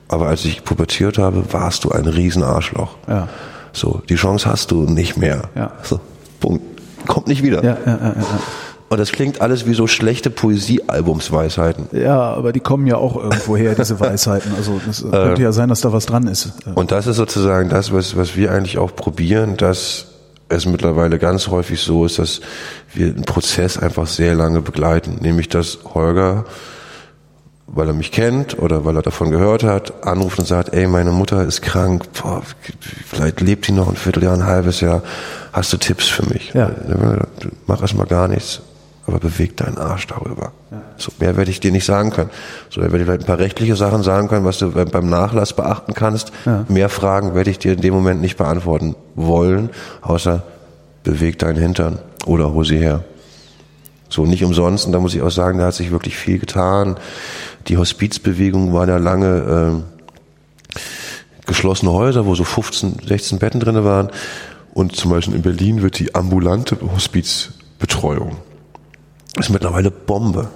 aber 0.09 0.28
als 0.28 0.45
ich 0.45 0.65
pubertiert 0.65 1.19
habe, 1.19 1.53
warst 1.53 1.85
du 1.85 1.91
ein 1.91 2.07
Riesenarschloch. 2.07 2.97
Ja. 3.09 3.28
So, 3.73 4.03
die 4.09 4.15
Chance 4.15 4.49
hast 4.49 4.70
du 4.70 4.83
nicht 4.83 5.16
mehr. 5.16 5.43
Ja. 5.55 5.73
So, 5.83 6.01
Punkt. 6.41 6.62
Kommt 7.07 7.28
nicht 7.28 7.43
wieder. 7.43 7.62
Ja, 7.62 7.77
ja, 7.85 7.99
ja, 8.01 8.15
ja. 8.16 8.41
Und 8.89 8.99
das 8.99 9.11
klingt 9.11 9.41
alles 9.41 9.66
wie 9.66 9.74
so 9.74 9.89
schlechte 9.89 10.31
Poesiealbumsweisheiten. 10.31 11.89
Ja, 11.93 12.20
aber 12.20 12.53
die 12.53 12.61
kommen 12.61 12.87
ja 12.87 12.97
auch 12.97 13.16
irgendwo 13.16 13.57
her, 13.57 13.74
diese 13.74 13.99
Weisheiten. 14.01 14.53
Also 14.57 14.81
es 14.89 15.03
äh, 15.03 15.11
könnte 15.11 15.43
ja 15.43 15.53
sein, 15.53 15.69
dass 15.69 15.81
da 15.81 15.93
was 15.93 16.07
dran 16.07 16.28
ist. 16.28 16.53
Und 16.74 16.93
das 16.93 17.07
ist 17.09 17.16
sozusagen 17.16 17.69
das, 17.69 17.93
was, 17.93 18.16
was 18.16 18.37
wir 18.37 18.53
eigentlich 18.53 18.78
auch 18.78 18.95
probieren, 18.95 19.57
dass 19.57 20.07
es 20.49 20.66
mittlerweile 20.66 21.19
ganz 21.19 21.49
häufig 21.49 21.81
so 21.81 22.05
ist, 22.07 22.20
dass 22.20 22.41
wir 22.95 23.09
einen 23.09 23.24
Prozess 23.24 23.77
einfach 23.77 24.07
sehr 24.07 24.37
lange 24.37 24.61
begleiten. 24.61 25.19
Nämlich, 25.20 25.49
dass 25.49 25.78
Holger 25.95 26.45
weil 27.66 27.88
er 27.88 27.94
mich 27.94 28.12
kennt 28.12 28.59
oder 28.59 28.84
weil 28.84 28.97
er 28.97 29.02
davon 29.02 29.30
gehört 29.30 29.64
hat, 29.64 30.06
anruft 30.06 30.38
und 30.38 30.47
sagt, 30.47 30.72
ey, 30.72 30.86
meine 30.86 31.10
Mutter 31.10 31.44
ist 31.44 31.62
krank, 31.62 32.05
boah, 32.20 32.43
vielleicht 33.06 33.40
lebt 33.40 33.66
die 33.66 33.72
noch 33.72 33.88
ein 33.88 33.97
Vierteljahr, 33.97 34.34
ein 34.34 34.47
halbes 34.47 34.80
Jahr, 34.80 35.02
hast 35.52 35.72
du 35.72 35.76
Tipps 35.76 36.06
für 36.06 36.26
mich? 36.26 36.52
Ja. 36.55 36.70
Mach 37.66 37.80
erstmal 37.80 38.06
gar 38.06 38.28
nichts, 38.28 38.60
aber 39.06 39.18
beweg 39.18 39.56
deinen 39.56 39.78
Arsch 39.78 40.06
darüber. 40.06 40.52
Ja. 40.70 40.82
So, 40.97 41.10
mehr 41.18 41.36
werde 41.36 41.51
ich 41.51 41.59
dir 41.59 41.72
nicht 41.72 41.84
sagen 41.84 42.10
können. 42.10 42.30
So, 42.70 42.80
mehr 42.80 42.93
werde 42.93 43.02
ich 43.02 43.06
vielleicht 43.09 43.22
ein 43.22 43.26
paar 43.26 43.38
rechtliche 43.38 43.74
Sachen 43.74 44.02
sagen 44.02 44.28
können, 44.28 44.44
was 44.44 44.59
du 44.59 44.70
beim 44.70 45.09
Nachlass 45.10 45.52
beachten 45.52 45.93
kannst. 45.93 46.30
Ja. 46.44 46.64
Mehr 46.68 46.88
Fragen 46.88 47.34
werde 47.34 47.51
ich 47.51 47.59
dir 47.59 47.72
in 47.72 47.80
dem 47.80 47.94
Moment 47.94 48.20
nicht 48.20 48.36
beantworten 48.36 48.94
wollen, 49.16 49.70
außer 50.02 50.44
beweg 51.02 51.38
deinen 51.40 51.59
Hintern 51.59 51.98
oder 52.26 52.52
hol 52.52 52.64
sie 52.64 52.78
her. 52.78 53.05
So, 54.09 54.24
nicht 54.24 54.45
umsonst, 54.45 54.87
und 54.87 54.93
da 54.93 55.01
muss 55.01 55.15
ich 55.15 55.23
auch 55.23 55.31
sagen, 55.31 55.59
da 55.59 55.66
hat 55.66 55.74
sich 55.74 55.91
wirklich 55.91 56.16
viel 56.16 56.39
getan 56.39 56.97
die 57.69 57.77
Hospizbewegung 57.77 58.73
war 58.73 58.89
ja 58.89 58.99
lange 58.99 59.83
äh, 60.77 60.78
geschlossene 61.47 61.93
Häuser, 61.93 62.27
wo 62.27 62.35
so 62.35 62.45
15, 62.45 63.01
16 63.07 63.39
Betten 63.39 63.61
drinne 63.61 63.85
waren. 63.85 64.11
Und 64.74 64.95
zum 64.95 65.11
Beispiel 65.11 65.35
in 65.35 65.43
Berlin 65.43 65.83
wird 65.83 65.99
die 65.99 66.15
ambulante 66.15 66.77
Hospizbetreuung 66.81 68.37
ist 69.39 69.51
mittlerweile 69.51 69.91
Bombe. 69.91 70.49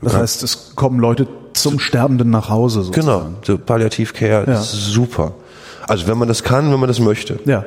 Das 0.00 0.16
heißt, 0.16 0.42
es 0.42 0.74
kommen 0.74 0.98
Leute 0.98 1.28
zum 1.52 1.78
Sterbenden 1.78 2.30
nach 2.30 2.48
Hause. 2.48 2.82
Sozusagen. 2.82 3.26
Genau, 3.26 3.38
so 3.42 3.58
Palliativcare 3.58 4.50
ja. 4.50 4.58
ist 4.58 4.72
super. 4.72 5.34
Also 5.86 6.06
wenn 6.06 6.16
man 6.16 6.28
das 6.28 6.42
kann, 6.42 6.72
wenn 6.72 6.80
man 6.80 6.88
das 6.88 6.98
möchte. 6.98 7.40
Ja. 7.44 7.62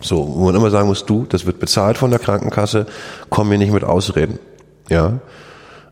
So, 0.00 0.32
wo 0.36 0.44
man 0.44 0.54
immer 0.54 0.70
sagen 0.70 0.86
muss, 0.86 1.04
du, 1.04 1.26
das 1.28 1.44
wird 1.44 1.58
bezahlt 1.58 1.98
von 1.98 2.10
der 2.10 2.20
Krankenkasse, 2.20 2.86
komm 3.28 3.48
mir 3.48 3.58
nicht 3.58 3.72
mit 3.72 3.82
Ausreden. 3.82 4.38
Ja. 4.88 5.20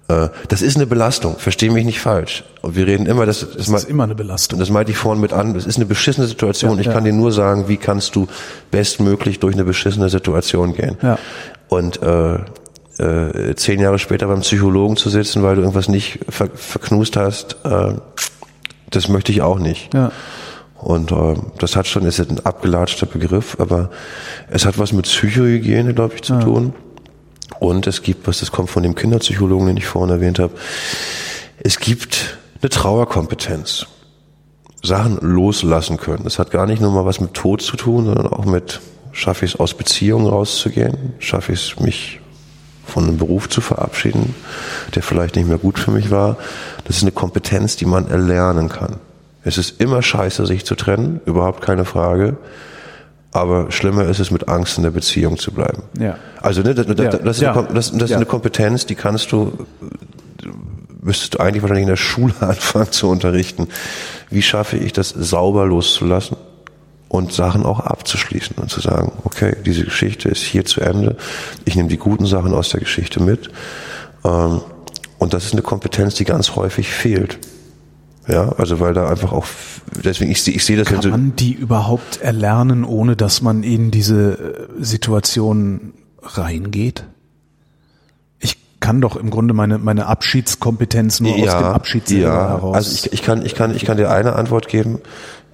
Äh, 0.08 0.28
das 0.48 0.62
ist 0.62 0.76
eine 0.76 0.86
Belastung, 0.86 1.38
verstehe 1.38 1.70
mich 1.70 1.84
nicht 1.84 2.00
falsch. 2.00 2.44
Und 2.62 2.76
wir 2.76 2.86
reden 2.86 3.06
immer, 3.06 3.26
das, 3.26 3.40
das, 3.40 3.66
das 3.66 3.84
ist 3.84 3.90
immer 3.90 4.04
eine 4.04 4.14
Belastung. 4.14 4.58
Das 4.58 4.70
meinte 4.70 4.92
ich 4.92 4.98
vorhin 4.98 5.20
mit 5.20 5.32
an, 5.32 5.54
das 5.54 5.66
ist 5.66 5.76
eine 5.76 5.86
beschissene 5.86 6.26
Situation. 6.26 6.74
Ja, 6.74 6.80
ich 6.80 6.86
ja. 6.86 6.92
kann 6.92 7.04
dir 7.04 7.12
nur 7.12 7.32
sagen, 7.32 7.68
wie 7.68 7.76
kannst 7.76 8.14
du 8.16 8.26
bestmöglich 8.70 9.40
durch 9.40 9.54
eine 9.54 9.64
beschissene 9.64 10.08
Situation 10.08 10.74
gehen. 10.74 10.96
Ja. 11.02 11.18
Und 11.68 12.02
äh, 12.02 12.38
äh, 12.98 13.54
zehn 13.56 13.80
Jahre 13.80 13.98
später 13.98 14.26
beim 14.26 14.40
Psychologen 14.40 14.96
zu 14.96 15.08
sitzen, 15.08 15.42
weil 15.42 15.56
du 15.56 15.62
irgendwas 15.62 15.88
nicht 15.88 16.20
ver 16.28 16.48
verknust 16.54 17.16
hast, 17.16 17.56
äh, 17.64 17.94
das 18.90 19.08
möchte 19.08 19.32
ich 19.32 19.42
auch 19.42 19.58
nicht. 19.58 19.92
Ja. 19.94 20.12
Und 20.76 21.12
äh, 21.12 21.34
das 21.58 21.76
hat 21.76 21.86
schon, 21.86 22.04
ist 22.04 22.20
ein 22.20 22.44
abgelatschter 22.44 23.06
Begriff, 23.06 23.56
aber 23.58 23.90
es 24.50 24.66
hat 24.66 24.78
was 24.78 24.92
mit 24.92 25.06
Psychohygiene, 25.06 25.94
glaube 25.94 26.14
ich, 26.16 26.22
zu 26.22 26.34
ja. 26.34 26.40
tun. 26.40 26.74
Und 27.64 27.86
es 27.86 28.02
gibt, 28.02 28.26
was 28.26 28.40
das 28.40 28.52
kommt 28.52 28.68
von 28.68 28.82
dem 28.82 28.94
Kinderpsychologen, 28.94 29.68
den 29.68 29.78
ich 29.78 29.86
vorhin 29.86 30.14
erwähnt 30.14 30.38
habe, 30.38 30.52
es 31.60 31.80
gibt 31.80 32.36
eine 32.60 32.68
Trauerkompetenz. 32.68 33.86
Sachen 34.82 35.16
loslassen 35.22 35.96
können. 35.96 36.24
Das 36.24 36.38
hat 36.38 36.50
gar 36.50 36.66
nicht 36.66 36.82
nur 36.82 36.92
mal 36.92 37.06
was 37.06 37.20
mit 37.20 37.32
Tod 37.32 37.62
zu 37.62 37.78
tun, 37.78 38.04
sondern 38.04 38.26
auch 38.26 38.44
mit, 38.44 38.82
schaffe 39.12 39.46
ich 39.46 39.54
es 39.54 39.60
aus 39.60 39.72
Beziehungen 39.72 40.26
rauszugehen, 40.26 41.14
schaffe 41.20 41.54
ich 41.54 41.70
es 41.70 41.80
mich 41.80 42.20
von 42.84 43.04
einem 43.04 43.16
Beruf 43.16 43.48
zu 43.48 43.62
verabschieden, 43.62 44.34
der 44.94 45.02
vielleicht 45.02 45.36
nicht 45.36 45.48
mehr 45.48 45.56
gut 45.56 45.78
für 45.78 45.90
mich 45.90 46.10
war. 46.10 46.36
Das 46.84 46.98
ist 46.98 47.02
eine 47.02 47.12
Kompetenz, 47.12 47.76
die 47.76 47.86
man 47.86 48.08
erlernen 48.08 48.68
kann. 48.68 48.96
Es 49.42 49.56
ist 49.56 49.80
immer 49.80 50.02
scheiße, 50.02 50.44
sich 50.44 50.66
zu 50.66 50.74
trennen, 50.74 51.22
überhaupt 51.24 51.62
keine 51.62 51.86
Frage. 51.86 52.36
Aber 53.34 53.72
schlimmer 53.72 54.04
ist 54.04 54.20
es, 54.20 54.30
mit 54.30 54.48
Angst 54.48 54.78
in 54.78 54.84
der 54.84 54.92
Beziehung 54.92 55.38
zu 55.38 55.50
bleiben. 55.50 55.82
Ja. 55.98 56.16
Also 56.40 56.62
ne, 56.62 56.72
das, 56.72 56.86
das, 56.86 56.96
ja. 56.96 57.10
das, 57.10 57.36
ist, 57.36 57.42
ja. 57.42 57.52
eine, 57.52 57.74
das, 57.74 57.90
das 57.90 58.10
ist 58.10 58.16
eine 58.16 58.26
Kompetenz, 58.26 58.86
die 58.86 58.94
kannst 58.94 59.32
du, 59.32 59.66
müsstest 61.02 61.34
du 61.34 61.40
eigentlich 61.40 61.60
wahrscheinlich 61.60 61.82
in 61.82 61.88
der 61.88 61.96
Schule 61.96 62.32
anfangen 62.40 62.92
zu 62.92 63.08
unterrichten. 63.08 63.66
Wie 64.30 64.40
schaffe 64.40 64.76
ich 64.76 64.92
das 64.92 65.08
sauber 65.08 65.66
loszulassen 65.66 66.36
und 67.08 67.32
Sachen 67.32 67.66
auch 67.66 67.80
abzuschließen 67.80 68.56
und 68.56 68.70
zu 68.70 68.80
sagen, 68.80 69.10
okay, 69.24 69.56
diese 69.66 69.84
Geschichte 69.84 70.28
ist 70.28 70.42
hier 70.42 70.64
zu 70.64 70.80
Ende. 70.80 71.16
Ich 71.64 71.74
nehme 71.74 71.88
die 71.88 71.98
guten 71.98 72.26
Sachen 72.26 72.54
aus 72.54 72.68
der 72.68 72.78
Geschichte 72.78 73.20
mit. 73.20 73.50
Ähm, 74.24 74.60
und 75.18 75.34
das 75.34 75.44
ist 75.44 75.54
eine 75.54 75.62
Kompetenz, 75.62 76.14
die 76.14 76.24
ganz 76.24 76.54
häufig 76.54 76.88
fehlt. 76.88 77.38
Ja, 78.26 78.52
also 78.56 78.80
weil 78.80 78.94
da 78.94 79.08
einfach 79.08 79.32
auch, 79.32 79.46
deswegen, 80.02 80.30
ich, 80.30 80.46
ich 80.48 80.64
sehe 80.64 80.76
das. 80.76 80.88
Kann 80.88 81.10
man 81.10 81.36
die 81.36 81.52
überhaupt 81.52 82.20
erlernen, 82.20 82.84
ohne 82.84 83.16
dass 83.16 83.42
man 83.42 83.62
in 83.62 83.90
diese 83.90 84.68
äh, 84.78 84.82
Situation 84.82 85.92
reingeht? 86.22 87.04
Ich 88.40 88.56
kann 88.80 89.00
doch 89.00 89.16
im 89.16 89.30
Grunde 89.30 89.52
meine, 89.52 89.78
meine 89.78 90.06
Abschiedskompetenz 90.06 91.20
nur 91.20 91.36
ja, 91.36 91.44
aus 91.44 91.58
dem 91.58 91.66
Abschied 91.66 92.10
ja, 92.10 92.48
heraus. 92.48 92.76
Also 92.76 93.06
ich, 93.06 93.12
ich, 93.12 93.22
kann, 93.22 93.44
ich, 93.44 93.54
kann, 93.54 93.74
ich 93.74 93.84
kann 93.84 93.98
dir 93.98 94.10
eine 94.10 94.34
Antwort 94.34 94.68
geben. 94.68 95.00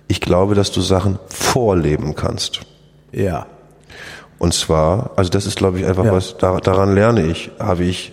Ich 0.07 0.21
glaube, 0.21 0.55
dass 0.55 0.71
du 0.71 0.81
Sachen 0.81 1.19
vorleben 1.29 2.15
kannst. 2.15 2.61
Ja. 3.13 3.47
Und 4.39 4.55
zwar, 4.55 5.11
also 5.17 5.31
das 5.31 5.45
ist, 5.45 5.57
glaube 5.57 5.81
ich, 5.81 5.87
einfach 5.87 6.05
ja. 6.05 6.13
was, 6.13 6.37
daran 6.39 6.95
lerne 6.95 7.27
ich, 7.27 7.51
habe 7.59 7.85
ich, 7.85 8.13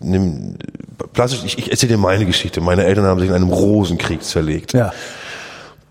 nimm, 0.00 0.56
klassisch, 1.14 1.42
ich, 1.44 1.58
ich 1.58 1.70
erzähle 1.70 1.94
dir 1.94 1.98
meine 1.98 2.26
Geschichte. 2.26 2.60
Meine 2.60 2.84
Eltern 2.84 3.04
haben 3.04 3.20
sich 3.20 3.28
in 3.28 3.34
einem 3.34 3.50
Rosenkrieg 3.50 4.22
zerlegt. 4.22 4.72
Ja. 4.72 4.92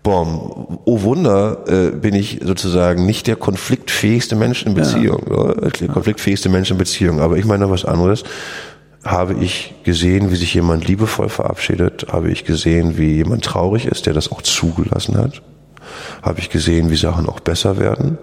Bom. 0.02 0.78
Oh 0.84 1.02
Wunder, 1.02 1.64
äh, 1.66 1.90
bin 1.90 2.14
ich 2.14 2.40
sozusagen 2.42 3.04
nicht 3.04 3.26
der 3.26 3.36
konfliktfähigste 3.36 4.36
Mensch 4.36 4.64
in 4.64 4.74
Beziehung. 4.74 5.22
Ja. 5.28 5.68
Der 5.70 5.88
konfliktfähigste 5.88 6.48
Mensch 6.48 6.70
in 6.70 6.78
Beziehung. 6.78 7.20
Aber 7.20 7.36
ich 7.36 7.44
meine 7.44 7.64
noch 7.64 7.72
was 7.72 7.84
anderes. 7.84 8.24
Habe 9.04 9.34
ich 9.34 9.74
gesehen, 9.84 10.30
wie 10.30 10.36
sich 10.36 10.54
jemand 10.54 10.86
liebevoll 10.86 11.28
verabschiedet? 11.28 12.06
Habe 12.10 12.30
ich 12.30 12.44
gesehen, 12.44 12.98
wie 12.98 13.16
jemand 13.16 13.44
traurig 13.44 13.86
ist, 13.86 14.06
der 14.06 14.12
das 14.12 14.32
auch 14.32 14.42
zugelassen 14.42 15.16
hat? 15.16 15.42
Habe 16.22 16.40
ich 16.40 16.50
gesehen, 16.50 16.90
wie 16.90 16.96
Sachen 16.96 17.28
auch 17.28 17.40
besser 17.40 17.78
werden? 17.78 18.18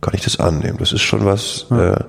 Kann 0.00 0.14
ich 0.14 0.22
das 0.22 0.38
annehmen? 0.38 0.76
Das 0.78 0.92
ist 0.92 1.02
schon 1.02 1.24
was, 1.24 1.66
ja. 1.70 1.76
äh, 1.76 1.90
äh, 1.92 2.04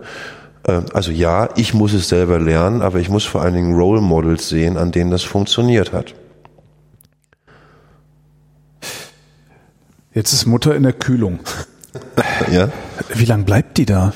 also 0.66 1.12
ja, 1.12 1.50
ich 1.56 1.74
muss 1.74 1.94
es 1.94 2.10
selber 2.10 2.40
lernen, 2.40 2.82
aber 2.82 3.00
ich 3.00 3.10
muss 3.10 3.24
vor 3.24 3.42
allen 3.42 3.54
Dingen 3.54 3.76
Role 3.76 4.02
Models 4.02 4.50
sehen, 4.50 4.78
an 4.78 4.92
denen 4.92 5.12
das 5.12 5.24
funktioniert 5.24 5.94
hat. 5.94 6.16
Jetzt 10.14 10.34
ist 10.34 10.46
Mutter 10.46 10.76
in 10.76 10.84
der 10.84 10.94
Kühlung. 10.94 11.40
ja. 12.52 12.70
Wie 13.14 13.26
lange 13.26 13.44
bleibt 13.44 13.78
die 13.78 13.86
da? 13.86 14.14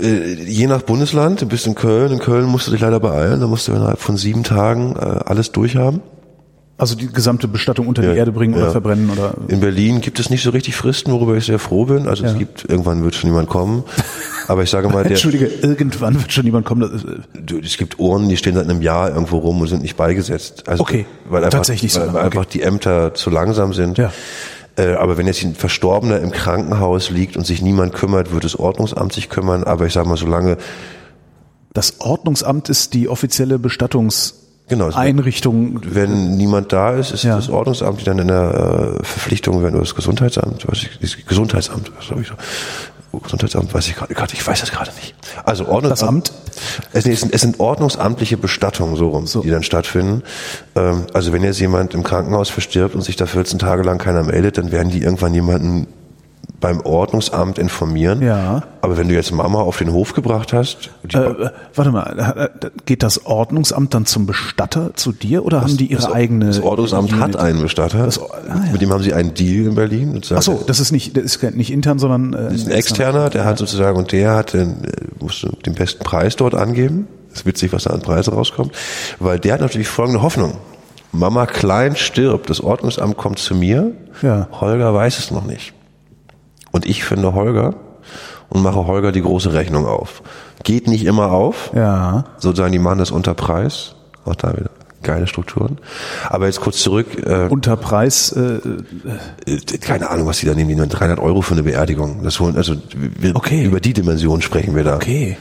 Äh, 0.00 0.34
je 0.34 0.66
nach 0.66 0.82
Bundesland, 0.82 1.42
du 1.42 1.46
bist 1.46 1.66
in 1.66 1.74
Köln, 1.74 2.12
in 2.12 2.18
Köln 2.18 2.46
musst 2.46 2.68
du 2.68 2.72
dich 2.72 2.80
leider 2.80 3.00
beeilen, 3.00 3.40
da 3.40 3.46
musst 3.46 3.68
du 3.68 3.72
innerhalb 3.72 4.00
von 4.00 4.16
sieben 4.16 4.42
Tagen 4.42 4.96
äh, 4.96 5.20
alles 5.26 5.52
durchhaben. 5.52 6.02
Also 6.78 6.94
die 6.94 7.10
gesamte 7.10 7.48
Bestattung 7.48 7.86
unter 7.88 8.02
ja, 8.02 8.12
die 8.12 8.18
Erde 8.18 8.32
bringen 8.32 8.54
ja. 8.54 8.60
oder 8.60 8.72
verbrennen 8.72 9.08
oder? 9.08 9.34
In 9.48 9.60
Berlin 9.60 10.02
gibt 10.02 10.20
es 10.20 10.28
nicht 10.28 10.42
so 10.42 10.50
richtig 10.50 10.76
Fristen, 10.76 11.10
worüber 11.10 11.34
ich 11.34 11.46
sehr 11.46 11.58
froh 11.58 11.86
bin. 11.86 12.06
Also 12.06 12.24
ja. 12.24 12.32
es 12.32 12.38
gibt, 12.38 12.68
irgendwann 12.68 13.02
wird 13.02 13.14
schon 13.14 13.30
jemand 13.30 13.48
kommen. 13.48 13.84
Aber 14.48 14.62
ich 14.62 14.68
sage 14.68 14.88
mal, 14.88 15.02
der, 15.02 15.12
Entschuldige, 15.12 15.46
irgendwann 15.46 16.14
wird 16.20 16.30
schon 16.30 16.44
jemand 16.44 16.66
kommen. 16.66 17.26
Es 17.64 17.78
gibt 17.78 17.98
Urnen, 17.98 18.28
die 18.28 18.36
stehen 18.36 18.54
seit 18.54 18.68
einem 18.68 18.82
Jahr 18.82 19.08
irgendwo 19.08 19.38
rum 19.38 19.60
und 19.62 19.68
sind 19.68 19.80
nicht 19.82 19.96
beigesetzt. 19.96 20.68
Also, 20.68 20.82
okay, 20.82 21.06
weil 21.30 21.44
einfach, 21.44 21.58
tatsächlich 21.58 21.94
so. 21.94 22.00
Weil, 22.00 22.08
weil 22.08 22.16
okay. 22.16 22.24
einfach 22.26 22.44
die 22.44 22.60
Ämter 22.60 23.14
zu 23.14 23.30
langsam 23.30 23.72
sind. 23.72 23.96
Ja. 23.96 24.12
Äh, 24.76 24.92
aber 24.96 25.16
wenn 25.16 25.26
jetzt 25.26 25.42
ein 25.42 25.54
Verstorbener 25.54 26.20
im 26.20 26.30
Krankenhaus 26.30 27.08
liegt 27.08 27.38
und 27.38 27.46
sich 27.46 27.62
niemand 27.62 27.94
kümmert, 27.94 28.32
wird 28.32 28.44
das 28.44 28.58
Ordnungsamt 28.58 29.14
sich 29.14 29.30
kümmern. 29.30 29.64
Aber 29.64 29.86
ich 29.86 29.94
sage 29.94 30.08
mal, 30.08 30.18
solange 30.18 30.58
das 31.72 32.00
Ordnungsamt 32.00 32.68
ist 32.68 32.92
die 32.92 33.08
offizielle 33.08 33.58
Bestattungs 33.58 34.45
Genau. 34.68 34.90
Einrichtung. 34.90 35.80
Wenn 35.84 36.36
niemand 36.36 36.72
da 36.72 36.92
ist, 36.94 37.12
ist 37.12 37.22
Ja. 37.22 37.36
das 37.36 37.48
Ordnungsamt, 37.48 38.00
die 38.00 38.04
dann 38.04 38.18
in 38.18 38.28
der 38.28 38.96
äh, 39.00 39.04
Verpflichtung, 39.04 39.62
wenn 39.62 39.74
du 39.74 39.78
das 39.80 39.94
Gesundheitsamt, 39.94 40.66
weiß 40.66 40.82
ich, 40.82 40.98
das 41.00 41.16
Gesundheitsamt, 41.26 41.92
was 41.96 42.10
hab 42.10 42.20
ich 42.20 42.26
so? 42.26 42.34
Oh, 43.12 43.18
Gesundheitsamt 43.18 43.72
weiß 43.72 43.86
ich 43.86 43.94
gerade, 43.94 44.12
ich 44.34 44.44
weiß 44.46 44.60
das 44.60 44.72
gerade 44.72 44.90
nicht. 44.96 45.14
Also 45.44 45.68
Ordnungsamt. 45.68 46.28
Das 46.28 46.34
Amt? 46.38 46.88
Es, 46.92 47.06
nee, 47.06 47.12
es, 47.12 47.20
sind, 47.20 47.32
es 47.32 47.40
sind 47.42 47.60
ordnungsamtliche 47.60 48.36
Bestattungen, 48.36 48.96
so 48.96 49.08
rum, 49.10 49.26
So. 49.28 49.40
die 49.42 49.50
dann 49.50 49.62
stattfinden. 49.62 50.22
Ähm, 50.74 51.04
also 51.14 51.32
wenn 51.32 51.44
jetzt 51.44 51.60
jemand 51.60 51.94
im 51.94 52.02
Krankenhaus 52.02 52.50
verstirbt 52.50 52.94
und 52.96 53.02
sich 53.02 53.14
da 53.14 53.26
14 53.26 53.60
Tage 53.60 53.82
lang 53.84 53.98
keiner 53.98 54.24
meldet, 54.24 54.58
dann 54.58 54.72
werden 54.72 54.90
die 54.90 55.02
irgendwann 55.02 55.32
jemanden 55.32 55.86
beim 56.60 56.80
Ordnungsamt 56.80 57.58
informieren. 57.58 58.22
Ja. 58.22 58.62
Aber 58.80 58.96
wenn 58.96 59.08
du 59.08 59.14
jetzt 59.14 59.30
Mama 59.32 59.60
auf 59.60 59.78
den 59.78 59.92
Hof 59.92 60.14
gebracht 60.14 60.52
hast, 60.52 60.90
die, 61.04 61.16
Äh, 61.16 61.50
warte 61.74 61.90
mal, 61.90 62.50
äh, 62.62 62.70
geht 62.86 63.02
das 63.02 63.26
Ordnungsamt 63.26 63.92
dann 63.92 64.06
zum 64.06 64.26
Bestatter 64.26 64.94
zu 64.94 65.12
dir 65.12 65.44
oder 65.44 65.60
haben 65.60 65.76
die 65.76 65.86
ihre 65.86 66.00
das, 66.02 66.10
eigene? 66.12 66.46
das 66.46 66.62
Ordnungsamt 66.62 67.10
Unit? 67.12 67.22
hat 67.22 67.36
einen 67.36 67.60
Bestatter. 67.60 68.04
Das- 68.06 68.18
ah, 68.18 68.24
ja. 68.48 68.72
Mit 68.72 68.80
dem 68.80 68.90
haben 68.92 69.02
sie 69.02 69.12
einen 69.12 69.34
Deal 69.34 69.66
in 69.66 69.74
Berlin. 69.74 70.20
Ach 70.34 70.42
so, 70.42 70.62
das 70.66 70.80
ist 70.80 70.92
nicht, 70.92 71.16
das 71.16 71.24
ist 71.24 71.42
nicht 71.54 71.70
intern, 71.70 71.98
sondern 71.98 72.32
äh, 72.32 72.44
Das 72.50 72.54
ist 72.54 72.66
ein 72.68 72.72
externer, 72.72 73.28
der 73.28 73.44
hat 73.44 73.58
sozusagen, 73.58 73.98
und 73.98 74.12
der 74.12 74.34
hat 74.34 74.54
den, 74.54 74.84
äh, 74.84 74.90
musste 75.20 75.50
den 75.66 75.74
besten 75.74 76.02
Preis 76.04 76.36
dort 76.36 76.54
angeben. 76.54 77.06
ist 77.34 77.44
witzig, 77.44 77.72
was 77.74 77.84
da 77.84 77.90
an 77.90 78.00
Preise 78.00 78.32
rauskommt. 78.32 78.72
Weil 79.18 79.38
der 79.38 79.52
hat 79.54 79.60
natürlich 79.60 79.88
folgende 79.88 80.22
Hoffnung. 80.22 80.54
Mama 81.12 81.44
Klein 81.46 81.96
stirbt, 81.96 82.48
das 82.48 82.60
Ordnungsamt 82.62 83.16
kommt 83.18 83.38
zu 83.38 83.54
mir. 83.54 83.92
Ja. 84.22 84.48
Holger 84.60 84.94
weiß 84.94 85.18
es 85.18 85.30
noch 85.30 85.44
nicht. 85.44 85.72
Und 86.76 86.84
ich 86.84 87.04
finde 87.04 87.32
Holger 87.32 87.74
und 88.50 88.62
mache 88.62 88.86
Holger 88.86 89.10
die 89.10 89.22
große 89.22 89.54
Rechnung 89.54 89.86
auf. 89.86 90.22
Geht 90.62 90.88
nicht 90.88 91.06
immer 91.06 91.32
auf. 91.32 91.70
Ja. 91.74 92.24
Sozusagen, 92.36 92.72
die 92.72 92.78
machen 92.78 92.98
das 92.98 93.10
unter 93.10 93.32
Preis. 93.32 93.94
Auch 94.26 94.34
da 94.34 94.52
wieder 94.54 94.68
geile 95.02 95.26
Strukturen. 95.26 95.78
Aber 96.28 96.46
jetzt 96.46 96.60
kurz 96.60 96.78
zurück. 96.82 97.06
Äh, 97.24 97.46
Unter 97.48 97.76
Preis, 97.76 98.32
äh, 98.32 98.58
äh, 99.46 99.78
keine 99.80 100.10
Ahnung, 100.10 100.26
was 100.26 100.38
die 100.40 100.46
da 100.46 100.54
nehmen, 100.54 100.68
die 100.68 100.74
nehmen 100.74 100.88
300 100.88 101.18
Euro 101.18 101.40
für 101.42 101.54
eine 101.54 101.62
Beerdigung. 101.62 102.22
Das 102.24 102.40
holen, 102.40 102.56
also 102.56 102.74
wir, 102.94 103.36
Okay. 103.36 103.64
über 103.64 103.80
die 103.80 103.92
Dimension 103.94 104.42
sprechen 104.42 104.74
wir 104.74 104.84
da. 104.84 104.96
okay. 104.96 105.36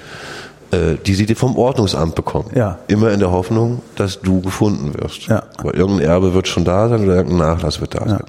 Äh, 0.75 0.97
die 1.05 1.13
sie 1.13 1.25
dir 1.25 1.35
vom 1.35 1.57
Ordnungsamt 1.57 2.15
bekommen. 2.15 2.49
Ja. 2.53 2.79
Immer 2.87 3.11
in 3.11 3.19
der 3.19 3.31
Hoffnung, 3.31 3.81
dass 3.95 4.19
du 4.19 4.41
gefunden 4.41 4.93
wirst. 4.95 5.27
Ja. 5.27 5.43
Weil 5.61 5.75
irgendein 5.75 6.07
Erbe 6.07 6.33
wird 6.33 6.47
schon 6.47 6.65
da 6.65 6.89
sein 6.89 7.03
oder 7.03 7.15
irgendein 7.15 7.37
Nachlass 7.37 7.79
wird 7.79 7.95
da 7.95 8.07
sein. 8.07 8.23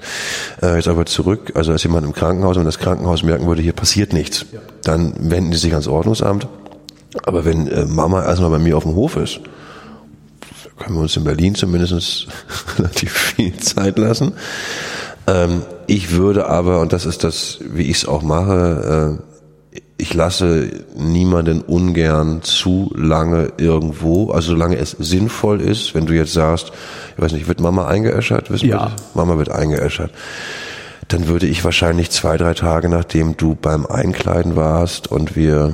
Äh, 0.61 0.75
jetzt 0.75 0.87
aber 0.87 1.05
zurück, 1.05 1.51
also 1.55 1.73
ist 1.73 1.83
jemand 1.83 2.05
im 2.05 2.13
Krankenhaus 2.13 2.55
und 2.55 2.61
wenn 2.61 2.65
das 2.65 2.79
Krankenhaus 2.79 3.23
merken 3.23 3.47
würde, 3.47 3.61
hier 3.61 3.73
passiert 3.73 4.13
nichts, 4.13 4.45
dann 4.83 5.13
wenden 5.17 5.51
die 5.51 5.57
sich 5.57 5.71
ans 5.73 5.87
Ordnungsamt. 5.87 6.47
Aber 7.23 7.43
wenn 7.43 7.67
äh, 7.67 7.85
Mama 7.85 8.23
erstmal 8.23 8.51
bei 8.51 8.59
mir 8.59 8.77
auf 8.77 8.83
dem 8.83 8.95
Hof 8.95 9.17
ist, 9.17 9.41
können 10.79 10.95
wir 10.95 11.01
uns 11.01 11.17
in 11.17 11.23
Berlin 11.23 11.55
zumindest 11.55 12.27
relativ 12.77 13.11
viel 13.11 13.57
Zeit 13.57 13.97
lassen. 13.97 14.33
Ähm, 15.25 15.63
ich 15.87 16.11
würde 16.11 16.47
aber, 16.47 16.79
und 16.79 16.93
das 16.93 17.05
ist 17.05 17.23
das, 17.23 17.59
wie 17.61 17.83
ich 17.83 17.97
es 17.97 18.07
auch 18.07 18.21
mache, 18.21 19.19
äh, 19.19 19.26
ich 19.97 20.13
lasse 20.13 20.69
niemanden 20.95 21.61
ungern 21.61 22.41
zu 22.43 22.91
lange 22.95 23.51
irgendwo, 23.57 24.31
also 24.31 24.51
solange 24.51 24.77
es 24.77 24.91
sinnvoll 24.91 25.59
ist, 25.59 25.95
wenn 25.95 26.05
du 26.05 26.13
jetzt 26.13 26.33
sagst, 26.33 26.71
ich 27.15 27.21
weiß 27.23 27.31
nicht, 27.31 27.47
wird 27.47 27.59
Mama 27.59 27.87
eingeäschert? 27.87 28.51
Wissen 28.51 28.69
Ja. 28.69 28.87
wir? 28.89 28.95
Mama 29.15 29.37
wird 29.37 29.49
eingeäschert. 29.49 30.11
Dann 31.07 31.27
würde 31.27 31.47
ich 31.47 31.63
wahrscheinlich 31.63 32.11
zwei, 32.11 32.37
drei 32.37 32.53
Tage, 32.53 32.89
nachdem 32.89 33.37
du 33.37 33.55
beim 33.55 33.85
Einkleiden 33.85 34.55
warst 34.55 35.07
und 35.11 35.35
wir 35.35 35.73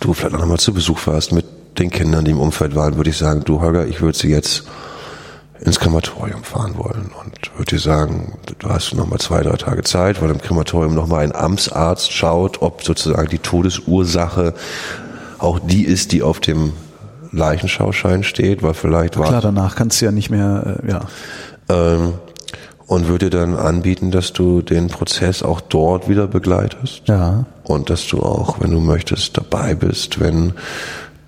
du 0.00 0.12
vielleicht 0.12 0.34
noch 0.38 0.44
mal 0.46 0.58
zu 0.58 0.74
Besuch 0.74 1.06
warst 1.06 1.32
mit 1.32 1.44
den 1.78 1.90
Kindern, 1.90 2.24
die 2.24 2.32
im 2.32 2.40
Umfeld 2.40 2.74
waren, 2.74 2.96
würde 2.96 3.10
ich 3.10 3.16
sagen, 3.16 3.42
du 3.44 3.60
Holger, 3.60 3.86
ich 3.86 4.00
würde 4.00 4.18
sie 4.18 4.28
jetzt 4.28 4.64
ins 5.60 5.80
Krematorium 5.80 6.44
fahren 6.44 6.76
wollen 6.76 7.10
und 7.24 7.56
würde 7.56 7.76
dir 7.76 7.78
sagen, 7.78 8.34
du 8.58 8.68
hast 8.68 8.94
noch 8.94 9.06
mal 9.06 9.18
zwei, 9.18 9.42
drei 9.42 9.56
Tage 9.56 9.82
Zeit, 9.82 10.20
weil 10.22 10.30
im 10.30 10.40
Krematorium 10.40 10.94
noch 10.94 11.06
mal 11.06 11.20
ein 11.24 11.34
Amtsarzt 11.34 12.12
schaut, 12.12 12.62
ob 12.62 12.82
sozusagen 12.82 13.28
die 13.28 13.38
Todesursache 13.38 14.54
auch 15.38 15.58
die 15.58 15.84
ist, 15.84 16.12
die 16.12 16.22
auf 16.22 16.40
dem 16.40 16.72
Leichenschauschein 17.32 18.22
steht, 18.22 18.62
weil 18.62 18.74
vielleicht 18.74 19.18
war 19.18 19.28
Klar, 19.28 19.40
danach 19.40 19.76
kannst 19.76 20.00
du 20.00 20.06
ja 20.06 20.12
nicht 20.12 20.30
mehr, 20.30 20.80
äh, 20.82 20.90
ja. 20.90 21.00
ähm, 21.68 22.14
und 22.86 23.08
würde 23.08 23.30
dann 23.30 23.56
anbieten, 23.56 24.10
dass 24.10 24.32
du 24.32 24.62
den 24.62 24.88
Prozess 24.88 25.42
auch 25.42 25.60
dort 25.60 26.08
wieder 26.08 26.28
begleitest. 26.28 27.02
Ja. 27.06 27.44
Und 27.64 27.90
dass 27.90 28.06
du 28.06 28.22
auch, 28.22 28.60
wenn 28.60 28.70
du 28.70 28.80
möchtest, 28.80 29.36
dabei 29.36 29.74
bist, 29.74 30.20
wenn 30.20 30.52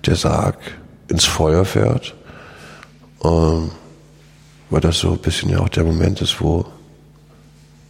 der 0.05 0.15
Sarg 0.15 0.55
ins 1.09 1.25
Feuer 1.25 1.65
fährt. 1.65 2.15
Ähm, 3.23 3.71
weil 4.69 4.81
das 4.81 4.99
so 4.99 5.11
ein 5.11 5.19
bisschen 5.19 5.49
ja 5.49 5.59
auch 5.59 5.69
der 5.69 5.83
Moment 5.83 6.21
ist, 6.21 6.41
wo 6.41 6.65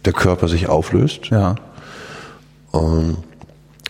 der 0.04 0.12
Körper 0.12 0.48
sich 0.48 0.68
auflöst. 0.68 1.26
Ja. 1.30 1.56
Ähm, 2.72 3.18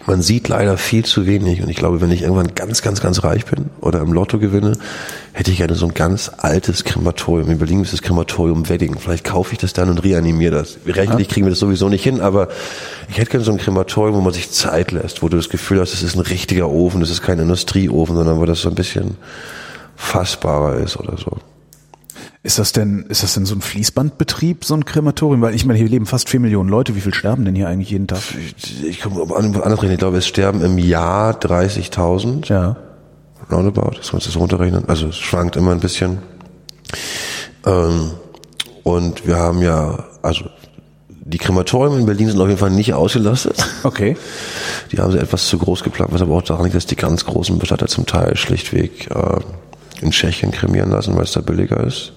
man 0.06 0.22
sieht 0.22 0.48
leider 0.48 0.78
viel 0.78 1.04
zu 1.04 1.26
wenig 1.26 1.62
und 1.62 1.68
ich 1.68 1.76
glaube, 1.76 2.00
wenn 2.00 2.10
ich 2.10 2.22
irgendwann 2.22 2.54
ganz, 2.54 2.80
ganz, 2.80 3.02
ganz 3.02 3.22
reich 3.22 3.44
bin 3.44 3.66
oder 3.80 4.00
im 4.00 4.12
Lotto 4.12 4.38
gewinne, 4.38 4.72
hätte 5.32 5.50
ich 5.50 5.58
gerne 5.58 5.74
so 5.74 5.86
ein 5.86 5.94
ganz 5.94 6.30
altes 6.38 6.84
Krematorium. 6.84 7.50
In 7.50 7.58
Berlin 7.58 7.82
ist 7.82 7.92
das 7.92 8.00
Krematorium 8.00 8.68
Wedding. 8.68 8.98
Vielleicht 8.98 9.24
kaufe 9.24 9.52
ich 9.52 9.58
das 9.58 9.74
dann 9.74 9.90
und 9.90 10.02
reanimiere 10.02 10.52
das. 10.52 10.78
Rechtlich 10.86 11.28
kriegen 11.28 11.46
wir 11.46 11.50
das 11.50 11.58
sowieso 11.58 11.90
nicht 11.90 12.02
hin, 12.02 12.20
aber 12.20 12.48
ich 13.10 13.18
hätte 13.18 13.30
gerne 13.30 13.44
so 13.44 13.52
ein 13.52 13.58
Krematorium, 13.58 14.16
wo 14.16 14.20
man 14.22 14.32
sich 14.32 14.50
Zeit 14.50 14.90
lässt, 14.90 15.22
wo 15.22 15.28
du 15.28 15.36
das 15.36 15.50
Gefühl 15.50 15.80
hast, 15.80 15.92
es 15.92 16.02
ist 16.02 16.16
ein 16.16 16.22
richtiger 16.22 16.70
Ofen, 16.70 17.00
das 17.00 17.10
ist 17.10 17.22
kein 17.22 17.38
Industrieofen, 17.38 18.16
sondern 18.16 18.40
wo 18.40 18.46
das 18.46 18.62
so 18.62 18.70
ein 18.70 18.74
bisschen 18.74 19.16
fassbarer 19.96 20.78
ist 20.78 20.96
oder 20.96 21.18
so. 21.18 21.36
Ist 22.42 22.58
das 22.58 22.72
denn, 22.72 23.04
ist 23.10 23.22
das 23.22 23.34
denn 23.34 23.44
so 23.44 23.54
ein 23.54 23.60
Fließbandbetrieb, 23.60 24.64
so 24.64 24.72
ein 24.72 24.86
Krematorium? 24.86 25.42
Weil 25.42 25.54
ich 25.54 25.66
meine, 25.66 25.78
hier 25.78 25.88
leben 25.88 26.06
fast 26.06 26.30
vier 26.30 26.40
Millionen 26.40 26.70
Leute. 26.70 26.96
Wie 26.96 27.02
viel 27.02 27.12
sterben 27.12 27.44
denn 27.44 27.54
hier 27.54 27.68
eigentlich 27.68 27.90
jeden 27.90 28.06
Tag? 28.06 28.20
Ich 28.82 29.02
komme 29.02 29.20
auf 29.20 29.32
andere 29.36 29.82
reden. 29.82 29.92
Ich 29.92 29.98
glaube, 29.98 30.16
es 30.16 30.26
sterben 30.26 30.62
im 30.62 30.78
Jahr 30.78 31.38
30.000. 31.38 32.48
Ja. 32.48 32.76
roundabout, 33.52 33.98
dass 33.98 34.10
wir 34.10 34.14
uns 34.14 34.24
das 34.24 34.36
runterrechnen. 34.36 34.88
Also 34.88 35.08
es 35.08 35.18
schwankt 35.18 35.56
immer 35.56 35.72
ein 35.72 35.80
bisschen. 35.80 36.18
Ähm, 37.66 38.12
und 38.84 39.26
wir 39.26 39.36
haben 39.36 39.60
ja, 39.60 40.04
also 40.22 40.46
die 41.08 41.36
Krematorien 41.36 42.00
in 42.00 42.06
Berlin 42.06 42.28
sind 42.30 42.40
auf 42.40 42.48
jeden 42.48 42.58
Fall 42.58 42.70
nicht 42.70 42.94
ausgelastet. 42.94 43.62
Okay. 43.84 44.16
Die 44.92 44.98
haben 44.98 45.12
sie 45.12 45.18
etwas 45.18 45.46
zu 45.46 45.58
groß 45.58 45.84
geplant, 45.84 46.12
was 46.12 46.22
aber 46.22 46.34
auch 46.34 46.42
daran 46.42 46.64
liegt, 46.64 46.74
dass 46.74 46.86
die 46.86 46.96
ganz 46.96 47.26
großen 47.26 47.58
Bestatter 47.58 47.86
zum 47.86 48.06
Teil 48.06 48.34
schlichtweg 48.36 49.10
äh, 49.10 49.40
in 50.00 50.10
Tschechien 50.10 50.52
kremieren 50.52 50.90
lassen, 50.90 51.14
weil 51.16 51.24
es 51.24 51.32
da 51.32 51.42
billiger 51.42 51.84
ist. 51.84 52.12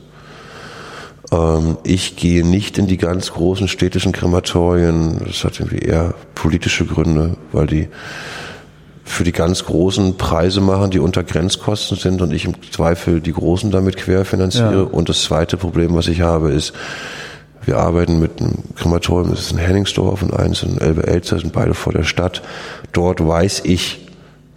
Ähm, 1.33 1.77
ich 1.83 2.15
gehe 2.15 2.45
nicht 2.45 2.77
in 2.77 2.87
die 2.87 2.97
ganz 2.97 3.33
großen 3.33 3.67
städtischen 3.67 4.11
Krematorien. 4.11 5.21
Das 5.25 5.43
hat 5.43 5.59
irgendwie 5.59 5.79
eher 5.79 6.13
politische 6.35 6.85
Gründe, 6.85 7.37
weil 7.51 7.67
die 7.67 7.89
für 9.05 9.23
die 9.23 9.33
ganz 9.33 9.65
großen 9.65 10.15
Preise 10.17 10.61
machen, 10.61 10.91
die 10.91 10.99
unter 10.99 11.23
Grenzkosten 11.23 11.97
sind 11.97 12.21
und 12.21 12.31
ich 12.31 12.45
im 12.45 12.53
Zweifel 12.71 13.19
die 13.19 13.33
großen 13.33 13.69
damit 13.69 13.97
querfinanziere. 13.97 14.75
Ja. 14.75 14.81
Und 14.83 15.09
das 15.09 15.23
zweite 15.23 15.57
Problem, 15.57 15.93
was 15.95 16.07
ich 16.07 16.21
habe, 16.21 16.51
ist, 16.51 16.73
wir 17.65 17.77
arbeiten 17.77 18.19
mit 18.19 18.39
einem 18.39 18.63
Krematorium, 18.75 19.31
das 19.31 19.41
ist 19.41 19.51
in 19.51 19.57
Henningsdorf 19.57 20.21
und 20.21 20.33
eins 20.33 20.63
in 20.63 20.77
Elbe-Elster, 20.77 21.39
sind 21.39 21.53
beide 21.53 21.73
vor 21.73 21.93
der 21.93 22.03
Stadt. 22.03 22.41
Dort 22.93 23.25
weiß 23.25 23.61
ich 23.65 24.07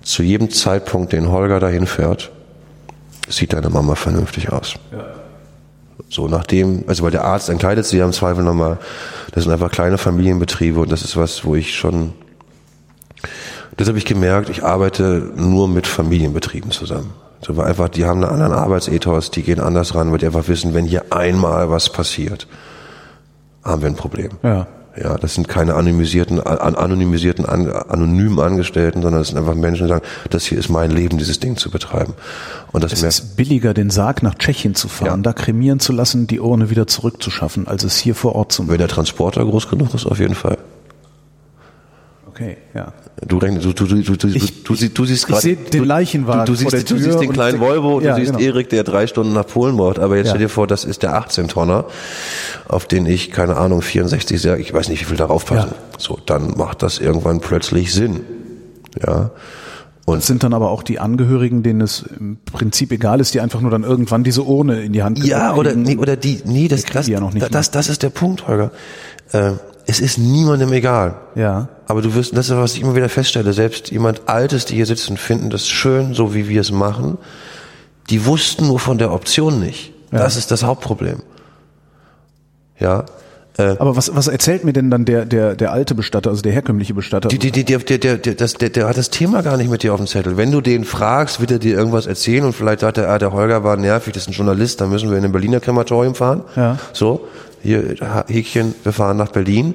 zu 0.02 0.22
jedem 0.22 0.50
Zeitpunkt, 0.50 1.12
den 1.12 1.30
Holger 1.30 1.58
dahin 1.58 1.86
fährt, 1.86 2.30
sieht 3.28 3.52
deine 3.52 3.70
Mama 3.70 3.96
vernünftig 3.96 4.52
aus. 4.52 4.74
So 6.08 6.28
nachdem, 6.28 6.84
also 6.86 7.02
weil 7.02 7.10
der 7.10 7.24
Arzt 7.24 7.48
entkleidet 7.48 7.84
sie 7.84 7.98
ja 7.98 8.04
im 8.04 8.12
Zweifel 8.12 8.44
nochmal, 8.44 8.78
das 9.32 9.44
sind 9.44 9.52
einfach 9.52 9.70
kleine 9.70 9.98
Familienbetriebe 9.98 10.80
und 10.80 10.92
das 10.92 11.02
ist 11.02 11.16
was, 11.16 11.44
wo 11.44 11.54
ich 11.54 11.74
schon, 11.74 12.12
das 13.76 13.88
habe 13.88 13.98
ich 13.98 14.04
gemerkt, 14.04 14.48
ich 14.48 14.64
arbeite 14.64 15.32
nur 15.34 15.68
mit 15.68 15.86
Familienbetrieben 15.86 16.70
zusammen. 16.70 17.12
So, 17.40 17.56
weil 17.56 17.66
einfach, 17.66 17.88
die 17.88 18.04
haben 18.04 18.22
einen 18.22 18.32
anderen 18.32 18.52
Arbeitsethos, 18.52 19.30
die 19.30 19.42
gehen 19.42 19.60
anders 19.60 19.94
ran, 19.94 20.10
weil 20.10 20.18
die 20.18 20.26
einfach 20.26 20.48
wissen, 20.48 20.74
wenn 20.74 20.86
hier 20.86 21.12
einmal 21.12 21.70
was 21.70 21.90
passiert, 21.90 22.46
haben 23.62 23.82
wir 23.82 23.88
ein 23.88 23.96
Problem. 23.96 24.30
Ja. 24.42 24.66
Ja, 25.00 25.18
das 25.18 25.34
sind 25.34 25.46
keine 25.46 25.74
anonymisierten, 25.74 26.40
an, 26.40 26.74
anonymisierten, 26.74 27.44
an, 27.44 27.70
anonymen 27.70 28.40
Angestellten, 28.40 29.02
sondern 29.02 29.20
das 29.20 29.28
sind 29.28 29.38
einfach 29.38 29.54
Menschen, 29.54 29.86
die 29.86 29.92
sagen, 29.92 30.04
das 30.30 30.44
hier 30.46 30.58
ist 30.58 30.68
mein 30.70 30.90
Leben, 30.90 31.18
dieses 31.18 31.38
Ding 31.38 31.56
zu 31.56 31.70
betreiben. 31.70 32.14
Und 32.72 32.82
das 32.82 32.92
Es 32.94 33.02
ist 33.02 33.36
billiger, 33.36 33.74
den 33.74 33.90
Sarg 33.90 34.22
nach 34.22 34.34
Tschechien 34.36 34.74
zu 34.74 34.88
fahren, 34.88 35.06
Ja. 35.08 35.16
da 35.18 35.32
kremieren 35.34 35.80
zu 35.80 35.92
lassen, 35.92 36.26
die 36.26 36.40
Urne 36.40 36.70
wieder 36.70 36.86
zurückzuschaffen, 36.86 37.66
als 37.68 37.84
es 37.84 37.98
hier 37.98 38.14
vor 38.14 38.34
Ort 38.34 38.52
zu 38.52 38.62
machen. 38.62 38.72
wenn 38.72 38.78
der 38.78 38.88
Transporter 38.88 39.44
groß 39.44 39.68
genug 39.68 39.92
ist, 39.94 40.06
auf 40.06 40.18
jeden 40.18 40.34
Fall. 40.34 40.56
Okay, 42.38 42.58
ja. 42.74 42.92
Du, 43.26 43.38
du, 43.38 43.46
du, 43.48 43.72
du, 43.72 44.02
du, 44.02 44.16
du, 44.16 44.28
Ich- 44.28 44.62
du, 44.62 44.74
siehst- 44.74 44.98
du 44.98 45.04
siehst 45.06 45.26
gerade, 45.26 45.56
den 45.56 45.80
du- 45.82 45.84
Leichenwagen 45.84 46.44
Du, 46.44 46.52
du, 46.52 46.58
vor 46.58 46.70
siehst, 46.70 46.72
der 46.72 46.80
du 46.80 46.86
Tür 46.86 46.98
siehst 47.12 47.20
den 47.22 47.32
kleinen 47.32 47.60
Volvo 47.60 47.96
und 47.96 48.04
Ja, 48.04 48.10
du 48.14 48.20
siehst 48.20 48.32
genau. 48.36 48.44
Erik, 48.44 48.68
der 48.68 48.84
drei 48.84 49.06
Stunden 49.06 49.32
nach 49.32 49.46
Polen 49.46 49.78
braucht. 49.78 49.98
Aber 49.98 50.16
jetzt 50.18 50.26
Ja. 50.26 50.32
stell 50.32 50.42
dir 50.42 50.48
vor, 50.50 50.66
das 50.66 50.84
ist 50.84 51.02
der 51.02 51.14
18-Tonner, 51.14 51.86
auf 52.68 52.84
den 52.86 53.06
ich, 53.06 53.30
keine 53.30 53.56
Ahnung, 53.56 53.80
64 53.80 54.38
sehr, 54.38 54.58
ich 54.58 54.70
weiß 54.74 54.90
nicht, 54.90 55.00
wie 55.00 55.04
viel 55.06 55.16
darauf 55.16 55.46
passen. 55.46 55.70
Ja. 55.70 55.98
So, 55.98 56.18
dann 56.26 56.58
macht 56.58 56.82
das 56.82 56.98
irgendwann 56.98 57.40
plötzlich 57.40 57.94
Sinn. 57.94 58.20
Ja. 59.02 59.30
Und 60.04 60.18
das 60.18 60.26
sind 60.26 60.42
dann 60.44 60.52
aber 60.52 60.70
auch 60.70 60.82
die 60.82 60.98
Angehörigen, 61.00 61.62
denen 61.62 61.80
es 61.80 62.04
im 62.20 62.36
Prinzip 62.44 62.92
egal 62.92 63.18
ist, 63.20 63.32
die 63.32 63.40
einfach 63.40 63.62
nur 63.62 63.70
dann 63.70 63.82
irgendwann 63.82 64.24
diese 64.24 64.42
Urne 64.42 64.82
in 64.82 64.92
die 64.92 65.02
Hand 65.02 65.24
Ja, 65.24 65.54
oder 65.54 65.74
nee, 65.74 65.96
oder 65.96 66.16
die 66.16 66.42
nee, 66.44 66.68
das 66.68 66.84
das, 66.84 67.08
ja 67.08 67.18
noch 67.18 67.32
nicht 67.32 67.52
das, 67.54 67.70
das 67.70 67.88
ist 67.88 68.02
der 68.02 68.10
Punkt, 68.10 68.46
Holger. 68.46 68.70
Äh, 69.32 69.52
es 69.86 70.00
ist 70.00 70.18
niemandem 70.18 70.72
egal. 70.72 71.14
Ja. 71.34 71.68
Aber 71.86 72.02
du 72.02 72.14
wirst, 72.14 72.36
das 72.36 72.50
ist 72.50 72.56
was 72.56 72.74
ich 72.74 72.82
immer 72.82 72.96
wieder 72.96 73.08
feststelle, 73.08 73.52
selbst 73.52 73.90
jemand 73.90 74.28
Altes, 74.28 74.64
die 74.64 74.74
hier 74.74 74.86
sitzen, 74.86 75.16
finden 75.16 75.50
das 75.50 75.68
schön, 75.68 76.12
so 76.14 76.34
wie 76.34 76.48
wir 76.48 76.60
es 76.60 76.72
machen. 76.72 77.18
Die 78.10 78.26
wussten 78.26 78.66
nur 78.66 78.80
von 78.80 78.98
der 78.98 79.12
Option 79.12 79.60
nicht. 79.60 79.92
Ja. 80.12 80.18
Das 80.18 80.36
ist 80.36 80.50
das 80.50 80.64
Hauptproblem. 80.64 81.22
Ja. 82.78 83.04
Aber 83.58 83.96
was, 83.96 84.14
was 84.14 84.28
erzählt 84.28 84.64
mir 84.64 84.74
denn 84.74 84.90
dann 84.90 85.06
der, 85.06 85.24
der, 85.24 85.54
der 85.54 85.72
alte 85.72 85.94
Bestatter, 85.94 86.28
also 86.28 86.42
der 86.42 86.52
herkömmliche 86.52 86.92
Bestatter? 86.92 87.28
Die, 87.28 87.38
die, 87.38 87.50
die, 87.50 87.64
der, 87.64 87.78
der, 87.78 87.98
der, 87.98 88.16
der, 88.18 88.34
das, 88.34 88.54
der, 88.54 88.68
der 88.68 88.86
hat 88.86 88.98
das 88.98 89.08
Thema 89.08 89.42
gar 89.42 89.56
nicht 89.56 89.70
mit 89.70 89.82
dir 89.82 89.94
auf 89.94 90.00
dem 90.00 90.06
Zettel. 90.06 90.36
Wenn 90.36 90.52
du 90.52 90.60
den 90.60 90.84
fragst, 90.84 91.40
wird 91.40 91.52
er 91.52 91.58
dir 91.58 91.74
irgendwas 91.74 92.06
erzählen 92.06 92.44
und 92.44 92.52
vielleicht 92.52 92.80
sagt 92.80 92.98
er, 92.98 93.08
ah, 93.08 93.18
der 93.18 93.32
Holger 93.32 93.64
war 93.64 93.78
nervig, 93.78 94.12
das 94.12 94.24
ist 94.24 94.28
ein 94.28 94.32
Journalist, 94.32 94.82
dann 94.82 94.90
müssen 94.90 95.10
wir 95.10 95.16
in 95.16 95.24
ein 95.24 95.32
Berliner 95.32 95.60
Krematorium 95.60 96.14
fahren. 96.14 96.42
Ja. 96.54 96.78
So, 96.92 97.26
hier, 97.66 97.96
Häkchen, 98.28 98.74
wir 98.82 98.92
fahren 98.92 99.16
nach 99.16 99.30
Berlin. 99.30 99.74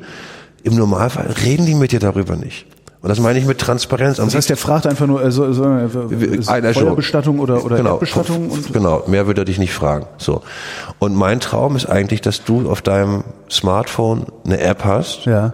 Im 0.64 0.76
Normalfall 0.76 1.34
reden 1.44 1.66
die 1.66 1.76
mit 1.76 1.92
dir 1.92 2.00
darüber 2.00 2.36
nicht. 2.36 2.66
Und 3.02 3.10
das 3.10 3.20
meine 3.20 3.40
ich 3.40 3.46
mit 3.46 3.58
Transparenz. 3.58 4.18
Das 4.18 4.36
heißt, 4.36 4.50
der 4.50 4.58
fragt 4.58 4.86
einfach 4.86 5.08
nur, 5.08 5.24
äh, 5.24 5.32
so, 5.32 5.52
so, 5.54 5.66
äh. 5.66 5.90
Feuerbestattung 6.74 7.40
oder, 7.40 7.66
oder 7.66 7.78
genau, 7.78 7.94
Erdbestattung? 7.94 8.50
Und 8.52 8.72
genau, 8.72 9.04
mehr 9.08 9.26
würde 9.26 9.42
er 9.42 9.46
dich 9.46 9.58
nicht 9.58 9.74
fragen. 9.74 10.06
So. 10.18 10.44
Und 11.00 11.16
mein 11.16 11.40
Traum 11.40 11.76
ist 11.76 11.88
eigentlich, 11.88 12.22
dass 12.22 12.44
du 12.44 12.70
auf 12.70 12.84
deinem 12.84 13.24
Smartphone 13.50 14.28
eine 14.46 14.60
App 14.60 14.86
hast, 14.86 15.26
ja. 15.26 15.54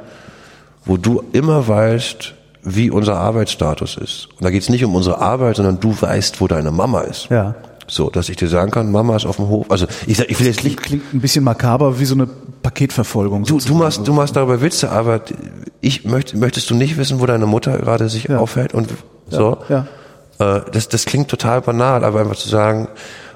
wo 0.83 0.97
du 0.97 1.23
immer 1.31 1.65
weißt, 1.65 2.33
wie 2.63 2.91
unser 2.91 3.15
Arbeitsstatus 3.15 3.95
ist. 3.95 4.27
Und 4.37 4.43
da 4.43 4.49
geht 4.49 4.63
es 4.63 4.69
nicht 4.69 4.83
um 4.83 4.93
unsere 4.93 5.21
Arbeit, 5.21 5.55
sondern 5.55 5.79
du 5.79 5.95
weißt, 5.97 6.41
wo 6.41 6.47
deine 6.47 6.71
Mama 6.71 7.01
ist. 7.01 7.29
Ja. 7.29 7.55
So, 7.89 8.09
dass 8.09 8.27
ich 8.29 8.35
dir 8.35 8.49
sagen 8.49 8.69
kann, 8.71 8.91
Mama 8.91 9.15
ist 9.15 9.25
auf 9.25 9.37
dem 9.37 9.47
Hof. 9.47 9.71
Also 9.71 9.87
ich, 10.05 10.17
sag, 10.17 10.29
ich 10.29 10.39
will 10.39 10.47
jetzt 10.47 10.63
nicht. 10.63 10.81
Klingt 10.81 11.13
ein 11.13 11.21
bisschen 11.21 11.43
makaber, 11.43 11.99
wie 11.99 12.05
so 12.05 12.15
eine 12.15 12.27
Paketverfolgung. 12.61 13.43
Du, 13.45 13.59
du 13.59 13.73
machst, 13.75 14.05
du 14.05 14.13
machst 14.13 14.35
darüber 14.35 14.61
Witze, 14.61 14.91
aber 14.91 15.21
ich 15.79 16.03
möchte, 16.03 16.37
möchtest 16.37 16.69
du 16.69 16.75
nicht 16.75 16.97
wissen, 16.97 17.19
wo 17.21 17.25
deine 17.25 17.45
Mutter 17.45 17.77
gerade 17.77 18.09
sich 18.09 18.25
Ja. 18.25 18.39
aufhält 18.39 18.73
und 18.73 18.89
so? 19.29 19.57
Ja. 19.69 19.87
Äh, 20.39 20.61
das, 20.71 20.89
das 20.89 21.05
klingt 21.05 21.29
total 21.29 21.61
banal, 21.61 22.03
aber 22.03 22.19
einfach 22.19 22.35
zu 22.35 22.49
sagen, 22.49 22.89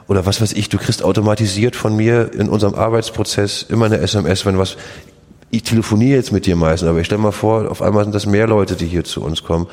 oder 0.07 0.25
was 0.25 0.41
weiß 0.41 0.51
ich, 0.53 0.67
du 0.67 0.77
kriegst 0.77 1.03
automatisiert 1.03 1.77
von 1.77 1.95
mir 1.95 2.33
in 2.33 2.49
unserem 2.49 2.75
Arbeitsprozess 2.75 3.63
immer 3.69 3.85
eine 3.85 3.99
SMS, 3.99 4.45
wenn 4.45 4.57
was, 4.57 4.75
ich 5.51 5.63
telefoniere 5.63 6.17
jetzt 6.17 6.33
mit 6.33 6.45
dir 6.45 6.57
meistens, 6.57 6.89
aber 6.89 6.99
ich 6.99 7.05
stell 7.05 7.17
mal 7.17 7.31
vor, 7.31 7.71
auf 7.71 7.81
einmal 7.81 8.03
sind 8.03 8.13
das 8.13 8.25
mehr 8.25 8.47
Leute, 8.47 8.75
die 8.75 8.87
hier 8.87 9.05
zu 9.05 9.21
uns 9.23 9.43
kommen. 9.43 9.67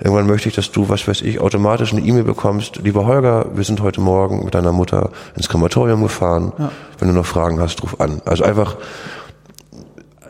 Irgendwann 0.00 0.26
möchte 0.26 0.48
ich, 0.48 0.54
dass 0.54 0.70
du, 0.72 0.88
was 0.88 1.06
weiß 1.06 1.22
ich, 1.22 1.40
automatisch 1.40 1.92
eine 1.92 2.02
E-Mail 2.02 2.24
bekommst. 2.24 2.80
Lieber 2.82 3.06
Holger, 3.06 3.46
wir 3.54 3.64
sind 3.64 3.80
heute 3.80 4.00
Morgen 4.00 4.44
mit 4.44 4.54
deiner 4.54 4.72
Mutter 4.72 5.10
ins 5.36 5.48
Krematorium 5.48 6.02
gefahren. 6.02 6.52
Wenn 6.98 7.08
du 7.08 7.14
noch 7.14 7.26
Fragen 7.26 7.60
hast, 7.60 7.82
ruf 7.82 8.00
an. 8.00 8.20
Also 8.24 8.44
einfach 8.44 8.76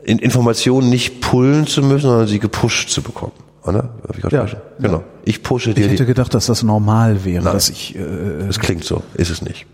in 0.05 0.19
Informationen 0.19 0.91
nicht 0.91 1.21
pullen 1.21 1.67
zu 1.67 1.83
müssen, 1.83 2.09
sondern 2.09 2.27
sie 2.29 2.39
gepusht 2.39 2.91
zu 2.91 3.03
bekommen. 3.03 3.33
Oder? 3.65 3.91
Hab 4.07 4.19
ich 4.19 4.33
Ja. 4.33 4.47
Genau. 4.79 5.03
Ich 5.25 5.43
pushe 5.43 5.73
dir 5.73 5.87
Ich 5.87 5.93
hätte 5.93 6.05
gedacht, 6.05 6.35
dass 6.35 6.47
das 6.47 6.63
normal 6.63 7.25
wäre, 7.25 7.43
Nein. 7.45 7.55
dass 7.55 7.71
ich, 7.71 7.97
äh, 7.97 8.01
Es 8.49 8.61
klingt 8.61 8.85
so, 8.85 9.03
ist 9.15 9.31
es 9.31 9.41
nicht. 9.41 9.67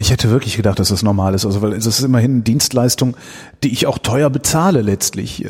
ich 0.00 0.10
hätte 0.10 0.30
wirklich 0.30 0.56
gedacht, 0.56 0.78
dass 0.78 0.88
das 0.88 1.02
normal 1.02 1.34
ist, 1.34 1.44
also 1.46 1.60
weil 1.62 1.72
es 1.72 1.86
ist 1.86 2.00
immerhin 2.00 2.32
eine 2.32 2.40
Dienstleistung, 2.42 3.16
die 3.64 3.72
ich 3.72 3.86
auch 3.86 3.98
teuer 3.98 4.30
bezahle 4.30 4.82
letztlich. 4.82 5.46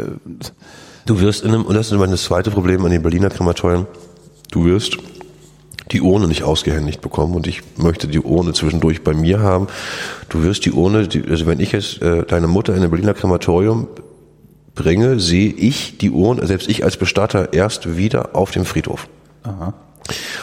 Du 1.09 1.21
wirst 1.21 1.43
in 1.43 1.55
einem, 1.55 1.65
und 1.65 1.75
das 1.75 1.87
ist 1.87 1.93
immer 1.93 2.07
das 2.07 2.25
zweite 2.25 2.51
Problem 2.51 2.85
an 2.85 2.91
den 2.91 3.01
Berliner 3.01 3.31
Krematorien, 3.31 3.87
du 4.51 4.67
wirst 4.67 4.99
die 5.91 6.03
Urne 6.03 6.29
nicht 6.29 6.43
ausgehändigt 6.43 7.01
bekommen 7.01 7.35
und 7.35 7.47
ich 7.47 7.63
möchte 7.79 8.09
die 8.09 8.21
Urne 8.21 8.53
zwischendurch 8.53 9.03
bei 9.03 9.15
mir 9.15 9.41
haben. 9.41 9.69
Du 10.29 10.43
wirst 10.43 10.67
die 10.67 10.71
Urne, 10.73 11.09
die, 11.09 11.25
also 11.27 11.47
wenn 11.47 11.61
ich 11.61 11.73
jetzt 11.73 12.03
äh, 12.03 12.27
deine 12.27 12.47
Mutter 12.47 12.77
in 12.77 12.83
ein 12.83 12.91
Berliner 12.91 13.15
Krematorium 13.15 13.89
bringe, 14.75 15.19
sehe 15.19 15.51
ich 15.51 15.97
die 15.97 16.11
Urne, 16.11 16.47
selbst 16.47 16.69
ich 16.69 16.85
als 16.85 16.99
Bestatter, 16.99 17.55
erst 17.55 17.97
wieder 17.97 18.37
auf 18.37 18.51
dem 18.51 18.67
Friedhof. 18.67 19.09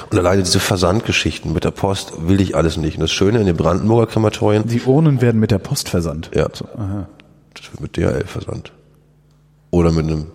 Und 0.10 0.18
alleine 0.18 0.42
diese 0.42 0.60
Versandgeschichten 0.60 1.54
mit 1.54 1.64
der 1.64 1.70
Post 1.70 2.28
will 2.28 2.42
ich 2.42 2.56
alles 2.56 2.78
nicht. 2.78 2.96
Und 2.96 3.02
das 3.02 3.12
Schöne 3.12 3.40
in 3.40 3.46
den 3.46 3.56
Brandenburger 3.56 4.08
Krematorien, 4.08 4.68
Die 4.68 4.82
Urnen 4.82 5.22
werden 5.22 5.40
mit 5.40 5.52
der 5.52 5.60
Post 5.60 5.90
versandt. 5.90 6.32
ja, 6.34 6.48
So, 6.52 6.66
aha. 6.76 7.08
das 7.54 7.72
wird 7.72 7.82
mit 7.82 7.98
DHL 7.98 8.26
versandt. 8.26 8.72
Oder 9.70 9.92
mit 9.92 10.06
einem 10.06 10.26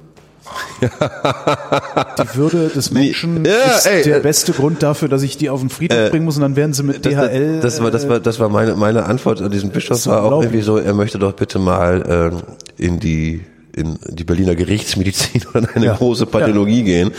Die 0.80 2.36
Würde 2.36 2.68
des 2.68 2.90
Menschen 2.90 3.44
Ja, 3.44 3.76
ist 3.76 3.86
ey, 3.86 4.02
der 4.02 4.18
äh, 4.18 4.20
beste 4.20 4.52
Grund 4.52 4.82
dafür, 4.82 5.08
dass 5.08 5.22
ich 5.22 5.36
die 5.36 5.50
auf 5.50 5.60
den 5.60 5.70
Friedhof 5.70 6.10
bringen 6.10 6.24
muss 6.24 6.36
und 6.36 6.42
dann 6.42 6.56
werden 6.56 6.72
sie 6.72 6.82
mit 6.82 7.04
Das, 7.06 7.12
DHL. 7.14 7.60
das, 7.60 7.82
war, 7.82 7.90
das 7.90 8.08
war, 8.08 8.20
das 8.20 8.38
war 8.40 8.48
meine, 8.48 8.74
meine 8.76 9.04
Antwort 9.04 9.40
an 9.42 9.50
diesen 9.50 9.70
Bischof 9.70 10.06
war 10.06 10.22
auch 10.24 10.42
irgendwie 10.42 10.62
so, 10.62 10.76
er 10.78 10.94
möchte 10.94 11.18
doch 11.18 11.32
bitte 11.32 11.58
mal 11.58 12.04
ähm, 12.32 12.42
in 12.76 13.00
die 13.00 13.44
in 13.72 13.98
die 14.08 14.24
Berliner 14.24 14.56
Gerichtsmedizin 14.56 15.42
oder 15.54 15.60
in 15.60 15.68
eine 15.76 15.86
Ja. 15.86 15.94
große 15.94 16.26
Pathologie 16.26 16.82
gehen 16.82 17.12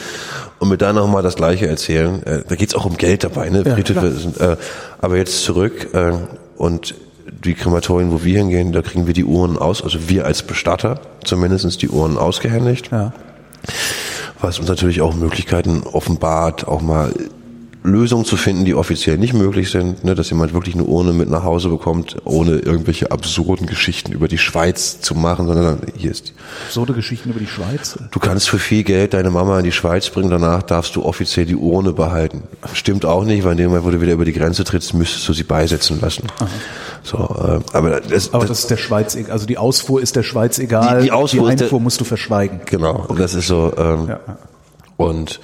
und 0.60 0.68
mir 0.68 0.78
da 0.78 0.92
nochmal 0.92 1.24
das 1.24 1.36
Gleiche 1.38 1.68
erzählen. 1.68 2.22
Äh, 2.24 2.44
da 2.48 2.56
geht's 2.56 2.76
auch 2.76 2.84
um 2.86 2.98
Geld 2.98 3.24
dabei, 3.24 3.50
ne? 3.50 3.64
Ja, 3.66 3.76
sind, 4.12 4.38
äh, 4.40 4.58
aber 5.00 5.16
jetzt 5.16 5.44
zurück 5.46 5.94
äh, 5.94 6.12
und 6.58 6.94
die 7.44 7.54
Krematorien, 7.54 8.12
wo 8.12 8.24
wir 8.24 8.38
hingehen, 8.38 8.72
da 8.72 8.82
kriegen 8.82 9.08
wir 9.08 9.14
die 9.14 9.26
Uhren 9.26 9.58
aus, 9.58 9.84
also 9.84 10.10
wir 10.10 10.26
als 10.26 10.44
Bestatter 10.44 11.00
zumindestens 11.24 11.78
die 11.78 11.90
Uhren 11.90 12.18
ausgehändigt 12.18 12.90
ja. 12.92 13.14
was 14.40 14.60
uns 14.60 14.68
natürlich 14.68 15.02
auch 15.02 15.16
Möglichkeiten 15.16 15.84
offenbart, 15.84 16.68
auch 16.68 16.82
mal 16.82 17.14
Lösungen 17.84 18.26
zu 18.26 18.38
finden, 18.38 18.64
die 18.64 18.76
offiziell 18.76 19.18
nicht 19.18 19.34
möglich 19.34 19.72
sind, 19.72 20.04
ne, 20.04 20.14
dass 20.14 20.30
jemand 20.30 20.54
wirklich 20.54 20.76
eine 20.76 20.84
Urne 20.84 21.14
mit 21.14 21.30
nach 21.32 21.44
Hause 21.44 21.68
bekommt, 21.70 22.16
ohne 22.26 22.58
irgendwelche 22.60 23.12
absurden 23.12 23.66
Geschichten 23.66 24.12
über 24.12 24.28
die 24.28 24.38
Schweiz 24.38 25.02
zu 25.02 25.16
machen, 25.16 25.48
sondern 25.48 25.80
hier 25.98 26.12
ist 26.12 26.28
die. 26.30 26.34
Absurde 26.68 26.94
Geschichten 26.94 27.32
über 27.32 27.40
die 27.40 27.48
Schweiz. 27.48 27.98
Du 28.12 28.20
kannst 28.20 28.50
für 28.50 28.60
viel 28.60 28.84
Geld 28.84 29.16
deine 29.16 29.32
Mama 29.32 29.58
in 29.58 29.64
die 29.66 29.72
Schweiz 29.72 30.10
bringen, 30.12 30.30
danach 30.30 30.62
darfst 30.62 30.96
du 30.96 31.04
offiziell 31.04 31.48
die 31.48 31.56
Urne 31.56 31.92
behalten. 31.92 32.44
Stimmt 32.74 33.04
auch 33.04 33.24
nicht, 33.26 33.44
weil 33.46 33.54
in 33.54 33.58
dem 33.58 33.68
Moment, 33.70 33.86
wo 33.86 33.90
du 33.90 34.00
wieder 34.00 34.14
über 34.14 34.26
die 34.26 34.34
Grenze 34.34 34.64
trittst, 34.64 34.94
müsstest 34.94 35.28
du 35.28 35.34
sie 35.34 35.44
beisetzen 35.44 36.00
lassen. 36.02 36.28
So, 37.02 37.18
äh, 37.18 37.76
aber 37.76 38.00
das, 38.02 38.32
Aber 38.32 38.42
das, 38.46 38.50
das 38.50 38.60
ist 38.60 38.70
der 38.70 38.78
Schweiz, 38.78 39.16
egal. 39.16 39.32
also 39.32 39.48
die 39.48 39.58
Ausfuhr 39.58 40.02
ist 40.04 40.16
der 40.16 40.22
Schweiz 40.24 40.60
egal. 40.60 41.00
Die- 41.00 41.06
die 41.06 41.12
Ausfuhr 41.12 41.48
die 41.48 41.54
ist 41.54 41.60
der- 41.62 41.66
Einfuhr 41.66 41.80
musst 41.80 42.00
du 42.00 42.06
verschweigen. 42.06 42.62
Genau, 42.68 43.06
und 43.08 43.20
das 43.20 43.34
ist 43.34 43.48
so, 43.48 43.74
ähm, 43.76 44.06
Ja. 44.08 44.20
und, 44.98 45.40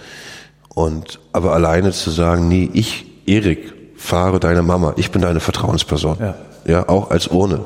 und, 0.78 1.18
aber 1.34 1.54
alleine 1.54 1.92
zu 1.92 2.12
sagen, 2.12 2.48
nee, 2.48 2.70
ich, 2.72 3.08
Erik, 3.26 3.74
fahre 3.96 4.40
deine 4.40 4.62
Mama, 4.62 4.94
ich 4.96 5.10
bin 5.10 5.24
deine 5.24 5.40
Vertrauensperson. 5.40 6.18
Ja. 6.20 6.36
Ja, 6.68 6.88
auch 6.88 7.10
als 7.10 7.26
Urne. 7.26 7.62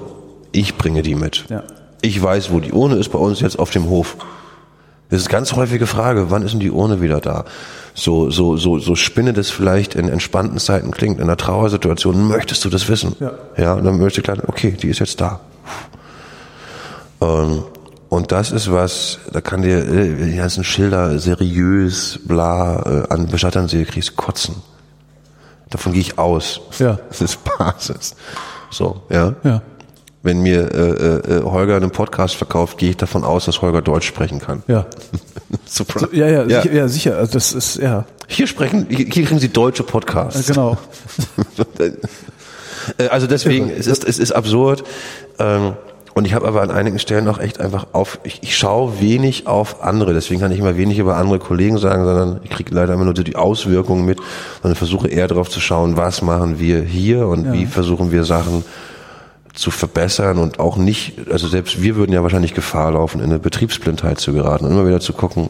Ich 0.54 0.78
bringe 0.78 1.02
die 1.02 1.16
mit. 1.16 1.44
Ja. 1.50 1.64
Ich 2.02 2.24
weiß, 2.24 2.54
wo 2.54 2.62
die 2.62 2.72
Urne 2.72 2.96
ist 2.96 3.10
bei 3.10 3.20
uns 3.20 3.42
jetzt 3.42 3.60
auf 3.60 3.70
dem 3.70 3.90
Hof. 3.90 4.16
Das 5.10 5.20
ist 5.20 5.28
eine 5.28 5.34
ganz 5.34 5.52
häufige 5.58 5.88
Frage, 5.88 6.32
wann 6.32 6.44
ist 6.44 6.52
denn 6.54 6.62
die 6.62 6.72
Urne 6.72 7.02
wieder 7.02 7.20
da? 7.20 7.44
So, 7.94 8.30
so, 8.30 8.56
so, 8.56 8.80
so 8.80 8.96
spinne 8.96 9.34
das 9.34 9.50
vielleicht 9.50 9.96
in 9.96 10.08
entspannten 10.08 10.58
Zeiten 10.58 10.92
klingt. 10.92 11.18
In 11.18 11.24
einer 11.24 11.36
Trauersituation 11.36 12.30
möchtest 12.30 12.64
du 12.64 12.70
das 12.70 12.88
wissen. 12.88 13.18
Ja. 13.20 13.34
Ja, 13.58 13.74
und 13.74 13.84
dann 13.84 14.00
möchte 14.00 14.22
klar, 14.22 14.38
okay, 14.48 14.72
die 14.82 14.88
ist 14.88 15.00
jetzt 15.00 15.20
da. 15.20 15.42
Ähm, 17.20 17.64
und 18.12 18.34
das 18.34 18.52
ist 18.52 18.70
was, 18.70 19.20
da 19.32 19.40
kann 19.40 19.62
dir 19.62 19.78
äh, 19.88 20.16
die 20.32 20.36
ganzen 20.36 20.66
Schilder 20.66 21.18
seriös, 21.18 22.20
bla, 22.26 23.06
äh, 23.08 23.14
an 23.14 23.28
Bestattern 23.28 23.70
sehe, 23.70 23.86
kriegst 23.86 24.18
kotzen. 24.18 24.56
Davon 25.70 25.94
gehe 25.94 26.02
ich 26.02 26.20
aus. 26.20 26.60
Ja. 26.78 27.00
Das 27.10 27.22
ist 27.22 27.40
Basis. 27.46 28.16
So, 28.70 29.02
ja. 29.10 29.34
Ja. 29.46 29.62
Wenn 30.24 30.42
mir 30.42 30.70
äh, 30.74 31.38
äh, 31.38 31.44
Holger 31.44 31.78
einen 31.78 31.92
Podcast 31.92 32.36
verkauft, 32.36 32.78
gehe 32.78 32.90
ich 32.90 32.98
davon 32.98 33.24
aus, 33.24 33.46
dass 33.46 33.62
Holger 33.62 33.82
Deutsch 33.82 34.08
sprechen 34.08 34.40
kann. 34.40 34.62
Ja. 34.68 34.86
Super. 35.66 36.10
Ja, 36.12 36.28
ja, 36.28 36.44
Sicher, 36.44 36.74
ja, 36.74 36.88
sicher. 36.90 37.18
Also 37.18 37.32
das 37.34 37.54
ist, 37.54 37.78
ja, 37.78 38.04
Hier 38.28 38.46
sprechen, 38.46 38.88
hier 38.90 38.98
hier 39.10 39.24
kriegen 39.26 39.40
Sie 39.40 39.48
deutsche 39.50 39.84
Podcasts. 39.84 40.46
genau. 40.48 40.78
Äh, 42.98 43.08
Also 43.08 43.28
deswegen, 43.28 43.70
es 43.70 43.88
ist, 43.88 44.04
es 44.04 44.20
ist 44.20 44.32
absurd. 44.32 44.84
Ähm, 45.40 45.76
und 46.14 46.26
ich 46.26 46.34
habe 46.34 46.48
aber 46.48 46.62
an 46.62 46.72
einigen 46.72 47.00
Stellen 47.00 47.28
auch 47.28 47.40
echt 47.40 47.60
einfach 47.60 47.88
auf, 47.94 48.20
ich, 48.24 48.44
ich 48.44 48.58
schaue 48.58 49.00
wenig 49.00 49.48
auf 49.48 49.84
andere, 49.84 50.14
deswegen 50.14 50.42
kann 50.42 50.52
ich 50.52 50.60
immer 50.60 50.78
wenig 50.78 51.00
über 51.00 51.18
andere 51.18 51.40
Kollegen 51.40 51.78
sagen, 51.78 52.04
sondern 52.04 52.42
ich 52.44 52.50
kriege 52.50 52.74
leider 52.74 52.94
immer 52.94 53.06
nur 53.06 53.16
so 53.16 53.24
die 53.24 53.36
Auswirkungen 53.36 54.06
mit, 54.06 54.20
sondern 54.62 54.76
versuche 54.76 55.08
eher 55.08 55.28
darauf 55.28 55.50
zu 55.50 55.62
schauen, 55.62 55.96
was 55.98 56.22
machen 56.22 56.60
wir 56.60 56.82
hier 56.82 57.28
und 57.28 57.54
wie 57.54 57.66
versuchen 57.66 58.12
wir 58.12 58.26
Sachen 58.26 58.66
zu 59.54 59.72
verbessern 59.72 60.38
und 60.38 60.60
auch 60.60 60.78
nicht, 60.78 61.30
also 61.30 61.48
selbst 61.48 61.82
wir 61.82 61.96
würden 61.96 62.14
ja 62.14 62.24
wahrscheinlich 62.24 62.54
Gefahr 62.54 62.92
laufen, 62.92 63.20
in 63.20 63.26
eine 63.26 63.40
Betriebsblindheit 63.40 64.20
zu 64.20 64.34
geraten 64.34 64.66
und 64.66 64.72
immer 64.72 64.88
wieder 64.88 65.02
zu 65.02 65.14
gucken, 65.14 65.50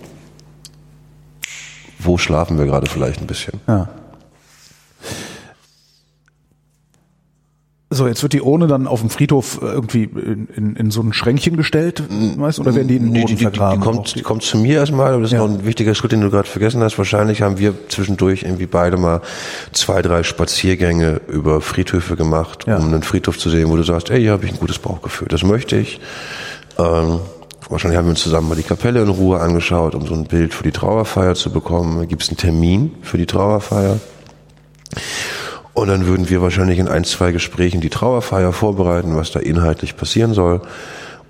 wo 1.99 2.17
schlafen 2.17 2.57
wir 2.57 2.65
gerade 2.65 2.87
vielleicht 2.87 3.21
ein 3.21 3.27
bisschen. 3.27 3.61
Ja. 3.67 3.89
So, 7.93 8.07
jetzt 8.07 8.23
wird 8.23 8.31
die 8.31 8.41
Urne 8.41 8.67
dann 8.67 8.87
auf 8.87 9.01
dem 9.01 9.09
Friedhof 9.09 9.59
irgendwie 9.61 10.03
in, 10.03 10.47
in, 10.55 10.75
in 10.77 10.91
so 10.91 11.01
ein 11.01 11.11
Schränkchen 11.11 11.57
gestellt, 11.57 12.01
weißt 12.37 12.57
du, 12.59 12.61
oder 12.61 12.73
werden 12.73 12.87
die 12.87 12.95
in 12.95 13.03
den 13.03 13.13
Boden 13.13 13.25
die, 13.27 13.33
die, 13.33 13.35
die, 13.35 13.43
vergraben? 13.43 13.81
kommt, 13.81 14.15
die 14.15 14.21
kommt 14.21 14.43
zu 14.43 14.57
mir 14.57 14.77
erstmal, 14.77 15.11
aber 15.11 15.23
das 15.23 15.31
ist 15.33 15.37
Ja. 15.37 15.45
noch 15.45 15.49
ein 15.53 15.65
wichtiger 15.65 15.93
Schritt, 15.93 16.13
den 16.13 16.21
du 16.21 16.29
gerade 16.29 16.47
vergessen 16.47 16.81
hast. 16.81 16.97
Wahrscheinlich 16.97 17.41
haben 17.41 17.57
wir 17.59 17.73
zwischendurch 17.89 18.43
irgendwie 18.43 18.65
beide 18.65 18.95
mal 18.95 19.19
zwei, 19.73 20.01
drei 20.01 20.23
Spaziergänge 20.23 21.19
über 21.27 21.59
Friedhöfe 21.59 22.15
gemacht, 22.15 22.63
Ja. 22.65 22.77
um 22.77 22.85
einen 22.85 23.03
Friedhof 23.03 23.37
zu 23.37 23.49
sehen, 23.49 23.69
wo 23.69 23.75
du 23.75 23.83
sagst, 23.83 24.09
ey, 24.09 24.21
hier 24.21 24.31
habe 24.31 24.45
ich 24.45 24.53
ein 24.53 24.59
gutes 24.59 24.79
Bauchgefühl, 24.79 25.27
das 25.27 25.43
möchte 25.43 25.75
ich. 25.75 25.99
Ähm, 26.79 27.19
wahrscheinlich 27.69 27.97
haben 27.97 28.05
wir 28.05 28.11
uns 28.11 28.23
zusammen 28.23 28.47
mal 28.47 28.55
die 28.55 28.63
Kapelle 28.63 29.01
in 29.01 29.09
Ruhe 29.09 29.41
angeschaut, 29.41 29.95
um 29.95 30.07
so 30.07 30.13
ein 30.13 30.23
Bild 30.27 30.53
für 30.53 30.63
die 30.63 30.71
Trauerfeier 30.71 31.35
zu 31.35 31.51
bekommen. 31.51 32.07
Gibt 32.07 32.23
es 32.23 32.29
einen 32.29 32.37
Termin 32.37 32.91
für 33.01 33.17
die 33.17 33.25
Trauerfeier. 33.25 33.99
Und 35.73 35.87
dann 35.87 36.05
würden 36.05 36.29
wir 36.29 36.41
wahrscheinlich 36.41 36.79
in 36.79 36.87
ein, 36.87 37.05
zwei 37.05 37.31
Gesprächen 37.31 37.81
die 37.81 37.89
Trauerfeier 37.89 38.51
vorbereiten, 38.51 39.15
was 39.15 39.31
da 39.31 39.39
inhaltlich 39.39 39.95
passieren 39.95 40.33
soll. 40.33 40.61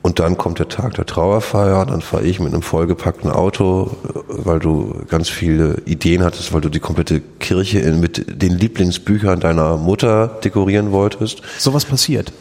Und 0.02 0.20
dann 0.20 0.36
kommt 0.36 0.58
der 0.58 0.68
Tag 0.68 0.96
der 0.96 1.06
Trauerfeier, 1.06 1.86
dann 1.86 2.02
fahre 2.02 2.24
ich 2.24 2.40
mit 2.40 2.54
einem 2.54 2.64
vollgepackten 2.64 3.30
Auto, 3.30 3.92
äh, 4.04 4.20
weil 4.30 4.60
du 4.60 5.04
ganz 5.08 5.30
viele 5.30 5.82
Ideen 5.86 6.24
hattest, 6.24 6.54
weil 6.54 6.62
du 6.62 6.70
die 6.70 6.80
komplette 6.80 7.22
Kirche 7.40 7.80
in, 7.80 8.00
mit 8.00 8.42
den 8.42 8.58
Lieblingsbüchern 8.58 9.40
deiner 9.40 9.78
Mutter 9.78 10.40
dekorieren 10.44 10.92
wolltest. 10.92 11.44
Sowas 11.60 11.86
passiert. 11.86 12.34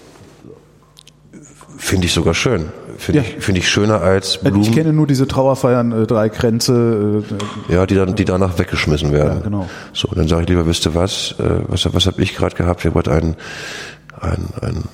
Finde 1.77 2.06
ich 2.06 2.14
sogar 2.14 2.35
schön. 2.35 2.70
Finde 3.01 3.20
Ja. 3.22 3.24
ich, 3.27 3.43
finde 3.43 3.60
ich 3.60 3.68
schöner 3.70 4.02
als 4.02 4.35
Ich 4.36 4.40
Blumen, 4.43 4.74
kenne 4.74 4.93
nur 4.93 5.06
diese 5.06 5.27
Trauerfeiern, 5.27 5.90
äh, 6.02 6.06
drei 6.06 6.28
Kränze, 6.28 7.22
äh, 7.68 7.72
ja, 7.74 7.86
die 7.86 7.94
dann, 7.94 8.14
die 8.14 8.27
danach 8.27 8.59
weggeschmissen 8.59 9.10
werden. 9.10 9.39
Ja, 9.39 9.43
genau. 9.44 9.70
So, 9.94 10.09
und 10.09 10.18
dann 10.18 10.28
sage 10.28 10.43
ich 10.43 10.48
lieber, 10.51 10.66
wisst 10.66 10.85
ihr 10.86 10.94
was, 10.94 11.35
äh, 11.39 11.62
was, 11.66 11.93
was 11.94 12.06
habe 12.06 12.20
ich 12.22 12.36
gerade 12.36 12.55
gehabt? 12.55 12.85
Wir 12.85 12.94
wollten 12.94 13.10
einen, 13.10 13.36
einen, 14.20 14.48
einen, 14.60 14.85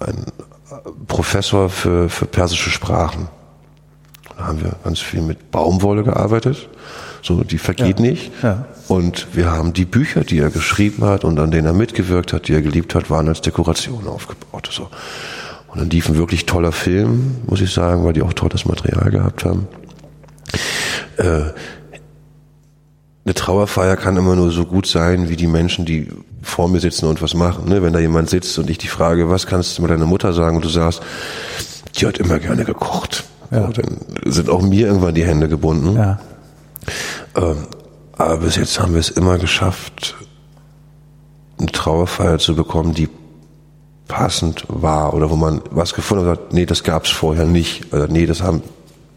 einen 0.00 0.24
Professor 1.06 1.68
für, 1.68 2.08
für 2.08 2.24
persische 2.24 2.70
Sprachen. 2.70 3.28
Da 4.38 4.46
haben 4.46 4.62
wir 4.62 4.72
ganz 4.82 4.98
viel 5.00 5.20
mit 5.20 5.50
Baumwolle 5.50 6.04
gearbeitet. 6.04 6.68
So, 7.22 7.42
die 7.44 7.58
vergeht 7.58 7.98
Ja. 7.98 8.06
nicht. 8.06 8.30
Ja. 8.42 8.64
Und 8.86 9.26
wir 9.34 9.50
haben 9.52 9.74
die 9.74 9.84
Bücher, 9.84 10.22
die 10.24 10.38
er 10.38 10.48
geschrieben 10.48 11.04
hat 11.04 11.24
und 11.24 11.38
an 11.40 11.50
denen 11.50 11.66
er 11.66 11.72
mitgewirkt 11.74 12.32
hat, 12.32 12.48
die 12.48 12.54
er 12.54 12.62
geliebt 12.62 12.94
hat, 12.94 13.10
waren 13.10 13.28
als 13.28 13.42
Dekoration 13.42 14.06
aufgebaut. 14.08 14.70
So. 14.72 14.88
Und 15.68 15.80
dann 15.80 15.90
lief 15.90 16.08
ein 16.08 16.16
wirklich 16.16 16.46
toller 16.46 16.72
Film, 16.72 17.36
muss 17.46 17.60
ich 17.60 17.72
sagen, 17.72 18.04
weil 18.04 18.14
die 18.14 18.22
auch 18.22 18.32
tolles 18.32 18.64
Material 18.64 19.10
gehabt 19.10 19.44
haben. 19.44 19.68
Äh, 21.18 21.52
eine 23.24 23.34
Trauerfeier 23.34 23.96
kann 23.96 24.16
immer 24.16 24.34
nur 24.34 24.50
so 24.50 24.64
gut 24.64 24.86
sein, 24.86 25.28
wie 25.28 25.36
die 25.36 25.46
Menschen, 25.46 25.84
die 25.84 26.08
vor 26.40 26.68
mir 26.68 26.80
sitzen 26.80 27.06
und 27.06 27.20
was 27.20 27.34
machen. 27.34 27.68
Ne? 27.68 27.82
Wenn 27.82 27.92
da 27.92 27.98
jemand 27.98 28.30
sitzt 28.30 28.58
und 28.58 28.70
ich 28.70 28.78
die 28.78 28.88
frage, 28.88 29.28
was 29.28 29.46
kannst 29.46 29.76
du 29.76 29.82
mit 29.82 29.90
deiner 29.90 30.06
Mutter 30.06 30.32
sagen 30.32 30.56
und 30.56 30.64
du 30.64 30.70
sagst, 30.70 31.02
die 31.96 32.06
hat 32.06 32.18
immer 32.18 32.38
gerne 32.38 32.64
gekocht. 32.64 33.24
Ja. 33.50 33.66
So, 33.66 33.72
dann 33.72 33.98
sind 34.24 34.48
auch 34.48 34.62
mir 34.62 34.86
irgendwann 34.86 35.14
die 35.14 35.24
Hände 35.24 35.48
gebunden. 35.48 35.96
ja. 35.96 36.18
Ähm, 37.36 37.66
aber 38.16 38.38
bis 38.38 38.56
jetzt 38.56 38.80
haben 38.80 38.94
wir 38.94 39.00
es 39.00 39.10
immer 39.10 39.38
geschafft, 39.38 40.16
eine 41.58 41.70
Trauerfeier 41.70 42.38
zu 42.38 42.56
bekommen, 42.56 42.92
die 42.92 43.08
passend 44.08 44.64
war 44.68 45.14
oder 45.14 45.30
wo 45.30 45.36
man 45.36 45.60
was 45.70 45.94
gefunden 45.94 46.26
hat, 46.26 46.38
sagt, 46.38 46.52
nee, 46.52 46.66
das 46.66 46.82
gab's 46.82 47.10
vorher 47.10 47.44
nicht, 47.44 47.92
oder 47.92 48.08
nee, 48.08 48.26
das 48.26 48.42
haben, 48.42 48.62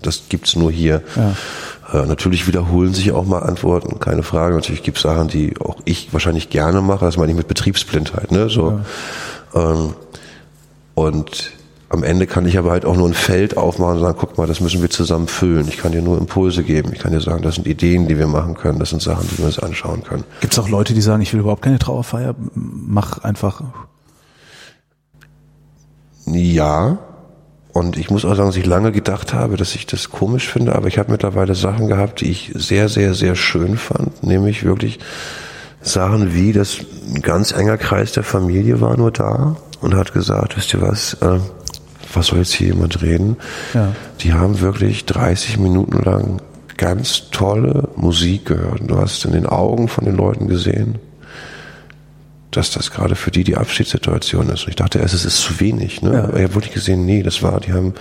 das 0.01 0.23
gibt's 0.30 0.55
nur 0.55 0.72
hier. 0.72 1.01
Äh, 1.91 2.05
natürlich 2.05 2.47
wiederholen 2.47 2.93
sich 2.93 3.11
auch 3.11 3.26
mal 3.26 3.39
Antworten, 3.39 3.99
keine 3.99 4.23
Frage. 4.23 4.55
Natürlich 4.55 4.84
gibt's 4.84 5.01
Sachen, 5.01 5.30
die 5.30 5.55
auch 5.59 5.77
ich 5.85 6.13
wahrscheinlich 6.13 6.49
gerne 6.49 6.81
mache, 6.81 7.05
das 7.05 7.18
meine 7.18 7.31
ich 7.31 7.38
mit 7.38 7.47
Betriebsblindheit, 7.47 8.31
ne, 8.31 8.49
so. 8.49 8.81
Ähm, 9.55 9.93
und 10.93 11.51
am 11.91 12.03
Ende 12.03 12.26
kann 12.26 12.45
ich 12.45 12.57
aber 12.57 12.72
halt 12.72 12.85
auch 12.85 12.95
nur 12.95 13.07
ein 13.07 13.13
Feld 13.13 13.57
aufmachen 13.57 13.95
und 13.95 14.01
sagen, 14.01 14.18
guck 14.18 14.38
mal, 14.38 14.47
das 14.47 14.61
müssen 14.61 14.81
wir 14.81 14.89
zusammen 14.89 15.27
füllen. 15.27 15.68
Ich 15.68 15.77
kann 15.77 15.91
dir 15.91 16.01
nur 16.01 16.18
Impulse 16.18 16.63
geben. 16.63 16.91
Ich 16.93 16.99
kann 16.99 17.11
dir 17.11 17.19
sagen, 17.19 17.41
das 17.41 17.55
sind 17.55 17.68
Ideen, 17.68 18.07
die 18.07 18.18
wir 18.18 18.27
machen 18.27 18.55
können. 18.55 18.80
Das 18.80 18.91
sind 18.91 19.01
Sachen, 19.01 19.27
die 19.30 19.39
wir 19.39 19.45
uns 19.45 19.59
anschauen 19.59 20.01
können. 20.03 20.23
Gibt 20.39 20.53
es 20.53 20.59
auch 20.59 20.69
Leute, 20.69 20.93
die 20.93 21.01
sagen, 21.01 21.22
ich 21.22 21.34
will 21.34 21.41
überhaupt 21.41 21.63
keine 21.63 21.80
Trauerfeier, 21.80 22.34
mach 22.53 23.18
einfach. 23.26 23.61
Ja. 26.26 26.98
Und 27.73 27.98
ich 27.98 28.10
muss 28.10 28.26
auch 28.26 28.35
sagen, 28.35 28.49
dass 28.49 28.57
ich 28.57 28.65
lange 28.65 28.91
gedacht 28.91 29.34
habe, 29.34 29.56
dass 29.56 29.76
ich 29.76 29.85
das 29.85 30.10
komisch 30.10 30.49
finde, 30.49 30.76
aber 30.76 30.88
ich 30.88 30.98
habe 30.98 31.11
mittlerweile 31.11 31.56
Sachen 31.56 31.88
gehabt, 31.88 32.19
die 32.19 32.30
ich 32.30 32.52
sehr, 32.53 32.89
sehr, 32.89 33.14
sehr 33.14 33.35
schön 33.35 33.77
fand. 33.77 34.23
Nämlich 34.23 34.65
wirklich 34.65 34.99
Sachen 35.81 36.34
wie, 36.34 36.52
dass 36.52 36.80
ein 37.14 37.22
ganz 37.22 37.53
enger 37.53 37.77
Kreis 37.77 38.11
der 38.11 38.23
Familie 38.23 38.81
war 38.81 38.98
nur 38.98 39.11
da 39.11 39.56
und 39.80 39.95
hat 39.95 40.14
gesagt, 40.14 40.57
wisst 40.57 40.73
ihr 40.73 40.81
was, 40.81 41.15
äh, 41.22 41.39
was 42.14 42.27
soll 42.27 42.39
jetzt 42.39 42.53
hier 42.53 42.68
jemand 42.68 43.02
reden? 43.02 43.38
Ja. 43.73 43.95
Die 44.19 44.34
haben 44.34 44.60
wirklich 44.60 45.06
30 45.06 45.57
Minuten 45.57 46.03
lang 46.03 46.41
ganz 46.77 47.30
tolle 47.31 47.89
Musik 47.95 48.45
gehört. 48.45 48.81
Du 48.85 48.98
hast 48.98 49.23
in 49.26 49.31
den 49.31 49.45
Augen 49.45 49.88
von 49.88 50.06
den 50.06 50.15
Leuten 50.15 50.48
gesehen, 50.48 50.99
dass 52.52 52.72
das 52.72 52.91
gerade 52.91 53.15
für 53.15 53.32
die 53.32 53.44
die 53.44 53.56
Abschiedssituation 53.57 54.49
ist. 54.49 54.64
Und 54.64 54.69
ich 54.69 54.76
dachte 54.76 54.99
erst, 54.99 55.14
es 55.14 55.26
ist 55.26 55.38
zu 55.38 55.60
wenig. 55.60 56.02
Ne? 56.02 56.14
Ja. 56.14 56.23
Aber 56.26 56.38
ich 56.38 56.44
habe 56.44 56.56
wirklich 56.56 56.73
gesehen, 56.73 57.06
nee, 57.06 57.23
das 57.23 57.41
war, 57.41 57.60
die 57.61 57.73
haben, 57.73 57.94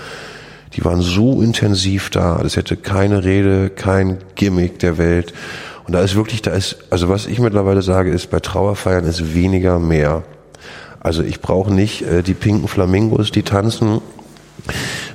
die 0.74 0.84
waren 0.84 1.00
so 1.00 1.40
intensiv 1.40 2.10
da. 2.10 2.38
Das 2.42 2.56
hätte 2.56 2.76
keine 2.76 3.24
Rede, 3.24 3.70
kein 3.70 4.18
Gimmick 4.34 4.80
der 4.80 4.98
Welt. 4.98 5.32
Und 5.86 5.94
da 5.94 6.02
ist 6.02 6.14
wirklich, 6.16 6.42
da 6.42 6.50
ist, 6.50 6.76
also 6.90 7.08
was 7.08 7.26
ich 7.26 7.38
mittlerweile 7.38 7.82
sage, 7.82 8.10
ist, 8.10 8.30
bei 8.30 8.40
Trauerfeiern 8.40 9.04
ist 9.04 9.34
weniger 9.34 9.78
mehr. 9.78 10.24
Also 10.98 11.22
ich 11.22 11.40
brauche 11.40 11.72
nicht 11.72 12.02
äh, 12.02 12.22
die 12.22 12.34
pinken 12.34 12.68
Flamingos, 12.68 13.30
die 13.30 13.42
tanzen. 13.42 14.00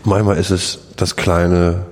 Manchmal 0.03 0.37
ist 0.37 0.49
es 0.49 0.79
das 0.95 1.15
kleine 1.15 1.85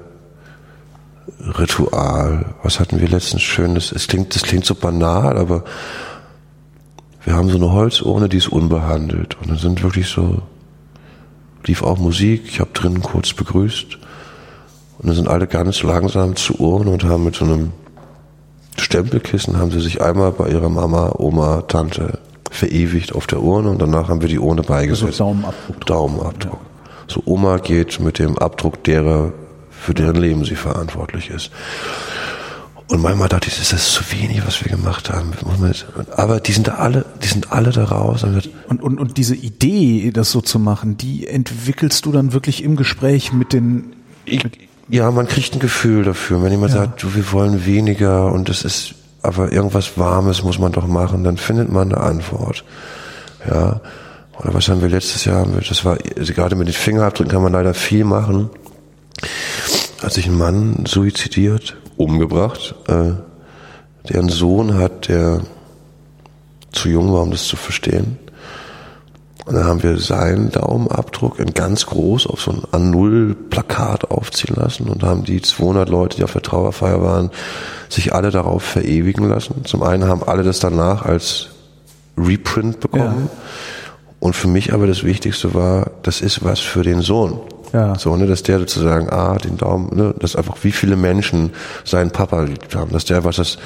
Ritual. 1.40 2.56
Was 2.64 2.80
hatten 2.80 3.02
wir 3.02 3.08
letztens 3.08 3.44
Schönes? 3.44 3.92
Es 3.92 4.08
klingt, 4.08 4.34
das 4.34 4.44
klingt 4.44 4.66
so 4.66 4.76
banal, 4.76 5.38
aber 5.38 5.64
wir 7.26 7.34
haben 7.34 7.50
so 7.50 7.58
eine 7.58 7.72
Holzurne, 7.72 8.30
die 8.30 8.38
ist 8.38 8.50
unbehandelt. 8.50 9.38
Und 9.42 9.50
dann 9.50 9.58
sind 9.58 9.84
wirklich 9.84 10.08
so, 10.08 10.42
lief 11.66 11.84
auch 11.84 11.98
Musik, 11.98 12.44
ich 12.48 12.60
habe 12.60 12.72
drinnen 12.74 13.02
kurz 13.02 13.34
begrüßt. 13.34 13.98
Und 15.00 15.08
dann 15.08 15.16
sind 15.16 15.28
alle 15.28 15.48
ganz 15.48 15.84
langsam 15.84 16.36
zur 16.36 16.60
Urne 16.60 16.92
und 16.92 17.04
haben 17.04 17.24
mit 17.24 17.36
so 17.36 17.46
einem 17.46 17.72
Stempelkissen, 18.78 19.58
haben 19.58 19.72
sie 19.72 19.80
sich 19.80 20.02
einmal 20.02 20.32
bei 20.32 20.50
ihrer 20.50 20.70
Mama, 20.70 21.14
Oma, 21.18 21.62
Tante 21.62 22.20
verewigt 22.50 23.16
auf 23.16 23.28
der 23.28 23.42
Urne 23.42 23.70
und 23.72 23.82
danach 23.82 24.10
haben 24.10 24.22
wir 24.22 24.30
die 24.30 24.40
Urne 24.40 24.62
Also 24.62 24.74
beigesetzt. 24.74 25.20
Daumenabdruck. 25.20 25.86
Daumenabdruck. 25.86 26.60
So 27.08 27.22
Oma 27.26 27.58
geht 27.58 28.00
mit 28.00 28.20
dem 28.20 28.38
Abdruck 28.38 28.84
derer, 28.84 29.34
für 29.70 29.94
deren 29.94 30.16
Leben 30.16 30.46
sie 30.46 30.56
verantwortlich 30.56 31.30
ist. 31.30 31.52
Und 32.90 33.02
manchmal 33.02 33.30
dachte 33.30 33.48
ich, 33.48 33.60
ist 33.60 33.74
das 33.74 33.92
zu 33.92 34.04
wenig, 34.12 34.46
was 34.46 34.64
wir 34.64 34.70
gemacht 34.70 35.10
haben. 35.10 35.32
Aber 36.16 36.40
die 36.40 36.52
sind 36.52 36.68
da 36.68 36.76
alle, 36.76 37.06
die 37.24 37.28
sind 37.28 37.52
alle 37.52 37.72
da 37.72 37.86
raus. 37.86 38.24
Und 38.24 38.50
Und, 38.68 39.00
und, 39.00 39.18
diese 39.18 39.36
Idee, 39.36 40.12
das 40.12 40.32
so 40.32 40.42
zu 40.42 40.60
machen, 40.60 40.98
die 40.98 41.28
entwickelst 41.28 42.06
du 42.06 42.12
dann 42.12 42.34
wirklich 42.34 42.64
im 42.64 42.76
Gespräch 42.76 43.32
mit 43.32 43.54
den. 43.54 43.94
ich, 44.26 44.46
ja, 44.90 45.10
man 45.12 45.28
kriegt 45.28 45.54
ein 45.54 45.60
Gefühl 45.60 46.04
dafür. 46.04 46.44
Wenn 46.44 46.52
jemand 46.52 46.74
sagt, 46.74 47.02
du, 47.04 47.16
wir 47.16 47.32
wollen 47.32 47.66
weniger 47.66 48.32
und 48.32 48.50
es 48.50 48.64
ist 48.64 48.96
aber 49.24 49.54
irgendwas 49.54 49.98
Warmes 49.98 50.44
muss 50.44 50.60
man 50.60 50.74
doch 50.74 50.86
machen, 50.86 51.24
dann 51.24 51.38
findet 51.38 51.72
man 51.72 51.94
eine 51.94 52.04
Antwort. 52.04 52.64
Ja. 53.50 53.80
Oder 54.38 54.54
was 54.54 54.68
haben 54.68 54.82
wir 54.82 54.90
letztes 54.90 55.26
Jahr? 55.26 55.48
Das 55.68 55.86
war, 55.86 55.98
also 56.18 56.34
gerade 56.34 56.56
mit 56.56 56.68
den 56.68 56.74
Fingerabdrücken 56.74 57.32
kann 57.32 57.42
man 57.42 57.54
leider 57.54 57.74
viel 57.74 58.04
machen. 58.04 58.50
Hat 60.02 60.12
sich 60.12 60.28
ein 60.28 60.38
Mann 60.38 60.86
suizidiert, 60.86 61.78
umgebracht, 61.98 62.76
äh, 62.88 63.12
der 64.10 64.20
einen 64.20 64.30
Sohn 64.30 64.76
hat, 64.76 65.08
der 65.08 65.42
zu 66.72 66.90
jung 66.90 67.14
war, 67.14 67.22
um 67.22 67.32
das 67.32 67.46
zu 67.46 67.56
verstehen. 67.56 68.18
Und 69.46 69.56
dann 69.56 69.66
haben 69.66 69.84
wir 69.84 69.98
seinen 70.00 70.52
Daumenabdruck 70.52 71.40
in 71.40 71.54
ganz 71.54 71.86
groß 71.86 72.28
auf 72.28 72.42
so 72.42 72.52
ein 72.52 72.94
A0-Plakat 72.94 74.10
aufziehen 74.10 74.56
lassen 74.56 74.88
und 74.88 75.04
haben 75.04 75.26
die 75.26 75.42
200 75.42 75.90
Leute, 75.90 76.18
die 76.18 76.24
auf 76.24 76.32
der 76.32 76.42
Trauerfeier 76.42 77.02
waren, 77.02 77.30
sich 77.90 78.14
alle 78.14 78.32
darauf 78.32 78.64
verewigen 78.64 79.28
lassen. 79.28 79.66
Zum 79.66 79.84
einen 79.84 80.08
haben 80.08 80.24
alle 80.24 80.44
das 80.44 80.60
danach 80.60 81.06
als 81.06 81.50
Reprint 82.18 82.80
bekommen. 82.80 83.30
Und 84.22 84.34
für 84.34 84.48
mich 84.48 84.72
aber 84.72 84.88
das 84.88 85.04
Wichtigste 85.04 85.54
war, 85.54 85.92
das 86.04 86.22
ist 86.22 86.46
was 86.46 86.62
für 86.62 86.84
den 86.84 87.02
Sohn. 87.02 87.42
Ja. 87.74 87.96
So, 87.98 88.16
ne, 88.16 88.28
dass 88.28 88.44
der 88.44 88.60
sozusagen, 88.60 89.10
ah, 89.10 89.36
den 89.38 89.58
Daumen, 89.58 89.90
ne, 89.96 90.14
dass 90.20 90.36
einfach 90.36 90.56
wie 90.62 90.72
viele 90.72 90.96
Menschen 90.96 91.52
seinen 91.84 92.12
Papa 92.12 92.44
geliebt 92.44 92.76
haben, 92.76 92.92
dass 92.94 93.06
der 93.06 93.24
was 93.24 93.38
das 93.38 93.58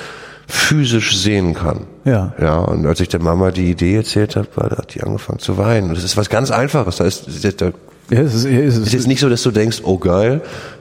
physisch 0.48 1.18
sehen 1.18 1.54
kann. 1.54 1.82
Ja. 2.06 2.34
Ja, 2.40 2.60
und 2.60 2.86
als 2.86 3.02
ich 3.02 3.10
der 3.10 3.22
Mama 3.22 3.52
die 3.52 3.70
Idee 3.70 3.98
erzählt 3.98 4.38
habe, 4.38 4.48
hat 4.56 4.96
die 4.96 5.04
angefangen 5.04 5.40
zu 5.40 5.58
weinen. 5.58 5.90
Und 5.90 5.98
das 5.98 6.06
ist 6.06 6.16
was 6.16 6.30
ganz 6.30 6.52
Einfaches. 6.52 6.96
Da 6.98 7.04
ist, 7.04 7.28
ist, 7.28 7.62
da 7.62 7.72
Ja, 8.10 8.22
es 8.22 8.34
ist, 8.34 8.46
es 8.46 8.78
ist 8.78 8.88
ist, 8.88 8.94
jetzt 8.94 9.08
nicht 9.08 9.20
so, 9.20 9.28
dass 9.30 9.44
du 9.44 9.52
denkst, 9.52 9.82
oh 9.84 9.98
geil. 9.98 10.40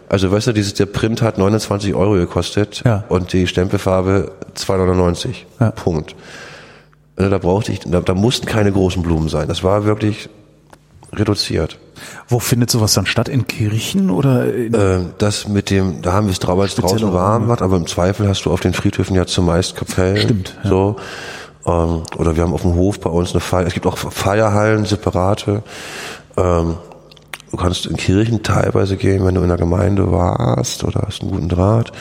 Also 0.09 0.31
weißt 0.31 0.47
du, 0.47 0.53
dieses, 0.53 0.75
der 0.75 0.87
Print 0.87 1.21
hat 1.21 1.37
29 1.39 1.95
Euro 1.97 2.13
gekostet 2.13 2.83
Ja. 2.85 3.03
und 3.09 3.33
die 3.33 3.49
Stempelfarbe 3.49 4.31
2,99. 4.57 5.31
Ja. 5.59 5.73
Punkt. 5.73 6.15
Also 7.17 7.29
da 7.29 7.39
brauchte 7.39 7.73
ich, 7.73 7.81
da, 7.81 8.01
da 8.01 8.15
mussten 8.15 8.47
keine 8.47 8.71
großen 8.71 9.03
Blumen 9.03 9.29
sein. 9.29 9.49
Das 9.49 9.65
war 9.65 9.85
wirklich 9.85 10.29
reduziert. 11.19 11.79
Wo 12.29 12.39
findet 12.39 12.71
sowas 12.71 12.95
dann 12.95 13.07
statt? 13.07 13.29
In 13.29 13.47
Kirchen 13.47 14.11
oder 14.11 14.53
in 14.53 14.75
Äh, 14.75 14.99
das 15.19 15.49
mit 15.49 15.71
dem, 15.71 16.03
da 16.03 16.13
haben 16.13 16.27
wir 16.27 16.33
es 16.33 16.39
draußen, 16.39 16.59
weil 16.59 16.67
es 16.67 16.73
Spezielle 16.73 17.01
draußen 17.01 17.15
warm 17.15 17.49
wird, 17.49 17.63
aber 17.63 17.77
im 17.77 17.87
Zweifel 17.87 18.29
hast 18.29 18.45
du 18.45 18.53
auf 18.53 18.61
den 18.61 18.75
Friedhöfen 18.75 19.17
ja 19.17 19.27
zumeist 19.27 19.77
Kapellen. 19.77 20.23
Stimmt, 20.23 20.57
ja. 20.63 20.69
So. 20.69 20.97
Ähm, 21.67 22.03
oder 22.17 22.37
wir 22.37 22.43
haben 22.43 22.53
auf 22.53 22.63
dem 22.63 22.75
Hof 22.75 23.01
bei 23.01 23.11
uns 23.11 23.33
eine 23.33 23.41
Feier. 23.41 23.67
Es 23.67 23.75
gibt 23.75 23.87
auch 23.87 23.97
Feierhallen, 23.97 24.85
separate. 24.85 25.63
Ähm, 26.37 26.77
du 27.51 27.57
kannst 27.57 27.87
in 27.87 27.97
Kirchen 27.97 28.43
teilweise 28.43 28.97
gehen, 28.97 29.25
wenn 29.25 29.35
du 29.35 29.43
in 29.43 29.49
der 29.49 29.57
Gemeinde 29.57 30.13
warst 30.13 30.85
oder 30.85 31.05
hast 31.07 31.23
einen 31.23 31.31
guten 31.31 31.49
Draht. 31.49 31.93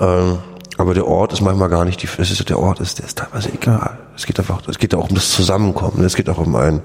Ähm, 0.00 0.38
aber 0.78 0.94
der 0.94 1.06
Ort 1.06 1.32
ist 1.32 1.42
manchmal 1.42 1.68
gar 1.68 1.84
nicht 1.84 2.02
die, 2.02 2.08
es 2.18 2.30
ist, 2.30 2.48
der 2.48 2.58
Ort 2.58 2.80
ist, 2.80 2.98
der 2.98 3.06
ist 3.06 3.18
teilweise 3.18 3.52
egal. 3.52 3.98
Es 4.16 4.26
geht 4.26 4.38
einfach, 4.38 4.62
es 4.68 4.78
geht 4.78 4.94
auch 4.94 5.08
um 5.08 5.14
das 5.14 5.30
Zusammenkommen. 5.30 6.02
Es 6.04 6.16
geht 6.16 6.28
auch 6.28 6.38
um 6.38 6.54
ein, 6.56 6.80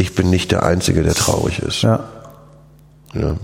ich 0.00 0.14
bin 0.14 0.30
nicht 0.30 0.50
der 0.50 0.62
Einzige, 0.62 1.02
der 1.02 1.14
traurig 1.14 1.60
ist. 1.60 1.82
ja. 1.82 2.08
Ja. 3.14 3.36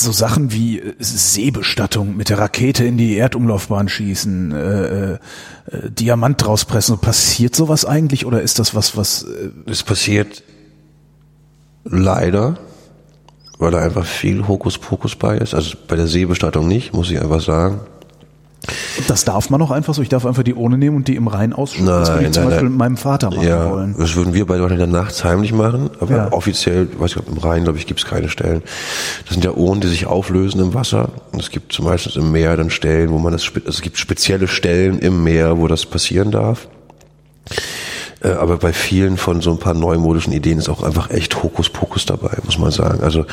so 0.00 0.12
Sachen 0.12 0.52
wie 0.52 0.78
äh, 0.78 0.94
Seebestattung 0.98 2.16
mit 2.16 2.28
der 2.30 2.38
Rakete 2.38 2.84
in 2.84 2.96
die 2.96 3.16
Erdumlaufbahn 3.16 3.88
schießen, 3.88 4.52
äh, 4.52 4.56
äh, 4.56 5.12
äh, 5.70 5.90
Diamant 5.90 6.42
draus 6.44 6.64
pressen, 6.64 6.98
passiert 6.98 7.54
sowas 7.54 7.84
eigentlich 7.84 8.26
oder 8.26 8.42
ist 8.42 8.58
das 8.58 8.74
was, 8.74 8.96
was 8.96 9.24
äh, 9.24 9.50
Es 9.66 9.82
passiert 9.82 10.42
leider, 11.84 12.58
weil 13.58 13.72
da 13.72 13.78
einfach 13.78 14.04
viel 14.06 14.46
Hokuspokus 14.46 15.16
bei 15.16 15.38
ist. 15.38 15.54
Also 15.54 15.76
bei 15.86 15.96
der 15.96 16.06
Seebestattung 16.06 16.68
nicht, 16.68 16.92
muss 16.92 17.10
ich 17.10 17.20
einfach 17.20 17.40
sagen. 17.40 17.80
Das 19.06 19.24
darf 19.24 19.48
man 19.50 19.62
auch 19.62 19.70
einfach 19.70 19.94
so? 19.94 20.02
Ich 20.02 20.08
darf 20.08 20.26
einfach 20.26 20.42
die 20.42 20.54
Urne 20.54 20.76
nehmen 20.78 20.96
und 20.96 21.08
die 21.08 21.16
im 21.16 21.28
Rhein 21.28 21.52
ausschütten. 21.52 21.86
das 21.86 22.08
würde 22.08 22.18
ich 22.18 22.24
Nein, 22.24 22.32
zum 22.32 22.44
Beispiel 22.44 22.62
nein. 22.64 22.70
mit 22.72 22.78
meinem 22.78 22.96
Vater 22.96 23.30
machen 23.30 23.46
Ja, 23.46 23.70
wollen. 23.70 23.94
das 23.98 24.16
würden 24.16 24.34
wir 24.34 24.46
beide 24.46 24.62
wahrscheinlich 24.62 24.84
dann 24.90 25.00
nachts 25.00 25.24
heimlich 25.24 25.52
machen, 25.52 25.90
aber 26.00 26.16
Ja. 26.16 26.32
offiziell, 26.32 26.88
weiß 26.98 27.16
ich, 27.16 27.26
im 27.28 27.38
Rhein, 27.38 27.64
glaube 27.64 27.78
ich, 27.78 27.86
gibt 27.86 28.00
es 28.00 28.06
keine 28.06 28.28
Stellen. 28.28 28.62
Das 29.24 29.34
sind 29.34 29.44
ja 29.44 29.52
Urnen, 29.52 29.80
die 29.80 29.88
sich 29.88 30.06
auflösen 30.06 30.60
im 30.60 30.74
Wasser. 30.74 31.10
Und 31.32 31.40
es 31.40 31.50
gibt 31.50 31.80
meistens 31.80 32.16
im 32.16 32.32
Meer 32.32 32.56
dann 32.56 32.70
Stellen, 32.70 33.10
wo 33.10 33.18
man 33.18 33.32
das, 33.32 33.44
also 33.54 33.68
es 33.68 33.80
gibt 33.80 33.96
spezielle 33.98 34.48
Stellen 34.48 34.98
im 34.98 35.22
Meer, 35.24 35.58
wo 35.58 35.68
das 35.68 35.86
passieren 35.86 36.30
darf. 36.30 36.66
Äh, 38.20 38.30
Aber 38.30 38.56
bei 38.58 38.72
vielen 38.72 39.16
von 39.16 39.40
so 39.40 39.52
ein 39.52 39.58
paar 39.58 39.74
neumodischen 39.74 40.32
Ideen 40.32 40.58
ist 40.58 40.68
auch 40.68 40.82
einfach 40.82 41.10
echt 41.10 41.42
Hokuspokus 41.42 42.04
dabei, 42.04 42.36
muss 42.44 42.58
man 42.58 42.72
sagen. 42.72 43.00
Also 43.02 43.24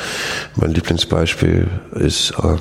mein 0.54 0.70
Lieblingsbeispiel 0.72 1.66
ist 1.96 2.30
äh, 2.42 2.56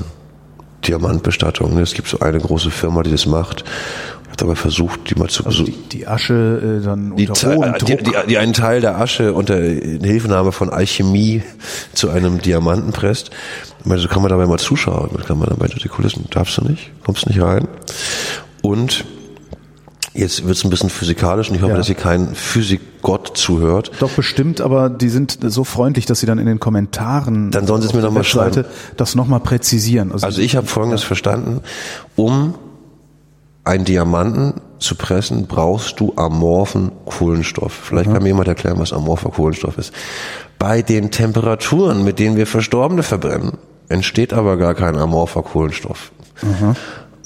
Diamantbestattung. 0.88 1.78
Es 1.80 1.94
gibt 1.94 2.08
so 2.08 2.20
eine 2.20 2.40
große 2.40 2.72
Firma, 2.72 3.04
die 3.04 3.12
das 3.12 3.26
macht. 3.26 3.64
Ich 4.24 4.28
habe 4.28 4.38
dabei 4.38 4.56
versucht, 4.56 5.10
die 5.10 5.16
mal 5.16 5.30
zu 5.30 5.46
Also 5.46 5.64
die, 5.64 5.72
die 5.72 6.08
Asche 6.08 6.80
äh, 6.82 6.86
dann 6.86 7.16
die, 7.16 7.28
unter 7.28 7.34
Te- 7.50 7.56
hohem 7.56 7.74
die, 7.86 7.98
die, 7.98 8.12
die 8.28 8.38
einen 8.38 8.54
Teil 8.54 8.82
der 8.82 9.00
Asche 9.00 9.34
unter 9.34 9.56
Hilfenahme 9.58 10.52
von 10.52 10.70
Alchemie 10.70 11.42
zu 11.94 12.10
einem 12.10 12.42
Diamanten 12.42 12.92
presst. 12.92 13.32
Ich 13.80 13.86
meine, 13.86 14.02
so 14.02 14.08
kann 14.08 14.22
man 14.22 14.30
dabei 14.30 14.46
mal 14.46 14.60
zuschauen. 14.60 15.12
Kann 15.26 15.38
man 15.38 15.48
dabei 15.48 15.68
durch 15.68 15.82
die 15.84 15.90
Kulissen. 15.90 16.26
Darfst 16.32 16.58
du 16.58 16.64
nicht? 16.66 16.92
Kommst 17.06 17.28
nicht 17.28 17.42
rein. 17.42 17.68
Und 18.62 19.06
jetzt 20.16 20.46
wird 20.48 20.56
es 20.58 20.64
ein 20.64 20.70
bisschen 20.70 20.90
physikalisch 20.90 21.50
und 21.50 21.56
ich 21.56 21.62
hoffe, 21.62 21.72
Ja. 21.74 21.78
dass 21.78 21.88
hier 21.88 21.96
kein 21.96 22.34
Physikgott 22.34 23.38
zuhört. 23.38 23.92
Doch 24.00 24.12
bestimmt, 24.12 24.62
aber 24.62 24.90
die 24.90 25.10
sind 25.10 25.38
so 25.42 25.64
freundlich, 25.64 26.06
dass 26.06 26.20
sie 26.22 26.26
dann 26.26 26.40
in 26.40 26.46
den 26.46 26.60
Kommentaren 26.60 27.52
Dann 27.52 27.68
sollen 27.68 27.82
sie 27.82 27.88
es 27.90 27.94
mir 27.94 28.02
der 28.02 28.10
noch 28.10 28.16
mal 28.16 28.22
Webseite 28.22 28.64
schreiben. 28.64 28.76
das 28.98 29.16
nochmal 29.16 29.40
präzisieren. 29.42 30.12
Also 30.12 30.42
ich 30.42 30.56
habe 30.56 30.68
Folgendes 30.68 31.04
verstanden. 31.04 31.62
Um 32.16 32.56
einen 33.64 33.84
Diamanten 33.86 34.62
zu 34.80 34.96
pressen, 34.96 35.48
brauchst 35.48 36.00
du 36.00 36.14
amorphen 36.16 36.92
Kohlenstoff. 37.06 37.74
Vielleicht 37.74 38.12
kann 38.12 38.22
mir 38.22 38.30
jemand 38.30 38.48
erklären, 38.48 38.78
was 38.78 38.94
amorpher 38.94 39.32
Kohlenstoff 39.32 39.78
ist. 39.78 39.92
Bei 40.60 40.82
den 40.82 41.10
Temperaturen, 41.12 42.04
mit 42.04 42.20
denen 42.20 42.36
wir 42.38 42.46
Verstorbene 42.48 43.02
verbrennen, 43.04 43.54
entsteht 43.90 44.34
aber 44.34 44.58
gar 44.58 44.76
kein 44.76 44.96
amorpher 44.96 45.42
Kohlenstoff. 45.44 46.12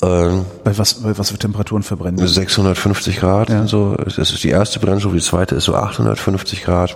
Ähm, 0.02 0.46
bei 0.64 0.78
was, 0.78 0.96
bei 0.96 1.18
was 1.18 1.32
für 1.32 1.38
Temperaturen 1.38 1.84
verbrennen? 1.84 2.18
die? 2.18 2.28
650 2.28 3.20
Grad 3.20 3.50
und 3.50 3.68
so. 3.68 3.96
Das 3.96 4.18
ist 4.18 4.44
die 4.44 4.50
erste 4.50 4.80
Brennstufe, 4.80 5.16
die 5.16 5.22
zweite 5.22 5.56
ist 5.56 5.66
so 5.66 5.76
850 5.76 6.64
Grad. 6.64 6.96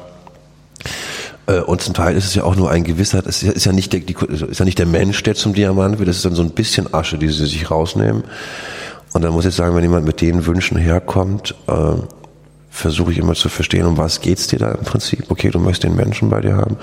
Äh, 1.47 1.59
Und 1.59 1.81
zum 1.81 1.93
Teil 1.93 2.15
ist 2.15 2.25
es 2.25 2.35
ja 2.35 2.43
auch 2.43 2.55
nur 2.55 2.71
ein 2.71 2.83
gewisser, 2.83 3.25
es 3.27 3.43
ist 3.43 3.65
ja 3.65 3.73
nicht 3.73 3.91
der, 3.91 3.99
die, 3.99 4.15
ist 4.29 4.59
ja 4.59 4.65
nicht 4.65 4.79
der 4.79 4.85
Mensch, 4.85 5.21
der 5.23 5.35
zum 5.35 5.53
Diamant 5.53 5.99
wird, 5.99 6.07
das 6.07 6.17
ist 6.17 6.25
dann 6.25 6.35
so 6.35 6.41
ein 6.43 6.51
bisschen 6.51 6.93
Asche, 6.93 7.17
die 7.17 7.27
sie 7.27 7.45
sich 7.45 7.69
rausnehmen. 7.69 8.23
Und 9.13 9.21
dann 9.21 9.33
muss 9.33 9.45
ich 9.45 9.53
sagen, 9.53 9.75
wenn 9.75 9.83
jemand 9.83 10.05
mit 10.05 10.21
den 10.21 10.45
Wünschen 10.45 10.77
herkommt, 10.77 11.53
äh, 11.67 11.73
versuche 12.69 13.11
ich 13.11 13.17
immer 13.19 13.33
zu 13.35 13.49
verstehen, 13.49 13.85
um 13.85 13.97
was 13.97 14.21
geht's 14.21 14.47
dir 14.47 14.59
da 14.59 14.71
im 14.71 14.83
Prinzip? 14.83 15.25
Okay, 15.29 15.51
du 15.51 15.59
möchtest 15.59 15.83
den 15.83 15.95
Menschen 15.95 16.29
bei 16.29 16.41
dir 16.41 16.55
haben, 16.55 16.77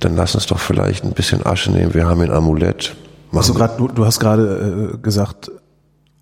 dann 0.00 0.16
lass 0.16 0.34
uns 0.34 0.46
doch 0.46 0.58
vielleicht 0.58 1.04
ein 1.04 1.12
bisschen 1.12 1.44
Asche 1.46 1.70
nehmen. 1.70 1.94
Wir 1.94 2.06
haben 2.06 2.20
ein 2.22 2.30
Amulett. 2.32 2.96
Also 3.32 3.54
gerade, 3.54 3.74
du, 3.76 3.88
du 3.88 4.06
hast 4.06 4.20
gerade 4.20 4.92
äh, 4.94 4.98
gesagt, 4.98 5.50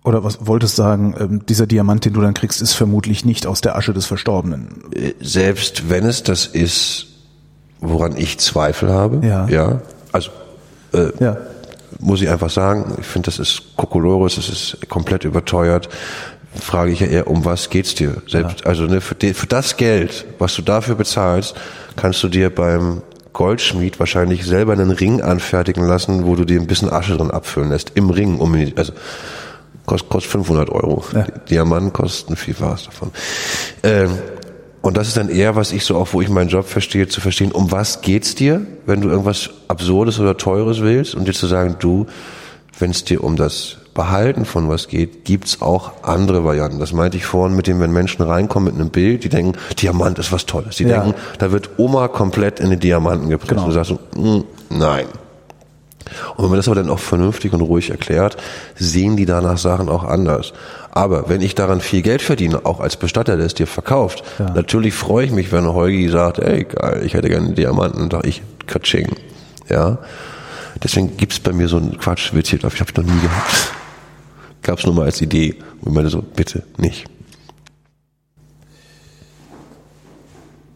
oder 0.03 0.23
was 0.23 0.45
wolltest 0.45 0.75
sagen, 0.75 1.15
ähm, 1.19 1.45
dieser 1.45 1.67
Diamant, 1.67 2.05
den 2.05 2.13
du 2.13 2.21
dann 2.21 2.33
kriegst, 2.33 2.61
ist 2.61 2.73
vermutlich 2.73 3.25
nicht 3.25 3.45
aus 3.45 3.61
der 3.61 3.75
Asche 3.75 3.93
des 3.93 4.05
Verstorbenen. 4.05 4.83
selbst 5.19 5.89
wenn 5.89 6.05
es 6.05 6.23
das 6.23 6.45
ist, 6.45 7.07
woran 7.79 8.15
ich 8.17 8.37
Zweifel 8.39 8.89
habe, 8.91 9.25
Ja. 9.25 9.47
ja 9.47 9.81
also 10.11 10.31
äh, 10.93 11.11
Ja. 11.19 11.37
muss 11.99 12.21
ich 12.21 12.29
einfach 12.29 12.49
sagen, 12.49 12.95
ich 12.99 13.05
finde, 13.05 13.27
das 13.27 13.39
ist 13.39 13.75
Kokolores, 13.77 14.35
das 14.35 14.49
ist 14.49 14.89
komplett 14.89 15.23
überteuert. 15.25 15.89
Frage 16.59 16.91
ich 16.91 17.01
ja 17.01 17.07
eher, 17.07 17.27
um 17.27 17.45
was 17.45 17.69
geht's 17.69 17.93
dir? 17.93 18.21
Selbst, 18.27 18.65
also 18.65 18.85
ne, 18.85 18.99
für, 19.01 19.13
die, 19.15 19.33
für 19.33 19.45
das 19.47 19.77
Geld, 19.77 20.25
was 20.39 20.55
du 20.55 20.61
dafür 20.61 20.95
bezahlst, 20.95 21.53
kannst 21.95 22.23
du 22.23 22.29
dir 22.29 22.49
beim 22.53 23.01
Goldschmied 23.37 23.99
wahrscheinlich 23.99 24.47
selber 24.47 24.73
einen 24.73 24.89
Ring 24.89 25.21
anfertigen 25.21 25.85
lassen, 25.85 26.25
wo 26.25 26.35
du 26.35 26.43
dir 26.43 26.59
ein 26.59 26.65
bisschen 26.65 26.91
Asche 26.91 27.15
drin 27.15 27.29
abfüllen 27.29 27.69
lässt. 27.69 27.91
Im 27.93 28.09
Ring, 28.09 28.39
um 28.39 28.55
also 28.75 28.93
kostet, 29.85 30.09
kostet 30.09 30.31
500 30.31 30.71
Euro. 30.71 31.03
Ja. 31.13 31.27
Diamanten 31.47 31.93
kosten 31.93 32.35
Vielfaches 32.35 32.85
davon. 32.85 33.11
Ähm, 33.83 34.09
und 34.81 34.97
das 34.97 35.09
ist 35.09 35.17
dann 35.17 35.29
eher, 35.29 35.55
was 35.55 35.71
ich 35.71 35.85
so 35.85 35.97
auch, 35.97 36.13
wo 36.13 36.21
ich 36.21 36.29
meinen 36.29 36.49
Job 36.49 36.65
verstehe, 36.67 37.07
zu 37.09 37.21
verstehen, 37.21 37.51
um 37.51 37.71
was 37.71 38.01
geht's 38.01 38.33
dir, 38.33 38.65
wenn 38.87 39.01
du 39.01 39.09
irgendwas 39.09 39.51
Absurdes 39.67 40.19
oder 40.19 40.35
Teures 40.35 40.81
willst 40.81 41.13
und 41.13 41.27
dir 41.27 41.33
zu 41.33 41.45
sagen, 41.45 41.75
du, 41.77 42.07
wenn 42.79 42.89
es 42.89 43.03
dir 43.03 43.23
um 43.23 43.35
das 43.35 43.77
Behalten 43.97 44.45
von 44.45 44.69
was 44.69 44.87
geht, 44.87 45.25
gibt's 45.25 45.61
auch 45.61 45.91
andere 46.03 46.43
Varianten. 46.45 46.77
Das 46.79 46.93
meinte 46.93 47.17
ich 47.17 47.25
vorhin 47.25 47.55
mit 47.57 47.65
dem, 47.65 47.79
wenn 47.79 47.91
Menschen 47.91 48.21
reinkommen 48.21 48.71
mit 48.71 48.79
einem 48.79 48.91
Bild, 48.91 49.23
die 49.23 49.29
denken, 49.29 49.53
Diamant 49.81 50.19
ist 50.19 50.31
was 50.31 50.45
Tolles. 50.45 50.75
Die 50.77 50.83
Ja. 50.83 51.01
denken, 51.01 51.15
da 51.39 51.51
wird 51.51 51.71
Oma 51.77 52.07
komplett 52.07 52.59
in 52.59 52.69
den 52.69 52.79
Diamanten 52.79 53.27
gepresst. 53.29 53.49
Genau. 53.49 53.63
Und 53.63 53.69
du 53.69 53.73
sagst 53.73 53.89
so, 54.13 54.19
"Mm, 54.21 54.43
nein. 54.69 55.07
Und 56.35 56.43
wenn 56.43 56.49
man 56.51 56.57
das 56.59 56.67
aber 56.67 56.75
dann 56.75 56.89
auch 56.91 56.99
vernünftig 56.99 57.51
und 57.53 57.61
ruhig 57.61 57.89
erklärt, 57.89 58.37
sehen 58.75 59.17
die 59.17 59.25
danach 59.25 59.57
Sachen 59.57 59.89
auch 59.89 60.03
anders. 60.03 60.53
Aber 60.91 61.27
wenn 61.27 61.41
ich 61.41 61.55
daran 61.55 61.81
viel 61.81 62.01
Geld 62.03 62.21
verdiene, 62.21 62.65
auch 62.67 62.79
als 62.79 62.97
Bestatter, 62.97 63.35
der 63.35 63.47
es 63.47 63.55
dir 63.55 63.67
verkauft, 63.67 64.23
Ja. 64.39 64.51
natürlich 64.51 64.93
freue 64.93 65.25
ich 65.25 65.31
mich, 65.31 65.51
wenn 65.51 65.65
Holgi 65.65 66.07
sagt, 66.09 66.37
ey 66.39 66.63
geil, 66.65 67.01
ich 67.03 67.15
hätte 67.15 67.29
gerne 67.29 67.47
einen 67.47 67.55
Diamanten, 67.55 68.01
und 68.01 68.11
sag 68.13 68.25
ich, 68.25 68.41
Katsching. 68.67 69.07
Ja. 69.69 69.97
Deswegen 70.83 71.17
gibt's 71.17 71.39
bei 71.39 71.51
mir 71.51 71.67
so 71.67 71.77
einen 71.77 71.97
Quatschwitz 71.97 72.49
hier, 72.49 72.59
ich 72.59 72.63
habe 72.63 72.75
ich 72.75 72.95
noch 72.95 73.03
nie 73.03 73.19
gehabt. 73.21 73.71
Gab's 74.61 74.85
nur 74.85 74.95
mal 74.95 75.05
als 75.05 75.21
Idee. 75.21 75.55
Und 75.81 75.89
ich 75.89 75.93
meine 75.93 76.09
so, 76.09 76.21
bitte 76.21 76.63
nicht. 76.77 77.05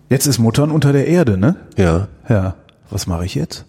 Jetzt 0.10 0.26
ist 0.26 0.40
Muttern 0.40 0.72
unter 0.72 0.92
der 0.92 1.08
Erde, 1.08 1.38
ne? 1.38 1.56
Ja. 1.78 2.08
Ja. 2.28 2.56
Was 2.90 3.08
mache 3.08 3.26
ich 3.26 3.36
jetzt? 3.36 3.66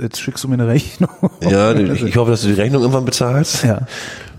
Jetzt 0.00 0.20
schickst 0.20 0.42
du 0.42 0.48
mir 0.48 0.54
eine 0.54 0.66
Rechnung. 0.66 1.10
Ja, 1.48 1.72
ich, 1.72 2.02
ich 2.02 2.16
hoffe, 2.16 2.32
dass 2.32 2.42
du 2.42 2.48
die 2.48 2.54
Rechnung 2.54 2.82
irgendwann 2.82 3.04
bezahlst. 3.04 3.62
Ja. 3.62 3.82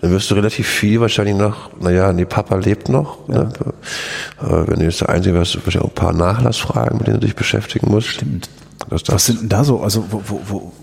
Dann 0.01 0.11
wirst 0.11 0.29
du 0.29 0.35
relativ 0.35 0.67
viel 0.67 0.99
wahrscheinlich 0.99 1.35
noch, 1.35 1.71
naja, 1.79 2.11
nee, 2.11 2.25
Papa 2.25 2.57
lebt 2.57 2.89
noch. 2.89 3.27
Ne? 3.27 3.49
Äh, 4.41 4.67
wenn 4.67 4.79
du 4.79 4.85
jetzt 4.85 5.01
der 5.01 5.09
Einzige 5.09 5.35
wärst, 5.35 5.55
du 5.55 5.59
wahrscheinlich 5.59 5.85
auch 5.85 5.91
ein 5.91 5.95
paar 5.95 6.13
Nachlassfragen, 6.13 6.97
mit 6.97 7.07
denen 7.07 7.21
du 7.21 7.25
dich 7.25 7.35
beschäftigen 7.35 7.89
musst. 7.89 8.07
Stimmt. 8.07 8.49
Was 8.89 9.25
sind 9.25 9.41
denn 9.41 9.49
da 9.49 9.63
so? 9.63 9.81
Also 9.81 10.05
wo, 10.11 10.21
wo, 10.27 10.41
wo 10.45 10.73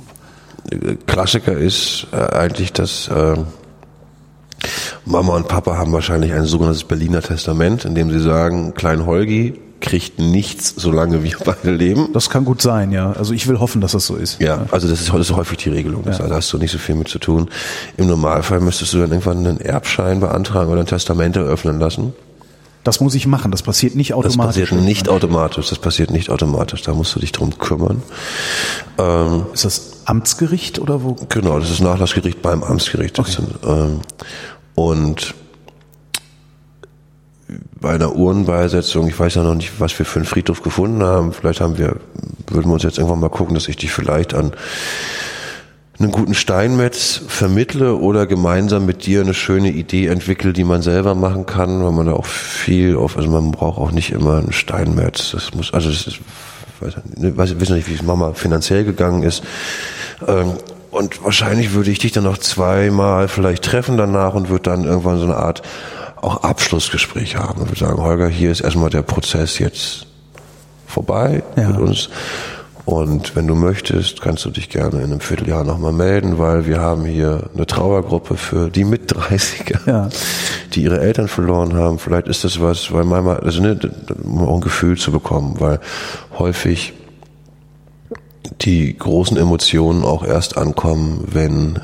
Klassiker 1.07 1.53
ist 1.53 2.07
äh, 2.13 2.17
eigentlich, 2.17 2.73
dass 2.73 3.09
äh, 3.09 3.37
Mama 5.05 5.35
und 5.37 5.49
Papa 5.49 5.77
haben 5.77 5.93
wahrscheinlich 5.93 6.33
ein 6.33 6.45
sogenanntes 6.45 6.85
Berliner 6.85 7.23
Testament, 7.23 7.85
in 7.85 7.95
dem 7.95 8.11
sie 8.11 8.21
sagen, 8.21 8.75
Klein 8.75 9.07
Holgi 9.07 9.61
kriegt 9.81 10.19
nichts, 10.19 10.73
solange 10.77 11.23
wir 11.23 11.37
beide 11.45 11.71
leben. 11.71 12.09
das 12.15 12.31
kann 12.31 12.47
gut 12.47 12.63
sein, 12.63 12.91
ja. 12.91 13.13
Also 13.13 13.35
ich 13.35 13.47
will 13.49 13.59
hoffen, 13.61 13.83
dass 13.83 13.93
das 13.93 14.07
so 14.07 14.17
ist. 14.17 14.41
Ja, 14.41 14.65
also 14.71 14.89
das 14.89 15.01
ist, 15.03 15.13
das 15.13 15.21
ist 15.21 15.37
häufig 15.37 15.59
die 15.59 15.69
Regelung. 15.69 16.05
Das, 16.05 16.19
Ja. 16.19 16.27
Da 16.27 16.37
hast 16.37 16.51
du 16.55 16.59
nicht 16.59 16.71
so 16.73 16.79
viel 16.79 16.95
mit 16.95 17.09
zu 17.09 17.19
tun. 17.19 17.51
Im 17.99 18.07
Normalfall 18.07 18.61
müsstest 18.61 18.95
du 18.95 18.99
dann 18.99 19.11
irgendwann 19.11 19.39
einen 19.47 19.61
Erbschein 19.61 20.21
beantragen 20.21 20.71
oder 20.71 20.81
ein 20.81 20.87
Testament 20.87 21.37
eröffnen 21.37 21.79
lassen. 21.79 22.15
Das 22.83 23.01
muss 23.01 23.15
ich 23.15 23.27
machen. 23.27 23.51
Das 23.51 23.63
passiert 23.63 23.95
nicht 23.95 24.11
Das 24.11 24.19
automatisch. 24.19 24.71
passiert 24.71 24.73
nicht 24.83 25.09
automatisch. 25.11 25.69
Das 25.71 25.79
passiert 25.79 26.11
nicht 26.11 26.31
automatisch. 26.31 26.81
Da 26.83 26.95
musst 26.95 27.15
du 27.15 27.21
dich 27.21 27.33
drum 27.33 27.59
kümmern. 27.59 28.03
Ähm, 28.99 29.47
Ist 29.53 29.65
das 29.65 29.91
Amtsgericht 30.07 30.79
oder 30.79 31.03
wo? 31.03 31.17
genau, 31.31 31.59
das 31.59 31.71
ist 31.71 31.81
Nachlassgericht 31.81 32.43
beim 32.43 32.63
Amtsgericht. 32.63 33.19
Das 33.19 33.33
sind, 33.33 33.49
ähm, 33.67 34.01
Und 34.75 35.35
bei 37.81 37.91
einer 37.91 38.17
Urnenbeisetzung, 38.17 39.09
ich 39.09 39.19
weiß 39.19 39.35
ja 39.35 39.43
noch 39.43 39.55
nicht, 39.55 39.79
was 39.79 39.99
wir 39.99 40.07
für 40.07 40.19
einen 40.19 40.27
Friedhof 40.27 40.63
gefunden 40.63 41.03
haben. 41.03 41.33
Vielleicht 41.33 41.61
haben 41.61 41.79
wir, 41.79 41.97
würden 42.49 42.69
wir 42.71 42.75
uns 42.75 42.83
jetzt 42.83 42.99
irgendwann 42.99 43.21
mal 43.21 43.29
gucken, 43.29 43.55
dass 43.55 43.69
ich 43.69 43.77
dich 43.77 43.93
vielleicht 43.93 44.35
an 44.35 44.53
einen 45.99 46.11
guten 46.11 46.35
Steinmetz 46.35 47.21
vermittle 47.29 47.97
oder 47.97 48.27
gemeinsam 48.27 48.85
mit 48.85 49.07
dir 49.07 49.21
eine 49.21 49.35
schöne 49.35 49.71
Idee 49.71 50.09
entwickle, 50.09 50.53
die 50.53 50.65
man 50.65 50.83
selber 50.83 51.15
machen 51.15 51.47
kann, 51.47 51.85
weil 51.85 51.93
man 51.93 52.07
da 52.07 52.15
auch 52.15 52.27
viel 52.27 52.97
auf, 52.97 53.17
also 53.17 53.31
man 53.31 53.53
braucht 53.53 53.79
auch 53.79 53.93
nicht 53.93 54.11
immer 54.11 54.39
einen 54.39 54.53
Steinmetz. 54.53 55.31
Das 55.31 55.55
muss, 55.55 55.73
also 55.73 55.91
das 55.91 56.07
ist, 56.09 56.19
weiß, 56.81 56.95
ich 57.51 57.61
weiß, 57.61 57.71
nicht, 57.71 57.89
wie 57.89 57.95
es 57.95 58.03
Mama 58.03 58.33
finanziell 58.33 58.85
gegangen 58.85 59.23
ist. 59.23 59.45
Ähm, 60.27 60.55
und 60.95 61.25
wahrscheinlich 61.25 61.73
würde 61.73 61.91
ich 61.91 61.99
dich 61.99 62.13
dann 62.13 62.25
noch 62.25 62.39
zweimal 62.39 63.27
vielleicht 63.27 63.65
treffen 63.65 63.97
danach 63.97 64.35
und 64.35 64.49
würde 64.49 64.71
dann 64.71 64.85
irgendwann 64.85 65.19
so 65.19 65.25
eine 65.25 65.37
Art 65.37 65.63
auch 66.23 66.45
Abschlussgespräch 66.45 67.37
haben. 67.37 67.61
Und 67.61 67.69
würde 67.69 67.81
sagen, 67.81 68.01
Holger, 68.01 68.29
hier 68.29 68.53
ist 68.53 68.61
erstmal 68.61 68.91
der 68.91 69.03
Prozess 69.03 69.59
jetzt 69.59 70.07
vorbei 70.87 71.43
ja. 71.57 71.69
mit 71.69 71.79
uns. 71.79 72.11
Und 72.85 73.35
wenn 73.35 73.47
du 73.47 73.57
möchtest, 73.57 74.21
kannst 74.21 74.45
du 74.45 74.51
dich 74.51 74.69
gerne 74.69 74.99
in 74.99 75.05
einem 75.05 75.21
Vierteljahr 75.21 75.65
nochmal 75.65 75.93
melden, 75.93 76.39
weil 76.39 76.67
wir 76.67 76.81
haben 76.81 77.07
hier 77.07 77.51
eine 77.55 77.67
Trauergruppe 77.67 78.37
für 78.37 78.71
die 78.71 78.85
mit 78.85 79.13
30er, 79.13 79.79
ja. 79.87 80.09
die 80.75 80.83
ihre 80.83 81.01
Eltern 81.01 81.27
verloren 81.27 81.75
haben. 81.75 81.99
Vielleicht 81.99 82.29
ist 82.29 82.45
das 82.45 82.61
was, 82.61 82.93
weil 82.93 83.05
manchmal, 83.05 83.41
also 83.41 83.61
ne, 83.61 83.79
um 84.23 84.47
ein 84.47 84.61
Gefühl 84.61 84.97
zu 84.97 85.11
bekommen, 85.11 85.57
weil 85.59 85.81
häufig 86.39 86.93
die 88.61 88.97
großen 88.97 89.37
Emotionen 89.37 90.05
auch 90.05 90.25
erst 90.25 90.57
ankommen, 90.57 91.25
wenn 91.31 91.79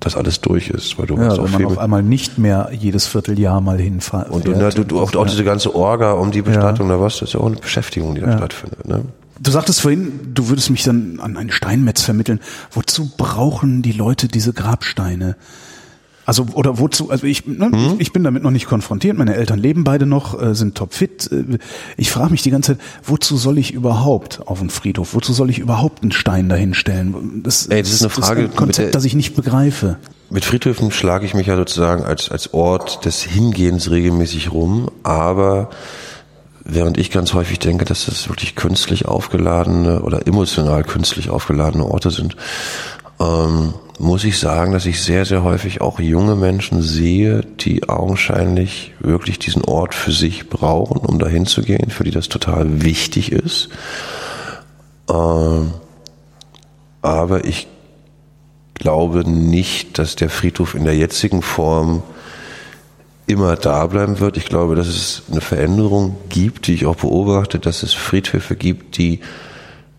das 0.00 0.16
alles 0.16 0.40
durch 0.40 0.70
ist, 0.70 0.98
weil 0.98 1.06
du 1.06 1.16
ja, 1.16 1.24
hast 1.24 1.38
auch 1.38 1.52
wenn 1.52 1.62
man 1.62 1.64
auf 1.66 1.78
einmal 1.78 2.02
nicht 2.02 2.38
mehr 2.38 2.70
jedes 2.72 3.06
Vierteljahr 3.06 3.60
mal 3.60 3.80
hinfahren. 3.80 4.30
Und, 4.30 4.48
und 4.48 4.76
du, 4.76 4.84
du, 4.84 5.00
auch, 5.00 5.26
diese 5.26 5.42
ganze 5.42 5.74
Orga 5.74 6.12
um 6.12 6.30
die 6.30 6.42
Bestattung, 6.42 6.88
ja. 6.88 6.96
da 6.96 7.00
was, 7.00 7.14
das 7.14 7.30
ist 7.30 7.34
ja 7.34 7.40
auch 7.40 7.46
eine 7.46 7.56
Beschäftigung, 7.56 8.14
die 8.14 8.20
da 8.20 8.28
ja. 8.28 8.36
stattfindet. 8.36 8.86
Ne? 8.86 9.04
Du 9.40 9.50
sagtest 9.50 9.80
vorhin, 9.80 10.32
du 10.32 10.48
würdest 10.48 10.70
mich 10.70 10.84
dann 10.84 11.18
an 11.20 11.36
einen 11.36 11.50
Steinmetz 11.50 12.02
vermitteln. 12.02 12.40
Wozu 12.70 13.10
brauchen 13.16 13.82
die 13.82 13.92
Leute 13.92 14.28
diese 14.28 14.52
Grabsteine? 14.52 15.36
Also 16.26 16.46
oder 16.54 16.78
wozu? 16.78 17.10
Also 17.10 17.26
ich, 17.26 17.46
ne, 17.46 17.68
mhm. 17.68 17.94
ich, 17.98 18.12
bin 18.12 18.24
damit 18.24 18.42
noch 18.42 18.50
nicht 18.50 18.66
konfrontiert. 18.66 19.16
Meine 19.16 19.36
Eltern 19.36 19.60
leben 19.60 19.84
beide 19.84 20.06
noch, 20.06 20.40
äh, 20.40 20.54
sind 20.54 20.76
topfit. 20.76 21.30
Äh, 21.32 21.58
ich 21.96 22.10
frage 22.10 22.32
mich 22.32 22.42
die 22.42 22.50
ganze 22.50 22.72
Zeit, 22.72 22.84
wozu 23.04 23.36
soll 23.36 23.58
ich 23.58 23.72
überhaupt 23.72 24.42
auf 24.46 24.60
einen 24.60 24.70
Friedhof? 24.70 25.14
Wozu 25.14 25.32
soll 25.32 25.50
ich 25.50 25.60
überhaupt 25.60 26.02
einen 26.02 26.10
Stein 26.10 26.48
dahinstellen? 26.48 27.42
Das, 27.44 27.68
Ey, 27.68 27.80
das 27.80 27.92
ist 27.92 28.02
eine 28.02 28.10
Frage, 28.10 28.42
das 28.42 28.50
ist 28.50 28.54
ein 28.54 28.56
Konzept, 28.56 28.94
das 28.96 29.04
ich 29.04 29.14
nicht 29.14 29.36
begreife. 29.36 29.98
Mit 30.28 30.44
Friedhöfen 30.44 30.90
schlage 30.90 31.24
ich 31.24 31.34
mich 31.34 31.46
ja 31.46 31.56
sozusagen 31.56 32.02
als 32.02 32.28
als 32.28 32.52
Ort 32.52 33.04
des 33.04 33.22
Hingehens 33.22 33.90
regelmäßig 33.90 34.52
rum, 34.52 34.90
aber 35.04 35.70
Während 36.68 36.98
ich 36.98 37.12
ganz 37.12 37.32
häufig 37.32 37.60
denke, 37.60 37.84
dass 37.84 38.06
das 38.06 38.28
wirklich 38.28 38.56
künstlich 38.56 39.06
aufgeladene 39.06 40.02
oder 40.02 40.26
emotional 40.26 40.82
künstlich 40.82 41.30
aufgeladene 41.30 41.84
Orte 41.84 42.10
sind, 42.10 42.36
ähm, 43.20 43.72
muss 43.98 44.24
ich 44.24 44.38
sagen, 44.38 44.72
dass 44.72 44.86
ich 44.86 45.02
sehr, 45.02 45.24
sehr 45.24 45.42
häufig 45.42 45.80
auch 45.80 46.00
junge 46.00 46.36
Menschen 46.36 46.82
sehe, 46.82 47.40
die 47.40 47.88
augenscheinlich 47.88 48.92
wirklich 49.00 49.38
diesen 49.38 49.64
Ort 49.64 49.94
für 49.94 50.12
sich 50.12 50.48
brauchen, 50.48 50.98
um 50.98 51.18
dahin 51.18 51.46
zu 51.46 51.62
gehen, 51.62 51.90
für 51.90 52.04
die 52.04 52.10
das 52.10 52.28
total 52.28 52.82
wichtig 52.82 53.32
ist. 53.32 53.70
Ähm, 55.08 55.72
aber 57.00 57.44
ich 57.44 57.68
glaube 58.74 59.28
nicht, 59.28 59.98
dass 59.98 60.16
der 60.16 60.28
Friedhof 60.28 60.74
in 60.74 60.84
der 60.84 60.96
jetzigen 60.96 61.40
Form 61.40 62.02
immer 63.26 63.56
da 63.56 63.86
bleiben 63.86 64.20
wird. 64.20 64.36
Ich 64.36 64.46
glaube, 64.46 64.74
dass 64.74 64.86
es 64.86 65.22
eine 65.30 65.40
Veränderung 65.40 66.16
gibt, 66.28 66.66
die 66.66 66.74
ich 66.74 66.86
auch 66.86 66.96
beobachte, 66.96 67.58
dass 67.58 67.82
es 67.82 67.92
Friedhöfe 67.92 68.56
gibt, 68.56 68.98
die 68.98 69.20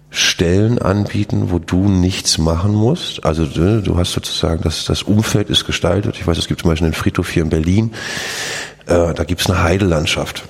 Stellen 0.10 0.80
anbieten, 0.80 1.52
wo 1.52 1.60
du 1.60 1.90
nichts 1.90 2.38
machen 2.38 2.74
musst. 2.74 3.26
Also 3.26 3.46
du, 3.46 3.82
du 3.82 3.98
hast 3.98 4.14
sozusagen, 4.14 4.64
das, 4.64 4.86
das 4.86 5.04
Umfeld 5.04 5.50
ist 5.50 5.66
gestaltet. 5.66 6.16
Ich 6.18 6.26
weiß, 6.26 6.38
es 6.38 6.48
gibt 6.48 6.62
zum 6.62 6.70
Beispiel 6.70 6.86
einen 6.86 6.94
Friedhof 6.94 7.30
hier 7.30 7.44
in 7.44 7.50
Berlin, 7.50 7.94
äh, 8.86 9.14
da 9.14 9.24
gibt's 9.26 9.50
eine 9.50 9.62
Heidelandschaft. 9.64 10.44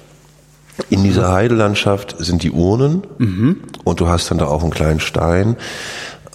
In 0.89 1.03
dieser 1.03 1.31
Heidelandschaft 1.31 2.15
sind 2.19 2.43
die 2.43 2.51
Urnen 2.51 3.01
mhm. 3.17 3.63
und 3.83 3.99
du 3.99 4.07
hast 4.07 4.29
dann 4.29 4.37
da 4.37 4.45
auch 4.45 4.61
einen 4.61 4.71
kleinen 4.71 4.99
Stein. 4.99 5.57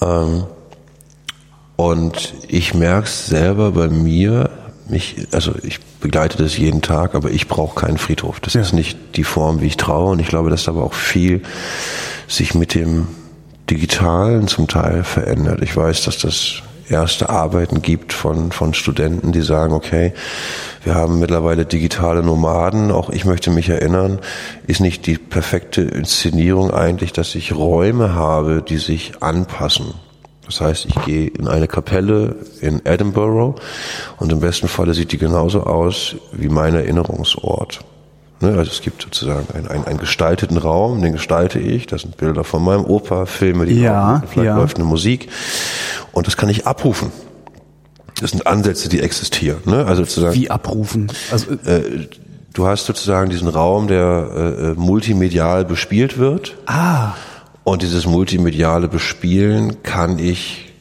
Ähm, 0.01 0.45
und 1.77 2.35
ich 2.49 2.75
merk's 2.75 3.27
selber 3.27 3.71
bei 3.71 3.89
mir, 3.89 4.51
mich, 4.93 5.27
also 5.33 5.53
ich 5.63 5.81
begleite 6.01 6.39
das 6.39 6.57
jeden 6.57 6.83
Tag, 6.83 7.15
aber 7.15 7.31
ich 7.31 7.49
brauche 7.49 7.81
keinen 7.81 7.99
Friedhof. 7.99 8.39
Das 8.39 8.55
ja. 8.55 8.61
ist 8.61 8.73
nicht 8.73 9.17
die 9.17 9.25
Form, 9.25 9.61
wie 9.61 9.67
ich 9.67 9.77
traue. 9.77 10.13
Und 10.13 10.21
ich 10.21 10.29
glaube, 10.29 10.51
dass 10.51 10.69
aber 10.69 10.85
auch 10.85 10.95
viel 10.95 11.43
sich 12.29 12.55
mit 12.55 12.75
dem 12.75 13.09
Digitalen 13.69 14.47
zum 14.47 14.69
Teil 14.69 15.03
verändert. 15.03 15.63
Ich 15.63 15.77
weiß, 15.77 16.05
dass 16.05 16.19
das 16.19 16.63
erste 16.89 17.31
Arbeiten 17.31 17.83
gibt 17.83 18.13
von, 18.13 18.53
von 18.53 18.75
Studenten, 18.75 19.33
die 19.33 19.41
sagen, 19.41 19.73
okay, 19.73 20.13
wir 20.85 20.95
haben 20.95 21.19
mittlerweile 21.19 21.65
digitale 21.65 22.23
Nomaden, 22.23 22.91
auch 22.91 23.11
ich 23.11 23.25
möchte 23.25 23.51
mich 23.51 23.69
erinnern, 23.69 24.19
ist 24.67 24.81
nicht 24.81 25.07
die 25.07 25.17
perfekte 25.17 25.83
Inszenierung 25.83 26.71
eigentlich, 26.71 27.13
dass 27.13 27.35
ich 27.35 27.55
Räume 27.55 28.15
habe, 28.15 28.63
die 28.63 28.79
sich 28.79 29.23
anpassen. 29.23 29.95
Das 30.53 30.61
heißt, 30.61 30.85
ich 30.87 31.05
gehe 31.05 31.29
in 31.29 31.49
eine 31.49 31.67
Kapelle 31.67 32.37
in 32.61 32.85
Edinburgh 32.85 33.55
und 34.19 34.31
im 34.33 34.41
besten 34.41 34.69
Falle 34.69 34.93
sieht 34.93 35.13
die 35.13 35.19
genauso 35.19 35.63
aus 35.63 36.17
wie 36.33 36.49
mein 36.49 36.75
Erinnerungsort. 36.75 37.81
Ne, 38.41 38.49
also 38.59 38.71
es 38.71 38.83
gibt 38.83 39.03
sozusagen 39.03 39.47
einen, 39.55 39.69
einen, 39.69 39.85
einen 39.85 39.99
gestalteten 39.99 40.59
Raum, 40.59 41.01
den 41.01 41.13
gestalte 41.13 41.59
ich. 41.59 41.87
Das 41.87 42.03
sind 42.03 42.17
Bilder 42.17 42.45
von 42.45 42.63
meinem 42.63 42.85
Opa, 42.85 43.25
Filme, 43.25 43.67
die 43.67 43.81
ja, 43.81 44.15
laufen, 44.15 44.29
vielleicht 44.29 44.47
ja. 44.47 44.57
läuft 44.57 44.77
eine 44.77 44.85
Musik 44.85 45.29
und 46.11 46.27
das 46.27 46.37
kann 46.37 46.49
ich 46.49 46.67
abrufen. 46.67 47.13
Das 48.21 48.33
sind 48.33 48.47
Ansätze, 48.47 48.89
die 48.89 49.01
existieren. 49.01 49.61
Ne? 49.65 49.87
Also 49.87 50.05
sozusagen. 50.05 50.35
Wie 50.35 50.51
abrufen? 50.51 51.11
Also 51.31 51.53
äh, 51.53 52.09
du 52.53 52.67
hast 52.67 52.87
sozusagen 52.87 53.31
diesen 53.31 53.49
Raum, 53.49 53.89
der 53.89 54.31
äh, 54.35 54.71
äh 54.71 54.75
multimedial 54.75 55.65
bespielt 55.65 56.19
wird. 56.19 56.57
Ah. 56.67 57.15
Und 57.65 57.83
dieses 57.83 58.07
multimediale 58.07 58.89
Bespielen 58.89 59.83
kann 59.83 60.19
ich. 60.19 60.73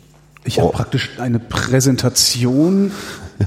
Ich 0.44 0.58
habe 0.60 0.70
oh. 0.70 0.72
praktisch 0.72 1.12
eine 1.20 1.40
Präsentation 1.40 2.91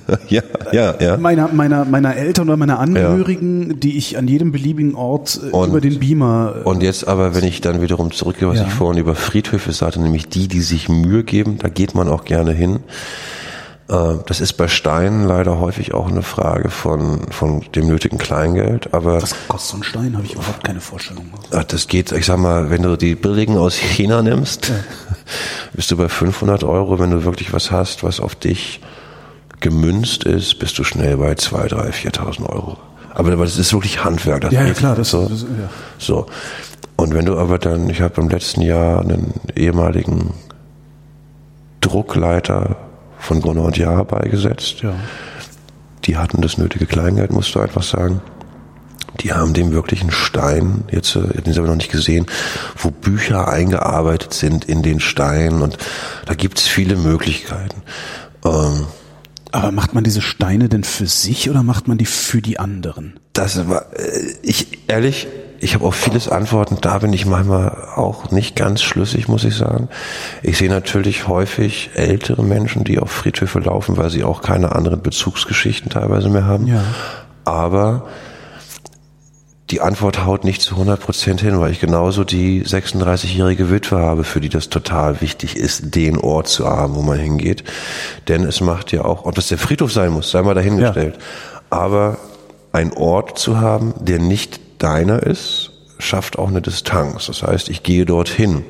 ja, 0.28 0.42
ja, 0.72 0.94
ja. 1.00 1.16
Meiner, 1.16 1.48
meiner, 1.48 1.84
meiner 1.84 2.16
Eltern 2.16 2.48
oder 2.48 2.56
meiner 2.56 2.78
Angehörigen, 2.78 3.70
ja. 3.70 3.76
die 3.76 3.96
ich 3.96 4.18
an 4.18 4.28
jedem 4.28 4.52
beliebigen 4.52 4.94
Ort 4.94 5.40
äh, 5.42 5.50
und, 5.50 5.70
über 5.70 5.80
den 5.80 5.98
Beamer. 6.00 6.56
Äh, 6.60 6.68
und 6.68 6.82
jetzt 6.82 7.06
aber, 7.06 7.34
wenn 7.34 7.44
ich 7.44 7.60
dann 7.60 7.80
wiederum 7.80 8.10
zurückgehe, 8.10 8.48
was 8.48 8.58
ja. 8.58 8.66
ich 8.66 8.72
vorhin 8.72 9.00
über 9.00 9.14
Friedhöfe 9.14 9.72
sagte, 9.72 10.00
nämlich 10.00 10.28
die, 10.28 10.48
die 10.48 10.62
sich 10.62 10.88
Mühe 10.88 11.24
geben, 11.24 11.58
da 11.58 11.68
geht 11.68 11.94
man 11.94 12.08
auch 12.08 12.24
gerne 12.24 12.52
hin. 12.52 12.80
Äh, 13.88 14.14
das 14.26 14.40
ist 14.40 14.54
bei 14.54 14.68
Steinen 14.68 15.26
leider 15.26 15.58
häufig 15.58 15.94
auch 15.94 16.08
eine 16.08 16.22
Frage 16.22 16.70
von, 16.70 17.30
von 17.30 17.62
dem 17.74 17.86
nötigen 17.86 18.18
Kleingeld, 18.18 18.94
aber. 18.94 19.20
Was 19.22 19.34
kostet 19.48 19.70
so 19.70 19.76
ein 19.78 19.82
Stein? 19.82 20.16
Habe 20.16 20.26
ich 20.26 20.34
überhaupt 20.34 20.64
keine 20.64 20.80
Vorstellung. 20.80 21.26
Das 21.50 21.88
geht, 21.88 22.12
ich 22.12 22.26
sag 22.26 22.38
mal, 22.38 22.70
wenn 22.70 22.82
du 22.82 22.96
die 22.96 23.14
billigen 23.14 23.58
aus 23.58 23.76
China 23.76 24.22
nimmst, 24.22 24.68
ja. 24.68 24.74
bist 25.74 25.90
du 25.90 25.96
bei 25.96 26.08
500 26.08 26.64
Euro, 26.64 26.98
wenn 26.98 27.10
du 27.10 27.24
wirklich 27.24 27.52
was 27.52 27.70
hast, 27.70 28.02
was 28.02 28.20
auf 28.20 28.34
dich 28.34 28.80
gemünzt 29.60 30.24
ist, 30.24 30.58
bist 30.58 30.78
du 30.78 30.84
schnell 30.84 31.16
bei 31.16 31.34
2, 31.34 31.68
3, 31.68 31.90
4.000 31.90 32.48
Euro. 32.48 32.76
Aber 33.14 33.36
das 33.36 33.56
ist 33.56 33.72
wirklich 33.72 34.02
Handwerk. 34.02 34.42
Das 34.42 34.52
ja, 34.52 34.64
ja, 34.64 34.74
klar. 34.74 34.96
Das, 34.96 35.10
so. 35.10 35.28
Das, 35.28 35.42
ja. 35.42 35.70
so. 35.98 36.26
Und 36.96 37.14
wenn 37.14 37.26
du 37.26 37.38
aber 37.38 37.58
dann, 37.58 37.88
ich 37.88 38.00
habe 38.00 38.20
im 38.20 38.28
letzten 38.28 38.60
Jahr 38.60 39.00
einen 39.00 39.34
ehemaligen 39.54 40.34
Druckleiter 41.80 42.76
von 43.24 43.40
Gunnar 43.40 43.64
und 43.64 43.76
Jahr 43.76 44.04
beigesetzt. 44.04 44.82
Ja. 44.82 44.94
Die 46.04 46.16
hatten 46.16 46.42
das 46.42 46.58
nötige 46.58 46.86
Kleingeld, 46.86 47.32
musst 47.32 47.54
du 47.54 47.60
einfach 47.60 47.82
sagen. 47.82 48.20
Die 49.20 49.32
haben 49.32 49.54
dem 49.54 49.72
wirklich 49.72 50.00
einen 50.00 50.10
Stein, 50.10 50.84
jetzt, 50.90 51.16
äh, 51.16 51.42
den 51.42 51.52
sie 51.52 51.58
aber 51.58 51.68
noch 51.68 51.76
nicht 51.76 51.92
gesehen, 51.92 52.26
wo 52.76 52.90
Bücher 52.90 53.48
eingearbeitet 53.48 54.34
sind 54.34 54.64
in 54.64 54.82
den 54.82 55.00
Stein 55.00 55.62
und 55.62 55.78
da 56.26 56.34
gibt's 56.34 56.66
viele 56.66 56.96
Möglichkeiten. 56.96 57.82
Ähm, 58.44 58.86
aber 59.52 59.70
macht 59.70 59.94
man 59.94 60.02
diese 60.02 60.20
Steine 60.20 60.68
denn 60.68 60.82
für 60.82 61.06
sich 61.06 61.48
oder 61.48 61.62
macht 61.62 61.86
man 61.86 61.96
die 61.96 62.06
für 62.06 62.42
die 62.42 62.58
anderen? 62.58 63.20
Das 63.32 63.68
war, 63.68 63.86
äh, 63.96 64.34
ich 64.42 64.80
ehrlich, 64.88 65.28
ich 65.64 65.74
habe 65.74 65.86
auf 65.86 65.94
vieles 65.94 66.28
Antworten, 66.28 66.76
da 66.82 66.98
bin 66.98 67.14
ich 67.14 67.24
manchmal 67.24 67.88
auch 67.96 68.30
nicht 68.30 68.54
ganz 68.54 68.82
schlüssig, 68.82 69.28
muss 69.28 69.44
ich 69.44 69.56
sagen. 69.56 69.88
Ich 70.42 70.58
sehe 70.58 70.68
natürlich 70.68 71.26
häufig 71.26 71.90
ältere 71.94 72.42
Menschen, 72.42 72.84
die 72.84 72.98
auf 72.98 73.10
Friedhöfe 73.10 73.60
laufen, 73.60 73.96
weil 73.96 74.10
sie 74.10 74.24
auch 74.24 74.42
keine 74.42 74.72
anderen 74.72 75.00
Bezugsgeschichten 75.00 75.90
teilweise 75.90 76.28
mehr 76.28 76.44
haben. 76.44 76.66
Ja. 76.66 76.84
Aber 77.46 78.06
die 79.70 79.80
Antwort 79.80 80.26
haut 80.26 80.44
nicht 80.44 80.60
zu 80.60 80.74
100 80.74 81.00
Prozent 81.00 81.40
hin, 81.40 81.58
weil 81.58 81.72
ich 81.72 81.80
genauso 81.80 82.24
die 82.24 82.62
36-jährige 82.62 83.70
Witwe 83.70 83.98
habe, 83.98 84.24
für 84.24 84.42
die 84.42 84.50
das 84.50 84.68
total 84.68 85.22
wichtig 85.22 85.56
ist, 85.56 85.94
den 85.94 86.18
Ort 86.18 86.48
zu 86.48 86.68
haben, 86.68 86.94
wo 86.94 87.00
man 87.00 87.18
hingeht. 87.18 87.64
Denn 88.28 88.44
es 88.44 88.60
macht 88.60 88.92
ja 88.92 89.06
auch, 89.06 89.24
ob 89.24 89.34
das 89.34 89.48
der 89.48 89.56
Friedhof 89.56 89.90
sein 89.90 90.10
muss, 90.12 90.30
sei 90.30 90.42
mal 90.42 90.54
dahingestellt. 90.54 91.16
Ja. 91.16 91.22
Aber 91.70 92.18
ein 92.72 92.92
Ort 92.92 93.38
zu 93.38 93.60
haben, 93.60 93.94
der 93.98 94.18
nicht 94.18 94.60
deiner 94.78 95.22
ist, 95.22 95.70
schafft 95.98 96.38
auch 96.38 96.48
eine 96.48 96.62
Distanz. 96.62 97.26
Das 97.26 97.42
heißt, 97.42 97.68
ich 97.68 97.82
gehe 97.82 98.04
dorthin. 98.04 98.64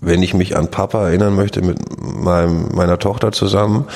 Wenn 0.00 0.22
ich 0.22 0.34
mich 0.34 0.56
an 0.56 0.70
Papa 0.70 1.08
erinnern 1.08 1.34
möchte 1.34 1.60
mit 1.60 1.78
meinem, 2.00 2.68
meiner 2.74 2.98
Tochter 2.98 3.32
zusammen, 3.32 3.86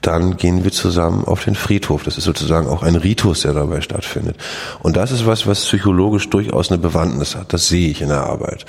dann 0.00 0.38
gehen 0.38 0.64
wir 0.64 0.72
zusammen 0.72 1.24
auf 1.24 1.44
den 1.44 1.54
Friedhof. 1.54 2.04
Das 2.04 2.16
ist 2.16 2.24
sozusagen 2.24 2.66
auch 2.66 2.82
ein 2.82 2.96
Ritus, 2.96 3.42
der 3.42 3.52
dabei 3.52 3.82
stattfindet. 3.82 4.36
Und 4.82 4.96
das 4.96 5.12
ist 5.12 5.26
was, 5.26 5.46
was 5.46 5.60
psychologisch 5.60 6.30
durchaus 6.30 6.70
eine 6.70 6.78
Bewandtnis 6.78 7.36
hat. 7.36 7.52
Das 7.52 7.68
sehe 7.68 7.90
ich 7.90 8.00
in 8.00 8.08
der 8.08 8.22
Arbeit. 8.22 8.64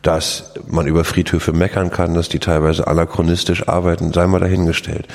Dass 0.00 0.54
man 0.66 0.86
über 0.86 1.04
Friedhöfe 1.04 1.52
meckern 1.52 1.90
kann, 1.90 2.14
dass 2.14 2.30
die 2.30 2.38
teilweise 2.38 2.86
anachronistisch 2.86 3.68
arbeiten, 3.68 4.14
sei 4.14 4.26
mal 4.26 4.40
dahingestellt. 4.40 5.06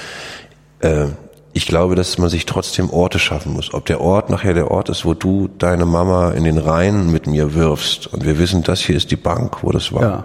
Äh, 0.82 1.07
ich 1.56 1.68
glaube, 1.68 1.95
dass 1.95 2.18
man 2.18 2.30
sich 2.30 2.45
trotzdem 2.45 2.90
Orte 2.90 3.18
schaffen 3.18 3.53
muss. 3.53 3.73
Ob 3.73 3.86
der 3.86 4.02
Ort 4.02 4.30
nachher 4.30 4.53
der 4.53 4.72
Ort 4.72 4.90
ist, 4.90 5.06
wo 5.06 5.14
du 5.14 5.48
deine 5.57 5.86
Mama 5.86 6.32
in 6.32 6.44
den 6.44 6.57
Rhein 6.57 7.10
mit 7.10 7.27
mir 7.27 7.53
wirfst 7.53 8.07
und 8.07 8.26
wir 8.26 8.38
wissen, 8.38 8.61
das 8.61 8.82
hier 8.82 8.98
ist 8.98 9.10
die 9.10 9.15
Bank, 9.15 9.64
wo 9.64 9.72
das 9.72 9.94
war. 9.94 10.02
Ja. 10.02 10.23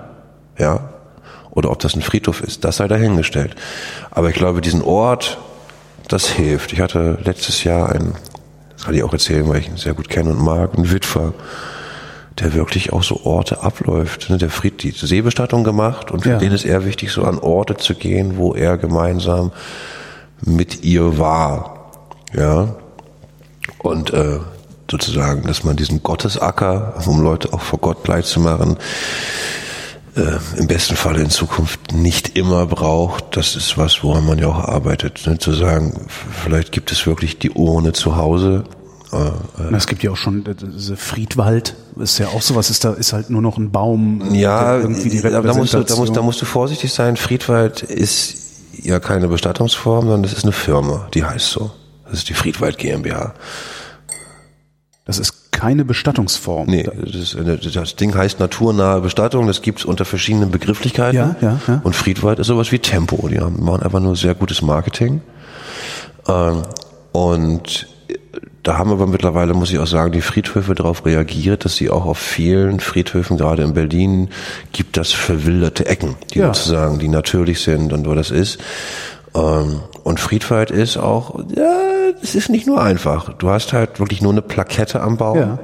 Ja. 0.58 0.90
Oder 1.52 1.70
ob 1.70 1.78
das 1.78 1.94
ein 1.94 2.02
Friedhof 2.02 2.42
ist, 2.42 2.64
das 2.64 2.78
sei 2.78 2.88
dahingestellt. 2.88 3.54
Aber 4.10 4.28
ich 4.28 4.34
glaube, 4.34 4.60
diesen 4.60 4.82
Ort, 4.82 5.38
das 6.08 6.26
hilft. 6.26 6.72
Ich 6.72 6.80
hatte 6.80 7.18
letztes 7.22 7.62
Jahr 7.62 7.90
einen, 7.90 8.16
das 8.74 8.86
kann 8.86 8.94
ich 8.94 9.04
auch 9.04 9.12
erzählen, 9.12 9.48
weil 9.48 9.58
ich 9.58 9.68
ihn 9.68 9.76
sehr 9.76 9.94
gut 9.94 10.08
kenne 10.08 10.30
und 10.30 10.42
mag, 10.42 10.74
einen 10.74 10.90
Witwer, 10.90 11.32
der 12.40 12.54
wirklich 12.54 12.92
auch 12.92 13.04
so 13.04 13.20
Orte 13.22 13.62
abläuft. 13.62 14.30
Ne, 14.30 14.38
der 14.38 14.50
Fried, 14.50 14.82
die 14.82 14.90
Seebestattung 14.90 15.62
gemacht 15.62 16.10
und 16.10 16.24
für 16.24 16.30
ja. 16.30 16.38
den 16.38 16.50
ist 16.50 16.64
eher 16.64 16.84
wichtig, 16.84 17.12
so 17.12 17.22
an 17.22 17.38
Orte 17.38 17.76
zu 17.76 17.94
gehen, 17.94 18.36
wo 18.36 18.52
er 18.52 18.76
gemeinsam 18.78 19.52
mit 20.42 20.84
ihr 20.84 21.18
war. 21.18 21.92
Ja. 22.32 22.74
Und 23.78 24.12
äh, 24.12 24.40
sozusagen, 24.90 25.42
dass 25.42 25.64
man 25.64 25.76
diesen 25.76 26.02
Gottesacker, 26.02 26.94
um 27.06 27.22
Leute 27.22 27.52
auch 27.52 27.60
vor 27.60 27.78
Gott 27.78 28.04
gleich 28.04 28.26
zu 28.26 28.40
machen, 28.40 28.76
äh, 30.16 30.38
im 30.58 30.66
besten 30.66 30.96
Fall 30.96 31.18
in 31.18 31.30
Zukunft 31.30 31.92
nicht 31.92 32.36
immer 32.36 32.66
braucht. 32.66 33.36
Das 33.36 33.56
ist 33.56 33.78
was, 33.78 34.02
woran 34.02 34.26
man 34.26 34.38
ja 34.38 34.48
auch 34.48 34.58
arbeitet. 34.58 35.26
Ne? 35.26 35.38
Zu 35.38 35.52
sagen, 35.52 36.06
vielleicht 36.08 36.72
gibt 36.72 36.90
es 36.90 37.06
wirklich 37.06 37.38
die 37.38 37.50
Urne 37.50 37.92
zu 37.92 38.16
Hause. 38.16 38.64
Äh, 39.12 39.74
es 39.74 39.86
gibt 39.86 40.02
ja 40.02 40.10
auch 40.10 40.16
schon 40.16 40.46
äh, 40.46 40.54
diese 40.54 40.96
Friedwald, 40.96 41.74
ist 41.96 42.18
ja 42.18 42.28
auch 42.28 42.42
sowas, 42.42 42.70
ist 42.70 42.84
da 42.84 42.92
ist 42.92 43.12
halt 43.12 43.30
nur 43.30 43.42
noch 43.42 43.56
ein 43.56 43.70
Baum. 43.70 44.34
Ja, 44.34 44.78
irgendwie 44.78 45.08
die 45.08 45.20
da 45.20 45.42
musst, 45.54 45.74
du, 45.74 45.82
da, 45.82 45.96
musst, 45.96 46.16
da 46.16 46.22
musst 46.22 46.42
du 46.42 46.46
vorsichtig 46.46 46.92
sein. 46.92 47.16
Friedwald 47.16 47.82
ist 47.82 48.49
ja 48.84 49.00
keine 49.00 49.28
Bestattungsform, 49.28 50.02
sondern 50.02 50.22
das 50.22 50.32
ist 50.32 50.44
eine 50.44 50.52
Firma, 50.52 51.08
die 51.14 51.24
heißt 51.24 51.50
so. 51.50 51.70
Das 52.04 52.18
ist 52.18 52.28
die 52.28 52.34
Friedwald 52.34 52.78
GmbH. 52.78 53.34
Das 55.04 55.18
ist 55.18 55.50
keine 55.52 55.84
Bestattungsform. 55.84 56.68
Nee, 56.68 56.88
das, 57.04 57.36
das, 57.72 57.96
Ding 57.96 58.14
heißt 58.14 58.40
naturnahe 58.40 59.00
Bestattung, 59.00 59.46
das 59.46 59.60
gibt's 59.60 59.84
unter 59.84 60.04
verschiedenen 60.04 60.50
Begrifflichkeiten. 60.50 61.16
Ja, 61.16 61.36
ja, 61.40 61.60
ja. 61.66 61.80
Und 61.84 61.94
Friedwald 61.94 62.38
ist 62.38 62.46
sowas 62.46 62.72
wie 62.72 62.78
Tempo, 62.78 63.28
die 63.28 63.38
machen 63.38 63.82
einfach 63.82 64.00
nur 64.00 64.16
sehr 64.16 64.34
gutes 64.34 64.62
Marketing. 64.62 65.20
Ähm, 66.26 66.62
und 67.12 67.88
da 68.62 68.76
haben 68.76 68.90
aber 68.90 69.06
mittlerweile, 69.06 69.54
muss 69.54 69.70
ich 69.70 69.78
auch 69.78 69.86
sagen, 69.86 70.12
die 70.12 70.20
Friedhöfe 70.20 70.74
darauf 70.74 71.06
reagiert, 71.06 71.64
dass 71.64 71.76
sie 71.76 71.88
auch 71.88 72.04
auf 72.04 72.18
vielen 72.18 72.80
Friedhöfen, 72.80 73.38
gerade 73.38 73.62
in 73.62 73.72
Berlin, 73.72 74.28
gibt 74.72 74.96
das 74.96 75.12
verwilderte 75.12 75.86
Ecken, 75.86 76.16
die 76.34 76.40
ja. 76.40 76.52
sozusagen, 76.52 76.98
die 76.98 77.08
natürlich 77.08 77.62
sind 77.62 77.92
und 77.92 78.06
wo 78.06 78.14
das 78.14 78.30
ist. 78.30 78.58
Ähm, 79.34 79.80
und 80.04 80.20
Friedwald 80.20 80.70
ist 80.70 80.98
auch, 80.98 81.38
ja, 81.56 81.80
es 82.22 82.34
ist 82.34 82.50
nicht 82.50 82.66
nur 82.66 82.82
einfach. 82.82 83.32
Du 83.34 83.48
hast 83.48 83.72
halt 83.72 83.98
wirklich 83.98 84.20
nur 84.20 84.32
eine 84.32 84.42
Plakette 84.42 85.00
am 85.00 85.16
Baum. 85.16 85.38
Ja. 85.38 85.58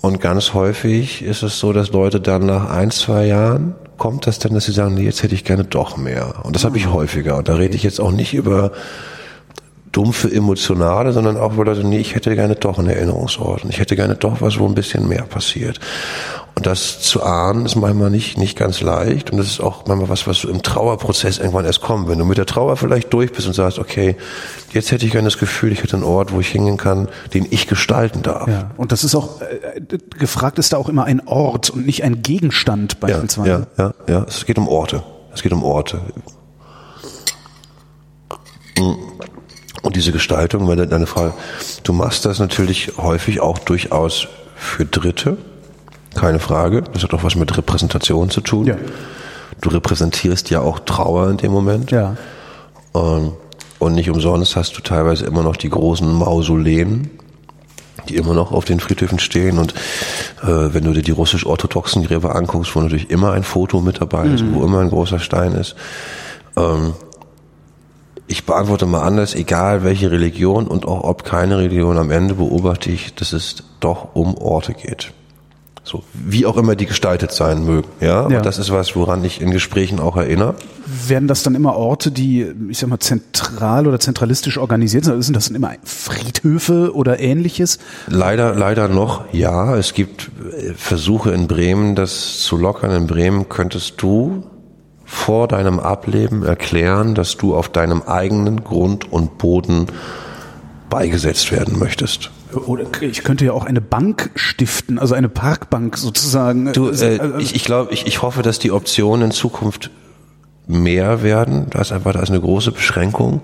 Und 0.00 0.20
ganz 0.20 0.54
häufig 0.54 1.22
ist 1.22 1.42
es 1.42 1.58
so, 1.58 1.72
dass 1.72 1.90
Leute 1.90 2.20
dann 2.20 2.46
nach 2.46 2.70
ein, 2.70 2.92
zwei 2.92 3.26
Jahren 3.26 3.74
kommt 3.96 4.28
das 4.28 4.38
dann, 4.38 4.54
dass 4.54 4.66
sie 4.66 4.72
sagen, 4.72 4.94
nee, 4.94 5.02
jetzt 5.02 5.24
hätte 5.24 5.34
ich 5.34 5.44
gerne 5.44 5.64
doch 5.64 5.96
mehr. 5.96 6.44
Und 6.44 6.54
das 6.54 6.64
habe 6.64 6.78
ich 6.78 6.86
ah. 6.86 6.92
häufiger. 6.92 7.36
Und 7.36 7.48
da 7.48 7.56
rede 7.56 7.74
ich 7.74 7.82
jetzt 7.82 8.00
auch 8.00 8.12
nicht 8.12 8.34
über 8.34 8.70
dumpfe 9.92 10.30
Emotionale, 10.30 11.12
sondern 11.12 11.36
auch 11.36 11.54
über 11.54 11.64
Leute, 11.64 11.84
nee, 11.84 11.98
ich 11.98 12.14
hätte 12.14 12.34
gerne 12.34 12.56
doch 12.56 12.78
einen 12.78 12.88
Erinnerungsort 12.88 13.64
und 13.64 13.70
ich 13.70 13.80
hätte 13.80 13.96
gerne 13.96 14.14
doch 14.16 14.40
was, 14.40 14.58
wo 14.58 14.66
ein 14.66 14.74
bisschen 14.74 15.08
mehr 15.08 15.22
passiert. 15.22 15.80
Und 16.54 16.66
das 16.66 17.00
zu 17.00 17.22
ahnen 17.22 17.66
ist 17.66 17.76
manchmal 17.76 18.10
nicht, 18.10 18.36
nicht 18.36 18.58
ganz 18.58 18.80
leicht 18.80 19.30
und 19.30 19.38
das 19.38 19.46
ist 19.46 19.60
auch 19.60 19.86
manchmal 19.86 20.08
was, 20.08 20.26
was 20.26 20.38
so 20.38 20.48
im 20.48 20.62
Trauerprozess 20.62 21.38
irgendwann 21.38 21.64
erst 21.64 21.80
kommt. 21.80 22.08
Wenn 22.08 22.18
du 22.18 22.24
mit 22.24 22.36
der 22.36 22.46
Trauer 22.46 22.76
vielleicht 22.76 23.12
durch 23.12 23.32
bist 23.32 23.46
und 23.46 23.52
sagst, 23.52 23.78
okay, 23.78 24.16
jetzt 24.72 24.90
hätte 24.90 25.06
ich 25.06 25.12
gerne 25.12 25.28
das 25.28 25.38
Gefühl, 25.38 25.70
ich 25.70 25.82
hätte 25.82 25.94
einen 25.94 26.04
Ort, 26.04 26.32
wo 26.32 26.40
ich 26.40 26.48
hingehen 26.48 26.76
kann, 26.76 27.08
den 27.32 27.46
ich 27.50 27.68
gestalten 27.68 28.22
darf. 28.22 28.48
Ja, 28.48 28.72
und 28.76 28.90
das 28.90 29.04
ist 29.04 29.14
auch, 29.14 29.40
äh, 29.40 29.80
gefragt 30.18 30.58
ist 30.58 30.72
da 30.72 30.78
auch 30.78 30.88
immer 30.88 31.04
ein 31.04 31.26
Ort 31.26 31.70
und 31.70 31.86
nicht 31.86 32.02
ein 32.02 32.22
Gegenstand 32.22 32.98
beispielsweise. 32.98 33.68
Ja, 33.76 33.84
ja, 33.84 33.94
ja, 34.08 34.14
ja. 34.14 34.26
es 34.28 34.44
geht 34.44 34.58
um 34.58 34.66
Orte. 34.66 35.04
Es 35.32 35.42
geht 35.42 35.52
um 35.52 35.62
Orte. 35.62 36.00
Und 39.82 39.96
diese 39.96 40.12
Gestaltung, 40.12 40.68
wenn 40.68 40.88
deine 40.88 41.06
Frage, 41.06 41.34
du 41.84 41.92
machst 41.92 42.24
das 42.24 42.38
natürlich 42.38 42.92
häufig 42.96 43.40
auch 43.40 43.58
durchaus 43.58 44.28
für 44.56 44.84
Dritte, 44.84 45.36
keine 46.14 46.40
Frage. 46.40 46.82
Das 46.92 47.02
hat 47.02 47.14
auch 47.14 47.22
was 47.22 47.36
mit 47.36 47.56
Repräsentation 47.56 48.30
zu 48.30 48.40
tun. 48.40 48.66
Ja. 48.66 48.76
Du 49.60 49.70
repräsentierst 49.70 50.50
ja 50.50 50.60
auch 50.60 50.80
Trauer 50.80 51.30
in 51.30 51.36
dem 51.36 51.52
Moment. 51.52 51.90
Ja. 51.90 52.16
Ähm, 52.94 53.32
und 53.78 53.94
nicht 53.94 54.10
umsonst 54.10 54.56
hast 54.56 54.76
du 54.76 54.82
teilweise 54.82 55.26
immer 55.26 55.42
noch 55.42 55.56
die 55.56 55.70
großen 55.70 56.10
Mausoleen, 56.12 57.10
die 58.08 58.16
immer 58.16 58.34
noch 58.34 58.50
auf 58.50 58.64
den 58.64 58.80
Friedhöfen 58.80 59.18
stehen. 59.18 59.58
Und 59.58 59.74
äh, 60.42 60.74
wenn 60.74 60.84
du 60.84 60.92
dir 60.92 61.02
die 61.02 61.12
russisch-orthodoxen 61.12 62.02
Gräber 62.04 62.34
anguckst, 62.34 62.74
wo 62.74 62.80
natürlich 62.80 63.10
immer 63.10 63.32
ein 63.32 63.44
Foto 63.44 63.80
mit 63.80 64.00
dabei 64.00 64.26
ist, 64.26 64.42
mhm. 64.42 64.54
wo 64.54 64.64
immer 64.64 64.80
ein 64.80 64.90
großer 64.90 65.20
Stein 65.20 65.52
ist, 65.52 65.76
ähm, 66.56 66.94
ich 68.28 68.44
beantworte 68.44 68.86
mal 68.86 69.02
anders, 69.02 69.34
egal 69.34 69.82
welche 69.82 70.10
Religion 70.10 70.66
und 70.66 70.86
auch 70.86 71.02
ob 71.02 71.24
keine 71.24 71.58
Religion, 71.58 71.98
am 71.98 72.10
Ende 72.10 72.34
beobachte 72.34 72.90
ich, 72.90 73.14
dass 73.14 73.32
es 73.32 73.56
doch 73.80 74.14
um 74.14 74.36
Orte 74.36 74.74
geht. 74.74 75.12
So, 75.82 76.02
wie 76.12 76.44
auch 76.44 76.58
immer 76.58 76.76
die 76.76 76.84
gestaltet 76.84 77.32
sein 77.32 77.64
mögen, 77.64 77.88
ja? 78.02 78.28
ja. 78.28 78.36
Und 78.36 78.44
das 78.44 78.58
ist 78.58 78.70
was, 78.70 78.94
woran 78.94 79.24
ich 79.24 79.40
in 79.40 79.50
Gesprächen 79.50 80.00
auch 80.00 80.18
erinnere. 80.18 80.54
Werden 81.06 81.28
das 81.28 81.42
dann 81.42 81.54
immer 81.54 81.76
Orte, 81.76 82.10
die, 82.10 82.46
ich 82.68 82.78
sag 82.78 82.90
mal, 82.90 82.98
zentral 82.98 83.86
oder 83.86 83.98
zentralistisch 83.98 84.58
organisiert 84.58 85.06
sind? 85.06 85.22
Sind 85.22 85.34
das 85.34 85.46
dann 85.46 85.56
immer 85.56 85.72
Friedhöfe 85.84 86.94
oder 86.94 87.20
ähnliches? 87.20 87.78
Leider, 88.06 88.54
leider 88.54 88.88
noch, 88.88 89.32
ja. 89.32 89.76
Es 89.76 89.94
gibt 89.94 90.30
äh, 90.52 90.74
Versuche 90.74 91.30
in 91.30 91.46
Bremen, 91.46 91.94
das 91.94 92.40
zu 92.40 92.58
lockern. 92.58 92.90
In 92.90 93.06
Bremen 93.06 93.48
könntest 93.48 93.94
du 94.02 94.44
vor 95.10 95.48
deinem 95.48 95.80
Ableben 95.80 96.44
erklären, 96.44 97.14
dass 97.14 97.38
du 97.38 97.56
auf 97.56 97.70
deinem 97.70 98.02
eigenen 98.02 98.62
Grund 98.62 99.10
und 99.10 99.38
Boden 99.38 99.86
beigesetzt 100.90 101.50
werden 101.50 101.78
möchtest. 101.78 102.30
Oder 102.52 102.84
ich 103.00 103.24
könnte 103.24 103.46
ja 103.46 103.52
auch 103.52 103.64
eine 103.64 103.80
Bank 103.80 104.30
stiften, 104.34 104.98
also 104.98 105.14
eine 105.14 105.30
Parkbank 105.30 105.96
sozusagen. 105.96 106.74
Du, 106.74 106.90
äh, 106.90 107.38
ich, 107.38 107.54
ich 107.54 107.64
glaube, 107.64 107.90
ich, 107.94 108.06
ich 108.06 108.20
hoffe, 108.20 108.42
dass 108.42 108.58
die 108.58 108.70
Optionen 108.70 109.28
in 109.28 109.30
Zukunft 109.30 109.90
mehr 110.66 111.22
werden. 111.22 111.68
Da 111.70 111.80
ist 111.80 111.90
einfach 111.90 112.12
da 112.12 112.20
ist 112.20 112.28
eine 112.28 112.40
große 112.40 112.72
Beschränkung, 112.72 113.40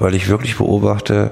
weil 0.00 0.16
ich 0.16 0.28
wirklich 0.28 0.56
beobachte, 0.56 1.30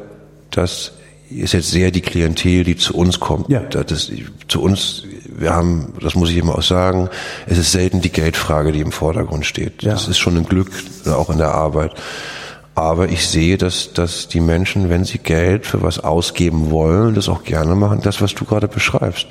dass 0.53 0.93
ist 1.29 1.55
jetzt 1.55 1.73
sehr 1.73 1.91
die 1.91 2.03
Klientel, 2.03 2.63
die 2.63 2.77
zu 2.77 2.95
uns 2.95 3.19
kommt. 3.19 3.49
Ja. 3.49 3.61
Das, 3.61 4.13
zu 4.47 4.63
uns, 4.63 5.03
wir 5.39 5.55
haben, 5.55 5.93
das 6.01 6.15
muss 6.15 6.31
ich 6.31 6.37
immer 6.37 6.57
auch 6.57 6.63
sagen, 6.63 7.09
es 7.47 7.59
ist 7.59 7.73
selten 7.73 8.01
die 8.01 8.13
Geldfrage, 8.13 8.73
die 8.73 8.81
im 8.81 8.93
Vordergrund 8.93 9.47
steht. 9.47 9.83
Ja. 9.83 9.93
Das 9.93 10.09
ist 10.09 10.19
schon 10.19 10.37
ein 10.37 10.45
Glück, 10.47 10.71
auch 11.07 11.31
in 11.31 11.39
der 11.39 11.55
Arbeit. 11.55 11.93
Aber 12.75 13.09
ich 13.09 13.27
sehe, 13.27 13.57
dass, 13.57 13.93
dass 13.95 14.29
die 14.29 14.41
Menschen, 14.41 14.91
wenn 14.91 15.05
sie 15.05 15.19
Geld 15.19 15.67
für 15.67 15.83
was 15.83 15.99
ausgeben 15.99 16.71
wollen, 16.71 17.15
das 17.15 17.29
auch 17.29 17.43
gerne 17.43 17.75
machen, 17.75 18.01
das, 18.03 18.21
was 18.21 18.35
du 18.35 18.45
gerade 18.45 18.69
beschreibst. 18.69 19.29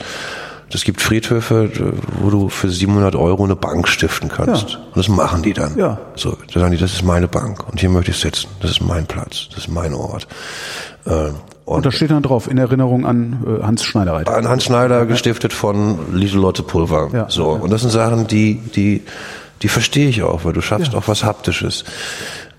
Es 0.74 0.84
gibt 0.84 1.00
Friedhöfe, 1.00 1.72
wo 2.20 2.30
du 2.30 2.50
für 2.50 2.70
700 2.70 3.16
Euro 3.16 3.44
eine 3.46 3.56
Bank 3.56 3.88
stiften 3.88 4.30
kannst. 4.30 4.72
Ja. 4.72 4.78
Und 4.78 4.98
das 4.98 5.08
machen 5.08 5.42
die 5.42 5.54
dann. 5.54 5.78
Ja. 5.78 6.00
So, 6.16 6.38
da 6.54 6.60
sagen 6.60 6.72
die, 6.72 6.78
das 6.78 6.94
ist 6.94 7.04
meine 7.04 7.28
Bank 7.28 7.66
und 7.70 7.80
hier 7.80 7.90
möchte 7.90 8.12
ich 8.12 8.18
sitzen. 8.18 8.50
Das 8.62 8.72
ist 8.72 8.82
mein 8.82 9.06
Platz, 9.06 9.48
das 9.50 9.60
ist 9.60 9.68
mein 9.70 9.94
Ort. 9.94 10.28
Äh, 11.06 11.30
und, 11.66 11.78
und 11.78 11.86
da 11.86 11.92
steht 11.92 12.12
dann 12.12 12.22
drauf, 12.22 12.48
in 12.48 12.60
Erinnerung 12.60 13.08
an 13.08 13.44
äh, 13.60 13.64
Hans 13.64 13.84
Schneider. 13.84 14.28
An 14.28 14.48
Hans 14.48 14.66
Schneider, 14.66 15.08
gestiftet 15.08 15.52
von 15.52 16.16
Lieselotte 16.16 16.62
Pulver. 16.62 17.10
Ja, 17.12 17.26
so. 17.28 17.50
Und 17.50 17.72
das 17.72 17.82
sind 17.82 17.90
Sachen, 17.90 18.28
die, 18.28 18.56
die, 18.76 19.02
die 19.64 19.68
verstehe 19.68 20.08
ich 20.08 20.22
auch, 20.22 20.46
weil 20.46 20.54
du 20.54 20.62
schaffst 20.62 20.94
ja. 20.94 21.00
auch 21.00 21.08
was 21.08 21.24
Haptisches. 21.24 21.84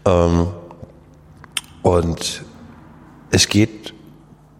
Ähm, 0.04 0.48
und 1.82 2.42
es 3.30 3.48
geht 3.48 3.94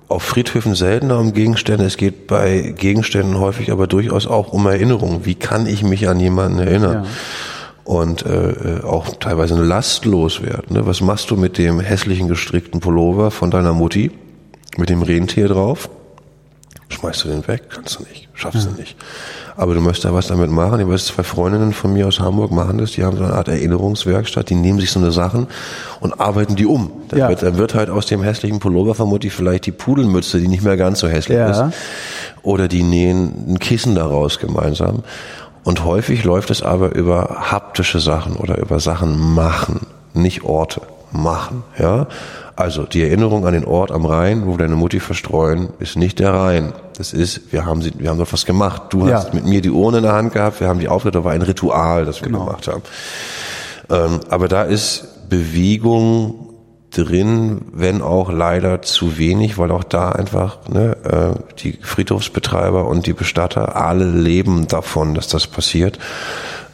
auf 0.06 0.23
Friedhöfen 0.23 0.77
seltener 0.77 1.18
um 1.18 1.32
Gegenstände. 1.32 1.85
Es 1.85 1.97
geht 1.97 2.28
bei 2.28 2.73
Gegenständen 2.78 3.40
häufig 3.40 3.73
aber 3.73 3.89
durchaus 3.89 4.28
auch 4.28 4.52
um 4.52 4.64
Erinnerungen. 4.66 5.27
Wie 5.27 5.35
kann 5.35 5.66
ich 5.66 5.82
mich 5.82 6.09
an 6.09 6.20
jemanden 6.20 6.60
erinnern? 6.60 7.05
Ja. 7.05 7.10
Und 7.82 8.24
äh, 8.24 8.81
auch 8.85 9.16
teilweise 9.16 9.55
eine 9.55 9.64
Last 9.64 10.05
loswerden. 10.05 10.77
Ne? 10.77 10.86
Was 10.86 11.01
machst 11.01 11.32
du 11.32 11.36
mit 11.36 11.59
dem 11.59 11.81
hässlichen 11.81 12.28
gestrickten 12.28 12.78
Pullover 12.78 13.32
von 13.32 13.51
deiner 13.51 13.73
Mutti? 13.73 14.12
Mit 14.77 14.89
dem 14.90 15.03
Rentier 15.03 15.48
drauf? 15.48 15.89
Schmeißt 16.89 17.24
du 17.24 17.28
den 17.28 17.47
weg? 17.48 17.65
Kannst 17.69 17.98
du 17.98 18.05
nicht. 18.05 18.28
Schaffst 18.35 18.65
ja. 18.65 18.70
du 18.70 18.81
nicht. 18.81 18.97
Aber 19.57 19.74
du 19.74 19.81
möchtest 19.81 20.05
da 20.05 20.15
was 20.15 20.28
damit 20.28 20.51
machen. 20.51 20.78
Ich 20.81 20.86
weiß, 20.86 21.07
zwei 21.07 21.23
Freundinnen 21.23 21.73
von 21.73 21.93
mir 21.93 22.07
aus 22.07 22.20
Hamburg 22.20 22.53
machen 22.53 22.78
das. 22.78 22.93
Die 22.93 23.03
haben 23.03 23.16
so 23.16 23.24
eine 23.24 23.32
Art 23.32 23.48
Erinnerungswerkstatt. 23.48 24.51
Die 24.51 24.55
nehmen 24.55 24.78
sich 24.78 24.90
so 24.90 25.01
eine 25.01 25.11
Sachen 25.11 25.48
und 26.01 26.20
arbeiten 26.20 26.55
die 26.55 26.66
um. 26.66 26.93
Dann, 27.09 27.19
ja. 27.19 27.28
wird, 27.28 27.43
dann 27.43 27.57
wird 27.59 27.74
halt 27.74 27.90
aus 27.90 28.07
dem 28.07 28.23
hässlichen 28.23 28.61
Pullover 28.61 28.94
vermutlich 28.94 29.32
vielleicht 29.32 29.66
die 29.66 29.73
Pudelmütze, 29.73 30.39
die 30.39 30.48
nicht 30.48 30.62
mehr 30.62 30.77
ganz 30.77 31.01
so 31.01 31.09
hässlich 31.09 31.39
ja. 31.39 31.69
ist. 31.69 31.74
Oder 32.43 32.69
die 32.69 32.82
nähen 32.82 33.55
ein 33.55 33.59
Kissen 33.59 33.94
daraus 33.94 34.39
gemeinsam. 34.39 35.03
Und 35.65 35.85
häufig 35.85 36.23
läuft 36.23 36.51
es 36.51 36.62
aber 36.62 36.94
über 36.94 37.51
haptische 37.51 37.98
Sachen 37.98 38.36
oder 38.36 38.59
über 38.59 38.78
Sachen 38.78 39.35
machen, 39.35 39.86
nicht 40.15 40.44
Orte 40.44 40.82
machen, 41.11 41.65
ja. 41.78 42.07
Also 42.57 42.85
die 42.85 43.03
Erinnerung 43.03 43.47
an 43.47 43.53
den 43.53 43.66
Ort 43.66 43.93
am 43.93 44.07
Rhein, 44.07 44.47
wo 44.47 44.57
deine 44.57 44.77
Mutti 44.77 44.99
verstreuen, 44.99 45.69
ist 45.78 45.97
nicht 45.97 46.19
der 46.19 46.33
Rhein. 46.33 46.73
Das 46.97 47.12
ist, 47.12 47.53
wir 47.53 47.66
haben 47.66 47.83
sie, 47.83 47.93
wir 47.99 48.09
haben 48.09 48.19
doch 48.19 48.33
was 48.33 48.47
gemacht. 48.47 48.85
Du 48.91 49.07
ja. 49.07 49.16
hast 49.16 49.35
mit 49.35 49.45
mir 49.45 49.61
die 49.61 49.70
Urne 49.70 49.99
in 49.99 50.05
der 50.05 50.15
Hand 50.15 50.33
gehabt, 50.33 50.61
wir 50.61 50.69
haben 50.69 50.81
die 50.81 50.89
aufgehört, 50.89 51.16
da 51.16 51.24
war 51.24 51.33
ein 51.33 51.43
Ritual, 51.43 52.07
das 52.07 52.23
wir 52.23 52.28
genau. 52.28 52.47
gemacht 52.47 52.66
haben. 52.66 52.83
Ähm, 53.91 54.20
aber 54.31 54.49
da 54.49 54.62
ist 54.62 55.28
Bewegung 55.28 56.47
drin, 56.91 57.61
wenn 57.73 58.01
auch 58.01 58.31
leider 58.33 58.81
zu 58.81 59.19
wenig, 59.19 59.59
weil 59.59 59.70
auch 59.70 59.85
da 59.85 60.12
einfach 60.12 60.66
ne, 60.69 60.97
äh, 61.05 61.53
die 61.59 61.78
Friedhofsbetreiber 61.83 62.89
und 62.89 63.07
die 63.07 63.12
Bestatter 63.12 63.77
alle 63.77 64.07
leben 64.07 64.66
davon, 64.66 65.15
dass 65.15 65.28
das 65.28 65.47
passiert. 65.47 65.99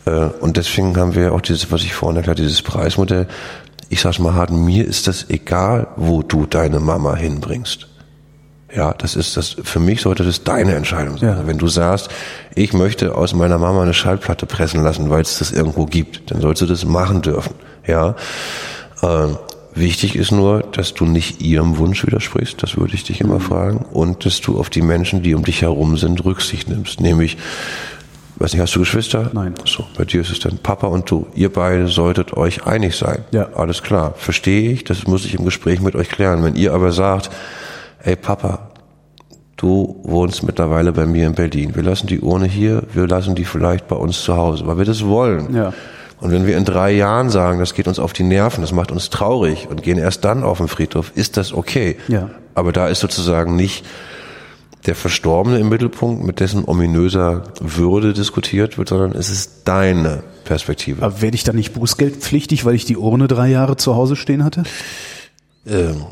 Äh, 0.04 0.10
und 0.40 0.56
deswegen 0.56 0.96
haben 0.96 1.16
wir 1.16 1.32
auch 1.32 1.40
dieses, 1.40 1.72
was 1.72 1.82
ich 1.82 1.92
vorhin 1.92 2.16
erklärt, 2.16 2.38
dieses 2.38 2.62
Preismodell 2.62 3.26
ich 3.92 4.00
sag's 4.00 4.18
mal 4.18 4.32
hart, 4.32 4.50
mir 4.50 4.86
ist 4.86 5.06
das 5.06 5.28
egal, 5.28 5.88
wo 5.96 6.22
du 6.22 6.46
deine 6.46 6.80
Mama 6.80 7.14
hinbringst. 7.14 7.88
Ja, 8.74 8.94
das 8.94 9.16
ist 9.16 9.36
das, 9.36 9.54
für 9.62 9.80
mich 9.80 10.00
sollte 10.00 10.24
das 10.24 10.44
deine 10.44 10.74
Entscheidung 10.74 11.18
sein. 11.18 11.28
Ja. 11.28 11.46
Wenn 11.46 11.58
du 11.58 11.68
sagst, 11.68 12.08
ich 12.54 12.72
möchte 12.72 13.14
aus 13.14 13.34
meiner 13.34 13.58
Mama 13.58 13.82
eine 13.82 13.92
Schallplatte 13.92 14.46
pressen 14.46 14.82
lassen, 14.82 15.10
weil 15.10 15.20
es 15.20 15.38
das 15.38 15.52
irgendwo 15.52 15.84
gibt, 15.84 16.30
dann 16.30 16.40
sollst 16.40 16.62
du 16.62 16.66
das 16.66 16.86
machen 16.86 17.20
dürfen. 17.20 17.54
Ja, 17.86 18.16
ähm, 19.02 19.36
Wichtig 19.74 20.16
ist 20.16 20.32
nur, 20.32 20.60
dass 20.60 20.92
du 20.92 21.06
nicht 21.06 21.40
ihrem 21.40 21.78
Wunsch 21.78 22.06
widersprichst, 22.06 22.62
das 22.62 22.76
würde 22.76 22.94
ich 22.94 23.04
dich 23.04 23.22
immer 23.22 23.36
mhm. 23.36 23.40
fragen, 23.40 23.76
und 23.90 24.26
dass 24.26 24.42
du 24.42 24.58
auf 24.58 24.68
die 24.68 24.82
Menschen, 24.82 25.22
die 25.22 25.34
um 25.34 25.44
dich 25.44 25.62
herum 25.62 25.96
sind, 25.96 26.22
Rücksicht 26.26 26.68
nimmst. 26.68 27.00
Nämlich, 27.00 27.38
Weiß 28.42 28.54
nicht, 28.54 28.60
hast 28.60 28.74
du 28.74 28.80
Geschwister? 28.80 29.30
Nein. 29.34 29.54
So, 29.64 29.84
bei 29.96 30.04
dir 30.04 30.20
ist 30.20 30.32
es 30.32 30.40
dann 30.40 30.58
Papa 30.58 30.88
und 30.88 31.08
du. 31.08 31.28
Ihr 31.36 31.52
beide 31.52 31.86
solltet 31.86 32.36
euch 32.36 32.66
einig 32.66 32.96
sein. 32.96 33.24
Ja. 33.30 33.50
Alles 33.54 33.84
klar. 33.84 34.14
Verstehe 34.16 34.72
ich, 34.72 34.82
das 34.82 35.06
muss 35.06 35.24
ich 35.24 35.36
im 35.36 35.44
Gespräch 35.44 35.80
mit 35.80 35.94
euch 35.94 36.08
klären. 36.08 36.42
Wenn 36.42 36.56
ihr 36.56 36.74
aber 36.74 36.90
sagt, 36.90 37.30
ey 38.02 38.16
Papa, 38.16 38.72
du 39.56 40.00
wohnst 40.02 40.42
mittlerweile 40.42 40.90
bei 40.90 41.06
mir 41.06 41.28
in 41.28 41.36
Berlin. 41.36 41.76
Wir 41.76 41.84
lassen 41.84 42.08
die 42.08 42.18
Urne 42.18 42.46
hier, 42.46 42.82
wir 42.92 43.06
lassen 43.06 43.36
die 43.36 43.44
vielleicht 43.44 43.86
bei 43.86 43.94
uns 43.94 44.24
zu 44.24 44.36
Hause, 44.36 44.66
weil 44.66 44.76
wir 44.76 44.86
das 44.86 45.06
wollen. 45.06 45.54
Ja. 45.54 45.72
Und 46.20 46.32
wenn 46.32 46.44
wir 46.44 46.56
in 46.56 46.64
drei 46.64 46.90
Jahren 46.90 47.30
sagen, 47.30 47.60
das 47.60 47.74
geht 47.74 47.86
uns 47.86 48.00
auf 48.00 48.12
die 48.12 48.24
Nerven, 48.24 48.60
das 48.60 48.72
macht 48.72 48.90
uns 48.90 49.08
traurig 49.08 49.68
und 49.70 49.84
gehen 49.84 49.98
erst 49.98 50.24
dann 50.24 50.42
auf 50.42 50.58
den 50.58 50.66
Friedhof, 50.66 51.12
ist 51.14 51.36
das 51.36 51.52
okay. 51.52 51.96
Ja. 52.08 52.28
Aber 52.56 52.72
da 52.72 52.88
ist 52.88 52.98
sozusagen 52.98 53.54
nicht 53.54 53.86
der 54.86 54.94
Verstorbene 54.94 55.58
im 55.58 55.68
Mittelpunkt, 55.68 56.24
mit 56.24 56.40
dessen 56.40 56.64
ominöser 56.64 57.44
Würde 57.60 58.12
diskutiert 58.12 58.78
wird, 58.78 58.88
sondern 58.88 59.12
es 59.12 59.30
ist 59.30 59.62
deine 59.64 60.22
Perspektive. 60.44 61.02
Aber 61.02 61.22
werde 61.22 61.34
ich 61.36 61.44
dann 61.44 61.56
nicht 61.56 61.72
bußgeldpflichtig, 61.72 62.64
weil 62.64 62.74
ich 62.74 62.84
die 62.84 62.96
Urne 62.96 63.28
drei 63.28 63.48
Jahre 63.48 63.76
zu 63.76 63.94
Hause 63.94 64.16
stehen 64.16 64.42
hatte? 64.42 64.64
Ähm, 65.66 66.04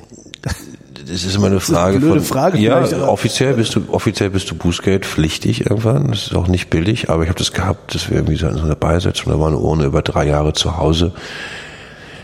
das 0.43 1.25
ist 1.25 1.35
immer 1.35 1.49
eine 1.49 1.61
Frage. 1.61 1.97
Eine 1.97 2.07
von, 2.07 2.21
Frage. 2.21 2.59
Ja, 2.59 2.83
offiziell 3.09 3.55
bist 3.55 3.75
du 3.75 3.83
offiziell 3.91 4.31
bist 4.31 4.51
du 4.51 4.55
bußgeldpflichtig 4.55 5.67
irgendwann. 5.67 6.09
Das 6.09 6.29
ist 6.29 6.37
auch 6.37 6.47
nicht 6.47 6.71
billig, 6.71 7.11
aber 7.11 7.25
ich 7.25 7.29
habe 7.29 7.39
das 7.39 7.53
gehabt, 7.53 7.95
dass 7.95 8.09
wir 8.09 8.19
irgendwie 8.19 8.37
so 8.37 8.47
eine 8.47 8.77
Beisetzung, 8.77 9.33
da 9.33 9.41
war 9.41 9.49
eine 9.49 9.59
Urne 9.59 9.87
über 9.87 10.03
drei 10.03 10.27
Jahre 10.27 10.53
zu 10.53 10.77
Hause 10.77 11.13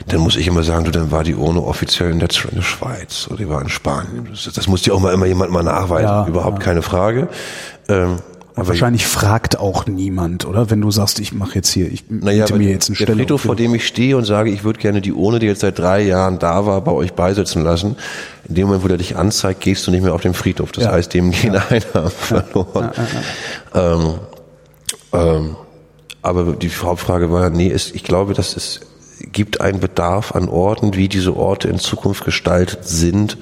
dann 0.09 0.20
muss 0.20 0.37
ich 0.37 0.47
immer 0.47 0.62
sagen, 0.62 0.85
du, 0.85 0.91
dann 0.91 1.11
war 1.11 1.24
die 1.24 1.35
Urne 1.35 1.62
offiziell 1.62 2.11
in 2.11 2.19
der, 2.19 2.28
in 2.49 2.57
der 2.57 2.62
Schweiz 2.62 3.27
oder 3.28 3.39
die 3.39 3.49
war 3.49 3.61
in 3.61 3.69
Spanien. 3.69 4.28
Das, 4.31 4.53
das 4.53 4.69
muss 4.69 4.83
dir 4.83 4.95
auch 4.95 5.01
mal 5.01 5.12
immer 5.12 5.27
jemand 5.27 5.51
mal 5.51 5.62
nachweisen, 5.62 6.09
ja, 6.09 6.27
überhaupt 6.27 6.59
ja. 6.59 6.65
keine 6.65 6.83
Frage. 6.83 7.28
Ähm, 7.89 8.19
aber 8.57 8.69
wahrscheinlich 8.69 9.07
fragt 9.07 9.59
auch 9.59 9.85
niemand, 9.87 10.47
oder? 10.47 10.70
Wenn 10.70 10.81
du 10.81 10.91
sagst, 10.91 11.20
ich 11.20 11.35
mache 11.35 11.57
jetzt 11.57 11.69
hier, 11.69 11.93
ich 11.93 12.05
naja, 12.09 12.47
mir 12.57 12.70
jetzt 12.70 12.89
eine 12.89 12.97
der 12.97 13.05
Stelle. 13.05 13.19
Friedhof, 13.19 13.43
vor 13.43 13.55
dem 13.55 13.74
ich 13.74 13.87
stehe 13.87 14.16
und 14.16 14.24
sage, 14.24 14.51
ich 14.51 14.65
würde 14.65 14.78
gerne 14.78 15.03
die 15.03 15.12
Urne, 15.12 15.41
die 15.41 15.47
jetzt 15.47 15.61
seit 15.61 15.78
drei 15.78 16.01
Jahren 16.01 16.39
da 16.39 16.65
war, 16.65 16.81
bei 16.81 16.93
euch 16.93 17.12
beisetzen 17.12 17.62
lassen. 17.62 17.97
In 18.49 18.55
dem 18.55 18.69
Moment, 18.69 18.83
wo 18.83 18.89
der 18.89 18.97
dich 18.97 19.15
anzeigt, 19.16 19.61
gehst 19.61 19.87
du 19.87 19.91
nicht 19.91 20.03
mehr 20.03 20.15
auf 20.15 20.23
den 20.23 20.33
Friedhof. 20.33 20.73
Das 20.73 20.85
ja. 20.85 20.93
heißt, 20.93 21.12
dem 21.12 21.33
gehen 21.33 21.53
ja. 21.53 21.65
einer 21.69 22.09
verloren. 22.09 22.93
Ähm, 23.74 24.15
ähm, 25.12 25.57
aber 26.23 26.53
die 26.55 26.70
Hauptfrage 26.70 27.31
war, 27.31 27.51
nee, 27.51 27.69
ist, 27.69 27.95
ich 27.95 28.05
glaube, 28.05 28.33
das 28.33 28.55
ist 28.55 28.81
gibt 29.32 29.61
einen 29.61 29.81
Bedarf 29.81 30.32
an 30.32 30.48
Orten, 30.48 30.94
wie 30.94 31.09
diese 31.09 31.36
Orte 31.36 31.69
in 31.69 31.78
Zukunft 31.78 32.24
gestaltet 32.24 32.85
sind, 32.85 33.36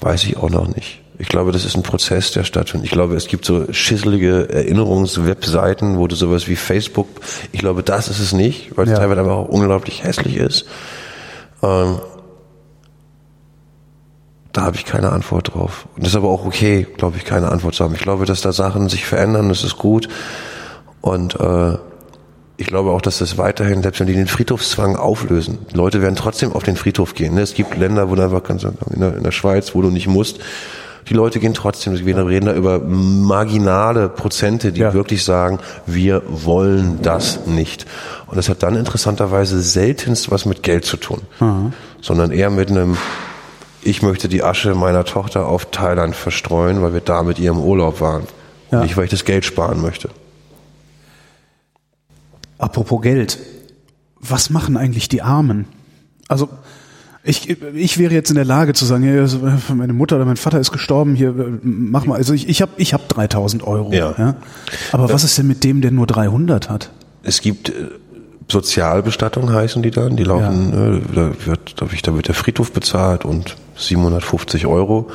weiß 0.00 0.24
ich 0.24 0.36
auch 0.36 0.50
noch 0.50 0.68
nicht. 0.68 1.00
Ich 1.18 1.28
glaube, 1.28 1.52
das 1.52 1.66
ist 1.66 1.76
ein 1.76 1.82
Prozess, 1.82 2.32
der 2.32 2.44
stattfindet. 2.44 2.86
Ich 2.86 2.92
glaube, 2.92 3.14
es 3.14 3.28
gibt 3.28 3.44
so 3.44 3.70
schisselige 3.72 4.48
Erinnerungswebseiten, 4.48 5.98
wo 5.98 6.06
du 6.06 6.16
sowas 6.16 6.48
wie 6.48 6.56
Facebook, 6.56 7.08
ich 7.52 7.60
glaube, 7.60 7.82
das 7.82 8.08
ist 8.08 8.20
es 8.20 8.32
nicht, 8.32 8.76
weil 8.76 8.86
es 8.86 8.92
ja. 8.92 8.96
teilweise 8.96 9.20
einfach 9.20 9.36
auch 9.36 9.48
unglaublich 9.48 10.02
hässlich 10.02 10.36
ist. 10.36 10.64
Ähm, 11.62 11.98
da 14.52 14.62
habe 14.62 14.76
ich 14.76 14.86
keine 14.86 15.12
Antwort 15.12 15.54
drauf. 15.54 15.86
Und 15.94 16.04
das 16.04 16.12
ist 16.12 16.16
aber 16.16 16.28
auch 16.28 16.46
okay, 16.46 16.86
glaube 16.96 17.18
ich, 17.18 17.24
keine 17.26 17.50
Antwort 17.52 17.74
zu 17.74 17.84
haben. 17.84 17.94
Ich 17.94 18.00
glaube, 18.00 18.24
dass 18.24 18.40
da 18.40 18.52
Sachen 18.52 18.88
sich 18.88 19.04
verändern, 19.04 19.50
das 19.50 19.62
ist 19.62 19.76
gut. 19.76 20.08
Und 21.02 21.38
äh, 21.38 21.76
ich 22.60 22.66
glaube 22.66 22.90
auch, 22.90 23.00
dass 23.00 23.18
das 23.18 23.38
weiterhin, 23.38 23.82
selbst 23.82 24.00
wenn 24.00 24.06
die 24.06 24.12
den 24.12 24.26
Friedhofszwang 24.26 24.94
auflösen, 24.94 25.58
Leute 25.72 26.02
werden 26.02 26.14
trotzdem 26.14 26.52
auf 26.52 26.62
den 26.62 26.76
Friedhof 26.76 27.14
gehen. 27.14 27.34
Ne? 27.34 27.40
Es 27.40 27.54
gibt 27.54 27.74
Länder, 27.74 28.10
wo 28.10 28.16
du 28.16 28.22
einfach 28.22 28.42
kannst, 28.42 28.66
in 28.66 29.00
der, 29.00 29.16
in 29.16 29.22
der 29.22 29.30
Schweiz, 29.30 29.74
wo 29.74 29.80
du 29.80 29.88
nicht 29.88 30.06
musst. 30.06 30.40
Die 31.08 31.14
Leute 31.14 31.40
gehen 31.40 31.54
trotzdem, 31.54 31.98
wir 32.04 32.26
reden 32.26 32.46
da 32.46 32.54
über 32.54 32.78
marginale 32.78 34.10
Prozente, 34.10 34.72
die 34.72 34.82
ja. 34.82 34.92
wirklich 34.92 35.24
sagen, 35.24 35.58
wir 35.86 36.22
wollen 36.28 36.98
das 37.00 37.46
nicht. 37.46 37.86
Und 38.26 38.36
das 38.36 38.50
hat 38.50 38.62
dann 38.62 38.76
interessanterweise 38.76 39.62
seltenst 39.62 40.30
was 40.30 40.44
mit 40.44 40.62
Geld 40.62 40.84
zu 40.84 40.98
tun, 40.98 41.22
mhm. 41.40 41.72
sondern 42.02 42.30
eher 42.30 42.50
mit 42.50 42.68
einem, 42.68 42.98
ich 43.80 44.02
möchte 44.02 44.28
die 44.28 44.42
Asche 44.42 44.74
meiner 44.74 45.06
Tochter 45.06 45.46
auf 45.46 45.70
Thailand 45.70 46.14
verstreuen, 46.14 46.82
weil 46.82 46.92
wir 46.92 47.00
da 47.00 47.22
mit 47.22 47.38
ihr 47.38 47.52
im 47.52 47.58
Urlaub 47.58 48.02
waren. 48.02 48.24
Ja. 48.70 48.82
Nicht, 48.82 48.98
weil 48.98 49.04
ich 49.04 49.10
das 49.10 49.24
Geld 49.24 49.46
sparen 49.46 49.80
möchte. 49.80 50.10
Apropos 52.60 53.00
Geld. 53.00 53.38
Was 54.20 54.50
machen 54.50 54.76
eigentlich 54.76 55.08
die 55.08 55.22
Armen? 55.22 55.64
Also, 56.28 56.48
ich, 57.22 57.50
ich 57.74 57.98
wäre 57.98 58.14
jetzt 58.14 58.30
in 58.30 58.36
der 58.36 58.44
Lage 58.44 58.72
zu 58.72 58.84
sagen, 58.84 59.04
ja, 59.04 59.26
meine 59.74 59.92
Mutter 59.92 60.16
oder 60.16 60.24
mein 60.24 60.36
Vater 60.36 60.60
ist 60.60 60.72
gestorben, 60.72 61.14
hier, 61.14 61.34
mach 61.62 62.06
mal. 62.06 62.16
Also 62.16 62.32
ich, 62.32 62.48
ich 62.48 62.62
habe 62.62 62.72
ich 62.76 62.94
hab 62.94 63.08
3000 63.08 63.62
Euro. 63.62 63.92
Ja. 63.92 64.14
ja? 64.16 64.36
Aber 64.92 65.08
ja. 65.08 65.12
was 65.12 65.24
ist 65.24 65.36
denn 65.36 65.46
mit 65.46 65.64
dem, 65.64 65.80
der 65.80 65.90
nur 65.90 66.06
300 66.06 66.70
hat? 66.70 66.90
Es 67.22 67.42
gibt 67.42 67.68
äh, 67.68 67.72
Sozialbestattung 68.48 69.52
heißen 69.52 69.82
die 69.82 69.90
dann. 69.90 70.16
Die 70.16 70.24
laufen, 70.24 70.72
ja. 70.72 70.96
äh, 70.96 71.00
da, 71.14 71.46
wird, 71.46 72.06
da 72.06 72.16
wird 72.16 72.28
der 72.28 72.34
Friedhof 72.34 72.72
bezahlt 72.72 73.24
und 73.24 73.56
750 73.76 74.66
Euro. 74.66 75.10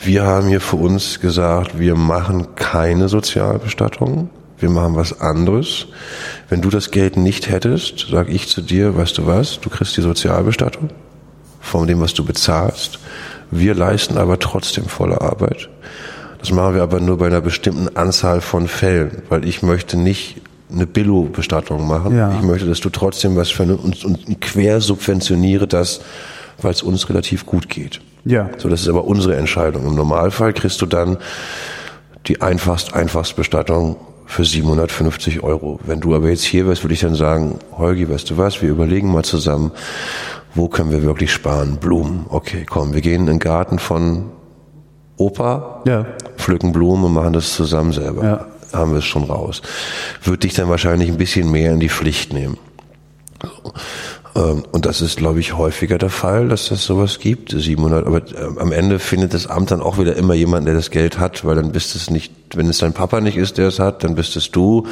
Wir 0.00 0.22
haben 0.22 0.48
hier 0.48 0.60
für 0.60 0.76
uns 0.76 1.20
gesagt, 1.20 1.78
wir 1.78 1.96
machen 1.96 2.54
keine 2.54 3.08
Sozialbestattung 3.08 4.30
wir 4.62 4.70
machen 4.70 4.96
was 4.96 5.20
anderes. 5.20 5.86
Wenn 6.48 6.62
du 6.62 6.70
das 6.70 6.90
Geld 6.90 7.16
nicht 7.16 7.50
hättest, 7.50 8.06
sage 8.10 8.32
ich 8.32 8.48
zu 8.48 8.62
dir, 8.62 8.96
weißt 8.96 9.18
du 9.18 9.26
was, 9.26 9.60
du 9.60 9.68
kriegst 9.68 9.96
die 9.96 10.02
Sozialbestattung 10.02 10.88
von 11.60 11.86
dem, 11.86 12.00
was 12.00 12.14
du 12.14 12.24
bezahlst. 12.24 12.98
Wir 13.50 13.74
leisten 13.74 14.16
aber 14.16 14.38
trotzdem 14.38 14.86
volle 14.86 15.20
Arbeit. 15.20 15.68
Das 16.38 16.50
machen 16.50 16.74
wir 16.74 16.82
aber 16.82 17.00
nur 17.00 17.18
bei 17.18 17.26
einer 17.26 17.40
bestimmten 17.40 17.96
Anzahl 17.96 18.40
von 18.40 18.66
Fällen, 18.66 19.22
weil 19.28 19.44
ich 19.44 19.62
möchte 19.62 19.96
nicht 19.96 20.40
eine 20.72 20.86
Billo-Bestattung 20.86 21.86
machen. 21.86 22.16
Ja. 22.16 22.34
Ich 22.34 22.42
möchte, 22.42 22.66
dass 22.66 22.80
du 22.80 22.88
trotzdem 22.88 23.36
was 23.36 23.50
für 23.50 23.64
und, 23.64 24.04
und 24.04 24.40
quer 24.40 24.80
subventioniere 24.80 25.66
das, 25.66 26.00
weil 26.60 26.72
es 26.72 26.82
uns 26.82 27.08
relativ 27.08 27.46
gut 27.46 27.68
geht. 27.68 28.00
Ja. 28.24 28.50
So, 28.58 28.68
das 28.68 28.82
ist 28.82 28.88
aber 28.88 29.04
unsere 29.04 29.36
Entscheidung. 29.36 29.86
Im 29.86 29.94
Normalfall 29.94 30.52
kriegst 30.52 30.80
du 30.80 30.86
dann 30.86 31.18
die 32.26 32.40
einfachst, 32.40 32.94
einfachst 32.94 33.36
Bestattung 33.36 33.96
für 34.32 34.44
750 34.46 35.42
Euro. 35.42 35.78
Wenn 35.84 36.00
du 36.00 36.14
aber 36.14 36.30
jetzt 36.30 36.42
hier 36.42 36.66
wärst, 36.66 36.82
würde 36.82 36.94
ich 36.94 37.00
dann 37.00 37.14
sagen, 37.14 37.58
Holgi, 37.76 38.08
weißt 38.08 38.30
du 38.30 38.38
was, 38.38 38.62
wir 38.62 38.70
überlegen 38.70 39.12
mal 39.12 39.24
zusammen, 39.24 39.72
wo 40.54 40.68
können 40.68 40.90
wir 40.90 41.02
wirklich 41.02 41.30
sparen? 41.30 41.76
Blumen. 41.76 42.24
Okay, 42.30 42.64
komm, 42.68 42.94
wir 42.94 43.02
gehen 43.02 43.22
in 43.22 43.26
den 43.26 43.38
Garten 43.38 43.78
von 43.78 44.30
Opa, 45.18 45.82
Ja. 45.86 46.06
pflücken 46.38 46.72
Blumen 46.72 47.04
und 47.04 47.12
machen 47.12 47.34
das 47.34 47.52
zusammen 47.54 47.92
selber. 47.92 48.24
Ja. 48.24 48.46
Haben 48.72 48.92
wir 48.92 48.98
es 49.00 49.04
schon 49.04 49.24
raus. 49.24 49.60
Würde 50.24 50.38
dich 50.38 50.54
dann 50.54 50.70
wahrscheinlich 50.70 51.10
ein 51.10 51.18
bisschen 51.18 51.50
mehr 51.50 51.72
in 51.72 51.80
die 51.80 51.90
Pflicht 51.90 52.32
nehmen. 52.32 52.56
Ähm, 54.34 54.64
Und 54.72 54.86
das 54.86 55.00
ist, 55.00 55.18
glaube 55.18 55.40
ich, 55.40 55.56
häufiger 55.56 55.98
der 55.98 56.10
Fall, 56.10 56.48
dass 56.48 56.68
das 56.68 56.84
sowas 56.84 57.18
gibt, 57.18 57.50
700. 57.50 58.06
Aber 58.06 58.22
ähm, 58.36 58.58
am 58.58 58.72
Ende 58.72 58.98
findet 58.98 59.34
das 59.34 59.46
Amt 59.46 59.70
dann 59.70 59.80
auch 59.80 59.98
wieder 59.98 60.16
immer 60.16 60.34
jemanden, 60.34 60.66
der 60.66 60.74
das 60.74 60.90
Geld 60.90 61.18
hat, 61.18 61.44
weil 61.44 61.56
dann 61.56 61.72
bist 61.72 61.94
es 61.94 62.10
nicht, 62.10 62.32
wenn 62.54 62.68
es 62.68 62.78
dein 62.78 62.92
Papa 62.92 63.20
nicht 63.20 63.36
ist, 63.36 63.58
der 63.58 63.68
es 63.68 63.78
hat, 63.78 64.04
dann 64.04 64.14
bist 64.14 64.36
es 64.36 64.50
du. 64.50 64.86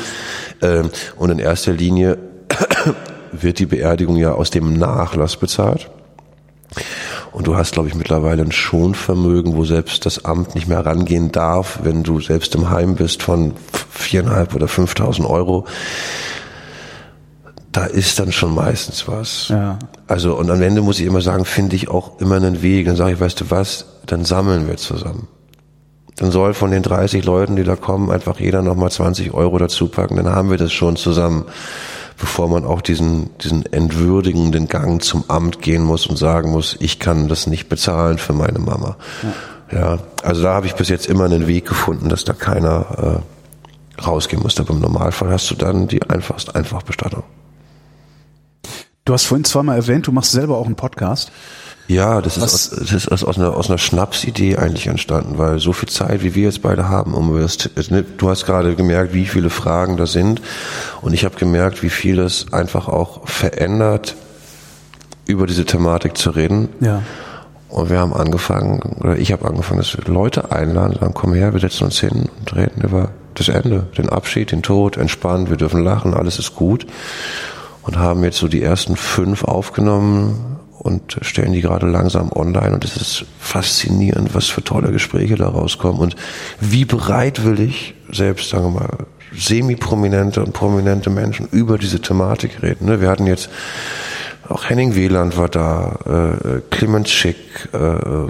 Ähm, 0.62 0.90
Und 1.16 1.30
in 1.30 1.38
erster 1.38 1.72
Linie 1.72 2.18
wird 3.32 3.58
die 3.58 3.66
Beerdigung 3.66 4.16
ja 4.16 4.32
aus 4.32 4.50
dem 4.50 4.74
Nachlass 4.74 5.36
bezahlt. 5.36 5.90
Und 7.32 7.46
du 7.46 7.56
hast, 7.56 7.72
glaube 7.72 7.88
ich, 7.88 7.94
mittlerweile 7.94 8.42
ein 8.42 8.52
Schonvermögen, 8.52 9.56
wo 9.56 9.64
selbst 9.64 10.04
das 10.04 10.24
Amt 10.24 10.54
nicht 10.54 10.68
mehr 10.68 10.84
rangehen 10.84 11.30
darf, 11.32 11.80
wenn 11.82 12.02
du 12.02 12.20
selbst 12.20 12.54
im 12.54 12.70
Heim 12.70 12.96
bist 12.96 13.22
von 13.22 13.54
viereinhalb 13.90 14.54
oder 14.54 14.66
5.000 14.66 15.28
Euro. 15.28 15.66
Da 17.72 17.84
ist 17.84 18.18
dann 18.18 18.32
schon 18.32 18.54
meistens 18.54 19.06
was. 19.06 19.48
Ja. 19.48 19.78
Also, 20.08 20.34
und 20.34 20.50
am 20.50 20.60
Ende 20.60 20.82
muss 20.82 20.98
ich 20.98 21.06
immer 21.06 21.20
sagen, 21.20 21.44
finde 21.44 21.76
ich 21.76 21.88
auch 21.88 22.20
immer 22.20 22.36
einen 22.36 22.62
Weg. 22.62 22.86
Dann 22.86 22.96
sage 22.96 23.12
ich, 23.12 23.20
weißt 23.20 23.40
du 23.40 23.50
was, 23.50 23.86
dann 24.06 24.24
sammeln 24.24 24.66
wir 24.66 24.76
zusammen. 24.76 25.28
Dann 26.16 26.32
soll 26.32 26.52
von 26.52 26.70
den 26.70 26.82
30 26.82 27.24
Leuten, 27.24 27.56
die 27.56 27.64
da 27.64 27.76
kommen, 27.76 28.10
einfach 28.10 28.40
jeder 28.40 28.62
nochmal 28.62 28.90
20 28.90 29.32
Euro 29.32 29.56
dazu 29.58 29.88
packen. 29.88 30.16
Dann 30.16 30.28
haben 30.28 30.50
wir 30.50 30.58
das 30.58 30.72
schon 30.72 30.96
zusammen 30.96 31.46
bevor 32.20 32.48
man 32.48 32.64
auch 32.64 32.82
diesen, 32.82 33.30
diesen 33.38 33.64
entwürdigenden 33.72 34.68
Gang 34.68 35.02
zum 35.02 35.24
Amt 35.28 35.62
gehen 35.62 35.82
muss 35.82 36.06
und 36.06 36.16
sagen 36.16 36.50
muss, 36.50 36.76
ich 36.78 37.00
kann 37.00 37.28
das 37.28 37.46
nicht 37.46 37.68
bezahlen 37.68 38.18
für 38.18 38.34
meine 38.34 38.58
Mama. 38.58 38.96
Ja, 39.72 39.78
ja 39.78 39.98
also 40.22 40.42
da 40.42 40.54
habe 40.54 40.66
ich 40.66 40.74
bis 40.74 40.90
jetzt 40.90 41.06
immer 41.06 41.24
einen 41.24 41.46
Weg 41.46 41.66
gefunden, 41.66 42.08
dass 42.10 42.24
da 42.24 42.34
keiner 42.34 43.22
äh, 43.98 44.02
rausgehen 44.02 44.42
muss. 44.42 44.60
Aber 44.60 44.74
im 44.74 44.80
Normalfall 44.80 45.30
hast 45.30 45.50
du 45.50 45.54
dann 45.54 45.88
die 45.88 46.02
einfachste 46.02 46.54
Einfachbestattung. 46.54 47.24
Du 49.04 49.12
hast 49.12 49.24
vorhin 49.24 49.44
zweimal 49.44 49.76
erwähnt, 49.76 50.06
du 50.06 50.12
machst 50.12 50.32
selber 50.32 50.58
auch 50.58 50.66
einen 50.66 50.76
Podcast. 50.76 51.32
Ja, 51.88 52.20
das 52.22 52.36
ist, 52.36 52.42
Was- 52.42 52.72
aus, 52.72 52.78
das 52.80 52.92
ist 53.06 53.22
aus, 53.24 53.38
einer, 53.38 53.56
aus 53.56 53.68
einer 53.68 53.78
Schnapsidee 53.78 54.56
eigentlich 54.56 54.86
entstanden, 54.86 55.38
weil 55.38 55.58
so 55.58 55.72
viel 55.72 55.88
Zeit, 55.88 56.22
wie 56.22 56.34
wir 56.36 56.44
jetzt 56.44 56.62
beide 56.62 56.88
haben, 56.88 57.14
um 57.14 57.36
das, 57.40 57.56
du 57.58 58.28
hast 58.30 58.46
gerade 58.46 58.76
gemerkt, 58.76 59.12
wie 59.12 59.26
viele 59.26 59.50
Fragen 59.50 59.96
da 59.96 60.06
sind 60.06 60.40
und 61.02 61.14
ich 61.14 61.24
habe 61.24 61.36
gemerkt, 61.36 61.82
wie 61.82 61.90
viel 61.90 62.16
das 62.16 62.52
einfach 62.52 62.86
auch 62.86 63.26
verändert, 63.26 64.14
über 65.26 65.46
diese 65.46 65.64
Thematik 65.64 66.16
zu 66.16 66.30
reden. 66.30 66.68
Ja. 66.80 67.02
Und 67.68 67.88
wir 67.90 67.98
haben 68.00 68.12
angefangen, 68.12 68.80
oder 69.00 69.16
ich 69.16 69.32
habe 69.32 69.46
angefangen, 69.48 69.78
dass 69.80 69.96
wir 69.96 70.04
Leute 70.12 70.52
einladen, 70.52 70.96
sagen, 71.00 71.14
komm 71.14 71.34
her, 71.34 71.52
wir 71.52 71.60
setzen 71.60 71.84
uns 71.84 71.98
hin 71.98 72.28
und 72.38 72.54
reden 72.56 72.82
über 72.82 73.10
das 73.34 73.48
Ende, 73.48 73.86
den 73.96 74.08
Abschied, 74.08 74.52
den 74.52 74.62
Tod, 74.62 74.96
entspannt, 74.96 75.50
wir 75.50 75.56
dürfen 75.56 75.82
lachen, 75.82 76.14
alles 76.14 76.38
ist 76.38 76.54
gut. 76.54 76.86
Und 77.82 77.98
haben 77.98 78.22
jetzt 78.24 78.38
so 78.38 78.48
die 78.48 78.62
ersten 78.62 78.96
fünf 78.96 79.44
aufgenommen 79.44 80.58
und 80.78 81.18
stellen 81.22 81.52
die 81.52 81.60
gerade 81.60 81.86
langsam 81.86 82.30
online 82.32 82.74
und 82.74 82.84
es 82.84 82.96
ist 82.96 83.24
faszinierend, 83.38 84.34
was 84.34 84.46
für 84.46 84.62
tolle 84.64 84.92
Gespräche 84.92 85.36
da 85.36 85.48
rauskommen 85.48 86.00
und 86.00 86.16
wie 86.60 86.84
bereitwillig 86.84 87.94
selbst, 88.10 88.50
sagen 88.50 88.64
wir 88.64 88.80
mal, 88.80 89.06
semi-prominente 89.36 90.42
und 90.42 90.52
prominente 90.52 91.10
Menschen 91.10 91.48
über 91.52 91.78
diese 91.78 92.00
Thematik 92.00 92.62
reden. 92.62 92.86
ne? 92.86 93.00
Wir 93.00 93.08
hatten 93.08 93.26
jetzt 93.26 93.50
auch 94.48 94.68
Henning 94.68 94.96
Wieland 94.96 95.36
war 95.36 95.48
da, 95.48 95.98
äh, 96.06 96.60
Clemens 96.70 97.10
Schick, 97.10 97.36
äh, 97.72 97.78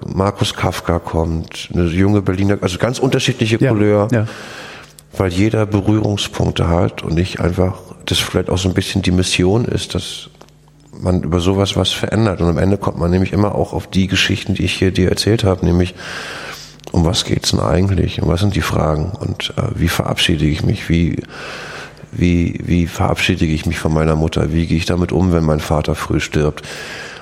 Markus 0.07 0.55
Kafka 0.55 0.99
kommt, 0.99 1.71
eine 1.73 1.85
junge 1.85 2.21
Berliner, 2.21 2.59
also 2.61 2.79
ganz 2.79 2.99
unterschiedliche 2.99 3.57
Ja. 3.59 3.71
Couleur, 3.73 4.09
ja. 4.13 4.27
Weil 5.17 5.33
jeder 5.33 5.67
Berührungspunkte 5.67 6.69
hat 6.69 7.03
und 7.03 7.15
nicht 7.15 7.41
einfach, 7.41 7.79
das 8.07 8.19
vielleicht 8.19 8.51
auch 8.51 8.59
so 8.59 8.69
ein 8.69 8.75
bisschen 8.75 9.03
die 9.03 9.11
Mission 9.11 9.65
ist, 9.65 9.95
dass 9.95 10.31
man 10.93 11.23
über 11.23 11.41
sowas 11.41 11.77
was 11.77 11.91
verändert. 11.91 12.41
Und 12.41 12.49
am 12.49 12.59
Ende 12.59 12.79
kommt 12.79 12.99
man 12.99 13.11
nämlich 13.11 13.33
immer 13.33 13.55
auch 13.55 13.73
auf 13.73 13.87
die 13.87 14.07
Geschichten, 14.07 14.55
die 14.55 14.65
ich 14.65 14.75
hier 14.75 14.91
dir 14.91 15.09
erzählt 15.09 15.45
habe, 15.45 15.65
nämlich 15.65 15.95
um 16.93 17.05
was 17.05 17.25
geht's 17.25 17.51
denn 17.51 17.61
eigentlich? 17.61 18.21
Und 18.21 18.29
was 18.29 18.41
sind 18.41 18.55
die 18.55 18.63
Fragen? 18.63 19.13
Und 19.13 19.55
äh, 19.57 19.63
wie 19.75 19.89
verabschiede 19.89 20.45
ich 20.45 20.65
mich? 20.65 20.89
Wie, 20.89 21.23
wie, 22.13 22.59
wie 22.65 22.87
verabschiede 22.87 23.45
ich 23.45 23.67
mich 23.67 23.79
von 23.79 23.93
meiner 23.93 24.17
Mutter? 24.17 24.53
Wie 24.53 24.67
gehe 24.67 24.79
ich 24.79 24.87
damit 24.87 25.13
um, 25.13 25.33
wenn 25.33 25.45
mein 25.45 25.61
Vater 25.61 25.95
früh 25.95 26.21
stirbt? 26.21 26.63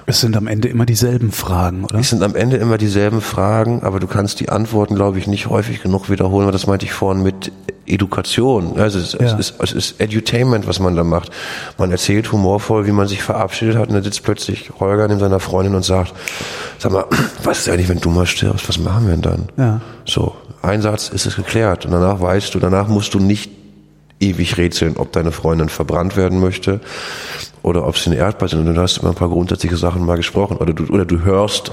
Es 0.08 0.20
sind 0.20 0.36
am 0.38 0.46
Ende 0.46 0.68
immer 0.68 0.86
dieselben 0.86 1.32
Fragen, 1.32 1.84
oder? 1.84 1.98
Es 1.98 2.08
sind 2.08 2.22
am 2.22 2.34
Ende 2.34 2.56
immer 2.56 2.78
dieselben 2.78 3.20
Fragen, 3.20 3.82
aber 3.82 4.00
du 4.00 4.06
kannst 4.06 4.40
die 4.40 4.48
Antworten, 4.48 4.94
glaube 4.94 5.18
ich, 5.18 5.26
nicht 5.26 5.48
häufig 5.48 5.82
genug 5.82 6.08
wiederholen, 6.08 6.46
weil 6.46 6.52
das 6.52 6.66
meinte 6.66 6.86
ich 6.86 6.92
vorhin 6.94 7.22
mit 7.22 7.52
Education. 7.86 8.78
Also 8.78 8.98
es, 8.98 9.12
Ja. 9.12 9.20
es, 9.38 9.50
ist, 9.50 9.54
es 9.60 9.72
ist 9.72 10.00
Edutainment, 10.00 10.66
was 10.66 10.78
man 10.80 10.96
da 10.96 11.04
macht. 11.04 11.30
Man 11.76 11.90
erzählt 11.90 12.32
humorvoll, 12.32 12.86
wie 12.86 12.92
man 12.92 13.06
sich 13.06 13.22
verabschiedet 13.22 13.76
hat 13.76 13.88
und 13.88 13.94
dann 13.94 14.02
sitzt 14.02 14.22
plötzlich 14.22 14.70
Holger 14.80 15.08
neben 15.08 15.20
seiner 15.20 15.40
Freundin 15.40 15.74
und 15.74 15.84
sagt, 15.84 16.14
sag 16.78 16.92
mal, 16.92 17.04
was 17.44 17.58
ist 17.60 17.68
eigentlich, 17.68 17.88
wenn 17.90 18.00
du 18.00 18.08
mal 18.10 18.26
stirbst? 18.26 18.66
Was 18.68 18.78
machen 18.78 19.06
wir 19.06 19.12
denn 19.16 19.22
dann? 19.22 19.48
Ja. 19.58 19.80
So, 20.06 20.34
ein 20.62 20.80
Satz 20.80 21.08
ist 21.10 21.26
es 21.26 21.36
geklärt 21.36 21.84
und 21.84 21.92
danach 21.92 22.18
weißt 22.20 22.54
du, 22.54 22.58
danach 22.60 22.88
musst 22.88 23.12
du 23.12 23.20
nicht 23.20 23.50
ewig 24.20 24.56
rätseln, 24.56 24.96
ob 24.96 25.12
deine 25.12 25.32
Freundin 25.32 25.68
verbrannt 25.68 26.16
werden 26.16 26.40
möchte 26.40 26.80
oder 27.62 27.86
ob 27.86 27.96
sie 27.96 28.10
ein 28.10 28.16
Erdball 28.16 28.48
sind. 28.48 28.66
Und 28.66 28.74
du 28.74 28.80
hast 28.80 28.98
über 28.98 29.08
ein 29.08 29.14
paar 29.14 29.28
grundsätzliche 29.28 29.76
Sachen 29.76 30.04
mal 30.04 30.16
gesprochen. 30.16 30.56
Oder 30.56 30.72
du, 30.72 30.84
oder 30.86 31.04
du 31.04 31.22
hörst, 31.22 31.72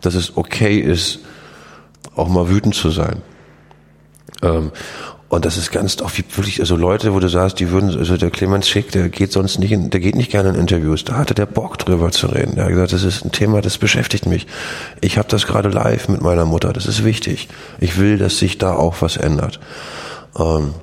dass 0.00 0.14
es 0.14 0.36
okay 0.36 0.78
ist, 0.78 1.20
auch 2.14 2.28
mal 2.28 2.48
wütend 2.48 2.74
zu 2.74 2.90
sein. 2.90 3.22
Ähm, 4.42 4.72
und 5.28 5.46
das 5.46 5.56
ist 5.56 5.72
ganz 5.72 5.98
auch 6.02 6.10
wie 6.16 6.24
wirklich, 6.36 6.60
also 6.60 6.76
Leute, 6.76 7.14
wo 7.14 7.18
du 7.18 7.26
sagst, 7.26 7.58
die 7.58 7.70
würden, 7.70 7.96
also 7.96 8.18
der 8.18 8.30
Clemens 8.30 8.68
Schick, 8.68 8.90
der 8.92 9.08
geht 9.08 9.32
sonst 9.32 9.58
nicht 9.58 9.72
in, 9.72 9.88
der 9.88 10.00
geht 10.00 10.14
nicht 10.14 10.30
gerne 10.30 10.50
in 10.50 10.56
Interviews. 10.56 11.04
Da 11.04 11.14
hatte 11.14 11.32
der 11.32 11.46
Bock 11.46 11.78
drüber 11.78 12.10
zu 12.10 12.26
reden. 12.26 12.56
Der 12.56 12.64
hat 12.64 12.70
gesagt, 12.70 12.92
das 12.92 13.02
ist 13.02 13.24
ein 13.24 13.32
Thema, 13.32 13.62
das 13.62 13.78
beschäftigt 13.78 14.26
mich. 14.26 14.46
Ich 15.00 15.16
habe 15.16 15.28
das 15.28 15.46
gerade 15.46 15.70
live 15.70 16.08
mit 16.08 16.20
meiner 16.20 16.44
Mutter. 16.44 16.74
Das 16.74 16.84
ist 16.84 17.02
wichtig. 17.02 17.48
Ich 17.80 17.98
will, 17.98 18.18
dass 18.18 18.36
sich 18.36 18.58
da 18.58 18.74
auch 18.74 18.96
was 19.00 19.16
ändert. 19.16 19.58
Ähm, 20.38 20.74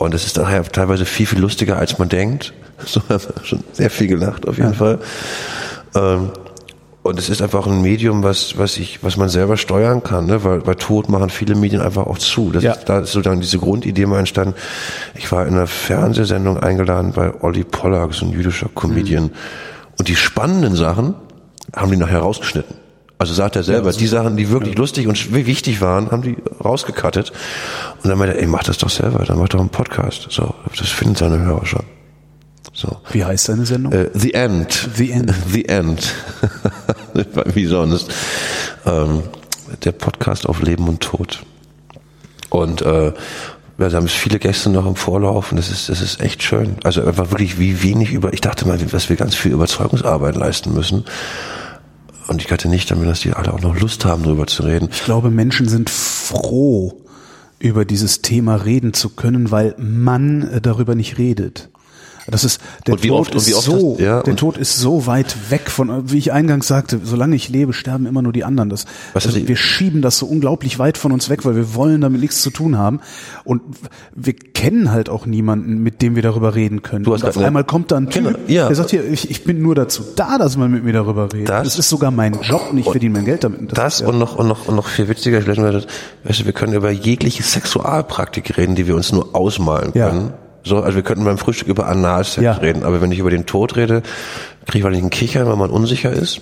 und 0.00 0.14
es 0.14 0.24
ist 0.24 0.38
daher 0.38 0.64
teilweise 0.64 1.04
viel, 1.04 1.26
viel 1.26 1.38
lustiger, 1.40 1.76
als 1.78 1.98
man 1.98 2.08
denkt. 2.08 2.52
So 2.86 3.02
haben 3.10 3.20
wir 3.36 3.44
schon 3.44 3.62
sehr 3.74 3.90
viel 3.90 4.06
gelacht, 4.06 4.48
auf 4.48 4.56
jeden 4.56 4.72
Fall. 4.72 5.00
Ähm, 5.94 6.30
und 7.02 7.18
es 7.18 7.28
ist 7.28 7.42
einfach 7.42 7.66
ein 7.66 7.82
Medium, 7.82 8.22
was, 8.22 8.56
was 8.56 8.78
ich, 8.78 9.02
was 9.04 9.18
man 9.18 9.28
selber 9.28 9.58
steuern 9.58 10.02
kann, 10.02 10.24
ne? 10.24 10.42
weil 10.44 10.60
bei 10.60 10.74
Tod 10.74 11.10
machen 11.10 11.28
viele 11.28 11.54
Medien 11.54 11.82
einfach 11.82 12.06
auch 12.06 12.16
zu. 12.16 12.50
Das 12.52 12.62
Ja. 12.62 12.72
ist, 12.72 12.88
da 12.88 13.00
ist 13.00 13.12
so 13.12 13.20
dann 13.20 13.40
diese 13.40 13.58
Grundidee 13.58 14.06
mal 14.06 14.18
entstanden. 14.18 14.54
Ich 15.14 15.30
war 15.30 15.46
in 15.46 15.52
einer 15.54 15.66
Fernsehsendung 15.66 16.58
eingeladen 16.58 17.12
bei 17.12 17.34
Olli 17.42 17.64
Pollack, 17.64 18.14
so 18.14 18.24
ein 18.24 18.32
jüdischer 18.32 18.70
Comedian. 18.74 19.30
Und 19.98 20.08
die 20.08 20.16
spannenden 20.16 20.74
Sachen 20.74 21.14
haben 21.76 21.90
die 21.90 21.98
nachher 21.98 22.20
rausgeschnitten. 22.20 22.76
Also 23.20 23.34
sagt 23.34 23.54
er 23.54 23.62
selber, 23.62 23.92
die 23.92 24.06
Sachen, 24.06 24.38
die 24.38 24.48
wirklich 24.48 24.78
lustig 24.78 25.06
und 25.06 25.34
wichtig 25.34 25.82
waren, 25.82 26.10
haben 26.10 26.22
die 26.22 26.38
rausgekattet. 26.64 27.32
Und 28.02 28.08
dann 28.08 28.16
meinte 28.16 28.34
er, 28.34 28.40
ey, 28.40 28.46
mach 28.46 28.62
das 28.62 28.78
doch 28.78 28.88
selber, 28.88 29.26
dann 29.26 29.38
mach 29.38 29.50
doch 29.50 29.60
einen 29.60 29.68
Podcast. 29.68 30.28
So, 30.30 30.54
das 30.74 30.88
finden 30.88 31.16
seine 31.16 31.38
Hörer 31.38 31.66
schon. 31.66 31.84
So. 32.72 32.96
Wie 33.12 33.22
heißt 33.22 33.50
deine 33.50 33.66
Sendung? 33.66 33.92
Äh, 33.92 34.08
The 34.14 34.32
End. 34.32 34.88
The 34.94 35.10
End. 35.10 35.34
The 35.52 35.68
End. 35.68 36.14
Wie 37.54 37.66
sonst. 37.66 38.10
Ähm, 38.86 39.24
der 39.84 39.92
Podcast 39.92 40.48
auf 40.48 40.62
Leben 40.62 40.88
und 40.88 41.00
Tod. 41.00 41.40
Und 42.48 42.80
äh, 42.80 43.12
ja, 43.76 43.88
da 43.90 43.96
haben 43.98 44.06
es 44.06 44.12
viele 44.12 44.38
Gäste 44.38 44.70
noch 44.70 44.86
im 44.86 44.96
Vorlauf 44.96 45.52
und 45.52 45.58
das 45.58 45.70
ist, 45.70 45.90
das 45.90 46.00
ist 46.00 46.22
echt 46.22 46.42
schön. 46.42 46.76
Also 46.84 47.04
einfach 47.04 47.32
wirklich 47.32 47.58
wie 47.58 47.82
wenig 47.82 48.12
über, 48.12 48.32
ich 48.32 48.40
dachte 48.40 48.66
mal, 48.66 48.78
dass 48.78 49.10
wir 49.10 49.16
ganz 49.16 49.34
viel 49.34 49.52
Überzeugungsarbeit 49.52 50.36
leisten 50.36 50.72
müssen. 50.72 51.04
Und 52.28 52.42
ich 52.42 52.50
hatte 52.50 52.68
nicht 52.68 52.90
damit, 52.90 53.08
dass 53.08 53.20
die 53.20 53.32
alle 53.32 53.52
auch 53.52 53.60
noch 53.60 53.78
Lust 53.78 54.04
haben, 54.04 54.22
darüber 54.22 54.46
zu 54.46 54.62
reden. 54.62 54.88
Ich 54.92 55.04
glaube, 55.04 55.30
Menschen 55.30 55.68
sind 55.68 55.90
froh, 55.90 57.00
über 57.58 57.84
dieses 57.84 58.22
Thema 58.22 58.56
reden 58.56 58.94
zu 58.94 59.10
können, 59.10 59.50
weil 59.50 59.74
man 59.78 60.42
äh, 60.42 60.60
darüber 60.60 60.94
nicht 60.94 61.18
redet. 61.18 61.69
Das 62.30 62.44
ist 62.44 62.60
der 62.86 62.94
Tod 62.96 63.20
oft- 63.20 63.34
ist 63.34 63.46
so, 63.64 63.94
hast- 63.94 64.00
ja, 64.00 64.22
der 64.22 64.36
Tod 64.36 64.56
ist 64.56 64.76
so 64.78 65.06
weit 65.06 65.50
weg 65.50 65.70
von, 65.70 66.10
wie 66.10 66.18
ich 66.18 66.32
eingangs 66.32 66.66
sagte, 66.66 67.00
solange 67.02 67.36
ich 67.36 67.48
lebe, 67.48 67.72
sterben 67.72 68.06
immer 68.06 68.22
nur 68.22 68.32
die 68.32 68.44
anderen. 68.44 68.70
Das, 68.70 68.84
also 69.14 69.28
wir 69.48 69.56
schieben 69.56 70.02
das 70.02 70.18
so 70.18 70.26
unglaublich 70.26 70.78
weit 70.78 70.98
von 70.98 71.12
uns 71.12 71.28
weg, 71.28 71.44
weil 71.44 71.56
wir 71.56 71.74
wollen 71.74 72.00
damit 72.00 72.20
nichts 72.20 72.42
zu 72.42 72.50
tun 72.50 72.78
haben 72.78 73.00
und 73.44 73.62
wir 74.14 74.34
kennen 74.34 74.90
halt 74.92 75.08
auch 75.08 75.26
niemanden, 75.26 75.78
mit 75.82 76.02
dem 76.02 76.14
wir 76.16 76.22
darüber 76.22 76.54
reden 76.54 76.82
können. 76.82 77.04
Du 77.04 77.12
hast 77.12 77.22
und 77.22 77.28
auf 77.30 77.38
einmal 77.38 77.64
kommt 77.64 77.90
da 77.90 77.96
ein 77.96 78.10
Typ, 78.10 78.38
ja. 78.48 78.66
der 78.66 78.76
sagt 78.76 78.90
hier, 78.90 79.04
ich, 79.04 79.30
ich 79.30 79.44
bin 79.44 79.62
nur 79.62 79.74
dazu 79.74 80.02
da, 80.16 80.38
dass 80.38 80.56
man 80.56 80.70
mit 80.70 80.84
mir 80.84 80.92
darüber 80.92 81.32
redet. 81.32 81.48
Das- 81.48 81.66
Das, 81.70 81.78
ist 81.78 81.88
sogar 81.88 82.10
mein 82.10 82.40
Job 82.42 82.68
und 82.70 82.78
ich 82.78 82.84
verdiene 82.90 83.14
mein 83.14 83.24
Geld 83.24 83.44
damit. 83.44 83.76
Das 83.76 83.94
ist 83.94 84.00
ja- 84.00 84.08
und 84.08 84.18
noch, 84.18 84.36
und 84.36 84.48
noch, 84.48 84.66
und 84.68 84.74
noch 84.76 84.86
viel 84.88 85.08
witziger, 85.08 85.40
das, 85.40 85.56
weißt 85.58 86.40
du, 86.40 86.44
wir 86.44 86.52
können 86.52 86.72
über 86.74 86.90
jegliche 86.90 87.42
Sexualpraktik 87.42 88.56
reden, 88.56 88.74
die 88.74 88.86
wir 88.86 88.94
uns 88.96 89.12
nur 89.12 89.34
ausmalen 89.34 89.92
können. 89.92 90.32
So, 90.64 90.80
also 90.80 90.96
wir 90.96 91.02
könnten 91.02 91.24
beim 91.24 91.38
Frühstück 91.38 91.68
über 91.68 91.86
Analsex 91.86 92.42
Ja. 92.44 92.52
reden, 92.52 92.84
aber 92.84 93.00
wenn 93.00 93.10
ich 93.12 93.18
über 93.18 93.30
den 93.30 93.46
Tod 93.46 93.76
rede, 93.76 94.02
kriege 94.66 94.78
ich 94.78 94.84
wahrscheinlich 94.84 95.02
einen 95.02 95.10
Kichern, 95.10 95.46
weil 95.48 95.56
man 95.56 95.70
unsicher 95.70 96.12
ist. 96.12 96.40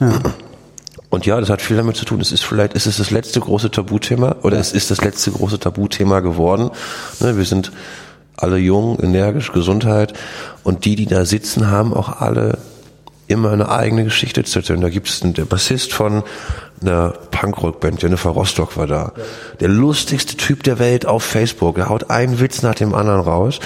Und 1.11 1.25
ja, 1.25 1.41
das 1.41 1.49
hat 1.49 1.63
viel 1.63 1.77
damit 1.77 1.97
zu 1.97 2.05
tun. 2.05 2.21
Es 2.21 2.33
ist 2.33 2.43
vielleicht, 2.45 2.75
ist 2.75 2.87
es 2.87 2.99
das 2.99 3.11
letzte 3.11 3.41
große 3.41 3.71
Tabuthema 3.71 4.37
oder 4.43 4.59
es 4.59 4.73
ist 4.73 4.91
das 4.91 5.03
letzte 5.03 5.31
große 5.31 5.59
Tabuthema 5.59 6.21
geworden. 6.21 6.71
Ne, 7.21 7.37
wir 7.39 7.45
sind 7.45 7.73
alle 8.37 8.59
jung, 8.59 8.99
energisch, 9.01 9.53
Gesundheit 9.53 10.13
und 10.65 10.85
die, 10.85 10.97
die 10.97 11.07
da 11.07 11.25
sitzen, 11.25 11.71
haben 11.71 11.95
auch 11.95 12.21
alle 12.21 12.59
immer 13.29 13.53
eine 13.53 13.69
eigene 13.71 14.05
Geschichte 14.05 14.43
zu 14.45 14.59
erzählen. 14.59 14.81
Da 14.81 14.89
gibt 14.89 15.09
es 15.09 15.21
der 15.23 15.45
Bassist 15.45 15.93
von 15.93 16.25
einer 16.81 17.11
Punkrock-Band, 17.11 18.03
Jennifer 18.03 18.31
Rostock 18.31 18.77
war 18.77 18.87
da. 18.87 19.13
Ja. 19.17 19.23
Der 19.61 19.69
lustigste 19.69 20.37
Typ 20.37 20.63
der 20.63 20.79
Welt 20.79 21.07
auf 21.07 21.23
Facebook. 21.23 21.79
Er 21.79 21.89
haut 21.89 22.11
einen 22.11 22.41
Witz 22.41 22.63
nach 22.63 22.75
dem 22.75 22.95
anderen 22.95 23.21
raus. 23.21 23.61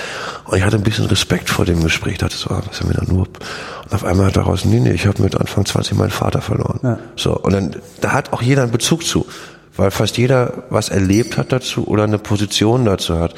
Und 0.44 0.58
ich 0.58 0.64
hatte 0.64 0.76
ein 0.76 0.82
bisschen 0.82 1.06
Respekt 1.06 1.50
vor 1.50 1.64
dem 1.64 1.82
Gespräch. 1.82 2.14
Ich 2.14 2.18
dachte 2.18 2.36
so, 2.36 2.50
ah, 2.50 2.62
was 2.64 2.72
ist 2.72 2.82
denn 2.82 2.90
wieder 2.90 3.04
nur? 3.04 3.26
Und 3.26 3.94
auf 3.94 4.04
einmal 4.04 4.26
hat 4.26 4.36
er 4.36 4.42
raus, 4.42 4.64
nee, 4.64 4.80
nee, 4.80 4.92
ich 4.92 5.06
habe 5.06 5.22
mit 5.22 5.36
Anfang 5.36 5.64
20 5.64 5.96
meinen 5.96 6.10
Vater 6.10 6.40
verloren. 6.40 6.80
Ja. 6.82 6.98
So, 7.16 7.36
und 7.36 7.52
dann, 7.52 7.76
da 8.00 8.12
hat 8.12 8.32
auch 8.32 8.42
jeder 8.42 8.62
einen 8.62 8.72
Bezug 8.72 9.04
zu. 9.04 9.26
Weil 9.74 9.90
fast 9.90 10.18
jeder 10.18 10.64
was 10.68 10.90
erlebt 10.90 11.38
hat 11.38 11.50
dazu 11.50 11.86
oder 11.86 12.04
eine 12.04 12.18
Position 12.18 12.84
dazu 12.84 13.18
hat. 13.18 13.34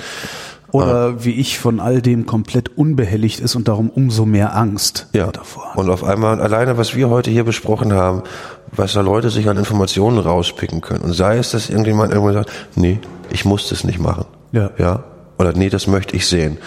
Oder 0.75 0.95
ah. 0.95 1.15
wie 1.19 1.31
ich 1.31 1.61
von 1.61 1.79
all 1.79 2.03
dem 2.03 2.27
komplett 2.27 2.77
unbehelligt 2.77 3.39
ist 3.39 3.55
und 3.55 3.69
darum 3.69 3.91
umso 3.91 4.27
mehr 4.27 4.57
Angst 4.57 5.07
ja. 5.13 5.31
davor. 5.31 5.73
Und 5.77 5.89
auf 5.89 6.03
einmal, 6.03 6.41
alleine 6.41 6.77
was 6.77 6.97
wir 6.97 7.11
heute 7.11 7.31
hier 7.31 7.45
besprochen 7.45 7.93
haben, 7.93 8.25
was 8.73 8.93
da 8.95 9.01
Leute 9.01 9.31
sich 9.31 9.49
an 9.49 9.57
Informationen 9.57 10.19
rauspicken 10.19 10.81
können. 10.81 11.05
Und 11.05 11.13
sei 11.13 11.39
es, 11.39 11.53
dass 11.53 11.71
irgendjemand 11.71 12.13
irgendwann 12.13 12.35
sagt, 12.35 12.51
nee, 12.75 12.99
ich 13.31 13.45
muss 13.45 13.69
das 13.69 13.85
nicht 13.85 14.01
machen. 14.01 14.25
Ja. 14.51 14.71
Ja. 14.77 15.05
Oder 15.39 15.53
nee, 15.53 15.69
das 15.69 15.87
möchte 15.87 16.17
ich 16.17 16.27
sehen. 16.27 16.59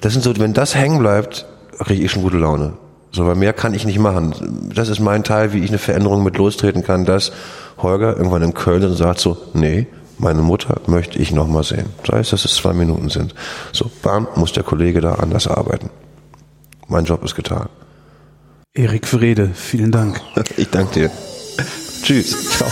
Das 0.00 0.14
sind 0.14 0.22
so, 0.22 0.34
wenn 0.38 0.54
das 0.54 0.74
hängen 0.74 0.98
bleibt, 0.98 1.44
kriege 1.80 2.02
ich 2.02 2.10
schon 2.10 2.22
gute 2.22 2.38
Laune. 2.38 2.72
So, 3.12 3.26
weil 3.26 3.34
mehr 3.34 3.52
kann 3.52 3.74
ich 3.74 3.84
nicht 3.84 3.98
machen. 3.98 4.70
Das 4.74 4.88
ist 4.88 5.00
mein 5.00 5.22
Teil, 5.22 5.52
wie 5.52 5.62
ich 5.62 5.68
eine 5.68 5.78
Veränderung 5.78 6.24
mit 6.24 6.38
lostreten 6.38 6.82
kann, 6.82 7.04
dass 7.04 7.30
Holger 7.76 8.16
irgendwann 8.16 8.42
in 8.42 8.54
Köln 8.54 8.94
sagt 8.96 9.20
so, 9.20 9.36
nee, 9.52 9.86
meine 10.20 10.42
Mutter 10.42 10.80
möchte 10.86 11.18
ich 11.18 11.32
noch 11.32 11.48
mal 11.48 11.64
sehen. 11.64 11.86
Sei 12.06 12.20
es, 12.20 12.30
dass 12.30 12.44
es 12.44 12.54
zwei 12.54 12.72
Minuten 12.72 13.08
sind. 13.08 13.34
So, 13.72 13.90
bam, 14.02 14.28
muss 14.36 14.52
der 14.52 14.62
Kollege 14.62 15.00
da 15.00 15.14
anders 15.14 15.46
arbeiten. 15.46 15.90
Mein 16.88 17.04
Job 17.04 17.24
ist 17.24 17.34
getan. 17.34 17.68
Erik 18.74 19.06
Frede, 19.06 19.50
vielen 19.54 19.90
Dank. 19.90 20.20
Ich 20.56 20.70
danke 20.70 20.92
dir. 21.00 21.10
Tschüss. 22.02 22.50
Ciao. 22.56 22.70